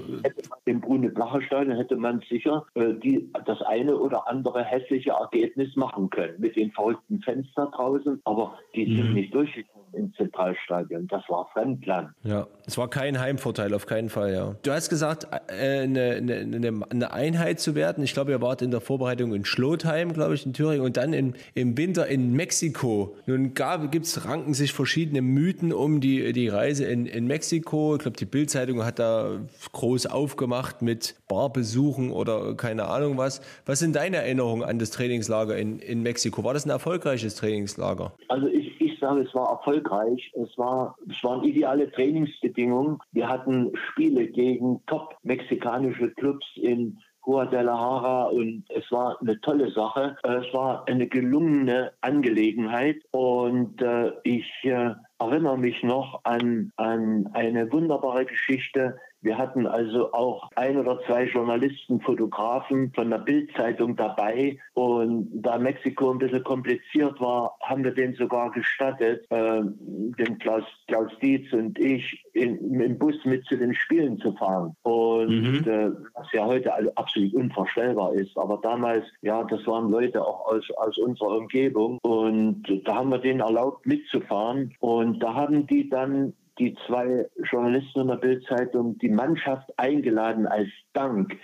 Im 0.67 0.81
Brune-Blacher-Stadion 0.81 1.77
hätte 1.77 1.97
man 1.97 2.23
sicher 2.29 2.67
äh, 2.75 2.93
die, 2.95 3.31
das 3.47 3.63
eine 3.63 3.97
oder 3.97 4.29
andere 4.29 4.63
hässliche 4.65 5.11
Ergebnis 5.11 5.75
machen 5.77 6.11
können 6.11 6.35
mit 6.39 6.57
den 6.57 6.71
verrückten 6.73 7.21
Fans 7.23 7.47
da 7.57 7.67
draußen, 7.67 8.21
aber 8.25 8.59
die 8.75 8.85
sind 8.97 9.09
mhm. 9.09 9.15
nicht 9.15 9.35
durchgekommen 9.35 9.87
im 9.97 10.13
Zentralstadion. 10.15 11.07
Das 11.09 11.23
war 11.29 11.49
Fremdland. 11.53 12.11
Ja, 12.23 12.47
es 12.67 12.77
war 12.79 12.89
kein 12.89 13.19
Heimvorteil, 13.19 13.75
auf 13.75 13.87
keinen 13.87 14.09
Fall, 14.09 14.35
ja. 14.35 14.55
Du 14.63 14.71
hast 14.71 14.89
gesagt, 14.89 15.27
äh, 15.49 15.83
eine, 15.83 16.17
eine, 16.17 16.83
eine 16.91 17.13
Einheit 17.13 17.61
zu 17.61 17.75
werden. 17.75 18.05
Ich 18.05 18.13
glaube, 18.13 18.33
ihr 18.33 18.43
wart 18.43 18.63
in 18.63 18.71
der 18.71 18.81
Vorbereitung 18.81 19.35
in 19.35 19.45
Schlotheim, 19.45 20.13
glaube 20.13 20.35
ich, 20.35 20.45
in 20.47 20.53
Thüringen 20.53 20.85
und 20.85 20.97
dann 20.97 21.13
in, 21.13 21.35
im 21.55 21.76
Winter 21.76 22.07
in 22.07 22.32
Mexiko. 22.32 23.16
Nun 23.26 23.55
gibt 23.90 24.07
es, 24.07 24.26
ranken 24.26 24.55
sich 24.55 24.72
verschiedene 24.72 25.22
Mythen 25.22 25.72
um 25.72 26.01
die, 26.01 26.32
die 26.32 26.49
Reise 26.49 26.84
in, 26.84 27.07
in 27.07 27.26
Mexiko. 27.26 27.97
Ich 27.97 28.03
glaube, 28.03 28.16
die 28.16 28.24
Bildzeitung 28.24 28.84
hat 28.84 28.99
da 28.99 29.40
groß 29.72 30.07
aufgemacht 30.07 30.82
mit 30.82 31.16
Barbesuchen 31.28 32.11
oder 32.11 32.55
keine 32.55 32.86
Ahnung 32.86 33.18
was. 33.18 33.40
Was 33.64 33.78
sind 33.78 33.97
deine 33.97 34.18
Erinnerungen 34.18 34.64
an 34.64 34.78
das 34.78 34.90
Trainingslager 34.90 35.57
in, 35.57 35.78
in 35.78 36.03
Mexiko? 36.03 36.44
War 36.44 36.55
das 36.55 36.66
ein 36.66 36.70
erfolgreiches 36.70 37.36
Trainingslager? 37.36 38.12
Also 38.28 38.47
ich 38.49 38.76
sage, 39.07 39.22
es 39.22 39.34
war 39.34 39.51
erfolgreich. 39.51 40.32
Es, 40.34 40.57
war, 40.59 40.97
es 41.09 41.22
waren 41.22 41.44
ideale 41.44 41.90
Trainingsbedingungen. 41.90 42.99
Wir 43.12 43.28
hatten 43.28 43.72
Spiele 43.90 44.26
gegen 44.26 44.80
top 44.86 45.16
mexikanische 45.22 46.11
Clubs 46.11 46.47
in 46.57 46.99
Guadalajara 47.27 48.27
und 48.27 48.64
es 48.68 48.91
war 48.93 49.20
eine 49.20 49.41
tolle 49.41 49.70
Sache. 49.72 50.16
Es 50.22 50.55
war 50.55 50.87
eine 50.87 51.09
gelungene 51.09 51.93
Angelegenheit 52.01 53.03
und 53.11 53.83
äh, 53.83 54.12
ich 54.22 54.49
äh, 54.62 54.95
erinnere 55.18 55.59
mich 55.59 55.83
noch 55.83 56.20
an, 56.22 56.72
an 56.77 57.29
eine 57.33 57.70
wunderbare 57.72 58.27
Geschichte, 58.27 58.97
wir 59.27 59.37
hatten 59.37 59.66
also 59.66 60.12
auch 60.12 60.49
ein 60.55 60.77
oder 60.77 61.01
zwei 61.01 61.24
Journalisten, 61.24 62.01
Fotografen 62.01 62.93
von 62.95 63.11
der 63.11 63.18
Bildzeitung 63.18 63.97
dabei. 63.97 64.59
Und 64.74 65.29
da 65.43 65.59
Mexiko 65.59 66.12
ein 66.12 66.18
bisschen 66.18 66.45
kompliziert 66.45 67.20
war, 67.20 67.57
haben 67.61 67.83
wir 67.83 67.91
den 67.91 68.14
sogar 68.14 68.53
gestattet, 68.53 69.27
äh, 69.31 69.62
den 69.64 70.39
Klaus, 70.39 70.62
Klaus 70.87 71.11
Dietz 71.20 71.53
und 71.53 71.77
ich 71.79 72.24
in, 72.35 72.81
im 72.81 72.99
Bus 72.99 73.16
mit 73.24 73.45
zu 73.47 73.57
den 73.57 73.74
Spielen 73.74 74.18
zu 74.18 74.33
fahren. 74.35 74.77
Und 74.85 75.29
mhm. 75.29 75.68
äh, 75.68 75.91
was 76.14 76.31
ja 76.33 76.47
heute 76.47 76.72
absolut 76.97 77.35
unvorstellbar 77.35 78.12
ist. 78.14 78.39
Aber 78.39 78.61
damals, 78.62 79.05
ja, 79.22 79.43
das 79.43 79.66
waren 79.66 79.91
Leute 79.91 80.24
auch 80.24 80.47
aus, 80.47 80.64
aus 80.77 80.97
unserer 80.99 81.39
Umgebung. 81.39 81.99
Und 82.03 82.62
da 82.85 82.95
haben 82.95 83.11
wir 83.11 83.18
denen 83.18 83.41
erlaubt 83.41 83.85
mitzufahren. 83.87 84.72
Und 84.79 85.20
da 85.20 85.35
haben 85.35 85.66
die 85.66 85.89
dann 85.91 86.33
die 86.59 86.77
zwei 86.87 87.27
Journalisten 87.51 88.01
in 88.01 88.09
der 88.09 88.17
Bildzeitung 88.17 88.99
die 88.99 89.09
Mannschaft 89.09 89.69
eingeladen 89.79 90.47
als 90.47 90.69
Dank 90.93 91.37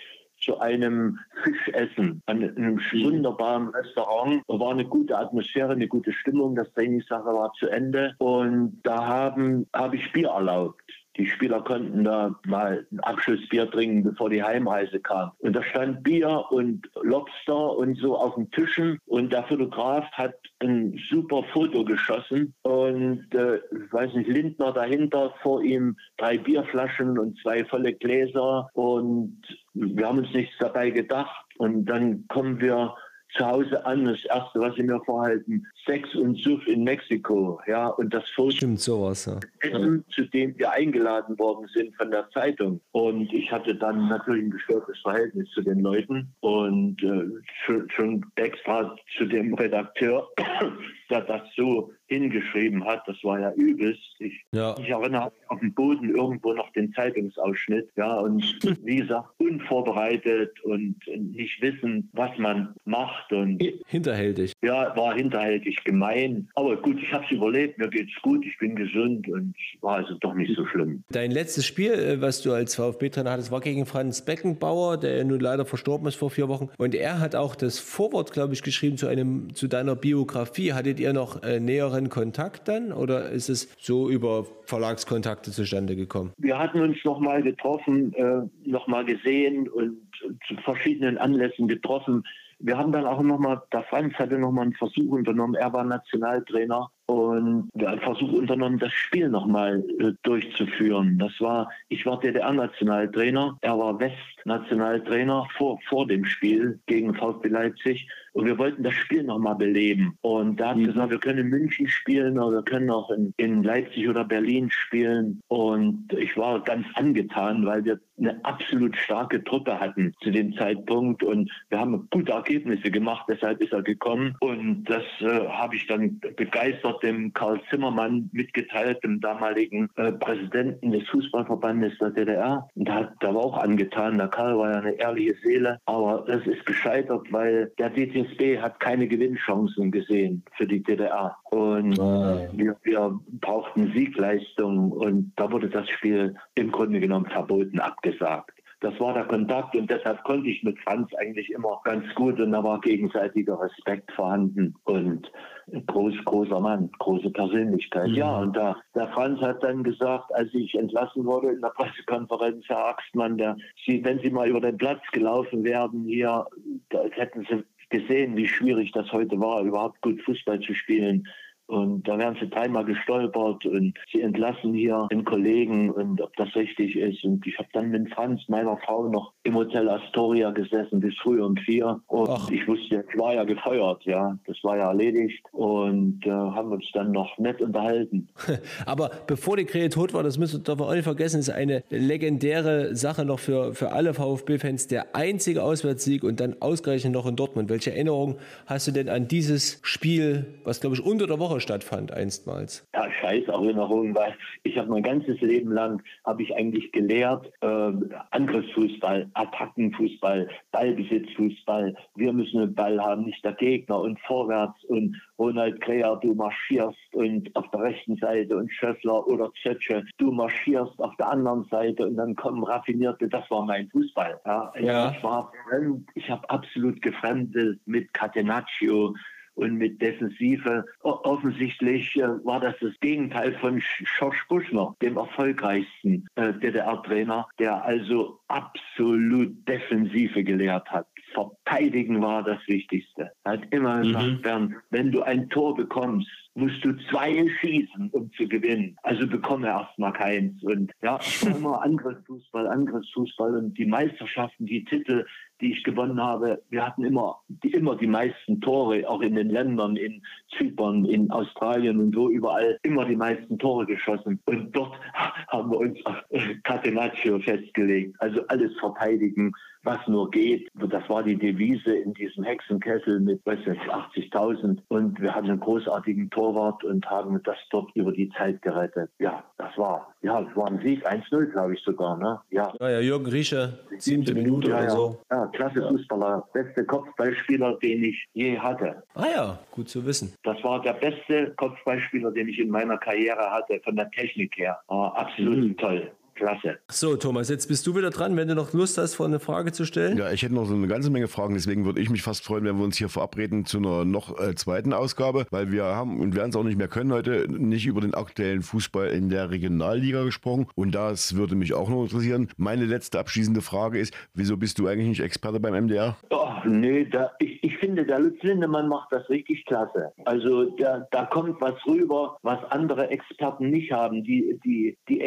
zu 0.42 0.58
einem 0.58 1.18
Fischessen 1.44 2.22
an 2.26 2.42
einem 2.42 2.74
mhm. 2.74 3.04
wunderbaren 3.04 3.68
Restaurant. 3.68 4.42
Da 4.48 4.58
war 4.58 4.72
eine 4.72 4.84
gute 4.84 5.16
Atmosphäre, 5.16 5.72
eine 5.72 5.88
gute 5.88 6.12
Stimmung. 6.12 6.54
Das 6.54 6.72
Trainingssache 6.72 7.26
war 7.26 7.52
zu 7.54 7.68
Ende 7.68 8.14
und 8.18 8.80
da 8.82 9.06
haben 9.06 9.66
habe 9.72 9.96
ich 9.96 10.12
Bier 10.12 10.30
erlaubt. 10.30 10.82
Die 11.16 11.26
Spieler 11.26 11.60
konnten 11.60 12.04
da 12.04 12.34
mal 12.46 12.86
ein 12.90 13.00
Abschlussbier 13.00 13.70
trinken, 13.70 14.02
bevor 14.02 14.30
die 14.30 14.42
Heimreise 14.42 14.98
kam. 15.00 15.32
Und 15.38 15.54
da 15.54 15.62
stand 15.62 16.02
Bier 16.02 16.44
und 16.50 16.88
Lobster 17.02 17.76
und 17.76 17.98
so 17.98 18.16
auf 18.16 18.34
den 18.34 18.50
Tischen. 18.50 18.98
Und 19.06 19.32
der 19.32 19.44
Fotograf 19.44 20.10
hat 20.12 20.34
ein 20.60 20.98
super 21.10 21.42
Foto 21.52 21.84
geschossen. 21.84 22.54
Und 22.62 23.26
äh, 23.34 23.56
ich 23.56 23.92
weiß 23.92 24.14
nicht, 24.14 24.28
Lindner 24.28 24.72
dahinter, 24.72 25.34
vor 25.42 25.62
ihm 25.62 25.96
drei 26.16 26.38
Bierflaschen 26.38 27.18
und 27.18 27.38
zwei 27.40 27.64
volle 27.66 27.92
Gläser. 27.92 28.70
Und 28.72 29.38
wir 29.74 30.06
haben 30.06 30.18
uns 30.18 30.32
nichts 30.32 30.54
dabei 30.60 30.90
gedacht. 30.90 31.44
Und 31.58 31.84
dann 31.84 32.26
kommen 32.28 32.60
wir 32.60 32.94
zu 33.36 33.46
Hause 33.46 33.84
an. 33.84 34.04
Das 34.04 34.24
erste, 34.24 34.60
was 34.60 34.74
sie 34.76 34.82
mir 34.82 35.00
vorhalten, 35.04 35.66
Sex 35.86 36.14
und 36.14 36.38
Suff 36.38 36.66
in 36.66 36.84
Mexiko. 36.84 37.60
Ja, 37.66 37.88
und 37.88 38.12
das 38.12 38.28
Foto. 38.30 38.50
Stimmt 38.52 38.80
sowas, 38.80 39.26
ja. 39.26 39.40
Essen, 39.60 40.04
zu 40.10 40.24
dem 40.26 40.56
wir 40.58 40.70
eingeladen 40.72 41.38
worden 41.38 41.68
sind 41.74 41.94
von 41.96 42.10
der 42.10 42.28
Zeitung. 42.30 42.80
Und 42.92 43.32
ich 43.32 43.50
hatte 43.50 43.74
dann 43.74 44.08
natürlich 44.08 44.44
ein 44.44 44.50
gestörtes 44.50 44.98
Verhältnis 45.00 45.48
zu 45.50 45.62
den 45.62 45.80
Leuten 45.80 46.32
und 46.40 47.02
äh, 47.02 47.24
schon, 47.64 47.90
schon 47.90 48.26
extra 48.36 48.96
zu 49.16 49.24
dem 49.26 49.54
Redakteur, 49.54 50.28
der 51.10 51.22
das 51.22 51.42
so 51.56 51.92
hingeschrieben 52.12 52.84
hat, 52.84 53.02
das 53.06 53.16
war 53.22 53.40
ja 53.40 53.52
übelst. 53.54 54.00
Ich, 54.18 54.44
Ja. 54.52 54.74
ich 54.78 54.88
erinnere 54.88 55.32
auf 55.48 55.60
dem 55.60 55.72
Boden 55.74 56.14
irgendwo 56.14 56.52
noch 56.52 56.70
den 56.72 56.92
Zeitungsausschnitt. 56.92 57.88
Ja, 57.96 58.18
und 58.18 58.42
wie 58.84 58.96
gesagt, 58.96 59.28
unvorbereitet 59.38 60.52
und 60.64 60.96
nicht 61.16 61.60
wissen, 61.62 62.08
was 62.12 62.30
man 62.38 62.74
macht. 62.84 63.32
Und 63.32 63.62
Hinterhältig. 63.86 64.52
ja, 64.62 64.94
war 64.96 65.14
hinterhältig 65.14 65.82
gemein. 65.84 66.48
Aber 66.54 66.76
gut, 66.76 67.00
ich 67.02 67.12
habe 67.12 67.24
es 67.24 67.30
überlebt, 67.30 67.78
mir 67.78 67.88
geht's 67.88 68.12
gut, 68.22 68.44
ich 68.44 68.56
bin 68.58 68.76
gesund 68.76 69.28
und 69.28 69.54
war 69.80 69.96
also 69.96 70.14
doch 70.20 70.34
nicht 70.34 70.54
so 70.56 70.66
schlimm. 70.66 71.02
Dein 71.10 71.30
letztes 71.30 71.66
Spiel, 71.66 71.92
äh, 71.92 72.20
was 72.20 72.42
du 72.42 72.52
als 72.52 72.74
VfB-Trainer 72.76 73.30
hattest, 73.30 73.50
war 73.50 73.60
gegen 73.60 73.86
Franz 73.86 74.24
Beckenbauer, 74.24 74.98
der 74.98 75.24
nun 75.24 75.40
leider 75.40 75.64
verstorben 75.64 76.06
ist 76.06 76.16
vor 76.16 76.30
vier 76.30 76.48
Wochen. 76.48 76.68
Und 76.78 76.94
er 76.94 77.20
hat 77.20 77.34
auch 77.34 77.54
das 77.54 77.78
Vorwort, 77.78 78.32
glaube 78.32 78.54
ich, 78.54 78.62
geschrieben 78.62 78.96
zu 78.96 79.06
einem 79.08 79.54
zu 79.54 79.68
deiner 79.68 79.96
Biografie. 79.96 80.72
Hattet 80.72 81.00
ihr 81.00 81.12
noch 81.12 81.42
äh, 81.42 81.60
näheren 81.60 82.01
Kontakt 82.08 82.68
dann 82.68 82.92
oder 82.92 83.30
ist 83.30 83.48
es 83.48 83.74
so 83.78 84.08
über 84.10 84.46
Verlagskontakte 84.66 85.50
zustande 85.50 85.96
gekommen? 85.96 86.32
Wir 86.38 86.58
hatten 86.58 86.80
uns 86.80 86.96
nochmal 87.04 87.42
getroffen, 87.42 88.12
äh, 88.14 88.42
nochmal 88.68 89.04
gesehen 89.04 89.68
und 89.68 89.98
zu 90.46 90.54
verschiedenen 90.64 91.18
Anlässen 91.18 91.68
getroffen. 91.68 92.24
Wir 92.58 92.78
haben 92.78 92.92
dann 92.92 93.06
auch 93.06 93.20
nochmal, 93.22 93.62
der 93.72 93.82
Franz 93.84 94.14
hatte 94.14 94.38
nochmal 94.38 94.64
einen 94.64 94.74
Versuch 94.74 95.10
unternommen, 95.10 95.56
er 95.56 95.72
war 95.72 95.84
Nationaltrainer 95.84 96.90
und 97.06 97.68
wir 97.74 97.90
haben 97.90 98.00
Versuch 98.00 98.32
unternommen, 98.32 98.78
das 98.78 98.92
Spiel 98.92 99.28
nochmal 99.28 99.84
äh, 99.98 100.12
durchzuführen. 100.22 101.18
Das 101.18 101.32
war, 101.40 101.70
ich 101.88 102.06
war 102.06 102.20
DDR-Nationaltrainer, 102.20 103.58
er 103.60 103.78
war 103.78 103.98
West-Nationaltrainer 103.98 105.46
vor, 105.56 105.78
vor 105.88 106.06
dem 106.06 106.24
Spiel 106.24 106.80
gegen 106.86 107.14
VfB 107.14 107.48
Leipzig 107.48 108.08
und 108.34 108.46
wir 108.46 108.56
wollten 108.58 108.82
das 108.82 108.94
Spiel 108.94 109.22
nochmal 109.24 109.56
beleben. 109.56 110.16
Und 110.22 110.58
da 110.58 110.70
hat 110.70 110.76
Mhm. 110.78 110.86
gesagt, 110.86 111.10
wir 111.10 111.18
können 111.18 111.40
in 111.40 111.48
München 111.48 111.86
spielen 111.88 112.38
oder 112.38 112.58
wir 112.58 112.62
können 112.62 112.90
auch 112.90 113.10
in, 113.10 113.34
in 113.36 113.62
Leipzig 113.62 114.08
oder 114.08 114.24
Berlin 114.24 114.70
spielen. 114.70 115.40
Und 115.48 116.12
ich 116.14 116.36
war 116.36 116.60
ganz 116.62 116.86
angetan, 116.94 117.66
weil 117.66 117.84
wir 117.84 118.00
eine 118.18 118.42
absolut 118.44 118.96
starke 118.96 119.42
Truppe 119.44 119.78
hatten 119.78 120.14
zu 120.22 120.30
dem 120.30 120.54
Zeitpunkt 120.54 121.22
und 121.22 121.50
wir 121.70 121.78
haben 121.78 122.08
gute 122.10 122.32
Ergebnisse 122.32 122.90
gemacht, 122.90 123.26
deshalb 123.28 123.60
ist 123.60 123.72
er 123.72 123.82
gekommen. 123.82 124.36
Und 124.40 124.84
das 124.84 125.02
äh, 125.20 125.48
habe 125.48 125.76
ich 125.76 125.86
dann 125.86 126.20
begeistert 126.36 126.91
dem 127.00 127.32
Karl 127.32 127.60
Zimmermann 127.70 128.30
mitgeteilt, 128.32 129.02
dem 129.04 129.20
damaligen 129.20 129.88
äh, 129.96 130.12
Präsidenten 130.12 130.92
des 130.92 131.08
Fußballverbandes 131.08 131.98
der 131.98 132.10
DDR. 132.10 132.68
Und 132.74 132.88
da, 132.88 132.94
hat, 132.94 133.14
da 133.20 133.34
war 133.34 133.44
auch 133.44 133.58
angetan, 133.58 134.18
der 134.18 134.28
Karl 134.28 134.58
war 134.58 134.70
ja 134.70 134.78
eine 134.78 134.92
ehrliche 134.92 135.34
Seele, 135.42 135.78
aber 135.86 136.24
das 136.26 136.46
ist 136.46 136.64
gescheitert, 136.66 137.26
weil 137.30 137.72
der 137.78 137.90
DTSB 137.90 138.58
hat 138.58 138.80
keine 138.80 139.06
Gewinnchancen 139.08 139.90
gesehen 139.90 140.44
für 140.56 140.66
die 140.66 140.82
DDR. 140.82 141.36
Und 141.50 141.98
wir, 141.98 142.76
wir 142.82 143.20
brauchten 143.40 143.92
Siegleistung 143.92 144.92
und 144.92 145.32
da 145.36 145.50
wurde 145.50 145.68
das 145.68 145.88
Spiel 145.88 146.34
im 146.54 146.70
Grunde 146.70 147.00
genommen 147.00 147.26
verboten, 147.26 147.78
abgesagt. 147.78 148.61
Das 148.82 148.98
war 148.98 149.14
der 149.14 149.24
Kontakt 149.24 149.76
und 149.76 149.88
deshalb 149.88 150.24
konnte 150.24 150.48
ich 150.48 150.60
mit 150.64 150.76
Franz 150.80 151.08
eigentlich 151.14 151.50
immer 151.50 151.80
ganz 151.84 152.04
gut 152.16 152.40
und 152.40 152.50
da 152.50 152.64
war 152.64 152.80
gegenseitiger 152.80 153.60
Respekt 153.60 154.10
vorhanden 154.10 154.74
und 154.82 155.30
ein 155.72 155.86
groß, 155.86 156.14
großer 156.24 156.58
Mann, 156.58 156.90
große 156.98 157.30
Persönlichkeit. 157.30 158.08
Ja, 158.08 158.38
und 158.38 158.56
da, 158.56 158.76
der 158.96 159.06
Franz 159.08 159.40
hat 159.40 159.62
dann 159.62 159.84
gesagt, 159.84 160.34
als 160.34 160.52
ich 160.52 160.74
entlassen 160.74 161.24
wurde 161.24 161.52
in 161.52 161.60
der 161.60 161.68
Pressekonferenz, 161.68 162.64
Herr 162.66 162.88
Axtmann, 162.88 163.38
der, 163.38 163.56
Sie, 163.86 164.04
wenn 164.04 164.18
Sie 164.18 164.30
mal 164.30 164.48
über 164.48 164.60
den 164.60 164.76
Platz 164.76 165.02
gelaufen 165.12 165.62
werden 165.62 166.04
hier, 166.04 166.44
da 166.88 167.04
hätten 167.12 167.46
Sie 167.48 167.62
gesehen, 167.88 168.36
wie 168.36 168.48
schwierig 168.48 168.90
das 168.90 169.12
heute 169.12 169.38
war, 169.38 169.62
überhaupt 169.62 170.00
gut 170.00 170.20
Fußball 170.22 170.58
zu 170.58 170.74
spielen. 170.74 171.28
Und 171.72 172.06
da 172.06 172.18
wären 172.18 172.36
sie 172.38 172.50
dreimal 172.50 172.84
gestolpert 172.84 173.64
und 173.64 173.94
sie 174.12 174.20
entlassen 174.20 174.74
hier 174.74 175.08
den 175.10 175.24
Kollegen 175.24 175.90
und 175.90 176.20
ob 176.20 176.36
das 176.36 176.54
richtig 176.54 176.96
ist. 176.96 177.24
Und 177.24 177.46
ich 177.46 177.56
habe 177.56 177.68
dann 177.72 177.88
mit 177.88 178.12
Franz, 178.12 178.42
meiner 178.48 178.76
Frau, 178.84 179.08
noch 179.08 179.32
im 179.42 179.54
Hotel 179.54 179.88
Astoria 179.88 180.50
gesessen 180.50 181.00
bis 181.00 181.14
früh 181.22 181.42
um 181.42 181.56
vier. 181.56 181.98
Und 182.08 182.28
Ach. 182.28 182.50
ich 182.50 182.68
wusste, 182.68 183.06
ich 183.10 183.18
war 183.18 183.34
ja 183.34 183.44
gefeuert, 183.44 184.04
ja. 184.04 184.38
Das 184.46 184.58
war 184.62 184.76
ja 184.76 184.88
erledigt. 184.88 185.42
Und 185.52 186.20
äh, 186.26 186.30
haben 186.30 186.72
uns 186.72 186.84
dann 186.92 187.10
noch 187.10 187.38
nett 187.38 187.62
unterhalten. 187.62 188.28
Aber 188.84 189.10
bevor 189.26 189.56
die 189.56 189.64
Krähe 189.64 189.88
tot 189.88 190.12
war, 190.12 190.22
das 190.22 190.36
müssen 190.36 190.66
wir 190.66 190.78
auch 190.78 190.92
nicht 190.92 191.04
vergessen, 191.04 191.40
ist 191.40 191.48
eine 191.48 191.84
legendäre 191.88 192.94
Sache 192.94 193.24
noch 193.24 193.38
für, 193.38 193.72
für 193.72 193.92
alle 193.92 194.12
VfB-Fans. 194.12 194.88
Der 194.88 195.16
einzige 195.16 195.62
Auswärtssieg 195.62 196.22
und 196.22 196.38
dann 196.38 196.56
ausgerechnet 196.60 197.14
noch 197.14 197.24
in 197.24 197.36
Dortmund. 197.36 197.70
Welche 197.70 197.92
Erinnerung 197.92 198.36
hast 198.66 198.88
du 198.88 198.92
denn 198.92 199.08
an 199.08 199.26
dieses 199.26 199.80
Spiel, 199.82 200.44
was 200.64 200.82
glaube 200.82 200.96
ich 200.96 201.02
unter 201.02 201.26
der 201.26 201.38
Woche 201.38 201.61
stattfand 201.62 202.12
einstmals? 202.12 202.86
Ja, 202.94 203.08
scheiß 203.20 203.48
Erinnerung, 203.48 204.14
weil 204.14 204.34
ich 204.62 204.76
habe 204.76 204.90
mein 204.90 205.02
ganzes 205.02 205.40
Leben 205.40 205.72
lang, 205.72 206.02
habe 206.24 206.42
ich 206.42 206.54
eigentlich 206.54 206.92
gelehrt, 206.92 207.50
äh, 207.60 207.92
Angriffsfußball, 208.30 209.30
Attackenfußball, 209.34 210.48
Ballbesitzfußball. 210.72 211.94
Wir 212.16 212.32
müssen 212.32 212.60
den 212.60 212.74
Ball 212.74 213.00
haben, 213.00 213.24
nicht 213.24 213.44
der 213.44 213.54
Gegner 213.54 214.00
und 214.00 214.18
vorwärts 214.20 214.84
und 214.84 215.20
Ronald 215.38 215.80
Kreher, 215.80 216.16
du 216.22 216.34
marschierst 216.34 216.98
und 217.14 217.54
auf 217.56 217.68
der 217.70 217.80
rechten 217.80 218.16
Seite 218.16 218.56
und 218.56 218.72
Schöffler 218.72 219.26
oder 219.26 219.50
Zetsche, 219.62 220.04
du 220.18 220.30
marschierst 220.30 220.98
auf 220.98 221.16
der 221.16 221.30
anderen 221.30 221.64
Seite 221.64 222.06
und 222.06 222.16
dann 222.16 222.34
kommen 222.36 222.62
Raffinierte, 222.62 223.28
das 223.28 223.50
war 223.50 223.64
mein 223.64 223.88
Fußball. 223.88 224.40
Ja, 224.46 224.72
Ja. 224.78 225.12
Ich 225.12 225.22
war 225.22 225.52
fremd, 225.68 226.08
ich 226.14 226.28
habe 226.30 226.48
absolut 226.50 227.00
gefremdet 227.02 227.80
mit 227.86 228.12
Catenaccio, 228.12 229.14
und 229.54 229.74
mit 229.76 230.00
Defensive. 230.00 230.84
Offensichtlich 231.02 232.16
äh, 232.16 232.22
war 232.44 232.60
das 232.60 232.74
das 232.80 232.92
Gegenteil 233.00 233.54
von 233.60 233.78
Sch- 233.80 234.06
Schorsch 234.06 234.46
Buschner, 234.48 234.94
dem 235.02 235.16
erfolgreichsten 235.16 236.26
äh, 236.36 236.52
DDR-Trainer, 236.54 237.46
der 237.58 237.84
also 237.84 238.40
absolut 238.48 239.66
Defensive 239.68 240.42
gelehrt 240.44 240.90
hat. 240.90 241.06
Verteidigen 241.32 242.20
war 242.20 242.42
das 242.42 242.58
Wichtigste. 242.66 243.32
Er 243.44 243.52
hat 243.52 243.62
immer 243.70 244.02
gesagt, 244.02 244.42
Bernd, 244.42 244.74
wenn 244.90 245.10
du 245.10 245.22
ein 245.22 245.48
Tor 245.48 245.74
bekommst, 245.74 246.28
musst 246.54 246.84
du 246.84 246.92
zwei 247.10 247.46
schießen, 247.60 248.10
um 248.10 248.30
zu 248.32 248.46
gewinnen. 248.46 248.96
Also 249.02 249.26
bekomme 249.26 249.68
erst 249.68 249.98
mal 249.98 250.12
keins. 250.12 250.62
Und 250.62 250.92
ja, 251.02 251.18
immer 251.46 251.80
Angriffsfußball, 251.82 252.66
Angriffsfußball 252.66 253.56
und 253.56 253.78
die 253.78 253.86
Meisterschaften, 253.86 254.66
die 254.66 254.84
Titel, 254.84 255.24
die 255.62 255.72
ich 255.72 255.84
gewonnen 255.84 256.20
habe, 256.20 256.60
wir 256.70 256.84
hatten 256.84 257.04
immer 257.04 257.40
die, 257.48 257.70
immer 257.72 257.96
die 257.96 258.08
meisten 258.08 258.60
Tore, 258.60 259.08
auch 259.08 259.20
in 259.20 259.36
den 259.36 259.48
Ländern, 259.48 259.96
in 259.96 260.22
Zypern, 260.58 261.04
in 261.04 261.30
Australien 261.30 262.00
und 262.00 262.14
so 262.14 262.28
überall 262.28 262.78
immer 262.82 263.04
die 263.06 263.16
meisten 263.16 263.58
Tore 263.58 263.86
geschossen. 263.86 264.40
Und 264.46 264.76
dort 264.76 264.94
haben 265.48 265.70
wir 265.70 265.78
uns 265.78 266.04
auf 266.04 266.16
äh, 266.30 266.56
Catenaccio 266.64 267.38
festgelegt. 267.38 268.16
Also 268.20 268.44
alles 268.48 268.72
verteidigen, 268.80 269.52
was 269.84 269.98
nur 270.06 270.30
geht. 270.30 270.68
Das 270.74 271.08
war 271.08 271.22
die 271.22 271.36
Devise 271.36 271.92
in 271.94 272.14
diesem 272.14 272.44
Hexenkessel 272.44 273.20
mit 273.20 273.44
weiß 273.44 273.58
nicht, 273.66 273.80
80.000. 273.82 274.78
Und 274.88 275.20
wir 275.20 275.34
hatten 275.34 275.50
einen 275.50 275.60
großartigen 275.60 276.30
Torwart 276.30 276.84
und 276.84 277.04
haben 277.08 277.40
das 277.44 277.56
dort 277.70 277.90
über 277.94 278.12
die 278.12 278.30
Zeit 278.30 278.62
gerettet. 278.62 279.10
Ja, 279.18 279.42
das 279.58 279.76
war, 279.76 280.14
ja, 280.22 280.40
das 280.42 280.56
war 280.56 280.68
ein 280.68 280.80
Sieg, 280.82 281.06
1-0, 281.06 281.46
glaube 281.46 281.74
ich 281.74 281.80
sogar, 281.82 282.16
ne? 282.16 282.40
Ja. 282.50 282.72
Ja, 282.80 282.90
ja, 282.90 283.00
Jürgen 283.00 283.26
Rieche, 283.26 283.78
siebte 283.98 284.34
Minute 284.34 284.68
Ja, 284.68 284.74
oder 284.76 284.84
ja. 284.84 284.90
so. 284.90 285.18
ja, 285.30 285.46
klasse 285.48 285.88
Fußballer. 285.88 286.48
Beste 286.52 286.84
Kopfballspieler, 286.84 287.78
den 287.82 288.04
ich 288.04 288.26
je 288.34 288.58
hatte. 288.58 289.02
Ah 289.14 289.26
ja, 289.34 289.58
gut 289.70 289.88
zu 289.88 290.04
wissen. 290.06 290.34
Das 290.44 290.62
war 290.62 290.80
der 290.82 290.94
beste 290.94 291.52
Kopfballspieler, 291.56 292.30
den 292.30 292.48
ich 292.48 292.58
in 292.58 292.70
meiner 292.70 292.98
Karriere 292.98 293.50
hatte, 293.50 293.80
von 293.84 293.96
der 293.96 294.10
Technik 294.10 294.56
her. 294.56 294.78
War 294.88 295.16
absolut 295.16 295.58
Mhm. 295.58 295.76
toll. 295.76 296.10
Klasse. 296.34 296.78
So, 296.88 297.16
Thomas, 297.16 297.48
jetzt 297.48 297.68
bist 297.68 297.86
du 297.86 297.96
wieder 297.96 298.10
dran, 298.10 298.36
wenn 298.36 298.48
du 298.48 298.54
noch 298.54 298.72
Lust 298.72 298.98
hast, 298.98 299.14
vor 299.14 299.26
eine 299.26 299.40
Frage 299.40 299.72
zu 299.72 299.84
stellen. 299.84 300.18
Ja, 300.18 300.32
ich 300.32 300.42
hätte 300.42 300.54
noch 300.54 300.66
so 300.66 300.74
eine 300.74 300.86
ganze 300.86 301.10
Menge 301.10 301.28
Fragen, 301.28 301.54
deswegen 301.54 301.84
würde 301.84 302.00
ich 302.00 302.10
mich 302.10 302.22
fast 302.22 302.44
freuen, 302.44 302.64
wenn 302.64 302.76
wir 302.76 302.84
uns 302.84 302.96
hier 302.96 303.08
verabreden 303.08 303.64
zu 303.64 303.78
einer 303.78 304.04
noch 304.04 304.38
äh, 304.40 304.54
zweiten 304.54 304.92
Ausgabe, 304.92 305.46
weil 305.50 305.72
wir 305.72 305.84
haben 305.84 306.20
und 306.20 306.34
werden 306.34 306.50
es 306.50 306.56
auch 306.56 306.64
nicht 306.64 306.78
mehr 306.78 306.88
können 306.88 307.12
heute 307.12 307.46
nicht 307.48 307.86
über 307.86 308.00
den 308.00 308.14
aktuellen 308.14 308.62
Fußball 308.62 309.08
in 309.08 309.28
der 309.28 309.50
Regionalliga 309.50 310.24
gesprochen 310.24 310.66
und 310.74 310.94
das 310.94 311.36
würde 311.36 311.54
mich 311.54 311.74
auch 311.74 311.88
noch 311.88 312.02
interessieren. 312.02 312.48
Meine 312.56 312.84
letzte 312.84 313.18
abschließende 313.18 313.62
Frage 313.62 313.98
ist, 313.98 314.14
wieso 314.34 314.56
bist 314.56 314.78
du 314.78 314.86
eigentlich 314.86 315.08
nicht 315.08 315.20
Experte 315.20 315.60
beim 315.60 315.84
MDR? 315.84 316.16
Oh, 316.30 316.48
nee, 316.64 317.04
da, 317.04 317.32
ich, 317.38 317.62
ich 317.62 317.76
finde, 317.78 318.04
der 318.04 318.18
Lutz 318.18 318.42
Lindemann 318.42 318.88
macht 318.88 319.12
das 319.12 319.28
richtig 319.28 319.64
klasse. 319.64 320.12
Also 320.24 320.64
da, 320.76 321.06
da 321.10 321.24
kommt 321.26 321.60
was 321.60 321.74
rüber, 321.86 322.36
was 322.42 322.62
andere 322.70 323.10
Experten 323.10 323.70
nicht 323.70 323.92
haben. 323.92 324.24
Die, 324.24 324.58
die, 324.64 324.96
die 325.08 325.20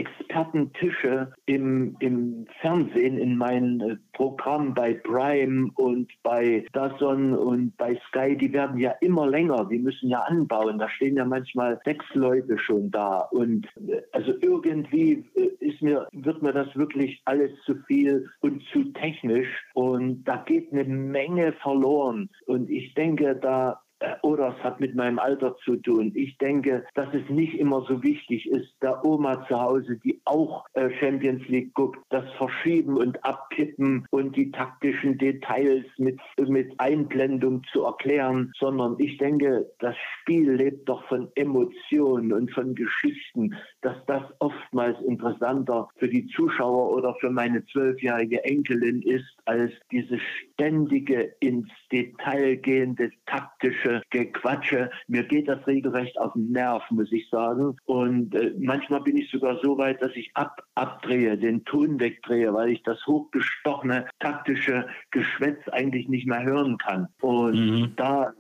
Expertentische 0.96 1.34
im, 1.46 1.96
im 2.00 2.46
Fernsehen, 2.62 3.18
in 3.18 3.38
meinen 3.38 3.82
äh, 3.82 3.96
Programmen 4.14 4.74
bei 4.74 4.94
Prime 4.94 5.72
und 5.76 6.12
bei 6.24 6.66
Dazon 6.74 7.34
und 7.34 7.76
bei 7.78 8.00
Sky, 8.08 8.36
die 8.38 8.52
werden 8.54 8.80
ja 8.80 8.92
immer 9.02 9.28
länger. 9.28 9.68
Die 9.70 9.80
müssen 9.80 10.10
ja 10.10 10.20
anbauen. 10.20 10.80
Da 10.80 10.90
stehen 10.90 11.18
ja 11.18 11.26
manchmal 11.26 11.80
sechs 11.86 12.06
Leute 12.14 12.58
schon 12.58 12.92
da. 12.92 13.20
Und 13.32 13.68
äh, 13.88 14.02
also 14.12 14.34
irgendwie 14.42 15.26
äh, 15.36 15.50
ist 15.60 15.82
mir, 15.82 16.08
wird 16.14 16.42
mir 16.42 16.54
das 16.54 16.76
wirklich 16.76 17.22
alles 17.26 17.52
zu 17.66 17.76
viel 17.88 18.30
und 18.42 18.62
zu 18.72 18.84
technisch. 18.94 19.48
Und 19.74 20.24
da 20.26 20.38
geht 20.38 20.72
eine 20.72 20.84
Menge 20.84 21.54
verloren. 21.54 22.30
Und 22.46 22.70
ich 22.70 22.94
denke, 22.94 23.36
da 23.36 23.82
oder 24.22 24.56
es 24.58 24.64
hat 24.64 24.80
mit 24.80 24.96
meinem 24.96 25.20
Alter 25.20 25.56
zu 25.58 25.78
tun. 25.78 26.12
Ich 26.16 26.38
denke, 26.38 26.86
dass 26.96 27.08
es 27.14 27.28
nicht 27.30 27.54
immer 27.56 27.82
so 27.88 28.04
wichtig 28.04 28.50
ist, 28.50 28.74
der 28.82 29.04
Oma 29.06 29.46
zu 29.48 29.60
Hause, 29.60 29.98
die 30.04 30.22
auch 30.26 30.66
äh, 30.74 30.90
Champions 31.00 31.48
League 31.48 31.74
guckt, 31.74 32.00
das 32.10 32.26
Verschieben 32.34 32.98
und 32.98 33.24
Abkippen 33.24 34.06
und 34.12 34.36
die 34.36 34.52
taktischen 34.52 35.18
Details 35.18 35.86
mit, 35.98 36.20
mit 36.38 36.74
Einblendung 36.80 37.62
zu 37.72 37.84
erklären, 37.84 38.52
sondern 38.58 38.96
ich 39.00 39.18
denke, 39.18 39.70
das 39.80 39.96
Spiel 40.22 40.52
lebt 40.52 40.88
doch 40.90 41.04
von 41.08 41.30
Emotionen 41.36 42.34
und 42.34 42.52
von 42.52 42.76
Geschichten, 42.76 43.56
dass 43.82 43.98
das 44.08 44.24
oftmals 44.40 45.00
interessanter 45.02 45.88
für 45.98 46.10
die 46.10 46.28
Zuschauer 46.28 46.92
oder 46.92 47.16
für 47.16 47.30
meine 47.30 47.66
zwölfjährige 47.68 48.44
Enkelin 48.44 49.02
ist, 49.02 49.36
als 49.46 49.72
diese 49.92 50.20
ständige 50.56 51.36
ins 51.40 51.68
Detail 51.92 52.56
gehende 52.58 53.12
taktische 53.26 54.02
Gequatsche. 54.10 54.90
Mir 55.08 55.24
geht 55.24 55.48
das 55.48 55.66
regelrecht 55.68 56.18
auf 56.20 56.34
den 56.34 56.52
Nerv, 56.52 56.84
muss 56.90 57.12
ich 57.12 57.30
sagen. 57.30 57.76
Und 57.86 58.34
äh, 58.36 58.54
manchmal 58.58 59.02
bin 59.02 59.18
ich 59.18 59.30
sogar 59.30 59.60
so 59.62 59.78
weit, 59.78 60.02
dass 60.02 60.16
ich 60.16 60.32
ab, 60.34 60.64
abdrehe, 60.76 61.38
den 61.38 61.64
Ton 61.66 62.00
wegdrehe, 62.00 62.54
weil 62.54 62.70
ich 62.70 62.84
das 62.84 63.06
hochgestochene 63.06 64.08
taktische 64.20 64.88
Geschwätz 65.12 65.68
eigentlich 65.72 66.08
nicht 66.08 66.28
mehr 66.28 66.44
hören 66.44 66.78
kann. 66.78 67.08
Und 67.22 67.54
mhm. 67.54 67.94
da 67.98 68.34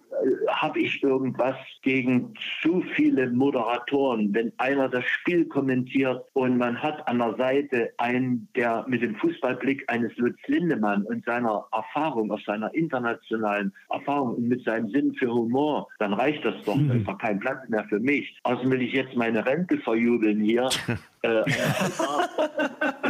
habe 0.47 0.80
ich 0.80 1.03
irgendwas 1.03 1.55
gegen 1.82 2.34
zu 2.61 2.84
viele 2.95 3.30
Moderatoren. 3.32 4.34
Wenn 4.34 4.51
einer 4.57 4.89
das 4.89 5.05
Spiel 5.05 5.45
kommentiert 5.45 6.26
und 6.34 6.57
man 6.57 6.82
hat 6.82 7.07
an 7.07 7.20
der 7.20 7.36
Seite 7.36 7.91
einen, 7.97 8.47
der 8.55 8.86
mit 8.88 9.01
dem 9.01 9.16
Fußballblick 9.16 9.84
eines 9.88 10.16
Lutz 10.18 10.38
Lindemann 10.47 11.03
und 11.03 11.26
seiner 11.26 11.66
Erfahrung, 11.72 12.32
aus 12.32 12.43
seiner 12.45 12.74
internationalen 12.74 13.74
Erfahrung 13.89 14.36
und 14.36 14.47
mit 14.47 14.63
seinem 14.63 14.89
Sinn 14.89 15.13
für 15.16 15.32
Humor, 15.32 15.88
dann 15.99 16.13
reicht 16.13 16.43
das 16.45 16.55
doch. 16.66 16.76
Mhm. 16.76 17.05
Doch 17.05 17.18
kein 17.18 17.39
Platz 17.39 17.68
mehr 17.70 17.86
für 17.86 17.99
mich. 17.99 18.39
Außerdem 18.43 18.72
will 18.72 18.82
ich 18.82 18.93
jetzt 18.93 19.16
meine 19.16 19.45
Rente 19.45 19.78
verjubeln 19.80 20.41
hier. 20.41 20.70
äh, 21.22 21.43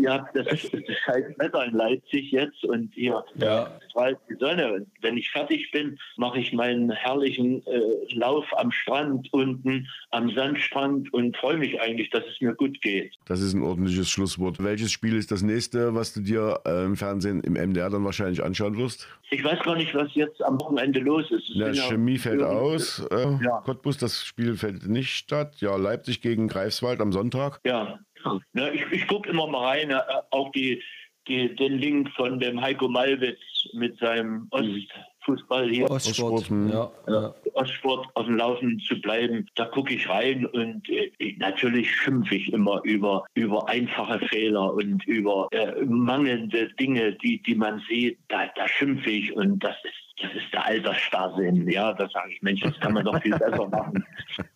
ja, 0.00 0.28
das 0.34 0.46
ist, 0.48 0.72
das 0.72 0.80
ist 0.80 0.98
scheiß 1.04 1.24
Wetter 1.38 1.64
in 1.64 1.74
Leipzig 1.74 2.30
jetzt 2.30 2.64
und 2.64 2.92
hier 2.94 3.24
ja. 3.36 3.70
strahlt 3.88 4.18
die 4.28 4.36
Sonne. 4.38 4.72
Und 4.74 4.88
wenn 5.00 5.16
ich 5.16 5.30
fertig 5.30 5.70
bin, 5.70 5.98
mache 6.16 6.38
ich 6.38 6.52
meinen 6.52 6.90
herrlichen 6.90 7.66
äh, 7.66 8.14
Lauf 8.14 8.46
am 8.56 8.70
Strand 8.70 9.32
unten, 9.32 9.88
am 10.10 10.30
Sandstrand 10.30 11.12
und 11.12 11.36
freue 11.36 11.58
mich 11.58 11.80
eigentlich, 11.80 12.10
dass 12.10 12.24
es 12.26 12.40
mir 12.40 12.54
gut 12.54 12.80
geht. 12.80 13.14
Das 13.26 13.40
ist 13.40 13.54
ein 13.54 13.62
ordentliches 13.62 14.08
Schlusswort. 14.08 14.62
Welches 14.62 14.92
Spiel 14.92 15.16
ist 15.16 15.30
das 15.30 15.42
nächste, 15.42 15.94
was 15.94 16.12
du 16.12 16.20
dir 16.20 16.60
äh, 16.66 16.84
im 16.84 16.96
Fernsehen 16.96 17.40
im 17.42 17.54
MDR 17.54 17.90
dann 17.90 18.04
wahrscheinlich 18.04 18.42
anschauen 18.42 18.76
wirst? 18.76 19.08
Ich 19.30 19.44
weiß 19.44 19.60
gar 19.60 19.76
nicht, 19.76 19.94
was 19.94 20.08
jetzt 20.14 20.42
am 20.42 20.58
Wochenende 20.60 21.00
los 21.00 21.30
ist. 21.30 21.48
Ja, 21.50 21.72
Chemie 21.72 22.18
fällt 22.18 22.42
aus. 22.42 23.06
Äh, 23.10 23.44
ja. 23.44 23.60
Cottbus, 23.64 23.98
das 23.98 24.24
Spiel 24.24 24.56
fällt 24.56 24.86
nicht 24.86 25.10
statt. 25.10 25.56
Ja, 25.60 25.76
Leipzig 25.76 26.20
gegen 26.22 26.48
Greifswald 26.48 27.00
am 27.00 27.12
Sonntag. 27.12 27.60
Ja, 27.64 27.98
ja 28.54 28.72
ich, 28.72 28.84
ich 28.90 29.06
gucke 29.06 29.30
immer 29.30 29.46
mal 29.46 29.66
rein, 29.66 29.90
äh, 29.90 30.00
auch 30.30 30.50
die, 30.52 30.82
die, 31.28 31.54
den 31.54 31.78
Link 31.78 32.10
von 32.10 32.38
dem 32.40 32.60
Heiko 32.60 32.88
Malwitz 32.88 33.38
mit 33.74 33.98
seinem 33.98 34.48
Ostfußball 34.50 35.68
hier. 35.68 35.90
Ostsport, 35.90 36.48
ja, 36.48 36.90
ja. 37.06 37.34
Ostsport 37.54 38.06
auf 38.14 38.26
dem 38.26 38.36
Laufen 38.36 38.78
zu 38.80 39.00
bleiben. 39.00 39.46
Da 39.54 39.66
gucke 39.66 39.94
ich 39.94 40.08
rein 40.08 40.46
und 40.46 40.88
äh, 40.88 41.10
natürlich 41.38 41.94
schimpfe 41.94 42.36
ich 42.36 42.52
immer 42.52 42.80
über, 42.84 43.24
über 43.34 43.68
einfache 43.68 44.20
Fehler 44.26 44.72
und 44.72 45.04
über 45.06 45.48
äh, 45.50 45.84
mangelnde 45.84 46.68
Dinge, 46.74 47.12
die, 47.14 47.42
die 47.42 47.54
man 47.54 47.82
sieht. 47.88 48.18
Da, 48.28 48.50
da 48.56 48.66
schimpfe 48.66 49.10
ich 49.10 49.34
und 49.34 49.62
das 49.62 49.76
ist 49.84 50.07
das 50.20 50.32
ist 50.34 50.52
der 50.52 50.66
Altersstarrsinn. 50.66 51.68
Ja, 51.68 51.92
da 51.92 52.08
sage 52.08 52.32
ich, 52.32 52.42
Mensch, 52.42 52.60
das 52.60 52.78
kann 52.80 52.94
man 52.94 53.04
doch 53.04 53.20
viel 53.22 53.30
besser 53.38 53.68
machen. 53.68 54.04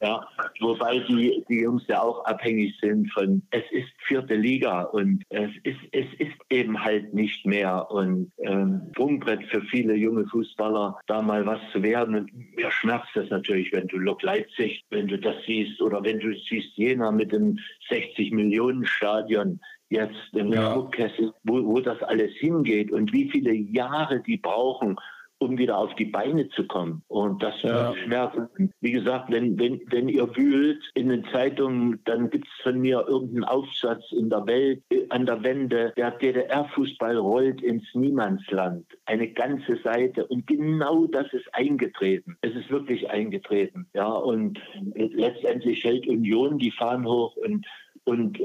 Ja, 0.00 0.26
wobei 0.60 0.98
die, 1.00 1.44
die 1.48 1.60
Jungs 1.60 1.86
ja 1.88 2.02
auch 2.02 2.24
abhängig 2.24 2.74
sind 2.80 3.12
von, 3.12 3.42
es 3.50 3.64
ist 3.70 3.88
vierte 4.06 4.34
Liga 4.34 4.82
und 4.82 5.22
es 5.30 5.50
ist, 5.62 5.80
es 5.92 6.06
ist 6.18 6.36
eben 6.50 6.82
halt 6.82 7.14
nicht 7.14 7.46
mehr 7.46 7.90
und 7.90 8.32
ähm, 8.38 8.82
Sprungbrett 8.92 9.44
für 9.44 9.62
viele 9.62 9.94
junge 9.94 10.26
Fußballer, 10.26 10.98
da 11.06 11.22
mal 11.22 11.46
was 11.46 11.60
zu 11.72 11.82
werden. 11.82 12.14
Und 12.14 12.56
mir 12.56 12.70
schmerzt 12.70 13.10
das 13.14 13.28
natürlich, 13.30 13.72
wenn 13.72 13.86
du 13.88 13.98
Lok 13.98 14.22
Leipzig, 14.22 14.84
wenn 14.90 15.08
du 15.08 15.18
das 15.18 15.36
siehst 15.46 15.80
oder 15.80 16.02
wenn 16.02 16.18
du 16.18 16.34
siehst 16.48 16.76
Jena 16.76 17.10
mit 17.10 17.32
dem 17.32 17.58
60 17.88 18.32
Millionen 18.32 18.86
Stadion, 18.86 19.60
jetzt 19.92 20.32
im 20.32 20.52
ja. 20.52 20.72
Druckkessel, 20.72 21.32
wo, 21.44 21.64
wo 21.64 21.80
das 21.80 22.02
alles 22.02 22.32
hingeht 22.38 22.90
und 22.90 23.12
wie 23.12 23.30
viele 23.30 23.52
Jahre 23.52 24.20
die 24.20 24.38
brauchen, 24.38 24.96
um 25.42 25.58
wieder 25.58 25.78
auf 25.78 25.94
die 25.96 26.06
Beine 26.06 26.48
zu 26.50 26.66
kommen. 26.66 27.02
Und 27.08 27.42
das 27.42 27.54
ja. 27.62 27.94
schmerzt. 28.04 28.38
Wie 28.80 28.92
gesagt, 28.92 29.30
wenn, 29.30 29.58
wenn, 29.58 29.80
wenn 29.90 30.08
ihr 30.08 30.28
wühlt 30.36 30.82
in 30.94 31.08
den 31.08 31.24
Zeitungen, 31.32 32.00
dann 32.04 32.30
gibt 32.30 32.46
es 32.46 32.62
von 32.62 32.80
mir 32.80 33.04
irgendeinen 33.08 33.44
Aufsatz 33.44 34.04
in 34.12 34.30
der 34.30 34.46
Welt, 34.46 34.82
äh, 34.90 35.06
an 35.10 35.26
der 35.26 35.42
Wende, 35.42 35.92
der 35.96 36.12
DDR-Fußball 36.12 37.16
rollt 37.16 37.62
ins 37.62 37.84
Niemandsland. 37.94 38.86
Eine 39.06 39.28
ganze 39.28 39.76
Seite. 39.82 40.26
Und 40.26 40.46
genau 40.46 41.06
das 41.06 41.32
ist 41.32 41.52
eingetreten. 41.52 42.36
Es 42.40 42.54
ist 42.54 42.70
wirklich 42.70 43.10
eingetreten. 43.10 43.86
Ja, 43.94 44.08
und 44.08 44.58
letztendlich 44.94 45.84
hält 45.84 46.06
Union 46.06 46.58
die 46.58 46.70
Fahnen 46.70 47.06
hoch 47.06 47.36
und 47.36 47.66
und, 48.04 48.40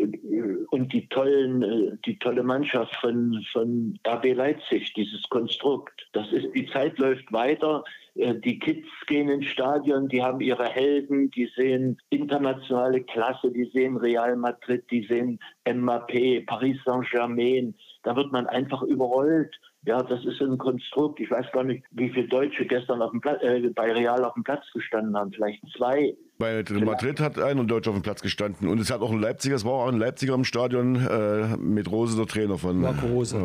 und 0.70 0.94
die 0.94 1.08
tollen, 1.10 2.00
die 2.06 2.20
tolle 2.20 2.44
Mannschaft 2.44 2.96
von, 2.98 3.44
von 3.52 3.98
RB 4.08 4.36
Leipzig, 4.36 4.94
dieses 4.94 5.24
Konstrukt. 5.30 6.08
Das 6.14 6.32
ist, 6.32 6.54
die 6.54 6.68
Zeit 6.68 6.98
läuft 7.00 7.32
weiter. 7.34 7.84
Äh, 8.16 8.36
die 8.36 8.60
Kids 8.60 8.88
gehen 9.08 9.30
ins 9.30 9.48
Stadion, 9.48 10.08
die 10.10 10.22
haben 10.22 10.42
ihre 10.42 10.66
Helden, 10.66 11.32
die 11.32 11.50
sehen 11.56 11.98
internationale 12.10 13.02
Klasse, 13.04 13.52
die 13.52 13.70
sehen 13.74 13.98
Real 13.98 14.36
Madrid, 14.36 14.84
die 14.92 15.06
sehen 15.08 15.40
MAP, 15.66 16.46
Paris 16.46 16.78
Saint-Germain. 16.86 17.74
Da 18.04 18.16
wird 18.16 18.32
man 18.32 18.48
einfach 18.48 18.84
überrollt. 18.84 19.60
Ja, 19.86 20.04
das 20.04 20.24
ist 20.26 20.42
ein 20.42 20.58
Konstrukt. 20.58 21.20
Ich 21.20 21.32
weiß 21.32 21.46
gar 21.54 21.64
nicht, 21.64 21.84
wie 21.92 22.10
viele 22.10 22.28
Deutsche 22.28 22.66
gestern 22.66 23.02
auf 23.02 23.12
dem 23.12 23.22
Platz, 23.22 23.42
äh, 23.42 23.70
bei 23.74 23.92
Real 23.94 24.24
auf 24.26 24.34
dem 24.34 24.44
Platz 24.44 24.66
gestanden 24.74 25.16
haben. 25.16 25.32
Vielleicht 25.32 25.64
zwei. 25.78 26.14
Bei 26.38 26.64
Madrid 26.84 27.20
hat 27.20 27.40
ein 27.40 27.58
und 27.58 27.70
Deutsch 27.70 27.88
auf 27.88 27.96
dem 27.96 28.04
Platz 28.04 28.22
gestanden. 28.22 28.68
Und 28.68 28.80
es 28.80 28.92
hat 28.92 29.02
auch 29.02 29.12
ein 29.12 29.20
Leipziger, 29.20 29.56
es 29.56 29.66
war 29.66 29.74
auch 29.74 29.88
ein 29.88 29.98
Leipziger 29.98 30.34
im 30.34 30.44
Stadion 30.44 30.96
äh, 30.96 31.58
mit 31.58 31.90
Rose, 31.90 32.18
der 32.18 32.28
Trainer 32.28 32.58
von. 32.58 32.82
Marco 32.82 33.08
Rose. 33.08 33.38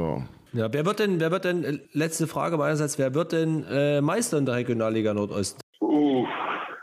Ja. 0.53 0.63
ja. 0.65 0.73
wer 0.73 0.85
wird 0.85 0.99
denn, 0.99 1.21
wer 1.21 1.31
wird 1.31 1.45
denn, 1.45 1.65
äh, 1.65 1.79
letzte 1.93 2.27
Frage 2.27 2.57
meinerseits, 2.57 2.99
wer 2.99 3.15
wird 3.15 3.33
denn 3.33 3.65
äh, 3.71 4.01
Meister 4.01 4.39
in 4.39 4.47
der 4.47 4.57
Regionalliga 4.57 5.15
Nordost? 5.15 5.61
Uh, 5.81 6.27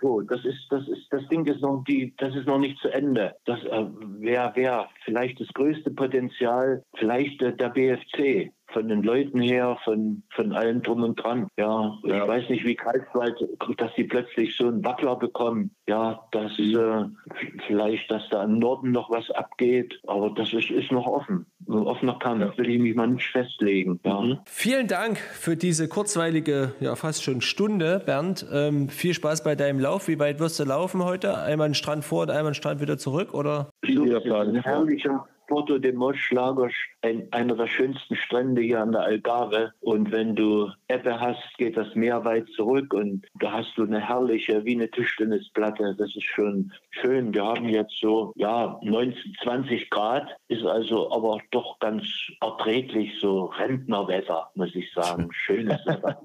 oh, 0.01 0.21
das 0.21 0.43
ist, 0.45 0.65
das 0.69 0.87
ist, 0.87 1.07
das 1.11 1.27
Ding 1.27 1.45
ist 1.45 1.61
noch 1.61 1.83
die, 1.87 2.13
das 2.17 2.35
ist 2.35 2.47
noch 2.47 2.59
nicht 2.59 2.79
zu 2.79 2.87
Ende. 2.89 3.35
Das 3.45 3.59
äh, 3.65 3.85
wäre 4.19 4.55
wär 4.55 4.89
vielleicht 5.03 5.39
das 5.39 5.47
größte 5.49 5.91
Potenzial, 5.91 6.83
vielleicht 6.97 7.41
äh, 7.41 7.55
der 7.55 7.69
BFC 7.69 8.51
von 8.73 8.87
den 8.87 9.03
Leuten 9.03 9.39
her, 9.39 9.77
von, 9.83 10.23
von 10.35 10.53
allem 10.53 10.81
drum 10.81 11.03
und 11.03 11.15
dran. 11.15 11.47
Ja, 11.57 11.97
ja. 12.03 12.23
ich 12.23 12.27
weiß 12.27 12.49
nicht, 12.49 12.65
wie 12.65 12.75
Karlswald, 12.75 13.35
dass 13.77 13.91
sie 13.95 14.03
plötzlich 14.03 14.55
so 14.55 14.67
einen 14.67 14.83
Wackler 14.83 15.15
bekommen. 15.15 15.71
Ja, 15.87 16.21
das 16.31 16.57
äh, 16.59 17.05
vielleicht, 17.67 18.09
dass 18.11 18.23
da 18.29 18.43
im 18.43 18.59
Norden 18.59 18.91
noch 18.91 19.09
was 19.09 19.29
abgeht, 19.31 19.99
aber 20.07 20.31
das 20.31 20.53
ist, 20.53 20.69
ist 20.69 20.91
noch 20.91 21.07
offen. 21.07 21.45
Ein 21.67 21.87
offener 21.87 22.17
Kampf, 22.19 22.41
ja. 22.41 22.57
will 22.57 22.69
ich 22.69 22.79
mich 22.79 22.95
mal 22.95 23.07
nicht 23.07 23.27
festlegen. 23.27 23.99
Ja. 24.03 24.21
Mhm. 24.21 24.39
Vielen 24.45 24.87
Dank 24.87 25.17
für 25.17 25.55
diese 25.55 25.87
kurzweilige, 25.87 26.73
ja 26.79 26.95
fast 26.95 27.23
schon 27.23 27.41
Stunde, 27.41 28.01
Bernd. 28.05 28.45
Ähm, 28.51 28.89
viel 28.89 29.13
Spaß 29.13 29.43
bei 29.43 29.55
deinem 29.55 29.79
Lauf. 29.79 30.07
Wie 30.07 30.19
weit 30.19 30.39
wirst 30.39 30.59
du 30.59 30.63
laufen 30.63 31.03
heute? 31.03 31.37
Einmal 31.37 31.69
den 31.69 31.75
Strand 31.75 32.05
vor 32.05 32.23
und 32.23 32.31
einmal 32.31 32.51
den 32.51 32.55
Strand 32.55 32.81
wieder 32.81 32.97
zurück, 32.97 33.33
oder? 33.33 33.69
Herrlicher, 33.83 35.27
Porto 35.49 35.79
de 35.79 35.91
Mos 35.91 36.15
Lagos, 36.29 36.71
ein, 37.01 37.27
einer 37.31 37.55
der 37.55 37.65
schönsten 37.65 38.15
Strände 38.15 38.61
hier 38.61 38.81
an 38.81 38.91
der 38.91 39.01
Algarve. 39.01 39.73
Und 39.81 40.11
wenn 40.11 40.35
du 40.35 40.69
Ebbe 40.87 41.19
hast, 41.19 41.57
geht 41.57 41.75
das 41.75 41.95
Meer 41.95 42.23
weit 42.23 42.47
zurück 42.55 42.93
und 42.93 43.25
da 43.39 43.53
hast 43.53 43.75
du 43.75 43.83
eine 43.83 43.99
herrliche, 43.99 44.63
wie 44.63 44.75
eine 44.75 44.89
Tischtennisplatte. 44.91 45.95
Das 45.97 46.15
ist 46.15 46.25
schon 46.25 46.71
schön. 46.91 47.33
Wir 47.33 47.45
haben 47.45 47.67
jetzt 47.67 47.99
so, 47.99 48.31
ja, 48.35 48.79
19, 48.83 49.35
20 49.43 49.89
Grad, 49.89 50.27
ist 50.49 50.63
also 50.63 51.11
aber 51.11 51.39
doch 51.49 51.79
ganz 51.79 52.05
erträglich, 52.41 53.11
so 53.19 53.45
Rentnerwetter, 53.45 54.51
muss 54.53 54.75
ich 54.75 54.93
sagen. 54.93 55.29
Schönes 55.45 55.79
Wetter. 55.85 56.21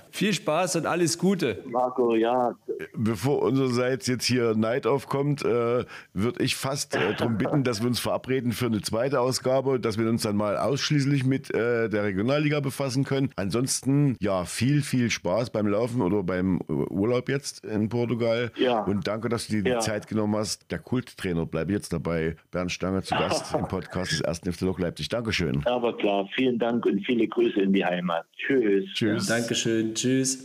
Viel 0.10 0.32
Spaß 0.32 0.76
und 0.76 0.86
alles 0.86 1.18
Gute. 1.18 1.62
Marco, 1.66 2.14
ja. 2.14 2.54
Bevor 2.94 3.42
unsererseits 3.42 4.06
jetzt 4.06 4.24
hier 4.24 4.54
Neid 4.56 4.86
aufkommt, 4.86 5.44
äh, 5.44 5.84
würde 6.14 6.42
ich 6.42 6.56
fast 6.56 6.96
äh, 6.96 7.09
äh, 7.09 7.09
darum 7.14 7.38
bitten, 7.38 7.64
dass 7.64 7.80
wir 7.80 7.88
uns 7.88 8.00
verabreden 8.00 8.52
für 8.52 8.66
eine 8.66 8.80
zweite 8.82 9.20
Ausgabe, 9.20 9.80
dass 9.80 9.98
wir 9.98 10.08
uns 10.08 10.22
dann 10.22 10.36
mal 10.36 10.56
ausschließlich 10.56 11.24
mit 11.24 11.52
äh, 11.54 11.88
der 11.88 12.04
Regionalliga 12.04 12.60
befassen 12.60 13.04
können. 13.04 13.30
Ansonsten, 13.36 14.16
ja, 14.20 14.44
viel, 14.44 14.82
viel 14.82 15.10
Spaß 15.10 15.50
beim 15.50 15.66
Laufen 15.66 16.02
oder 16.02 16.22
beim 16.22 16.60
äh, 16.68 16.72
Urlaub 16.72 17.28
jetzt 17.28 17.64
in 17.64 17.88
Portugal. 17.88 18.52
Ja. 18.56 18.82
Und 18.84 19.06
danke, 19.06 19.28
dass 19.28 19.46
du 19.46 19.54
dir 19.54 19.62
die 19.62 19.70
Ja. 19.70 19.80
Zeit 19.80 20.06
genommen 20.06 20.36
hast. 20.36 20.70
Der 20.70 20.78
Kulttrainer 20.78 21.46
bleibt 21.46 21.70
jetzt 21.70 21.92
dabei. 21.92 22.36
Bernd 22.50 22.72
Stange 22.72 23.02
zu 23.02 23.14
Gast 23.14 23.54
im 23.58 23.66
Podcast 23.68 24.12
des 24.12 24.22
1. 24.22 24.40
FC 24.40 24.60
Lok 24.62 24.78
Leipzig. 24.80 25.08
Dankeschön. 25.08 25.62
Aber 25.66 25.96
klar, 25.96 26.28
vielen 26.34 26.58
Dank 26.58 26.84
und 26.86 27.04
viele 27.06 27.26
Grüße 27.26 27.60
in 27.60 27.72
die 27.72 27.84
Heimat. 27.84 28.26
Tschüss. 28.36 28.84
Tschüss. 28.94 29.26
Dankeschön, 29.26 29.94
tschüss. 29.94 30.44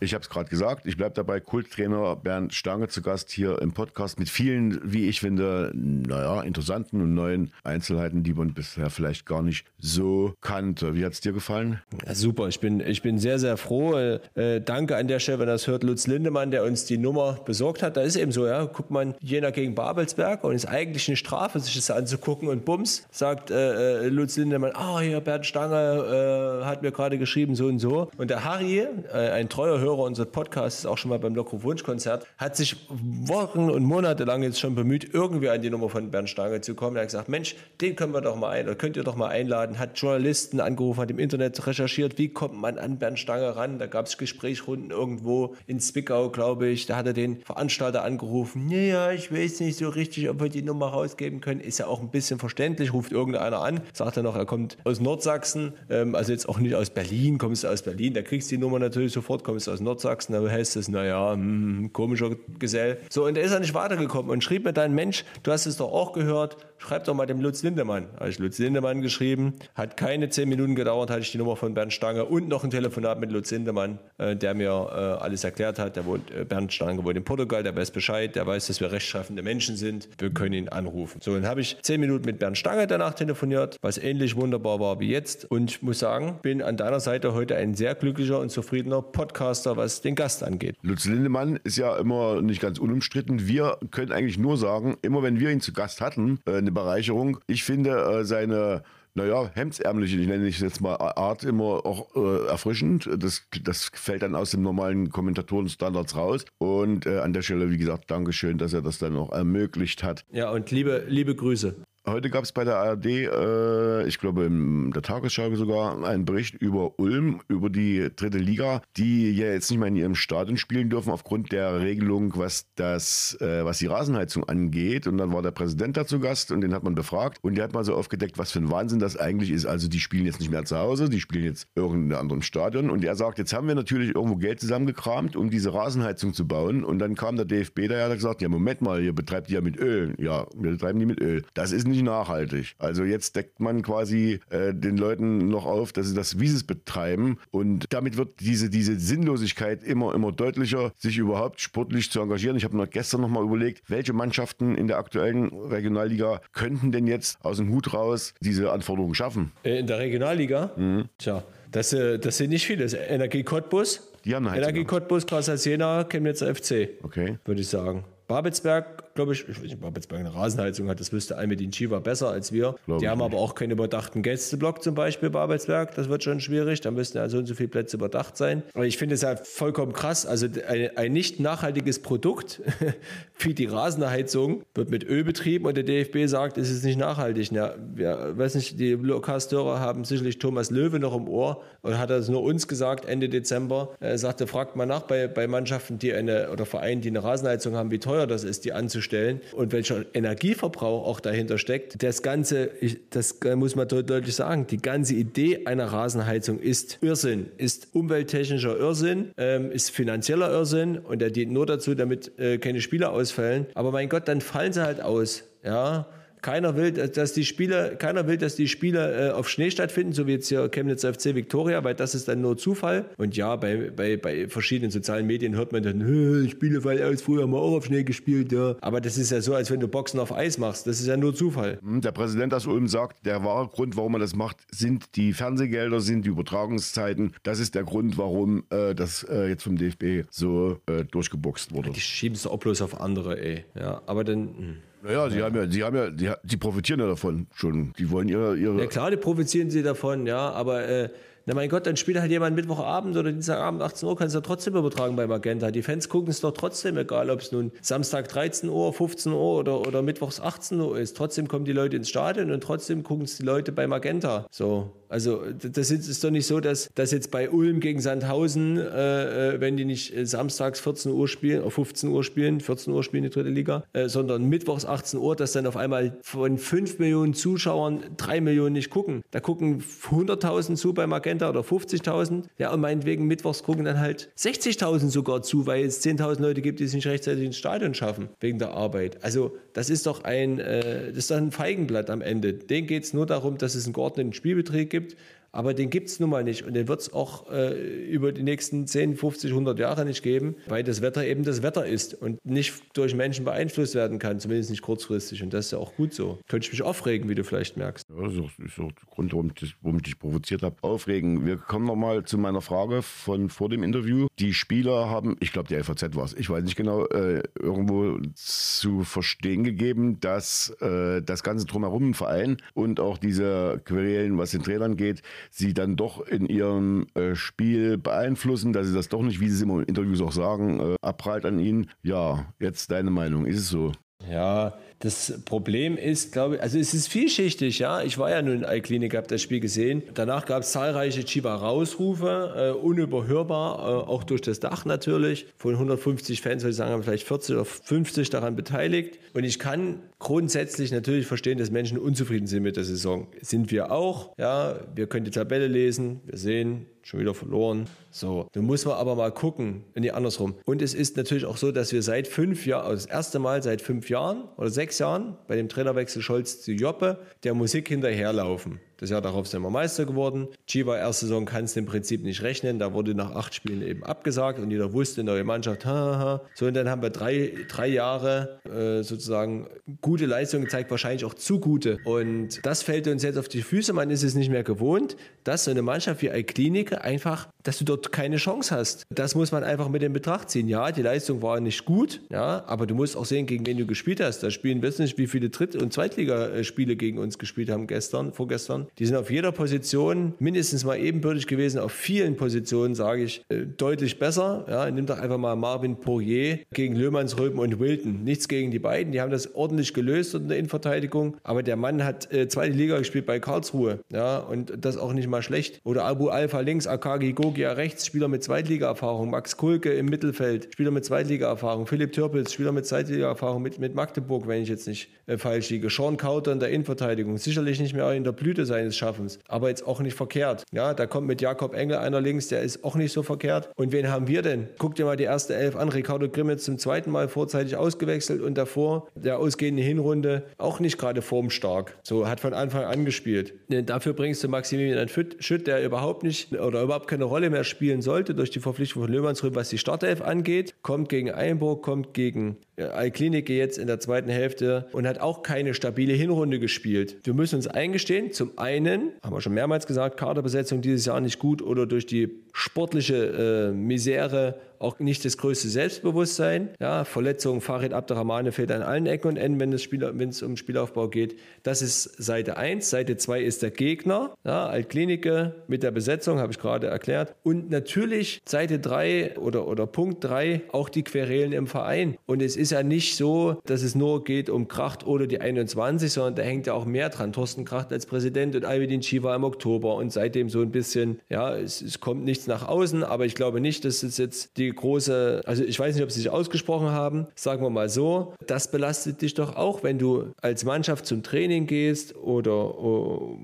Ich 0.00 0.14
habe 0.14 0.22
es 0.22 0.30
gerade 0.30 0.48
gesagt, 0.48 0.86
ich 0.86 0.96
bleibe 0.96 1.14
dabei. 1.14 1.40
Kulttrainer 1.40 2.14
Bernd 2.14 2.54
Stange 2.54 2.86
zu 2.86 3.02
Gast 3.02 3.30
hier 3.30 3.60
im 3.60 3.72
Podcast 3.72 4.20
mit 4.20 4.28
vielen, 4.28 4.80
wie 4.84 5.08
ich 5.08 5.20
finde, 5.20 5.72
naja, 5.74 6.42
interessanten 6.42 7.02
und 7.02 7.14
neuen 7.14 7.52
Einzelheiten, 7.64 8.22
die 8.22 8.32
man 8.32 8.54
bisher 8.54 8.90
vielleicht 8.90 9.26
gar 9.26 9.42
nicht 9.42 9.66
so 9.78 10.34
kannte. 10.40 10.94
Wie 10.94 11.04
hat 11.04 11.14
es 11.14 11.20
dir 11.20 11.32
gefallen? 11.32 11.80
Ja, 12.06 12.14
super, 12.14 12.46
ich 12.46 12.60
bin, 12.60 12.78
ich 12.78 13.02
bin 13.02 13.18
sehr, 13.18 13.40
sehr 13.40 13.56
froh. 13.56 13.96
Äh, 13.96 14.60
danke 14.60 14.96
an 14.96 15.08
der 15.08 15.18
Stelle, 15.18 15.40
wenn 15.40 15.48
das 15.48 15.66
hört, 15.66 15.82
Lutz 15.82 16.06
Lindemann, 16.06 16.52
der 16.52 16.62
uns 16.62 16.84
die 16.84 16.98
Nummer 16.98 17.40
besorgt 17.44 17.82
hat. 17.82 17.96
Da 17.96 18.02
ist 18.02 18.14
eben 18.14 18.30
so, 18.30 18.46
ja, 18.46 18.66
guckt 18.66 18.92
man 18.92 19.16
Jena 19.20 19.50
gegen 19.50 19.74
Babelsberg 19.74 20.44
und 20.44 20.54
ist 20.54 20.66
eigentlich 20.66 21.08
eine 21.08 21.16
Strafe, 21.16 21.58
sich 21.58 21.74
das 21.74 21.90
anzugucken 21.90 22.48
und 22.48 22.64
bums, 22.64 23.06
sagt 23.10 23.50
äh, 23.50 24.04
äh, 24.04 24.08
Lutz 24.08 24.36
Lindemann, 24.36 24.72
ah, 24.74 25.00
hier, 25.00 25.20
Bernd 25.20 25.44
Stange 25.44 26.60
äh, 26.62 26.64
hat 26.64 26.82
mir 26.82 26.92
gerade 26.92 27.18
geschrieben, 27.18 27.56
so 27.56 27.66
und 27.66 27.80
so. 27.80 28.10
Und 28.16 28.30
der 28.30 28.44
Harry, 28.44 28.78
äh, 28.78 29.30
ein 29.30 29.48
treuer 29.48 29.80
Hörer 29.80 29.87
unseres 29.96 30.30
Podcasts, 30.30 30.80
ist 30.80 30.86
auch 30.86 30.98
schon 30.98 31.10
mal 31.10 31.18
beim 31.18 31.34
Loco 31.34 31.62
Wunschkonzert, 31.62 32.26
hat 32.36 32.56
sich 32.56 32.76
Wochen 32.88 33.70
und 33.70 33.84
Monate 33.84 34.24
lang 34.24 34.42
jetzt 34.42 34.60
schon 34.60 34.74
bemüht, 34.74 35.12
irgendwie 35.12 35.48
an 35.48 35.62
die 35.62 35.70
Nummer 35.70 35.88
von 35.88 36.10
Bernd 36.10 36.28
Stange 36.28 36.60
zu 36.60 36.74
kommen. 36.74 36.96
Er 36.96 37.02
hat 37.02 37.08
gesagt, 37.08 37.28
Mensch, 37.28 37.56
den 37.80 37.96
können 37.96 38.12
wir 38.12 38.20
doch 38.20 38.36
mal 38.36 38.50
ein, 38.50 38.66
oder 38.66 38.74
könnt 38.74 38.96
ihr 38.96 39.04
doch 39.04 39.16
mal 39.16 39.28
einladen, 39.28 39.78
hat 39.78 39.98
Journalisten 39.98 40.60
angerufen, 40.60 41.00
hat 41.00 41.10
im 41.10 41.18
Internet 41.18 41.66
recherchiert, 41.66 42.18
wie 42.18 42.28
kommt 42.28 42.54
man 42.60 42.78
an 42.78 42.98
Bernd 42.98 43.18
Stange 43.18 43.56
ran. 43.56 43.78
Da 43.78 43.86
gab 43.86 44.06
es 44.06 44.18
Gesprächsrunden 44.18 44.90
irgendwo 44.90 45.54
in 45.66 45.80
Zwickau, 45.80 46.30
glaube 46.30 46.68
ich. 46.68 46.86
Da 46.86 46.96
hat 46.96 47.06
er 47.06 47.12
den 47.12 47.40
Veranstalter 47.42 48.04
angerufen. 48.04 48.66
Naja, 48.66 49.12
ich 49.12 49.32
weiß 49.32 49.60
nicht 49.60 49.78
so 49.78 49.88
richtig, 49.88 50.28
ob 50.28 50.40
wir 50.40 50.48
die 50.48 50.62
Nummer 50.62 50.88
rausgeben 50.88 51.40
können. 51.40 51.60
Ist 51.60 51.78
ja 51.78 51.86
auch 51.86 52.00
ein 52.00 52.10
bisschen 52.10 52.38
verständlich, 52.38 52.92
ruft 52.92 53.12
irgendeiner 53.12 53.60
an, 53.60 53.80
sagt 53.92 54.16
er 54.16 54.22
noch, 54.22 54.36
er 54.36 54.46
kommt 54.46 54.76
aus 54.84 55.00
Nordsachsen, 55.00 55.72
ähm, 55.90 56.14
also 56.14 56.32
jetzt 56.32 56.48
auch 56.48 56.58
nicht 56.58 56.74
aus 56.74 56.90
Berlin, 56.90 57.38
kommst 57.38 57.64
du 57.64 57.68
aus 57.68 57.82
Berlin, 57.82 58.14
da 58.14 58.22
kriegst 58.22 58.50
du 58.50 58.56
die 58.56 58.60
Nummer 58.60 58.78
natürlich 58.78 59.12
sofort, 59.12 59.44
kommst 59.44 59.66
du 59.66 59.72
aus 59.72 59.77
Nordsachsen, 59.80 60.32
da 60.32 60.48
heißt 60.48 60.76
es, 60.76 60.88
naja, 60.88 61.32
hm, 61.32 61.90
komischer 61.92 62.30
Gesell. 62.58 62.98
So, 63.10 63.26
und 63.26 63.36
da 63.36 63.40
ist 63.40 63.52
er 63.52 63.60
nicht 63.60 63.74
weitergekommen 63.74 64.30
und 64.30 64.42
schrieb 64.42 64.64
mir 64.64 64.72
dann, 64.72 64.94
Mensch, 64.94 65.24
du 65.42 65.52
hast 65.52 65.66
es 65.66 65.76
doch 65.76 65.92
auch 65.92 66.12
gehört, 66.12 66.56
schreib 66.78 67.04
doch 67.04 67.14
mal 67.14 67.26
dem 67.26 67.40
Lutz 67.40 67.62
Lindemann. 67.62 68.08
Habe 68.18 68.30
ich 68.30 68.38
Lutz 68.38 68.58
Lindemann 68.58 69.02
geschrieben, 69.02 69.54
hat 69.74 69.96
keine 69.96 70.28
zehn 70.30 70.48
Minuten 70.48 70.74
gedauert, 70.74 71.10
hatte 71.10 71.20
ich 71.20 71.32
die 71.32 71.38
Nummer 71.38 71.56
von 71.56 71.74
Bernd 71.74 71.92
Stange 71.92 72.24
und 72.24 72.48
noch 72.48 72.64
ein 72.64 72.70
Telefonat 72.70 73.20
mit 73.20 73.32
Lutz 73.32 73.50
Lindemann, 73.50 73.98
äh, 74.18 74.36
der 74.36 74.54
mir 74.54 74.68
äh, 74.68 75.22
alles 75.22 75.44
erklärt 75.44 75.78
hat. 75.78 75.96
Der 75.96 76.06
wohnt, 76.06 76.30
äh, 76.30 76.44
Bernd 76.44 76.72
Stange 76.72 77.04
wohnt 77.04 77.16
in 77.16 77.24
Portugal, 77.24 77.62
der 77.62 77.74
weiß 77.74 77.90
Bescheid, 77.90 78.34
der 78.34 78.46
weiß, 78.46 78.68
dass 78.68 78.80
wir 78.80 78.92
rechtschaffende 78.92 79.42
Menschen 79.42 79.76
sind. 79.76 80.08
Wir 80.18 80.30
können 80.30 80.54
ihn 80.54 80.68
anrufen. 80.68 81.20
So, 81.22 81.34
dann 81.34 81.46
habe 81.46 81.60
ich 81.60 81.76
zehn 81.82 82.00
Minuten 82.00 82.24
mit 82.24 82.38
Bernd 82.38 82.56
Stange 82.56 82.86
danach 82.86 83.14
telefoniert, 83.14 83.76
was 83.82 83.98
ähnlich 83.98 84.36
wunderbar 84.36 84.80
war 84.80 85.00
wie 85.00 85.10
jetzt. 85.10 85.50
Und 85.50 85.70
ich 85.70 85.82
muss 85.82 85.98
sagen, 85.98 86.38
bin 86.42 86.62
an 86.62 86.76
deiner 86.76 87.00
Seite 87.00 87.34
heute 87.34 87.56
ein 87.56 87.74
sehr 87.74 87.94
glücklicher 87.94 88.38
und 88.38 88.50
zufriedener 88.50 89.02
Podcaster, 89.02 89.67
was 89.76 90.00
den 90.00 90.14
Gast 90.14 90.42
angeht. 90.42 90.76
Lutz 90.82 91.04
Lindemann 91.06 91.58
ist 91.64 91.76
ja 91.76 91.96
immer 91.96 92.40
nicht 92.42 92.60
ganz 92.60 92.78
unumstritten. 92.78 93.46
Wir 93.46 93.78
können 93.90 94.12
eigentlich 94.12 94.38
nur 94.38 94.56
sagen, 94.56 94.96
immer 95.02 95.22
wenn 95.22 95.40
wir 95.40 95.50
ihn 95.50 95.60
zu 95.60 95.72
Gast 95.72 96.00
hatten, 96.00 96.40
äh, 96.46 96.56
eine 96.56 96.72
Bereicherung. 96.72 97.38
Ich 97.46 97.64
finde 97.64 97.90
äh, 97.90 98.24
seine 98.24 98.82
naja, 99.18 99.50
hemdsärmliche, 99.54 100.16
ich 100.16 100.26
nenne 100.26 100.46
es 100.46 100.60
jetzt 100.60 100.80
mal 100.80 100.94
Art 100.96 101.42
immer 101.42 101.84
auch 101.84 102.14
äh, 102.14 102.46
erfrischend. 102.46 103.08
Das, 103.18 103.42
das 103.62 103.90
fällt 103.92 104.22
dann 104.22 104.34
aus 104.34 104.52
den 104.52 104.62
normalen 104.62 105.10
Kommentatorenstandards 105.10 106.16
raus. 106.16 106.44
Und 106.58 107.04
äh, 107.06 107.18
an 107.18 107.32
der 107.32 107.42
Stelle, 107.42 107.70
wie 107.70 107.78
gesagt, 107.78 108.10
Dankeschön, 108.10 108.58
dass 108.58 108.72
er 108.72 108.82
das 108.82 108.98
dann 108.98 109.16
auch 109.16 109.32
ermöglicht 109.32 110.04
hat. 110.04 110.24
Ja, 110.30 110.50
und 110.50 110.70
liebe, 110.70 111.04
liebe 111.08 111.34
Grüße. 111.34 111.74
Heute 112.10 112.30
gab 112.30 112.44
es 112.44 112.52
bei 112.52 112.64
der 112.64 112.76
ARD, 112.78 113.06
äh, 113.06 114.06
ich 114.06 114.18
glaube 114.18 114.44
in 114.44 114.92
der 114.92 115.02
Tagesschau 115.02 115.54
sogar, 115.56 116.02
einen 116.04 116.24
Bericht 116.24 116.54
über 116.54 116.98
Ulm, 116.98 117.40
über 117.48 117.68
die 117.68 118.08
dritte 118.16 118.38
Liga, 118.38 118.80
die 118.96 119.30
ja 119.32 119.48
jetzt 119.48 119.70
nicht 119.70 119.78
mehr 119.78 119.88
in 119.88 119.96
ihrem 119.96 120.14
Stadion 120.14 120.56
spielen 120.56 120.88
dürfen 120.88 121.10
aufgrund 121.10 121.52
der 121.52 121.80
Regelung, 121.80 122.32
was 122.36 122.66
das, 122.76 123.36
äh, 123.40 123.62
was 123.64 123.78
die 123.78 123.86
Rasenheizung 123.86 124.44
angeht. 124.44 125.06
Und 125.06 125.18
dann 125.18 125.34
war 125.34 125.42
der 125.42 125.50
Präsident 125.50 125.98
dazu 125.98 126.18
Gast 126.18 126.50
und 126.50 126.62
den 126.62 126.72
hat 126.72 126.82
man 126.82 126.94
befragt 126.94 127.38
und 127.42 127.56
der 127.56 127.64
hat 127.64 127.74
mal 127.74 127.84
so 127.84 127.94
aufgedeckt, 127.94 128.38
was 128.38 128.52
für 128.52 128.60
ein 128.60 128.70
Wahnsinn 128.70 129.00
das 129.00 129.16
eigentlich 129.18 129.50
ist. 129.50 129.66
Also 129.66 129.88
die 129.88 130.00
spielen 130.00 130.24
jetzt 130.24 130.40
nicht 130.40 130.50
mehr 130.50 130.64
zu 130.64 130.78
Hause, 130.78 131.10
die 131.10 131.20
spielen 131.20 131.44
jetzt 131.44 131.68
irgendein 131.74 132.18
anderem 132.18 132.42
Stadion. 132.42 132.88
Und 132.88 133.04
er 133.04 133.16
sagt, 133.16 133.38
jetzt 133.38 133.52
haben 133.52 133.68
wir 133.68 133.74
natürlich 133.74 134.14
irgendwo 134.14 134.36
Geld 134.36 134.60
zusammengekramt, 134.60 135.36
um 135.36 135.50
diese 135.50 135.74
Rasenheizung 135.74 136.32
zu 136.32 136.48
bauen. 136.48 136.84
Und 136.84 137.00
dann 137.00 137.16
kam 137.16 137.36
der 137.36 137.44
DFB 137.44 137.88
daher 137.88 138.06
und 138.06 138.12
hat 138.12 138.18
gesagt, 138.18 138.40
ja 138.40 138.48
Moment 138.48 138.80
mal, 138.80 139.02
ihr 139.02 139.12
betreibt 139.12 139.50
die 139.50 139.54
ja 139.54 139.60
mit 139.60 139.78
Öl. 139.78 140.14
Ja, 140.18 140.46
wir 140.56 140.70
betreiben 140.70 140.98
die 140.98 141.06
mit 141.06 141.20
Öl. 141.20 141.44
Das 141.52 141.72
ist 141.72 141.86
nicht 141.86 141.97
nachhaltig. 142.02 142.74
Also 142.78 143.04
jetzt 143.04 143.36
deckt 143.36 143.60
man 143.60 143.82
quasi 143.82 144.40
äh, 144.50 144.72
den 144.74 144.96
Leuten 144.96 145.48
noch 145.48 145.66
auf, 145.66 145.92
dass 145.92 146.08
sie 146.08 146.14
das 146.14 146.38
Wieses 146.40 146.64
betreiben 146.64 147.38
und 147.50 147.86
damit 147.92 148.16
wird 148.16 148.40
diese, 148.40 148.70
diese 148.70 148.98
Sinnlosigkeit 148.98 149.82
immer, 149.82 150.14
immer 150.14 150.32
deutlicher, 150.32 150.92
sich 150.96 151.18
überhaupt 151.18 151.60
sportlich 151.60 152.10
zu 152.10 152.20
engagieren. 152.20 152.56
Ich 152.56 152.64
habe 152.64 152.76
noch 152.76 152.88
gestern 152.90 153.20
noch 153.20 153.28
mal 153.28 153.44
überlegt, 153.44 153.82
welche 153.88 154.12
Mannschaften 154.12 154.74
in 154.74 154.86
der 154.88 154.98
aktuellen 154.98 155.48
Regionalliga 155.48 156.40
könnten 156.52 156.92
denn 156.92 157.06
jetzt 157.06 157.38
aus 157.44 157.56
dem 157.58 157.70
Hut 157.70 157.92
raus 157.94 158.34
diese 158.40 158.72
Anforderungen 158.72 159.14
schaffen? 159.14 159.52
Äh, 159.64 159.80
In 159.80 159.86
der 159.86 159.98
Regionalliga? 159.98 160.70
Tja, 161.18 161.42
das, 161.70 161.92
äh, 161.92 162.18
das 162.18 162.36
sind 162.38 162.50
nicht 162.50 162.66
viele. 162.66 162.84
Energie 163.08 163.42
Cottbus. 163.42 164.12
Die 164.24 164.34
haben 164.34 164.46
eine. 164.48 164.58
Energie 164.62 164.84
Cottbus, 164.84 165.26
Grassas 165.26 165.64
Jena, 165.64 166.04
Chemnitzer 166.04 166.54
FC. 166.54 166.88
Okay. 167.02 167.38
Würde 167.44 167.60
ich 167.60 167.68
sagen. 167.68 168.04
Babelsberg, 168.26 169.07
glaube 169.18 169.32
ich, 169.32 169.48
ich 169.48 169.56
weiß 169.56 169.62
nicht, 169.64 169.74
ob 169.74 169.80
Babelsberg 169.80 170.20
eine 170.20 170.32
Rasenheizung 170.32 170.88
hat, 170.88 171.00
das 171.00 171.12
wüsste 171.12 171.36
Almedin 171.36 171.72
Chiva 171.72 171.98
besser 171.98 172.28
als 172.28 172.52
wir. 172.52 172.76
Glaub 172.86 173.00
die 173.00 173.08
haben 173.08 173.18
nicht. 173.18 173.26
aber 173.26 173.38
auch 173.38 173.56
keinen 173.56 173.72
überdachten 173.72 174.22
Gästeblock 174.22 174.80
zum 174.80 174.94
Beispiel, 174.94 175.28
Babelsberg, 175.28 175.92
das 175.96 176.08
wird 176.08 176.22
schon 176.22 176.38
schwierig, 176.38 176.82
da 176.82 176.92
müssten 176.92 177.18
ja 177.18 177.28
so 177.28 177.38
und 177.38 177.46
so 177.46 177.56
viele 177.56 177.68
Plätze 177.68 177.96
überdacht 177.96 178.36
sein. 178.36 178.62
Aber 178.74 178.86
ich 178.86 178.96
finde 178.96 179.16
es 179.16 179.24
halt 179.24 179.44
vollkommen 179.44 179.92
krass, 179.92 180.24
also 180.24 180.46
ein, 180.68 180.96
ein 180.96 181.12
nicht 181.12 181.40
nachhaltiges 181.40 182.00
Produkt 182.00 182.62
wie 183.40 183.54
die 183.54 183.64
Rasenheizung 183.64 184.62
wird 184.76 184.88
mit 184.88 185.02
Öl 185.02 185.24
betrieben 185.24 185.66
und 185.66 185.76
der 185.76 185.82
DFB 185.82 186.28
sagt, 186.28 186.56
es 186.56 186.70
ist 186.70 186.84
nicht 186.84 186.98
nachhaltig. 186.98 187.50
Ja, 187.50 187.74
ja, 187.96 188.38
weiß 188.38 188.54
nicht, 188.54 188.78
die 188.78 188.92
Lokastörer 188.92 189.80
haben 189.80 190.04
sicherlich 190.04 190.38
Thomas 190.38 190.70
Löwe 190.70 191.00
noch 191.00 191.16
im 191.16 191.26
Ohr 191.26 191.60
und 191.82 191.98
hat 191.98 192.10
das 192.10 192.28
nur 192.28 192.44
uns 192.44 192.68
gesagt 192.68 193.04
Ende 193.04 193.28
Dezember. 193.28 193.96
Er 193.98 194.16
sagte, 194.16 194.46
fragt 194.46 194.76
mal 194.76 194.86
nach 194.86 195.02
bei, 195.02 195.26
bei 195.26 195.48
Mannschaften, 195.48 195.98
die 195.98 196.12
eine 196.12 196.50
oder 196.52 196.66
Vereinen, 196.66 197.00
die 197.00 197.08
eine 197.08 197.24
Rasenheizung 197.24 197.74
haben, 197.74 197.90
wie 197.90 197.98
teuer 197.98 198.28
das 198.28 198.44
ist, 198.44 198.64
die 198.64 198.72
anzustellen 198.72 199.07
und 199.52 199.72
welcher 199.72 200.04
Energieverbrauch 200.14 201.06
auch 201.06 201.20
dahinter 201.20 201.58
steckt. 201.58 202.02
Das 202.02 202.22
Ganze, 202.22 202.70
ich, 202.80 202.98
das 203.10 203.36
muss 203.56 203.76
man 203.76 203.88
deut- 203.88 204.08
deutlich 204.08 204.34
sagen, 204.34 204.66
die 204.66 204.78
ganze 204.78 205.14
Idee 205.14 205.66
einer 205.66 205.86
Rasenheizung 205.86 206.58
ist 206.60 206.98
Irrsinn, 207.00 207.46
ist 207.56 207.88
umwelttechnischer 207.94 208.76
Irrsinn, 208.76 209.30
ähm, 209.36 209.70
ist 209.70 209.90
finanzieller 209.90 210.50
Irrsinn 210.50 210.98
und 210.98 211.20
der 211.20 211.30
dient 211.30 211.52
nur 211.52 211.66
dazu, 211.66 211.94
damit 211.94 212.38
äh, 212.38 212.58
keine 212.58 212.80
Spieler 212.80 213.12
ausfallen. 213.12 213.66
Aber 213.74 213.92
mein 213.92 214.08
Gott, 214.08 214.28
dann 214.28 214.40
fallen 214.40 214.72
sie 214.72 214.82
halt 214.82 215.00
aus. 215.00 215.44
Ja, 215.64 216.06
keiner 216.42 216.76
will, 216.76 216.92
dass 216.92 217.32
die 217.32 217.44
Spiele, 217.44 217.96
keiner 217.98 218.26
will, 218.26 218.36
dass 218.36 218.54
die 218.56 218.68
Spiele 218.68 219.28
äh, 219.28 219.30
auf 219.32 219.48
Schnee 219.48 219.70
stattfinden, 219.70 220.12
so 220.12 220.26
wie 220.26 220.32
jetzt 220.32 220.48
hier 220.48 220.68
Chemnitz 220.68 221.04
FC 221.04 221.34
Victoria, 221.34 221.82
weil 221.84 221.94
das 221.94 222.14
ist 222.14 222.28
dann 222.28 222.40
nur 222.40 222.56
Zufall. 222.56 223.06
Und 223.16 223.36
ja, 223.36 223.56
bei, 223.56 223.90
bei, 223.94 224.16
bei 224.16 224.48
verschiedenen 224.48 224.90
sozialen 224.90 225.26
Medien 225.26 225.54
hört 225.56 225.72
man 225.72 225.82
dann, 225.82 226.02
"Hö, 226.02 226.48
Spiele 226.48 226.80
fallen 226.82 227.02
aus, 227.02 227.22
früher 227.22 227.42
haben 227.42 227.50
wir 227.52 227.58
auch 227.58 227.76
auf 227.76 227.86
Schnee 227.86 228.04
gespielt, 228.04 228.52
ja. 228.52 228.76
Aber 228.80 229.00
das 229.00 229.18
ist 229.18 229.30
ja 229.30 229.40
so, 229.40 229.54
als 229.54 229.70
wenn 229.70 229.80
du 229.80 229.88
Boxen 229.88 230.20
auf 230.20 230.32
Eis 230.32 230.58
machst. 230.58 230.86
Das 230.86 231.00
ist 231.00 231.06
ja 231.06 231.16
nur 231.16 231.34
Zufall. 231.34 231.78
Hm, 231.82 232.00
Der 232.00 232.12
Präsident 232.12 232.52
aus 232.54 232.66
Ulm 232.66 232.88
sagt, 232.88 233.24
der 233.26 233.44
wahre 233.44 233.68
Grund, 233.68 233.96
warum 233.96 234.12
man 234.12 234.20
das 234.20 234.34
macht, 234.34 234.56
sind 234.70 235.16
die 235.16 235.32
Fernsehgelder, 235.32 236.00
sind 236.00 236.24
die 236.24 236.28
Übertragungszeiten. 236.30 237.32
Das 237.42 237.58
ist 237.58 237.74
der 237.74 237.84
Grund, 237.84 238.18
warum 238.18 238.64
äh, 238.70 238.94
das 238.94 239.24
äh, 239.24 239.48
jetzt 239.48 239.62
vom 239.64 239.76
DFB 239.76 240.26
so 240.30 240.78
äh, 240.86 241.04
durchgeboxt 241.04 241.72
wurde. 241.72 241.90
Die 241.90 242.00
schieben 242.00 242.34
es 242.36 242.46
auch 242.46 242.58
bloß 242.58 242.82
auf 242.82 243.00
andere, 243.00 243.40
ey. 243.40 243.64
Ja, 243.74 244.02
aber 244.06 244.24
dann. 244.24 244.38
hm. 244.38 244.76
Naja, 245.02 245.30
sie 245.30 245.42
haben 245.42 245.54
ja, 245.54 245.66
sie 245.70 245.84
haben 245.84 245.96
ja, 245.96 246.10
die, 246.10 246.32
die 246.42 246.56
profitieren 246.56 247.00
ja 247.00 247.06
davon 247.06 247.46
schon. 247.54 247.92
Die 247.98 248.10
wollen 248.10 248.28
ihre, 248.28 248.56
ihre 248.56 248.80
Ja 248.80 248.86
klar, 248.86 249.10
die 249.10 249.16
profitieren 249.16 249.70
sie 249.70 249.82
davon, 249.82 250.26
ja, 250.26 250.50
aber 250.50 250.88
äh, 250.88 251.08
Na 251.48 251.54
mein 251.54 251.70
Gott, 251.70 251.86
dann 251.86 251.96
spielt 251.96 252.20
halt 252.20 252.30
jemand 252.30 252.54
Mittwochabend 252.56 253.16
oder 253.16 253.32
Dienstagabend 253.32 253.80
18 253.80 254.06
Uhr, 254.06 254.16
kannst 254.16 254.34
du 254.34 254.40
trotzdem 254.40 254.76
übertragen 254.76 255.16
bei 255.16 255.26
Magenta. 255.26 255.70
Die 255.70 255.80
Fans 255.80 256.10
gucken 256.10 256.28
es 256.28 256.42
doch 256.42 256.52
trotzdem, 256.52 256.98
egal 256.98 257.30
ob 257.30 257.40
es 257.40 257.52
nun 257.52 257.72
Samstag 257.80 258.28
13 258.28 258.68
Uhr, 258.68 258.92
15 258.92 259.32
Uhr 259.32 259.56
oder, 259.60 259.80
oder 259.80 260.02
Mittwochs 260.02 260.40
18 260.40 260.78
Uhr 260.78 260.98
ist. 260.98 261.16
Trotzdem 261.16 261.48
kommen 261.48 261.64
die 261.64 261.72
Leute 261.72 261.96
ins 261.96 262.10
Stadion 262.10 262.50
und 262.50 262.62
trotzdem 262.62 263.02
gucken 263.02 263.24
es 263.24 263.38
die 263.38 263.44
Leute 263.44 263.72
bei 263.72 263.86
Magenta. 263.86 264.46
So, 264.50 264.92
also 265.08 265.42
das 265.50 265.90
ist 265.90 266.22
doch 266.22 266.30
nicht 266.30 266.46
so, 266.46 266.60
dass, 266.60 266.90
dass 266.94 267.12
jetzt 267.12 267.30
bei 267.30 267.48
Ulm 267.48 267.80
gegen 267.80 268.00
Sandhausen, 268.00 268.76
äh, 268.76 269.54
äh 269.54 269.60
wenn 269.60 269.78
die 269.78 269.86
nicht 269.86 270.14
äh, 270.14 270.26
samstags 270.26 270.80
14 270.80 271.12
Uhr 271.12 271.28
spielen, 271.28 271.62
oder 271.62 271.70
15 271.70 272.10
Uhr 272.10 272.24
spielen, 272.24 272.60
14 272.60 272.92
Uhr 272.92 273.02
spielen 273.02 273.22
die 273.22 273.30
dritte 273.30 273.48
Liga, 273.48 273.84
äh, 273.94 274.08
sondern 274.08 274.44
mittwochs 274.44 274.84
18 274.84 275.18
Uhr, 275.18 275.34
dass 275.34 275.52
dann 275.52 275.66
auf 275.66 275.78
einmal 275.78 276.18
von 276.20 276.58
5 276.58 276.98
Millionen 276.98 277.32
Zuschauern 277.32 278.04
3 278.18 278.42
Millionen 278.42 278.74
nicht 278.74 278.90
gucken. 278.90 279.22
Da 279.30 279.40
gucken 279.40 279.82
100.000 280.10 280.76
zu 280.76 280.92
bei 280.92 281.06
Magenta 281.06 281.37
oder 281.46 281.60
50.000. 281.60 282.44
Ja, 282.58 282.72
und 282.72 282.80
meinetwegen 282.80 283.26
mittwochs 283.26 283.62
gucken 283.62 283.84
dann 283.84 284.00
halt 284.00 284.30
60.000 284.36 285.10
sogar 285.10 285.42
zu, 285.42 285.66
weil 285.66 285.84
es 285.84 286.02
10.000 286.04 286.40
Leute 286.40 286.62
gibt, 286.62 286.80
die 286.80 286.84
es 286.84 286.94
nicht 286.94 287.06
rechtzeitig 287.06 287.44
ins 287.44 287.56
Stadion 287.56 287.94
schaffen, 287.94 288.28
wegen 288.40 288.58
der 288.58 288.72
Arbeit. 288.72 289.22
Also 289.22 289.56
das 289.72 289.90
ist 289.90 290.06
doch 290.06 290.24
ein, 290.24 290.58
äh, 290.58 291.08
das 291.08 291.18
ist 291.18 291.30
doch 291.30 291.36
ein 291.36 291.52
Feigenblatt 291.52 292.10
am 292.10 292.22
Ende. 292.22 292.54
Den 292.54 292.86
geht 292.86 293.04
es 293.04 293.12
nur 293.12 293.26
darum, 293.26 293.58
dass 293.58 293.74
es 293.74 293.84
einen 293.84 293.92
geordneten 293.92 294.32
Spielbetrieb 294.32 294.90
gibt 294.90 295.16
aber 295.52 295.74
den 295.74 295.90
gibt 295.90 296.08
es 296.08 296.20
nun 296.20 296.30
mal 296.30 296.44
nicht 296.44 296.64
und 296.64 296.74
den 296.74 296.88
wird 296.88 297.00
es 297.00 297.12
auch 297.12 297.50
äh, 297.50 298.06
über 298.06 298.32
die 298.32 298.42
nächsten 298.42 298.86
10, 298.86 299.16
50, 299.16 299.50
100 299.50 299.78
Jahre 299.78 300.04
nicht 300.04 300.22
geben, 300.22 300.56
weil 300.66 300.84
das 300.84 301.00
Wetter 301.00 301.24
eben 301.24 301.42
das 301.42 301.62
Wetter 301.62 301.86
ist 301.86 302.14
und 302.14 302.44
nicht 302.44 302.82
durch 302.94 303.14
Menschen 303.14 303.44
beeinflusst 303.44 303.94
werden 303.94 304.18
kann, 304.18 304.40
zumindest 304.40 304.70
nicht 304.70 304.82
kurzfristig. 304.82 305.42
Und 305.42 305.52
das 305.54 305.66
ist 305.66 305.70
ja 305.72 305.78
auch 305.78 305.94
gut 305.96 306.12
so. 306.12 306.38
Könnte 306.48 306.66
ich 306.66 306.72
mich 306.72 306.82
aufregen, 306.82 307.28
wie 307.28 307.34
du 307.34 307.44
vielleicht 307.44 307.76
merkst. 307.76 308.06
Ja, 308.08 308.22
das 308.22 308.34
ist 308.34 308.78
auch, 308.78 308.92
der 308.92 309.08
Grund, 309.10 309.32
warum 309.32 309.52
ich, 309.60 309.74
warum 309.80 309.96
ich 309.96 310.02
dich 310.02 310.18
provoziert 310.18 310.62
habe. 310.62 310.76
Aufregen. 310.82 311.46
Wir 311.46 311.56
kommen 311.56 311.86
nochmal 311.86 312.24
zu 312.24 312.38
meiner 312.38 312.60
Frage 312.60 313.02
von 313.02 313.48
vor 313.48 313.68
dem 313.68 313.82
Interview. 313.82 314.26
Die 314.38 314.52
Spieler 314.52 315.08
haben, 315.08 315.36
ich 315.40 315.52
glaube, 315.52 315.68
die 315.68 315.82
FAZ 315.82 316.14
war 316.14 316.24
es, 316.24 316.34
ich 316.34 316.50
weiß 316.50 316.64
nicht 316.64 316.76
genau, 316.76 317.06
äh, 317.06 317.42
irgendwo 317.58 318.18
zu 318.34 319.02
verstehen 319.04 319.64
gegeben, 319.64 320.20
dass 320.20 320.70
äh, 320.80 321.22
das 321.22 321.42
Ganze 321.42 321.66
drumherum 321.66 322.08
im 322.08 322.14
Verein 322.14 322.58
und 322.74 323.00
auch 323.00 323.18
diese 323.18 323.80
Querelen, 323.84 324.38
was 324.38 324.50
den 324.50 324.62
Trainern 324.62 324.96
geht, 324.96 325.22
sie 325.50 325.74
dann 325.74 325.96
doch 325.96 326.26
in 326.26 326.46
ihrem 326.46 327.06
äh, 327.14 327.34
Spiel 327.34 327.98
beeinflussen, 327.98 328.72
dass 328.72 328.86
sie 328.86 328.94
das 328.94 329.08
doch 329.08 329.22
nicht, 329.22 329.40
wie 329.40 329.48
sie 329.48 329.56
es 329.56 329.62
immer 329.62 329.80
in 329.80 329.84
Interviews 329.84 330.20
auch 330.20 330.32
sagen, 330.32 330.80
äh, 330.80 330.96
abprallt 331.02 331.44
an 331.44 331.58
ihnen. 331.58 331.90
Ja, 332.02 332.46
jetzt 332.58 332.90
deine 332.90 333.10
Meinung. 333.10 333.46
Ist 333.46 333.58
es 333.58 333.68
so? 333.68 333.92
Ja, 334.30 334.74
das 335.00 335.40
Problem 335.44 335.96
ist, 335.96 336.32
glaube 336.32 336.56
ich, 336.56 336.62
also 336.62 336.78
es 336.78 336.92
ist 336.92 337.06
vielschichtig, 337.08 337.78
ja. 337.78 338.02
Ich 338.02 338.18
war 338.18 338.30
ja 338.30 338.42
nun 338.42 338.56
in 338.56 338.64
Eiklinik, 338.64 339.14
habe 339.16 339.28
das 339.28 339.40
Spiel 339.40 339.60
gesehen. 339.60 340.02
Danach 340.14 340.44
gab 340.44 340.62
es 340.62 340.72
zahlreiche 340.72 341.22
Chiba-Rausrufe, 341.22 342.74
äh, 342.74 342.78
unüberhörbar, 342.78 343.78
äh, 343.78 344.08
auch 344.08 344.24
durch 344.24 344.40
das 344.40 344.58
Dach 344.58 344.84
natürlich. 344.84 345.46
Von 345.56 345.74
150 345.74 346.42
Fans, 346.42 346.64
würde 346.64 346.70
ich 346.70 346.76
sagen, 346.76 346.90
haben 346.90 347.04
vielleicht 347.04 347.26
40 347.28 347.54
oder 347.54 347.64
50 347.64 348.30
daran 348.30 348.56
beteiligt. 348.56 349.20
Und 349.34 349.44
ich 349.44 349.60
kann 349.60 350.00
grundsätzlich 350.18 350.90
natürlich 350.90 351.26
verstehen, 351.26 351.58
dass 351.58 351.70
Menschen 351.70 351.98
unzufrieden 351.98 352.48
sind 352.48 352.64
mit 352.64 352.76
der 352.76 352.84
Saison. 352.84 353.28
Sind 353.40 353.70
wir 353.70 353.92
auch, 353.92 354.36
ja. 354.36 354.80
Wir 354.96 355.06
können 355.06 355.24
die 355.24 355.30
Tabelle 355.30 355.68
lesen, 355.68 356.20
wir 356.26 356.38
sehen, 356.38 356.86
schon 357.08 357.20
wieder 357.20 357.34
verloren. 357.34 357.86
So, 358.10 358.48
dann 358.52 358.64
muss 358.64 358.84
man 358.84 358.96
aber 358.96 359.14
mal 359.14 359.32
gucken, 359.32 359.84
nee, 359.94 360.10
andersrum. 360.10 360.56
Und 360.64 360.82
es 360.82 360.92
ist 360.92 361.16
natürlich 361.16 361.46
auch 361.46 361.56
so, 361.56 361.72
dass 361.72 361.92
wir 361.92 362.02
seit 362.02 362.28
fünf 362.28 362.66
Jahren, 362.66 362.86
also 362.86 363.06
das 363.06 363.06
erste 363.06 363.38
Mal 363.38 363.62
seit 363.62 363.80
fünf 363.80 364.10
Jahren 364.10 364.44
oder 364.56 364.70
sechs 364.70 364.87
Jahren 364.96 365.36
bei 365.46 365.56
dem 365.56 365.68
Trainerwechsel 365.68 366.22
Scholz 366.22 366.62
zu 366.62 366.72
Joppe, 366.72 367.18
der 367.44 367.52
Musik 367.52 367.88
hinterherlaufen. 367.88 368.80
Das 368.98 369.10
Jahr 369.10 369.20
darauf 369.20 369.46
sind 369.46 369.62
wir 369.62 369.70
Meister 369.70 370.06
geworden. 370.06 370.48
Chiva 370.66 370.96
erste 370.96 371.26
Saison 371.26 371.44
kannst 371.44 371.76
du 371.76 371.80
im 371.80 371.86
Prinzip 371.86 372.24
nicht 372.24 372.42
rechnen. 372.42 372.80
Da 372.80 372.92
wurde 372.92 373.14
nach 373.14 373.30
acht 373.30 373.54
Spielen 373.54 373.80
eben 373.80 374.02
abgesagt 374.02 374.58
und 374.58 374.72
jeder 374.72 374.92
wusste, 374.92 375.22
neue 375.22 375.44
Mannschaft, 375.44 375.86
haha. 375.86 376.42
So, 376.54 376.66
und 376.66 376.74
dann 376.74 376.88
haben 376.88 377.00
wir 377.00 377.10
drei, 377.10 377.52
drei 377.68 377.86
Jahre 377.86 378.58
äh, 378.64 379.04
sozusagen 379.04 379.68
gute 380.00 380.26
Leistung 380.26 380.62
gezeigt, 380.62 380.90
wahrscheinlich 380.90 381.24
auch 381.24 381.34
zu 381.34 381.60
gute. 381.60 381.98
Und 382.04 382.64
das 382.66 382.82
fällt 382.82 383.06
uns 383.06 383.22
jetzt 383.22 383.38
auf 383.38 383.46
die 383.46 383.62
Füße. 383.62 383.92
Man 383.92 384.10
ist 384.10 384.24
es 384.24 384.34
nicht 384.34 384.50
mehr 384.50 384.64
gewohnt, 384.64 385.16
dass 385.48 385.64
so 385.64 385.70
eine 385.70 385.80
Mannschaft 385.80 386.20
wie 386.20 386.30
Alklinike 386.30 387.02
einfach, 387.02 387.48
dass 387.62 387.78
du 387.78 387.84
dort 387.86 388.12
keine 388.12 388.36
Chance 388.36 388.74
hast. 388.74 389.06
Das 389.08 389.34
muss 389.34 389.50
man 389.50 389.64
einfach 389.64 389.88
mit 389.88 390.02
in 390.02 390.12
Betracht 390.12 390.50
ziehen. 390.50 390.68
Ja, 390.68 390.92
die 390.92 391.00
Leistung 391.00 391.40
war 391.40 391.58
nicht 391.58 391.86
gut, 391.86 392.20
ja, 392.30 392.64
aber 392.66 392.86
du 392.86 392.94
musst 392.94 393.16
auch 393.16 393.24
sehen, 393.24 393.46
gegen 393.46 393.64
wen 393.66 393.78
du 393.78 393.86
gespielt 393.86 394.20
hast. 394.20 394.42
Da 394.42 394.50
spielen, 394.50 394.82
wissen 394.82 395.02
nicht, 395.02 395.16
wie 395.16 395.26
viele 395.26 395.48
Dritt- 395.48 395.74
und 395.74 395.90
Zweitligaspiele 395.90 396.96
gegen 396.96 397.16
uns 397.16 397.38
gespielt 397.38 397.70
haben 397.70 397.86
gestern, 397.86 398.34
vorgestern. 398.34 398.88
Die 398.98 399.06
sind 399.06 399.16
auf 399.16 399.30
jeder 399.30 399.50
Position 399.50 400.34
mindestens 400.38 400.84
mal 400.84 400.98
ebenbürtig 400.98 401.46
gewesen. 401.46 401.78
Auf 401.78 401.92
vielen 401.92 402.36
Positionen, 402.36 402.94
sage 402.94 403.22
ich, 403.22 403.42
äh, 403.48 403.64
deutlich 403.64 404.18
besser. 404.18 404.66
Ja, 404.68 404.90
nimm 404.90 405.06
doch 405.06 405.18
einfach 405.18 405.38
mal 405.38 405.56
Marvin 405.56 405.96
Poirier 405.96 406.58
gegen 406.74 406.94
Löhmannsröben 406.94 407.58
und 407.58 407.80
Wilton. 407.80 408.22
Nichts 408.22 408.48
gegen 408.48 408.70
die 408.70 408.78
beiden. 408.78 409.12
Die 409.12 409.22
haben 409.22 409.30
das 409.30 409.54
ordentlich 409.54 409.94
gelöst 409.94 410.34
in 410.34 410.48
der 410.48 410.58
Innenverteidigung. 410.58 411.38
Aber 411.42 411.62
der 411.62 411.76
Mann 411.76 412.04
hat 412.04 412.30
äh, 412.34 412.48
zweite 412.48 412.76
Liga 412.76 412.98
gespielt 412.98 413.24
bei 413.24 413.40
Karlsruhe. 413.40 414.00
Ja, 414.12 414.38
und 414.38 414.72
das 414.84 414.98
auch 414.98 415.14
nicht 415.14 415.26
mal 415.26 415.37
schlecht. 415.42 415.80
Oder 415.84 416.04
Abu 416.04 416.28
Alpha 416.28 416.60
links, 416.60 416.86
Akagi 416.86 417.32
Gogia 417.32 417.72
rechts, 417.72 418.06
Spieler 418.06 418.28
mit 418.28 418.42
Zweitliga-Erfahrung. 418.42 419.30
Max 419.30 419.56
Kulke 419.56 419.92
im 419.92 420.06
Mittelfeld, 420.06 420.68
Spieler 420.72 420.90
mit 420.90 421.04
Zweitliga-Erfahrung. 421.04 421.86
Philipp 421.86 422.12
Türpitz, 422.12 422.52
Spieler 422.52 422.72
mit 422.72 422.86
Zweitliga-Erfahrung 422.86 423.62
mit, 423.62 423.78
mit 423.78 423.94
Magdeburg, 423.94 424.46
wenn 424.48 424.62
ich 424.62 424.68
jetzt 424.68 424.86
nicht 424.86 425.10
äh, 425.26 425.38
falsch 425.38 425.70
liege. 425.70 425.90
Sean 425.90 426.16
Kauter 426.16 426.52
in 426.52 426.60
der 426.60 426.70
Innenverteidigung. 426.70 427.38
Sicherlich 427.38 427.80
nicht 427.80 427.94
mehr 427.94 428.12
in 428.12 428.24
der 428.24 428.32
Blüte 428.32 428.66
seines 428.66 428.96
Schaffens, 428.96 429.38
aber 429.48 429.68
jetzt 429.68 429.86
auch 429.86 430.00
nicht 430.00 430.14
verkehrt. 430.14 430.64
Ja, 430.72 430.94
da 430.94 431.06
kommt 431.06 431.26
mit 431.26 431.40
Jakob 431.40 431.74
Engel 431.74 431.98
einer 431.98 432.20
links, 432.20 432.48
der 432.48 432.62
ist 432.62 432.84
auch 432.84 432.94
nicht 432.94 433.12
so 433.12 433.22
verkehrt. 433.22 433.70
Und 433.76 433.92
wen 433.92 434.08
haben 434.08 434.28
wir 434.28 434.42
denn? 434.42 434.68
Guck 434.78 434.94
dir 434.94 435.04
mal 435.04 435.16
die 435.16 435.24
erste 435.24 435.54
Elf 435.54 435.76
an. 435.76 435.88
Ricardo 435.88 436.28
Grimmitz 436.28 436.64
zum 436.64 436.78
zweiten 436.78 437.10
Mal 437.10 437.28
vorzeitig 437.28 437.76
ausgewechselt 437.76 438.40
und 438.40 438.56
davor 438.56 439.08
der 439.14 439.38
ausgehende 439.38 439.82
Hinrunde 439.82 440.44
auch 440.58 440.80
nicht 440.80 440.98
gerade 440.98 441.22
formstark. 441.22 441.96
So 442.02 442.28
hat 442.28 442.40
von 442.40 442.54
Anfang 442.54 442.84
an 442.84 443.04
gespielt. 443.04 443.54
Dafür 443.68 444.12
bringst 444.12 444.42
du 444.44 444.48
Maximilian 444.48 444.98
Schütt, 445.42 445.66
der 445.66 445.84
überhaupt 445.84 446.22
nicht 446.22 446.52
oder 446.52 446.82
überhaupt 446.82 447.08
keine 447.08 447.24
Rolle 447.24 447.50
mehr 447.50 447.64
spielen 447.64 448.02
sollte 448.02 448.34
durch 448.34 448.50
die 448.50 448.60
Verpflichtung 448.60 449.02
von 449.02 449.12
Löhmannsröhm, 449.12 449.54
was 449.54 449.68
die 449.68 449.78
Startelf 449.78 450.20
angeht. 450.22 450.74
Kommt 450.82 451.08
gegen 451.08 451.30
Einburg, 451.30 451.82
kommt 451.82 452.14
gegen 452.14 452.58
Alklinike 452.78 453.52
jetzt 453.52 453.78
in 453.78 453.86
der 453.86 454.00
zweiten 454.00 454.30
Hälfte 454.30 454.86
und 454.92 455.06
hat 455.06 455.20
auch 455.20 455.42
keine 455.42 455.74
stabile 455.74 456.14
Hinrunde 456.14 456.58
gespielt. 456.58 457.16
Wir 457.24 457.34
müssen 457.34 457.56
uns 457.56 457.66
eingestehen, 457.66 458.32
zum 458.32 458.56
einen, 458.56 459.12
haben 459.22 459.34
wir 459.34 459.40
schon 459.40 459.54
mehrmals 459.54 459.86
gesagt, 459.86 460.18
Kaderbesetzung 460.18 460.80
dieses 460.80 461.06
Jahr 461.06 461.20
nicht 461.20 461.38
gut 461.38 461.62
oder 461.62 461.86
durch 461.86 462.06
die 462.06 462.42
sportliche 462.52 463.70
äh, 463.70 463.72
Misere 463.72 464.56
auch 464.78 464.98
nicht 464.98 465.24
das 465.24 465.36
größte 465.36 465.68
Selbstbewusstsein. 465.68 466.70
Ja, 466.80 467.04
Verletzungen, 467.04 467.60
Farid 467.60 467.92
Abderrahmane 467.92 468.52
fehlt 468.52 468.70
an 468.72 468.82
allen 468.82 469.06
Ecken 469.06 469.28
und 469.28 469.36
Enden, 469.36 469.60
wenn 469.60 469.72
es, 469.72 469.90
wenn 469.90 470.28
es 470.28 470.42
um 470.42 470.56
Spielaufbau 470.56 471.08
geht. 471.08 471.38
Das 471.62 471.82
ist 471.82 472.04
Seite 472.22 472.56
1. 472.56 472.88
Seite 472.88 473.16
2 473.16 473.42
ist 473.42 473.62
der 473.62 473.70
Gegner. 473.70 474.34
Ja, 474.44 474.66
Altklinike 474.66 475.54
mit 475.66 475.82
der 475.82 475.90
Besetzung, 475.90 476.38
habe 476.38 476.52
ich 476.52 476.58
gerade 476.58 476.86
erklärt. 476.86 477.34
Und 477.42 477.70
natürlich 477.70 478.40
Seite 478.46 478.78
3 478.78 479.38
oder, 479.38 479.66
oder 479.66 479.86
Punkt 479.86 480.24
3 480.24 480.62
auch 480.72 480.88
die 480.88 481.02
Querelen 481.02 481.52
im 481.52 481.66
Verein. 481.66 482.16
Und 482.26 482.42
es 482.42 482.56
ist 482.56 482.67
ja 482.70 482.82
nicht 482.82 483.16
so, 483.16 483.60
dass 483.66 483.82
es 483.82 483.94
nur 483.94 484.24
geht 484.24 484.50
um 484.50 484.68
Kracht 484.68 485.06
oder 485.06 485.26
die 485.26 485.40
21, 485.40 486.12
sondern 486.12 486.34
da 486.36 486.42
hängt 486.42 486.66
ja 486.66 486.74
auch 486.74 486.84
mehr 486.84 487.08
dran. 487.08 487.32
Thorsten 487.32 487.64
Kracht 487.64 487.92
als 487.92 488.06
Präsident 488.06 488.54
und 488.56 488.64
Alvidin 488.64 489.00
Chiva 489.00 489.34
im 489.34 489.44
Oktober 489.44 489.96
und 489.96 490.12
seitdem 490.12 490.48
so 490.48 490.60
ein 490.60 490.70
bisschen, 490.70 491.20
ja, 491.28 491.56
es, 491.56 491.80
es 491.82 492.00
kommt 492.00 492.24
nichts 492.24 492.46
nach 492.46 492.66
außen, 492.66 493.04
aber 493.04 493.26
ich 493.26 493.34
glaube 493.34 493.60
nicht, 493.60 493.84
dass 493.84 494.02
es 494.02 494.18
jetzt 494.18 494.56
die 494.56 494.70
große, 494.70 495.42
also 495.44 495.64
ich 495.64 495.78
weiß 495.78 495.94
nicht, 495.94 496.04
ob 496.04 496.10
sie 496.10 496.20
sich 496.20 496.30
ausgesprochen 496.30 496.90
haben, 496.90 497.26
sagen 497.34 497.62
wir 497.62 497.70
mal 497.70 497.88
so, 497.88 498.34
das 498.46 498.70
belastet 498.70 499.22
dich 499.22 499.34
doch 499.34 499.56
auch, 499.56 499.82
wenn 499.82 499.98
du 499.98 500.32
als 500.40 500.64
Mannschaft 500.64 501.06
zum 501.06 501.22
Training 501.22 501.66
gehst 501.66 502.16
oder, 502.16 502.78
oder 502.78 503.36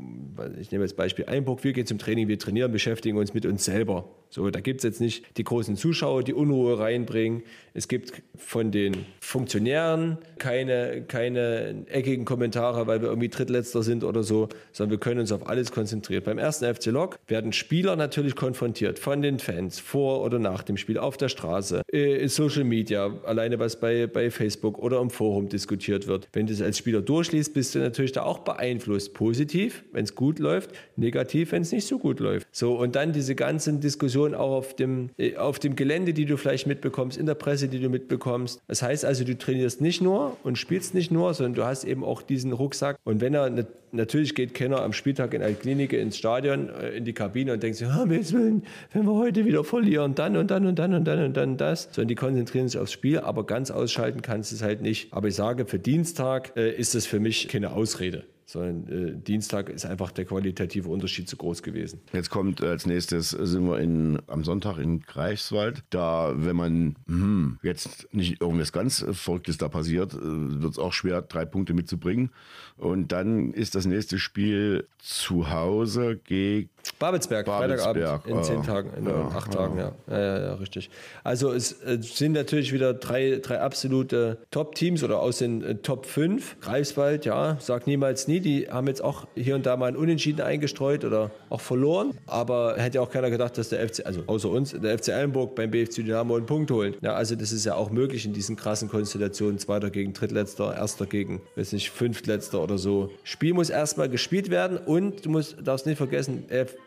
ich 0.60 0.70
nehme 0.70 0.84
jetzt 0.84 0.96
Beispiel 0.96 1.26
Einburg, 1.26 1.64
wir 1.64 1.72
gehen 1.72 1.86
zum 1.86 1.98
Training, 1.98 2.28
wir 2.28 2.38
trainieren, 2.38 2.72
beschäftigen 2.72 3.18
uns 3.18 3.34
mit 3.34 3.46
uns 3.46 3.64
selber. 3.64 4.04
So, 4.34 4.50
da 4.50 4.58
gibt 4.58 4.80
es 4.80 4.82
jetzt 4.82 5.00
nicht 5.00 5.38
die 5.38 5.44
großen 5.44 5.76
Zuschauer, 5.76 6.24
die 6.24 6.34
Unruhe 6.34 6.76
reinbringen. 6.80 7.44
Es 7.72 7.86
gibt 7.86 8.20
von 8.36 8.72
den 8.72 9.06
Funktionären 9.20 10.18
keine, 10.38 11.04
keine 11.06 11.86
eckigen 11.86 12.24
Kommentare, 12.24 12.88
weil 12.88 13.00
wir 13.00 13.10
irgendwie 13.10 13.28
Drittletzter 13.28 13.84
sind 13.84 14.02
oder 14.02 14.24
so, 14.24 14.48
sondern 14.72 14.90
wir 14.90 14.98
können 14.98 15.20
uns 15.20 15.30
auf 15.30 15.48
alles 15.48 15.70
konzentrieren. 15.70 16.24
Beim 16.24 16.38
ersten 16.38 16.64
FC 16.74 16.86
Lok 16.86 17.20
werden 17.28 17.52
Spieler 17.52 17.94
natürlich 17.94 18.34
konfrontiert 18.34 18.98
von 18.98 19.22
den 19.22 19.38
Fans 19.38 19.78
vor 19.78 20.24
oder 20.24 20.40
nach 20.40 20.64
dem 20.64 20.78
Spiel 20.78 20.98
auf 20.98 21.16
der 21.16 21.28
Straße, 21.28 21.82
äh, 21.92 22.26
Social 22.26 22.64
Media, 22.64 23.16
alleine 23.26 23.60
was 23.60 23.78
bei, 23.78 24.08
bei 24.08 24.32
Facebook 24.32 24.80
oder 24.80 25.00
im 25.00 25.10
Forum 25.10 25.48
diskutiert 25.48 26.08
wird. 26.08 26.26
Wenn 26.32 26.48
du 26.48 26.52
es 26.52 26.60
als 26.60 26.78
Spieler 26.78 27.02
durchliest, 27.02 27.54
bist 27.54 27.76
du 27.76 27.78
natürlich 27.78 28.10
da 28.10 28.24
auch 28.24 28.40
beeinflusst. 28.40 29.14
Positiv, 29.14 29.84
wenn 29.92 30.02
es 30.02 30.16
gut 30.16 30.40
läuft, 30.40 30.70
negativ, 30.96 31.52
wenn 31.52 31.62
es 31.62 31.70
nicht 31.70 31.86
so 31.86 32.00
gut 32.00 32.18
läuft. 32.18 32.48
So, 32.50 32.74
und 32.74 32.96
dann 32.96 33.12
diese 33.12 33.36
ganzen 33.36 33.78
Diskussionen 33.78 34.23
Reaktionen 34.24 34.34
auch 34.34 34.56
auf 34.56 34.74
dem, 34.74 35.10
äh, 35.18 35.36
auf 35.36 35.58
dem 35.58 35.76
Gelände, 35.76 36.12
die 36.12 36.24
du 36.24 36.36
vielleicht 36.36 36.66
mitbekommst, 36.66 37.18
in 37.18 37.26
der 37.26 37.34
Presse, 37.34 37.68
die 37.68 37.80
du 37.80 37.88
mitbekommst. 37.88 38.60
Das 38.66 38.82
heißt 38.82 39.04
also, 39.04 39.24
du 39.24 39.36
trainierst 39.36 39.80
nicht 39.80 40.00
nur 40.00 40.36
und 40.42 40.58
spielst 40.58 40.94
nicht 40.94 41.10
nur, 41.10 41.34
sondern 41.34 41.54
du 41.54 41.64
hast 41.64 41.84
eben 41.84 42.04
auch 42.04 42.22
diesen 42.22 42.52
Rucksack. 42.52 42.96
Und 43.04 43.20
wenn 43.20 43.34
er 43.34 43.50
natürlich 43.92 44.34
geht 44.34 44.54
keiner 44.54 44.82
am 44.82 44.92
Spieltag 44.92 45.34
in 45.34 45.42
eine 45.42 45.54
Klinik 45.54 45.92
ins 45.92 46.16
Stadion, 46.16 46.68
äh, 46.68 46.96
in 46.96 47.04
die 47.04 47.12
Kabine 47.12 47.52
und 47.52 47.62
denkt 47.62 47.78
sich, 47.78 47.86
ah, 47.86 48.04
wenn 48.06 49.06
wir 49.06 49.14
heute 49.14 49.44
wieder 49.44 49.64
verlieren, 49.64 50.14
dann 50.14 50.36
und 50.36 50.50
dann 50.50 50.66
und 50.66 50.78
dann 50.78 50.94
und 50.94 51.04
dann 51.04 51.24
und 51.24 51.36
dann 51.36 51.56
das. 51.56 51.88
Sondern 51.92 52.08
die 52.08 52.14
konzentrieren 52.14 52.68
sich 52.68 52.80
aufs 52.80 52.92
Spiel, 52.92 53.18
aber 53.18 53.44
ganz 53.44 53.70
ausschalten 53.70 54.22
kannst 54.22 54.52
du 54.52 54.56
es 54.56 54.62
halt 54.62 54.82
nicht. 54.82 55.12
Aber 55.12 55.28
ich 55.28 55.34
sage, 55.34 55.66
für 55.66 55.78
Dienstag 55.78 56.56
äh, 56.56 56.70
ist 56.70 56.94
das 56.94 57.06
für 57.06 57.20
mich 57.20 57.48
keine 57.48 57.72
Ausrede 57.72 58.24
sondern 58.46 58.88
äh, 58.88 59.16
Dienstag 59.16 59.68
ist 59.70 59.86
einfach 59.86 60.12
der 60.12 60.24
qualitative 60.24 60.88
Unterschied 60.88 61.28
zu 61.28 61.36
groß 61.36 61.62
gewesen. 61.62 62.00
Jetzt 62.12 62.30
kommt 62.30 62.62
als 62.62 62.86
nächstes, 62.86 63.30
sind 63.30 63.66
wir 63.66 63.78
in, 63.78 64.20
am 64.26 64.44
Sonntag 64.44 64.78
in 64.78 65.00
Greifswald. 65.00 65.82
Da, 65.90 66.34
wenn 66.36 66.56
man 66.56 66.96
hm, 67.06 67.58
jetzt 67.62 68.08
nicht 68.12 68.40
irgendwas 68.40 68.72
ganz 68.72 69.04
Verrücktes 69.12 69.58
da 69.58 69.68
passiert, 69.68 70.14
äh, 70.14 70.18
wird 70.20 70.72
es 70.72 70.78
auch 70.78 70.92
schwer, 70.92 71.22
drei 71.22 71.44
Punkte 71.44 71.74
mitzubringen. 71.74 72.30
Und 72.76 73.12
dann 73.12 73.52
ist 73.52 73.74
das 73.74 73.86
nächste 73.86 74.18
Spiel 74.18 74.88
zu 74.98 75.50
Hause 75.50 76.18
gegen 76.24 76.70
Babelsberg, 76.98 77.46
Babelsberg. 77.46 77.92
Freitagabend 77.92 78.26
in 78.26 78.42
zehn 78.42 78.62
Tagen, 78.62 78.90
in 78.98 79.06
ja, 79.06 79.28
acht. 79.28 79.52
Tagen, 79.52 79.78
ja. 79.78 79.92
Ja, 80.08 80.18
ja. 80.18 80.38
ja. 80.40 80.54
richtig. 80.54 80.90
Also 81.22 81.52
es 81.52 81.76
sind 82.00 82.32
natürlich 82.32 82.72
wieder 82.72 82.94
drei, 82.94 83.40
drei 83.42 83.60
absolute 83.60 84.38
Top-Teams 84.50 85.02
oder 85.02 85.20
aus 85.20 85.38
den 85.38 85.62
äh, 85.62 85.74
Top 85.76 86.06
5. 86.06 86.60
Greifswald, 86.60 87.24
ja, 87.24 87.56
sag 87.60 87.86
niemals 87.86 88.28
nie, 88.28 88.40
die 88.40 88.68
haben 88.68 88.86
jetzt 88.86 89.02
auch 89.02 89.26
hier 89.34 89.54
und 89.54 89.66
da 89.66 89.76
mal 89.76 89.86
ein 89.86 89.96
Unentschieden 89.96 90.40
eingestreut 90.40 91.04
oder 91.04 91.30
auch 91.48 91.60
verloren. 91.60 92.12
Aber 92.26 92.76
hätte 92.76 92.96
ja 92.96 93.02
auch 93.02 93.10
keiner 93.10 93.30
gedacht, 93.30 93.56
dass 93.56 93.70
der 93.70 93.86
FC, 93.88 94.04
also 94.04 94.22
außer 94.26 94.48
uns, 94.48 94.72
der 94.72 94.98
FC 94.98 95.10
Eilenburg 95.10 95.54
beim 95.54 95.70
BFC 95.70 95.96
Dynamo 95.96 96.36
einen 96.36 96.46
Punkt 96.46 96.70
holen. 96.70 96.94
Ja, 97.00 97.14
also 97.14 97.34
das 97.34 97.52
ist 97.52 97.64
ja 97.64 97.74
auch 97.76 97.90
möglich 97.90 98.26
in 98.26 98.32
diesen 98.32 98.56
krassen 98.56 98.88
Konstellationen. 98.88 99.58
Zweiter 99.58 99.90
gegen 99.90 100.12
Drittletzter, 100.12 100.74
Erster 100.74 101.06
gegen, 101.06 101.40
weiß 101.56 101.72
nicht, 101.72 101.90
Fünftletzter 101.90 102.62
oder 102.64 102.78
so. 102.78 103.10
Spiel 103.22 103.54
muss 103.54 103.70
erstmal 103.70 104.08
gespielt 104.08 104.50
werden 104.50 104.78
und 104.78 105.24
du 105.24 105.30
musst, 105.30 105.56
darfst 105.62 105.86
nicht 105.86 105.98
vergessen, 105.98 106.44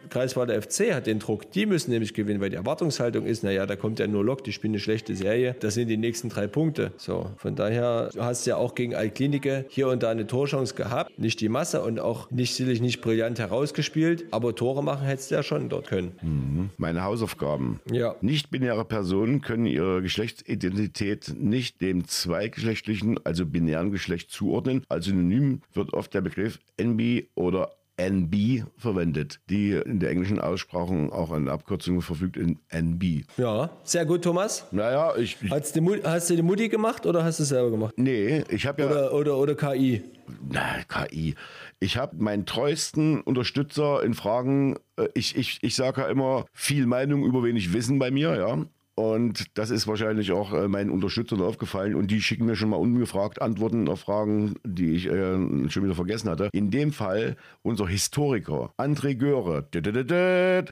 Kreiswalder 0.10 0.62
FC 0.62 0.94
hat 0.94 1.08
den 1.08 1.20
Druck. 1.20 1.52
Die 1.52 1.66
müssen 1.66 1.92
nämlich 1.92 2.14
gewinnen, 2.14 2.42
weil 2.42 2.50
die 2.50 2.56
Erwartungshaltung 2.56 3.26
ist, 3.26 3.44
naja, 3.44 3.66
da 3.66 3.76
kommt 3.76 4.00
ja 4.00 4.08
nur 4.08 4.24
Lok, 4.24 4.44
die 4.44 4.52
spielen 4.52 4.74
eine 4.74 4.80
schlechte 4.80 5.16
Serie. 5.16 5.56
Das 5.60 5.74
sind 5.74 5.88
die 5.88 5.98
nächsten 5.98 6.30
drei 6.30 6.48
Punkte. 6.48 6.92
So, 6.98 7.32
von 7.38 7.56
daher 7.56 8.10
hast 8.18 8.46
du 8.46 8.52
ja 8.52 8.58
auch 8.58 8.76
gegen 8.76 8.96
Altklinike 8.96 9.66
hier 9.70 9.88
und 9.88 10.04
da 10.04 10.10
eine 10.10 10.28
Torchance 10.28 10.76
gehabt. 10.76 11.18
Nicht 11.20 11.40
die 11.42 11.50
Masse 11.50 11.82
und 11.82 12.00
auch 12.00 12.32
nicht 12.32 12.56
sicherlich 12.56 12.82
nicht 12.82 13.02
brillant 13.02 13.40
herausgespielt, 13.40 14.26
aber 14.32 14.56
Tore 14.56 14.84
machen 14.84 15.06
hättest 15.06 15.32
du 15.32 15.36
ja 15.36 15.44
schon 15.44 15.70
dort 15.70 15.88
können. 15.88 16.12
Mhm. 16.22 16.70
Meine 16.78 17.04
Hausaufgaben. 17.04 17.80
Ja. 17.92 18.16
Nicht-binäre 18.22 18.86
Personen 18.86 19.42
können 19.42 19.66
ihre 19.66 20.02
Geschlechtsidentität 20.02 21.36
nicht 21.38 21.82
dem 21.82 22.08
zweigeschlechtlichen, 22.08 23.20
also 23.24 23.46
binären 23.46 23.92
Geschlecht 23.92 24.32
zuordnen. 24.32 24.84
Als 24.90 25.06
Synonym 25.06 25.62
wird 25.78 25.94
oft 25.94 26.14
der 26.14 26.22
Begriff 26.22 26.60
NB 26.78 27.30
oder 27.36 27.72
NB 27.98 28.64
verwendet, 28.78 29.40
die 29.50 29.72
in 29.72 30.00
der 30.00 30.12
englischen 30.12 30.40
Aussprache 30.40 31.10
auch 31.12 31.32
eine 31.32 31.52
Abkürzung 31.52 32.02
verfügt 32.02 32.38
in 32.38 32.60
NB. 32.70 33.26
Ja, 33.38 33.72
sehr 33.84 34.06
gut, 34.06 34.24
Thomas. 34.24 34.68
Naja, 34.72 35.16
ich. 35.18 35.38
ich 35.42 35.50
hast, 35.50 35.76
du, 35.76 36.04
hast 36.04 36.30
du 36.30 36.36
die 36.36 36.44
Mutti 36.44 36.70
gemacht 36.70 37.06
oder 37.06 37.24
hast 37.24 37.40
du 37.40 37.44
es 37.44 37.50
selber 37.50 37.72
gemacht? 37.72 37.96
Nee, 37.98 38.44
ich 38.50 38.68
habe 38.68 38.84
ja. 38.84 38.90
Oder, 38.90 39.14
oder, 39.14 39.38
oder 39.38 39.56
KI? 39.56 40.04
Na, 40.48 40.84
KI. 40.88 41.34
Ich 41.80 41.98
habe 41.98 42.16
meinen 42.18 42.46
treuesten 42.46 43.22
Unterstützer 43.22 44.04
in 44.04 44.14
Fragen. 44.14 44.76
Äh, 44.98 45.08
ich, 45.16 45.36
ich, 45.36 45.58
ich 45.62 45.76
sage 45.76 46.02
ja 46.02 46.08
immer 46.08 46.46
viel 46.54 46.86
Meinung 46.86 47.24
über 47.24 47.44
wenig 47.44 47.74
Wissen 47.74 47.98
bei 47.98 48.12
mir, 48.12 48.36
ja. 48.36 48.66
Und 48.98 49.46
das 49.56 49.70
ist 49.70 49.86
wahrscheinlich 49.86 50.32
auch 50.32 50.54
äh, 50.54 50.68
meinen 50.68 50.90
Unterstützern 50.90 51.42
aufgefallen. 51.42 51.94
Und 51.94 52.10
die 52.10 52.20
schicken 52.20 52.48
mir 52.48 52.56
schon 52.56 52.70
mal 52.70 52.78
ungefragt 52.78 53.40
Antworten 53.44 53.88
auf 53.90 54.00
Fragen, 54.00 54.56
die 54.66 54.96
ich 54.96 55.06
äh, 55.06 55.70
schon 55.70 55.84
wieder 55.84 55.94
vergessen 55.94 56.32
hatte. 56.32 56.50
In 56.52 56.72
dem 56.72 56.92
Fall 56.92 57.36
unser 57.62 57.88
Historiker 57.88 58.72
André 58.76 59.14
Göre. 59.14 59.68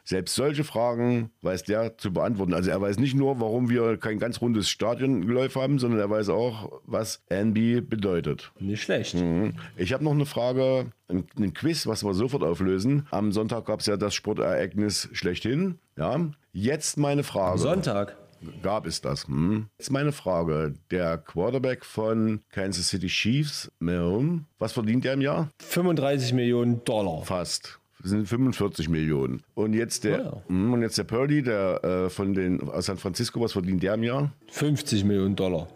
Selbst 0.04 0.34
solche 0.34 0.64
Fragen 0.64 1.30
weiß 1.44 1.66
der 1.66 2.00
zu 2.00 2.14
beantworten. 2.14 2.56
Also 2.56 2.72
er 2.72 2.82
weiß 2.82 2.98
nicht 2.98 3.14
nur, 3.14 3.40
warum 3.40 3.70
wir 3.70 3.98
kein 3.98 4.18
ganz 4.18 4.42
rundes 4.42 4.70
Stadiongeläuf 4.70 5.56
haben, 5.56 5.78
sondern 5.78 6.00
er 6.00 6.10
weiß 6.10 6.30
auch, 6.30 6.82
was 6.84 7.22
NB 7.30 7.88
bedeutet. 7.88 8.52
Nicht 8.60 8.82
schlecht. 8.82 9.14
Mhm. 9.14 9.54
Ich 9.78 9.94
habe 9.94 10.04
noch 10.04 10.14
eine 10.14 10.26
Frage, 10.26 10.88
ein, 11.08 11.26
ein 11.38 11.54
Quiz, 11.54 11.88
was 11.88 12.04
wir 12.04 12.14
sofort 12.14 12.44
auflösen. 12.44 13.08
Am 13.12 13.32
Sonntag 13.32 13.66
gab 13.66 13.80
es 13.80 13.86
ja 13.86 13.98
das 13.98 14.14
Sportereignis 14.16 15.10
schlechthin. 15.14 15.80
Ja, 15.98 16.20
jetzt 16.54 16.98
meine 16.98 17.24
Frage. 17.24 17.52
Am 17.54 17.58
Sonntag 17.58 18.18
gab 18.62 18.86
es 18.86 19.02
das. 19.02 19.28
Hm? 19.28 19.68
Jetzt 19.78 19.92
meine 19.92 20.12
Frage. 20.12 20.74
Der 20.92 21.18
Quarterback 21.18 21.86
von 21.86 22.42
Kansas 22.52 22.90
City 22.90 23.08
Chiefs, 23.08 23.72
Mahomes, 23.80 24.42
was 24.60 24.74
verdient 24.74 25.06
er 25.06 25.14
im 25.14 25.22
Jahr? 25.22 25.50
35 25.62 26.34
Millionen 26.34 26.84
Dollar. 26.84 27.24
Fast. 27.24 27.80
Das 28.02 28.12
sind 28.12 28.28
45 28.28 28.88
Millionen. 28.90 29.42
Und 29.56 29.74
jetzt 29.74 30.04
der, 30.04 30.20
Ja. 30.22 30.42
hm, 30.48 30.74
und 30.74 30.82
jetzt 30.84 30.98
der 30.98 31.06
Purdy, 31.06 31.42
der 31.42 31.84
äh, 31.84 32.10
von 32.10 32.34
den 32.36 32.62
aus 32.70 32.86
San 32.86 32.98
Francisco, 32.98 33.42
was 33.42 33.54
verdient 33.54 33.82
der 33.82 33.96
im 33.96 34.04
Jahr? 34.04 34.32
50 34.52 35.04
Millionen 35.06 35.36
Dollar. 35.36 35.68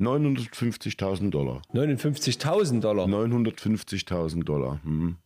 950.000 0.00 1.30
Dollar. 1.30 1.62
59.000 1.72 2.80
Dollar 2.80 3.06
950.000 3.06 4.44
Dollar. 4.44 4.80
Hm. 4.84 5.16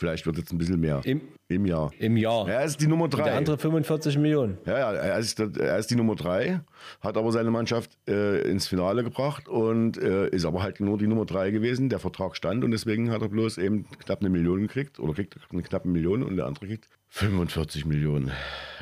Vielleicht 0.00 0.24
wird 0.24 0.38
jetzt 0.38 0.50
ein 0.50 0.56
bisschen 0.56 0.80
mehr 0.80 1.02
im, 1.04 1.20
im 1.48 1.66
Jahr. 1.66 1.90
im 1.98 2.16
Jahr. 2.16 2.48
Er 2.48 2.64
ist 2.64 2.80
die 2.80 2.86
Nummer 2.86 3.08
drei. 3.08 3.24
Der 3.24 3.36
andere 3.36 3.58
45 3.58 4.16
Millionen. 4.16 4.56
Ja, 4.64 4.78
ja, 4.78 4.92
er 4.92 5.18
ist, 5.18 5.38
er 5.40 5.78
ist 5.78 5.90
die 5.90 5.96
Nummer 5.96 6.14
drei, 6.14 6.60
hat 7.00 7.18
aber 7.18 7.32
seine 7.32 7.50
Mannschaft 7.50 7.98
äh, 8.08 8.48
ins 8.48 8.66
Finale 8.66 9.04
gebracht 9.04 9.48
und 9.48 9.98
äh, 9.98 10.28
ist 10.28 10.46
aber 10.46 10.62
halt 10.62 10.80
nur 10.80 10.96
die 10.96 11.06
Nummer 11.06 11.26
drei 11.26 11.50
gewesen. 11.50 11.90
Der 11.90 11.98
Vertrag 11.98 12.34
stand 12.34 12.64
und 12.64 12.70
deswegen 12.70 13.10
hat 13.10 13.20
er 13.20 13.28
bloß 13.28 13.58
eben 13.58 13.84
knapp 14.04 14.20
eine 14.20 14.30
Million 14.30 14.62
gekriegt 14.62 15.00
oder 15.00 15.12
kriegt 15.12 15.36
eine 15.50 15.62
knappe 15.62 15.88
Million 15.88 16.22
und 16.22 16.36
der 16.36 16.46
andere 16.46 16.66
kriegt 16.66 16.88
45 17.08 17.84
Millionen 17.84 18.30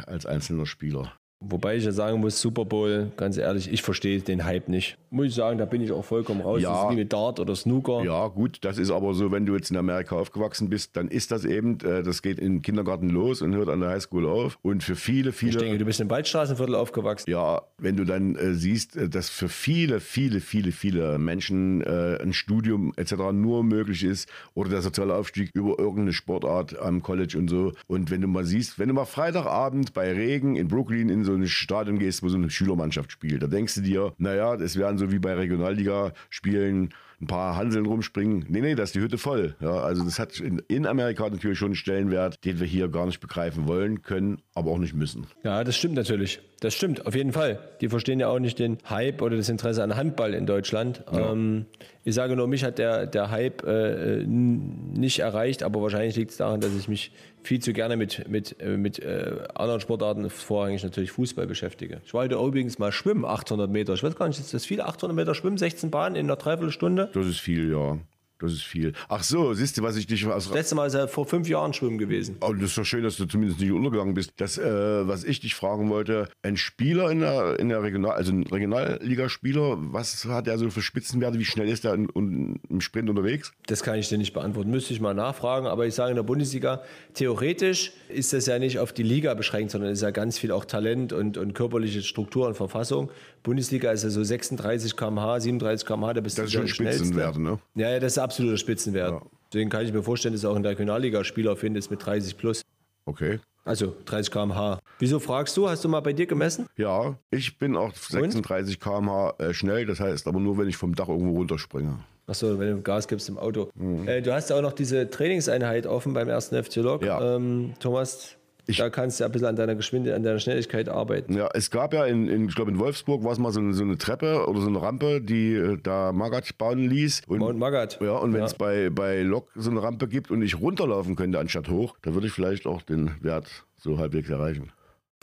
als 0.07 0.25
einzelner 0.25 0.67
Spieler. 0.67 1.15
Wobei 1.41 1.77
ich 1.77 1.85
ja 1.85 1.93
sagen 1.93 2.19
muss, 2.19 2.41
Super 2.41 2.65
Bowl, 2.65 3.13
ganz 3.17 3.37
ehrlich, 3.37 3.73
ich 3.73 3.83
verstehe 3.83 4.21
den 4.21 4.45
Hype 4.45 4.69
nicht. 4.69 4.99
Muss 5.11 5.29
ich 5.29 5.35
sagen, 5.35 5.57
da 5.57 5.67
bin 5.67 5.81
ich 5.81 5.93
auch 5.93 6.05
vollkommen 6.05 6.41
raus. 6.41 6.61
Ja. 6.61 6.73
Das 6.73 6.85
ist 6.85 6.91
wie 6.91 6.97
mit 6.97 7.13
Dart 7.13 7.39
oder 7.39 7.55
Snooker. 7.55 8.03
Ja, 8.03 8.27
gut, 8.27 8.59
das 8.63 8.77
ist 8.77 8.91
aber 8.91 9.15
so, 9.15 9.31
wenn 9.31 9.47
du 9.47 9.55
jetzt 9.55 9.71
in 9.71 9.77
Amerika 9.77 10.17
aufgewachsen 10.17 10.69
bist, 10.69 10.97
dann 10.97 11.07
ist 11.07 11.31
das 11.31 11.45
eben, 11.45 11.79
äh, 11.81 12.03
das 12.03 12.23
geht 12.23 12.41
im 12.41 12.61
Kindergarten 12.61 13.09
los 13.09 13.41
und 13.41 13.55
hört 13.55 13.69
an 13.69 13.81
der 13.81 13.91
Highschool 13.91 14.27
auf. 14.27 14.59
Und 14.63 14.83
für 14.83 14.97
viele, 14.97 15.31
viele. 15.31 15.53
Ich 15.53 15.59
denke, 15.59 15.79
du 15.79 15.85
bist 15.85 16.01
im 16.01 16.11
Waldstraßenviertel 16.11 16.75
aufgewachsen. 16.75 17.31
Ja, 17.31 17.63
wenn 17.79 17.97
du 17.97 18.05
dann 18.05 18.35
äh, 18.35 18.55
siehst, 18.55 18.97
äh, 18.97 19.09
dass 19.09 19.31
für 19.31 19.49
viele, 19.49 20.01
viele, 20.01 20.41
viele, 20.41 20.73
viele 20.73 21.19
Menschen 21.19 21.83
äh, 21.83 22.19
ein 22.21 22.33
Studium 22.33 22.93
etc. 22.97 23.15
nur 23.33 23.63
möglich 23.63 24.03
ist 24.03 24.29
oder 24.55 24.71
der 24.71 24.83
soziale 24.83 25.15
Aufstieg 25.15 25.51
über 25.55 25.79
irgendeine 25.79 26.13
Sportart 26.13 26.77
am 26.81 27.01
College 27.01 27.39
und 27.39 27.49
so. 27.49 27.75
Und 27.87 28.11
wenn 28.11 28.23
du 28.23 28.27
mal 28.27 28.45
siehst, 28.45 28.81
wenn 28.81 28.89
du 28.89 28.95
mal 28.95 29.05
Freitagabend 29.05 29.95
bei 29.95 30.13
Regen 30.13 30.57
in 30.57 30.67
Brooklyn 30.67 31.09
in 31.09 31.28
so 31.29 31.35
ein 31.35 31.47
Stadion 31.47 31.99
gehst, 31.99 32.23
wo 32.23 32.29
so 32.29 32.37
eine 32.37 32.51
Schülermannschaft 32.51 33.13
spielt, 33.13 33.43
da 33.43 33.47
denkst 33.47 33.75
du 33.75 33.81
dir, 33.83 34.13
naja, 34.19 34.57
das 34.57 34.77
wären 34.77 34.99
so 34.99 35.13
wie 35.13 35.19
bei 35.19 35.35
Regionalliga-Spielen 35.35 36.91
ein 37.21 37.27
paar 37.27 37.57
Hanseln 37.57 37.85
rumspringen. 37.85 38.47
Nee, 38.49 38.61
nee, 38.61 38.75
da 38.75 38.85
ist 38.85 38.95
die 38.95 39.01
Hütte 39.01 39.19
voll. 39.19 39.57
Ja, 39.61 39.73
also 39.73 40.05
das 40.05 40.19
hat 40.19 40.39
in, 40.39 40.63
in 40.69 40.87
Amerika 40.87 41.29
natürlich 41.29 41.59
schon 41.59 41.69
einen 41.69 41.75
Stellenwert, 41.75 42.45
den 42.45 42.61
wir 42.61 42.67
hier 42.67 42.89
gar 42.89 43.07
nicht 43.07 43.21
begreifen 43.21 43.67
wollen, 43.67 44.03
können, 44.03 44.41
aber 44.55 44.71
auch 44.71 44.79
nicht 44.79 44.95
müssen. 44.95 45.27
Ja, 45.43 45.65
das 45.65 45.77
stimmt 45.77 45.95
natürlich. 45.95 46.41
Das 46.61 46.75
stimmt, 46.75 47.07
auf 47.07 47.15
jeden 47.15 47.33
Fall. 47.33 47.61
Die 47.81 47.89
verstehen 47.89 48.19
ja 48.19 48.29
auch 48.29 48.41
nicht 48.41 48.59
den 48.59 48.79
Hype 48.91 49.23
oder 49.23 49.37
das 49.37 49.49
Interesse 49.49 49.83
an 49.83 49.95
Handball 49.95 50.35
in 50.35 50.45
Deutschland. 50.45 51.05
Ähm, 51.13 51.67
ich 52.03 52.15
sage 52.15 52.35
nur, 52.35 52.49
mich 52.49 52.65
hat 52.65 52.79
der, 52.79 53.07
der 53.07 53.31
Hype 53.31 53.65
äh, 53.65 54.25
nicht 54.27 55.21
erreicht, 55.21 55.63
aber 55.63 55.81
wahrscheinlich 55.81 56.17
liegt 56.17 56.33
es 56.33 56.37
daran, 56.39 56.61
dass 56.61 56.75
ich 56.75 56.89
mich 56.89 57.13
viel 57.45 57.61
zu 57.61 57.73
gerne 57.73 57.97
mit, 57.97 58.29
mit, 58.29 58.61
äh, 58.61 58.77
mit 58.77 58.99
äh, 58.99 59.37
anderen 59.55 59.81
Sportarten, 59.81 60.29
vorrangig 60.31 60.83
natürlich 60.83 61.13
Fußball 61.13 61.47
beschäftige. 61.47 62.01
Ich 62.05 62.13
wollte 62.13 62.35
übrigens 62.35 62.81
mal 62.81 62.91
schwimmen, 62.91 63.25
800 63.25 63.71
Meter. 63.71 63.95
Ich 63.95 64.03
weiß 64.03 64.17
gar 64.17 64.27
nicht, 64.27 64.41
ist 64.41 64.53
das 64.53 64.67
viel? 64.67 64.81
800 64.81 65.15
Meter 65.15 65.37
schwimmen, 65.37 65.59
16 65.59 65.93
Bahnen 65.93 66.17
in 66.17 66.27
einer 66.27 66.37
Dreiviertelstunde? 66.37 67.11
Das 67.15 67.27
ist 67.27 67.39
viel, 67.39 67.71
ja. 67.71 67.99
Das 68.41 68.53
ist 68.53 68.63
viel. 68.63 68.93
Ach 69.09 69.25
so, 69.25 69.53
siehst 69.53 69.79
du, 69.79 69.83
was 69.83 69.97
ich 69.97 70.07
dich 70.07 70.25
aus 70.27 70.45
Das 70.45 70.55
letzte 70.55 70.77
Mal 70.77 70.87
ist 70.87 70.95
ja 70.95 71.09
vor 71.09 71.27
fünf 71.27 71.49
Jahren 71.49 71.73
schwimmen 71.73 71.99
gewesen. 71.99 72.37
Oh, 72.41 72.53
das 72.53 72.71
ist 72.71 72.79
doch 72.79 72.85
schön, 72.85 73.03
dass 73.03 73.17
du 73.17 73.27
zumindest 73.27 73.61
nicht 73.61 73.73
untergegangen 73.73 74.15
bist. 74.15 74.33
Das, 74.37 74.59
äh, 74.59 75.09
was 75.09 75.25
ich 75.25 75.41
dich 75.41 75.57
fragen 75.57 75.91
wollte, 75.91 76.29
ein 76.43 76.57
Spieler 76.57 77.11
in 77.11 77.19
der, 77.21 77.59
in 77.59 77.69
der 77.69 77.83
Regional, 77.83 78.13
also 78.13 78.31
ein 78.31 78.45
Regionalligaspieler, 78.45 79.77
was 79.93 80.25
hat 80.27 80.47
er 80.47 80.57
so 80.57 80.71
für 80.71 80.83
Spitzenwerte? 80.83 81.39
Wie 81.41 81.45
schnell 81.45 81.69
ist 81.69 81.85
er 81.85 81.95
in, 81.95 82.09
in, 82.15 82.61
im 82.69 82.81
Sprint 82.81 83.11
unterwegs? 83.11 83.53
Das 83.67 83.83
kann 83.83 83.99
ich 83.99 84.09
dir 84.09 84.19
nicht 84.19 84.35
beantworten. 84.35 84.71
Müsste 84.71 84.95
ich 84.95 85.01
mal 85.01 85.15
nachfragen. 85.15 85.67
Aber 85.67 85.87
ich 85.87 85.95
sage 85.95 86.11
in 86.11 86.17
der 86.17 86.23
Bundesliga, 86.23 86.83
theoretisch 87.15 87.93
ist 88.09 88.33
das 88.33 88.47
ja 88.47 88.61
nicht 88.61 88.79
auf 88.79 88.93
die 88.93 89.03
Liga 89.03 89.35
beschränkt, 89.35 89.73
sondern 89.73 89.91
ist 89.91 90.03
ja 90.03 90.13
ganz 90.13 90.39
viel 90.39 90.53
auch 90.53 90.65
Talent 90.65 91.13
und, 91.13 91.39
und 91.39 91.55
körperliche 91.55 92.03
Struktur 92.03 92.47
und 92.47 92.55
Verfassung. 92.55 93.11
Bundesliga 93.43 93.93
ist 93.93 94.03
ja 94.05 94.11
so 94.11 94.23
36 94.23 94.97
km/h, 94.97 95.41
37 95.41 95.87
km/h, 95.87 96.13
da 96.15 96.21
bist 96.21 96.39
Das 96.39 96.51
du 96.51 96.61
ist 96.63 96.71
schon. 96.71 96.87
Spitzenwerte, 96.87 97.41
ne? 97.41 97.59
Ja, 97.75 97.91
ja, 97.91 98.01
das 98.01 98.13
ist 98.13 98.19
absoluter 98.19 98.57
Spitzenwert. 98.57 99.23
Deswegen 99.53 99.71
kann 99.71 99.85
ich 99.85 99.93
mir 99.93 100.03
vorstellen, 100.03 100.35
dass 100.35 100.45
auch 100.45 100.57
in 100.57 100.63
der 100.63 100.73
Regionalliga 100.73 101.25
Spieler 101.25 101.57
findest 101.57 101.91
mit 101.91 102.05
30 102.05 102.37
plus. 102.37 102.63
Okay. 103.07 103.41
Also 103.65 103.95
30 104.07 104.33
km/h. 104.33 104.79
Wieso 104.99 105.21
fragst 105.21 105.57
du? 105.57 105.69
Hast 105.69 105.85
du 105.85 105.89
mal 105.89 106.01
bei 106.01 106.13
dir 106.13 106.27
gemessen? 106.27 106.67
Ja, 106.77 107.17
ich 107.31 107.59
bin 107.59 107.77
auch 107.77 107.95
36 107.95 108.81
km/h 108.81 109.35
äh, 109.39 109.53
schnell, 109.55 109.87
das 109.87 110.01
heißt 110.01 110.27
aber 110.27 110.41
nur, 110.41 110.57
wenn 110.59 110.69
ich 110.69 110.77
vom 110.77 110.95
Dach 110.95 111.09
irgendwo 111.09 111.33
runterspringe. 111.37 111.99
Achso, 112.27 112.59
wenn 112.59 112.77
du 112.77 112.83
Gas 112.83 113.09
gibst 113.09 113.29
im 113.31 113.39
Auto. 113.39 113.71
Äh, 114.07 114.21
du 114.21 114.35
hast 114.35 114.51
ja 114.51 114.57
auch 114.57 114.63
noch 114.63 114.73
diese 114.75 115.09
Trainingseinheit 115.09 115.87
offen 115.87 116.13
beim 116.13 116.29
ersten 116.29 116.63
FC 116.63 116.77
Lok. 116.77 117.03
Ja. 117.03 117.37
Ähm, 117.37 117.73
Thomas, 117.81 118.37
da 118.77 118.91
kannst 118.91 119.19
du 119.21 119.25
ein 119.25 119.33
bisschen 119.33 119.49
an 119.49 119.57
deiner 119.57 119.75
Geschwindigkeit, 119.75 120.17
an 120.17 120.23
deiner 120.23 120.39
Schnelligkeit 120.39 120.89
arbeiten. 120.89 121.35
Ja, 121.35 121.49
es 121.55 121.71
gab 121.71 121.95
ja 121.95 122.05
in, 122.05 122.29
in 122.29 122.49
ich 122.49 122.55
glaube 122.55 122.71
in 122.71 122.79
Wolfsburg 122.79 123.25
war 123.25 123.33
es 123.33 123.39
mal 123.39 123.51
so 123.53 123.61
eine, 123.61 123.73
so 123.73 123.83
eine 123.83 123.97
Treppe 123.97 124.47
oder 124.47 124.61
so 124.61 124.69
eine 124.69 124.83
Rampe, 124.83 125.21
die 125.21 125.55
äh, 125.55 125.79
da 125.83 126.13
Magath 126.13 126.59
bauen 126.59 126.79
ließ. 126.89 127.23
Und, 127.27 127.39
Mount 127.39 127.59
Magath. 127.59 127.99
Ja, 128.03 128.13
und 128.19 128.33
wenn 128.33 128.41
Ja. 128.41 128.47
es 128.47 128.55
bei, 128.55 128.91
bei 128.91 129.23
Lok 129.23 129.49
so 129.55 129.71
eine 129.71 129.83
Rampe 129.83 130.07
gibt 130.09 130.31
und 130.31 130.43
ich 130.43 130.61
runterlaufen 130.61 131.17
könnte 131.17 131.39
anstatt 131.39 131.69
hoch, 131.71 131.97
dann 132.03 132.15
würde 132.15 132.27
ich 132.27 132.33
vielleicht 132.33 132.67
auch 132.67 132.83
den 132.83 133.13
Wert 133.21 133.65
so 133.77 133.99
halbwegs 133.99 134.29
erreichen. 134.29 134.71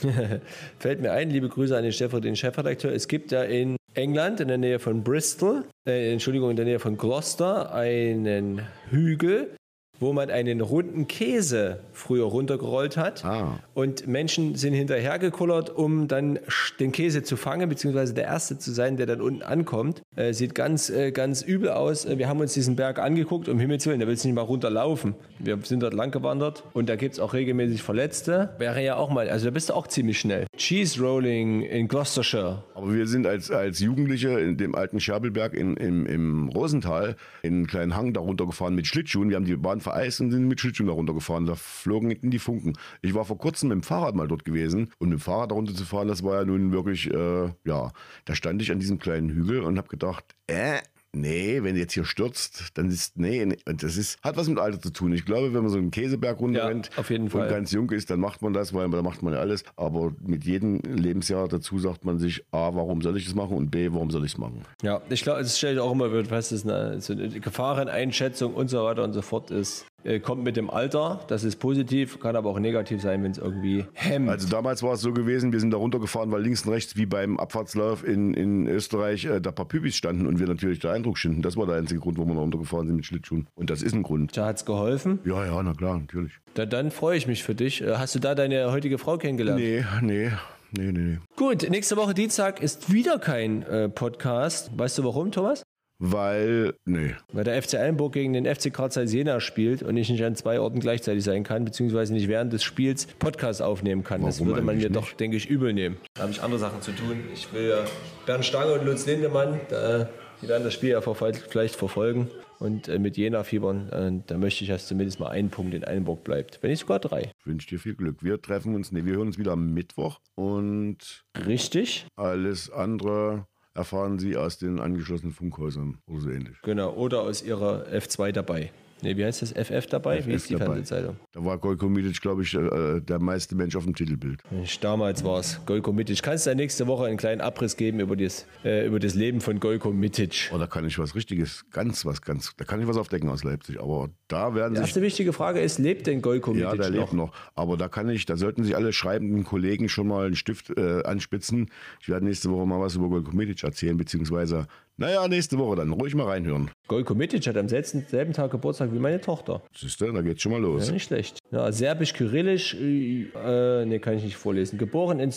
Fällt 0.78 1.00
mir 1.00 1.12
ein, 1.12 1.30
liebe 1.30 1.48
Grüße 1.48 1.76
an 1.76 1.82
den 1.82 1.92
Chef 1.92 2.18
den 2.20 2.36
Chefredakteur. 2.36 2.92
Es 2.92 3.08
gibt 3.08 3.32
ja 3.32 3.42
in 3.44 3.76
England, 3.94 4.40
in 4.40 4.48
der 4.48 4.58
Nähe 4.58 4.78
von 4.78 5.02
Bristol, 5.02 5.64
äh, 5.88 6.12
Entschuldigung, 6.12 6.50
in 6.50 6.56
der 6.56 6.66
Nähe 6.66 6.78
von 6.78 6.98
Gloucester, 6.98 7.72
einen 7.74 8.60
Hügel, 8.90 9.56
wo 10.00 10.12
man 10.12 10.30
einen 10.30 10.60
runden 10.60 11.06
Käse 11.08 11.80
früher 11.92 12.24
runtergerollt 12.24 12.96
hat. 12.96 13.24
Ah. 13.24 13.58
Und 13.74 14.06
Menschen 14.06 14.54
sind 14.54 14.74
hinterhergekullert, 14.74 15.70
um 15.70 16.08
dann 16.08 16.38
den 16.80 16.92
Käse 16.92 17.22
zu 17.22 17.36
fangen, 17.36 17.68
beziehungsweise 17.68 18.14
der 18.14 18.24
Erste 18.24 18.58
zu 18.58 18.72
sein, 18.72 18.96
der 18.96 19.06
dann 19.06 19.20
unten 19.20 19.42
ankommt. 19.42 20.02
Äh, 20.16 20.32
sieht 20.32 20.54
ganz, 20.54 20.90
äh, 20.90 21.12
ganz 21.12 21.42
übel 21.42 21.70
aus. 21.70 22.04
Äh, 22.04 22.18
Wir 22.18 22.28
haben 22.28 22.40
uns 22.40 22.54
diesen 22.54 22.76
Berg 22.76 22.98
angeguckt, 22.98 23.48
um 23.48 23.58
Himmels 23.58 23.86
Willen, 23.86 24.00
da 24.00 24.06
willst 24.06 24.24
du 24.24 24.28
nicht 24.28 24.34
mal 24.36 24.42
runterlaufen. 24.42 25.14
Wir 25.38 25.58
sind 25.62 25.82
dort 25.82 25.94
lang 25.94 26.10
gewandert 26.10 26.64
und 26.72 26.88
da 26.88 26.96
gibt 26.96 27.14
es 27.14 27.20
auch 27.20 27.34
regelmäßig 27.34 27.82
Verletzte. 27.82 28.50
Wäre 28.58 28.82
ja 28.82 28.96
auch 28.96 29.10
mal, 29.10 29.28
also 29.28 29.46
da 29.46 29.50
bist 29.50 29.68
du 29.68 29.74
auch 29.74 29.86
ziemlich 29.86 30.18
schnell. 30.18 30.46
Cheese 30.56 31.00
Rolling 31.00 31.62
in 31.62 31.88
Gloucestershire. 31.88 32.64
Aber 32.74 32.94
wir 32.94 33.06
sind 33.06 33.26
als, 33.26 33.50
als 33.50 33.80
Jugendliche 33.80 34.38
in 34.40 34.56
dem 34.56 34.74
alten 34.74 35.00
Scherbelberg 35.00 35.54
in, 35.54 35.76
im, 35.76 36.06
im 36.06 36.48
Rosental 36.48 37.16
in 37.42 37.54
einen 37.54 37.66
kleinen 37.66 37.96
Hang 37.96 38.12
da 38.12 38.20
runtergefahren 38.20 38.74
mit 38.74 38.86
Schlittschuhen. 38.86 39.28
Wir 39.28 39.36
haben 39.36 39.44
die 39.44 39.56
Bahn 39.56 39.80
vereist 39.86 40.20
und 40.20 40.32
sind 40.32 40.48
mit 40.48 40.60
Schlittschuhen 40.60 40.88
da 40.88 40.92
runtergefahren. 40.92 41.46
Da 41.46 41.54
flogen 41.54 42.10
hinten 42.10 42.30
die 42.30 42.40
Funken. 42.40 42.76
Ich 43.02 43.14
war 43.14 43.24
vor 43.24 43.38
kurzem 43.38 43.68
mit 43.68 43.76
dem 43.76 43.82
Fahrrad 43.82 44.16
mal 44.16 44.26
dort 44.26 44.44
gewesen 44.44 44.90
und 44.98 45.10
mit 45.10 45.20
dem 45.20 45.22
Fahrrad 45.22 45.52
runterzufahren, 45.52 46.08
das 46.08 46.24
war 46.24 46.40
ja 46.40 46.44
nun 46.44 46.72
wirklich, 46.72 47.08
äh, 47.10 47.52
ja, 47.64 47.92
da 48.24 48.34
stand 48.34 48.60
ich 48.62 48.72
an 48.72 48.80
diesem 48.80 48.98
kleinen 48.98 49.30
Hügel 49.30 49.60
und 49.60 49.78
habe 49.78 49.88
gedacht, 49.88 50.24
äh, 50.48 50.78
Nee, 51.16 51.62
wenn 51.62 51.74
du 51.74 51.80
jetzt 51.80 51.94
hier 51.94 52.04
stürzt, 52.04 52.70
dann 52.74 52.88
ist, 52.90 53.18
nee, 53.18 53.44
nee, 53.46 53.56
und 53.66 53.82
das 53.82 53.96
ist, 53.96 54.20
hat 54.22 54.36
was 54.36 54.48
mit 54.48 54.58
Alter 54.58 54.80
zu 54.80 54.90
tun. 54.90 55.12
Ich 55.14 55.24
glaube, 55.24 55.54
wenn 55.54 55.62
man 55.62 55.70
so 55.70 55.78
einen 55.78 55.90
Käseberg 55.90 56.38
runterrennt 56.40 56.90
auf 56.96 57.08
jeden 57.10 57.30
Fall. 57.30 57.44
und 57.44 57.48
ganz 57.48 57.72
jung 57.72 57.90
ist, 57.90 58.10
dann 58.10 58.20
macht 58.20 58.42
man 58.42 58.52
das, 58.52 58.74
weil 58.74 58.90
da 58.90 59.00
macht 59.00 59.22
man 59.22 59.32
ja 59.32 59.40
alles. 59.40 59.64
Aber 59.76 60.12
mit 60.20 60.44
jedem 60.44 60.80
Lebensjahr 60.80 61.48
dazu 61.48 61.78
sagt 61.78 62.04
man 62.04 62.18
sich, 62.18 62.44
A, 62.52 62.74
warum 62.74 63.00
soll 63.00 63.16
ich 63.16 63.24
das 63.24 63.34
machen 63.34 63.56
und 63.56 63.70
B, 63.70 63.88
warum 63.92 64.10
soll 64.10 64.26
ich 64.26 64.32
es 64.32 64.38
machen? 64.38 64.62
Ja, 64.82 65.00
ich 65.08 65.22
glaube, 65.22 65.40
das 65.40 65.56
stelle 65.56 65.74
ich 65.74 65.80
auch 65.80 65.92
immer 65.92 66.12
wieder 66.12 66.26
fest, 66.26 66.52
dass 66.52 66.64
eine, 66.64 67.00
so 67.00 67.14
eine 67.14 67.28
Gefahreneinschätzung 67.28 68.52
und 68.52 68.68
so 68.68 68.84
weiter 68.84 69.02
und 69.02 69.14
so 69.14 69.22
fort 69.22 69.50
ist. 69.50 69.86
Äh, 70.06 70.20
kommt 70.20 70.44
mit 70.44 70.56
dem 70.56 70.70
Alter, 70.70 71.20
das 71.26 71.42
ist 71.42 71.56
positiv, 71.56 72.20
kann 72.20 72.36
aber 72.36 72.50
auch 72.50 72.60
negativ 72.60 73.02
sein, 73.02 73.24
wenn 73.24 73.32
es 73.32 73.38
irgendwie 73.38 73.84
hemmt. 73.94 74.28
Also 74.28 74.48
damals 74.48 74.82
war 74.84 74.92
es 74.92 75.00
so 75.00 75.12
gewesen, 75.12 75.52
wir 75.52 75.58
sind 75.58 75.72
da 75.72 75.78
runtergefahren, 75.78 76.30
weil 76.30 76.42
links 76.42 76.64
und 76.64 76.72
rechts 76.72 76.96
wie 76.96 77.06
beim 77.06 77.38
Abfahrtslauf 77.38 78.06
in, 78.06 78.32
in 78.34 78.68
Österreich 78.68 79.24
äh, 79.24 79.40
da 79.40 79.50
ein 79.50 79.54
paar 79.56 79.66
Pübis 79.66 79.96
standen 79.96 80.26
und 80.26 80.38
wir 80.38 80.46
natürlich 80.46 80.78
den 80.78 80.92
Eindruck 80.92 81.18
schinden. 81.18 81.42
Das 81.42 81.56
war 81.56 81.66
der 81.66 81.74
einzige 81.76 81.98
Grund, 81.98 82.18
warum 82.18 82.30
wir 82.30 82.34
da 82.36 82.40
runtergefahren 82.40 82.86
sind 82.86 82.96
mit 82.96 83.04
Schlittschuhen. 83.06 83.48
Und 83.56 83.68
das 83.68 83.82
ist 83.82 83.94
ein 83.94 84.04
Grund. 84.04 84.36
da 84.36 84.46
hat 84.46 84.56
es 84.58 84.64
geholfen. 84.64 85.18
Ja, 85.24 85.44
ja, 85.44 85.60
na 85.60 85.74
klar, 85.74 85.98
natürlich. 85.98 86.32
Da, 86.54 86.66
dann 86.66 86.92
freue 86.92 87.16
ich 87.18 87.26
mich 87.26 87.42
für 87.42 87.56
dich. 87.56 87.82
Äh, 87.82 87.96
Hast 87.96 88.14
du 88.14 88.20
da 88.20 88.36
deine 88.36 88.70
heutige 88.70 88.98
Frau 88.98 89.18
kennengelernt? 89.18 89.58
Nee, 89.60 89.84
nee, 90.02 90.30
nee, 90.70 90.92
nee, 90.92 90.92
nee. 90.92 91.18
Gut, 91.34 91.68
nächste 91.68 91.96
Woche 91.96 92.14
Dienstag 92.14 92.62
ist 92.62 92.92
wieder 92.92 93.18
kein 93.18 93.62
äh, 93.64 93.88
Podcast. 93.88 94.70
Weißt 94.78 94.98
du 94.98 95.04
warum, 95.04 95.32
Thomas? 95.32 95.65
Weil, 95.98 96.74
nee. 96.84 97.14
Weil 97.32 97.44
der 97.44 97.62
FC 97.62 97.74
Eilenburg 97.74 98.12
gegen 98.12 98.34
den 98.34 98.44
FC 98.44 98.72
Karl 98.72 98.90
Zeiss 98.90 99.12
Jena 99.12 99.40
spielt 99.40 99.82
und 99.82 99.96
ich 99.96 100.10
nicht 100.10 100.22
an 100.24 100.36
zwei 100.36 100.60
Orten 100.60 100.80
gleichzeitig 100.80 101.24
sein 101.24 101.42
kann, 101.42 101.64
beziehungsweise 101.64 102.12
nicht 102.12 102.28
während 102.28 102.52
des 102.52 102.62
Spiels 102.62 103.06
Podcast 103.18 103.62
aufnehmen 103.62 104.04
kann. 104.04 104.22
das 104.22 104.38
Warum 104.38 104.48
würde 104.48 104.62
man 104.62 104.76
mir 104.76 104.86
eigentlich 104.86 104.92
doch, 104.92 105.12
denke 105.12 105.36
ich, 105.36 105.48
übel 105.48 105.72
nehmen. 105.72 105.96
Da 106.14 106.22
habe 106.22 106.32
ich 106.32 106.42
andere 106.42 106.60
Sachen 106.60 106.82
zu 106.82 106.92
tun. 106.92 107.20
Ich 107.32 107.52
will 107.52 107.68
ja 107.70 107.84
Bernd 108.26 108.44
Stange 108.44 108.74
und 108.74 108.84
Lutz 108.84 109.06
Lindemann, 109.06 109.60
da, 109.68 110.08
die 110.42 110.48
werden 110.48 110.64
das 110.64 110.74
Spiel 110.74 110.90
ja 110.90 111.00
vielleicht 111.00 111.76
verfolgen. 111.76 112.30
Und 112.58 112.88
äh, 112.88 112.98
mit 112.98 113.16
Jena 113.16 113.44
fiebern, 113.44 113.90
äh, 113.90 114.22
da 114.26 114.38
möchte 114.38 114.64
ich, 114.64 114.70
dass 114.70 114.86
zumindest 114.86 115.20
mal 115.20 115.28
ein 115.28 115.50
Punkt 115.50 115.74
in 115.74 115.84
Eilenburg 115.84 116.24
bleibt. 116.24 116.58
Wenn 116.62 116.70
nicht 116.70 116.80
sogar 116.80 116.98
drei. 116.98 117.32
Ich 117.38 117.46
wünsche 117.46 117.68
dir 117.68 117.78
viel 117.78 117.94
Glück. 117.94 118.22
Wir 118.22 118.40
treffen 118.40 118.74
uns, 118.74 118.92
nee, 118.92 119.04
wir 119.04 119.14
hören 119.14 119.26
uns 119.26 119.38
wieder 119.38 119.52
am 119.52 119.74
Mittwoch 119.74 120.20
und 120.34 121.24
Richtig? 121.46 122.06
alles 122.16 122.70
andere 122.70 123.46
erfahren 123.76 124.18
Sie 124.18 124.36
aus 124.36 124.58
den 124.58 124.80
angeschlossenen 124.80 125.32
Funkhäusern 125.32 125.98
oder 126.06 126.20
so 126.20 126.30
ähnlich. 126.30 126.56
Genau. 126.62 126.92
Oder 126.94 127.22
aus 127.22 127.42
ihrer 127.42 127.86
F2 127.86 128.32
dabei. 128.32 128.70
Ne, 129.02 129.16
wie 129.16 129.24
heißt 129.24 129.42
das? 129.42 129.52
FF 129.52 129.86
dabei? 129.88 130.18
wie 130.18 130.30
FF 130.30 130.34
ist 130.36 130.48
die 130.50 130.54
dabei. 130.54 130.66
Fernsehzeitung? 130.66 131.16
Da 131.32 131.44
war 131.44 131.58
Golko 131.58 131.88
Milic, 131.88 132.20
glaube 132.20 132.42
ich, 132.42 132.54
äh, 132.54 133.00
der 133.00 133.18
meiste 133.18 133.54
Mensch 133.54 133.76
auf 133.76 133.84
dem 133.84 133.94
Titelbild. 133.94 134.40
Ich, 134.62 134.80
damals 134.80 135.22
war 135.22 135.38
es 135.40 135.60
Golko 135.66 135.92
Mitic. 135.92 136.22
Kannst 136.22 136.46
du 136.46 136.50
ja 136.50 136.56
nächste 136.56 136.86
Woche 136.86 137.04
einen 137.04 137.18
kleinen 137.18 137.40
Abriss 137.42 137.76
geben 137.76 138.00
über 138.00 138.16
das, 138.16 138.46
äh, 138.64 138.86
über 138.86 138.98
das 138.98 139.14
Leben 139.14 139.40
von 139.42 139.60
Golko 139.60 139.92
Mitic? 139.92 140.50
Oh, 140.54 140.58
da 140.58 140.66
kann 140.66 140.86
ich 140.86 140.98
was 140.98 141.14
Richtiges, 141.14 141.66
ganz 141.70 142.06
was, 142.06 142.22
ganz, 142.22 142.54
da 142.56 142.64
kann 142.64 142.80
ich 142.80 142.88
was 142.88 142.96
aufdecken 142.96 143.28
aus 143.28 143.44
Leipzig. 143.44 143.78
Aber 143.80 144.08
da 144.28 144.54
werden 144.54 144.72
Die 144.74 144.78
sich, 144.78 144.86
erste 144.86 145.02
wichtige 145.02 145.32
Frage 145.34 145.60
ist, 145.60 145.78
lebt 145.78 146.06
denn 146.06 146.22
Golko 146.22 146.54
ja, 146.54 146.70
Mitic 146.70 146.80
der 146.80 146.90
noch? 146.90 146.98
lebt 147.00 147.12
noch. 147.12 147.32
Aber 147.54 147.76
da 147.76 147.88
kann 147.88 148.08
ich, 148.08 148.24
da 148.24 148.36
sollten 148.36 148.64
sich 148.64 148.76
alle 148.76 148.94
schreibenden 148.94 149.44
Kollegen 149.44 149.90
schon 149.90 150.08
mal 150.08 150.26
einen 150.26 150.36
Stift 150.36 150.70
äh, 150.76 151.02
anspitzen. 151.02 151.70
Ich 152.00 152.08
werde 152.08 152.24
nächste 152.24 152.50
Woche 152.50 152.66
mal 152.66 152.80
was 152.80 152.94
über 152.96 153.08
Golko 153.10 153.32
Milic 153.36 153.62
erzählen, 153.62 153.96
beziehungsweise, 153.98 154.66
naja, 154.98 155.28
nächste 155.28 155.58
Woche 155.58 155.76
dann 155.76 155.92
ruhig 155.92 156.14
mal 156.14 156.26
reinhören. 156.26 156.70
Golko 156.88 157.14
Mitic 157.14 157.46
hat 157.46 157.56
am 157.56 157.68
selben, 157.68 158.06
selben 158.08 158.32
Tag 158.32 158.50
Geburtstag 158.50 158.92
wie 158.92 158.98
meine 158.98 159.20
Tochter. 159.20 159.62
Siehst 159.76 160.00
du, 160.00 160.10
da 160.10 160.22
geht's 160.22 160.42
schon 160.42 160.52
mal 160.52 160.60
los. 160.60 160.86
Ja, 160.86 160.92
nicht 160.92 161.04
schlecht. 161.04 161.38
Ja, 161.50 161.70
Serbisch-Kyrillisch, 161.70 162.74
äh, 162.74 163.84
ne, 163.84 164.00
kann 164.00 164.16
ich 164.16 164.24
nicht 164.24 164.36
vorlesen. 164.36 164.78
Geboren 164.78 165.20
in 165.20 165.32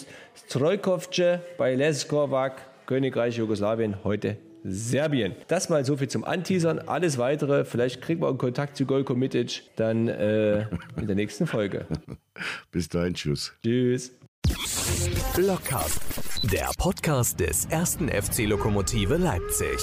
Strojkovce 0.47 1.41
bei 1.57 1.75
Leskovac, 1.75 2.61
Königreich 2.85 3.37
Jugoslawien, 3.37 4.03
heute 4.03 4.37
Serbien. 4.63 5.35
Das 5.47 5.69
mal 5.69 5.85
so 5.85 5.97
viel 5.97 6.07
zum 6.07 6.23
Anteasern. 6.23 6.79
Alles 6.79 7.17
weitere, 7.17 7.65
vielleicht 7.65 8.01
kriegen 8.01 8.21
wir 8.21 8.27
einen 8.27 8.37
Kontakt 8.37 8.75
zu 8.75 8.85
Golko 8.85 9.15
Mitic 9.15 9.63
dann 9.75 10.07
äh, 10.07 10.61
in 10.97 11.07
der 11.07 11.15
nächsten 11.15 11.47
Folge. 11.47 11.85
Bis 12.71 12.89
dahin, 12.89 13.13
tschüss. 13.13 13.53
Tschüss. 13.63 14.11
Blockcast, 15.35 16.01
der 16.43 16.69
Podcast 16.77 17.39
des 17.39 17.65
ersten 17.65 18.07
FC 18.07 18.45
Lokomotive 18.45 19.17
Leipzig. 19.17 19.77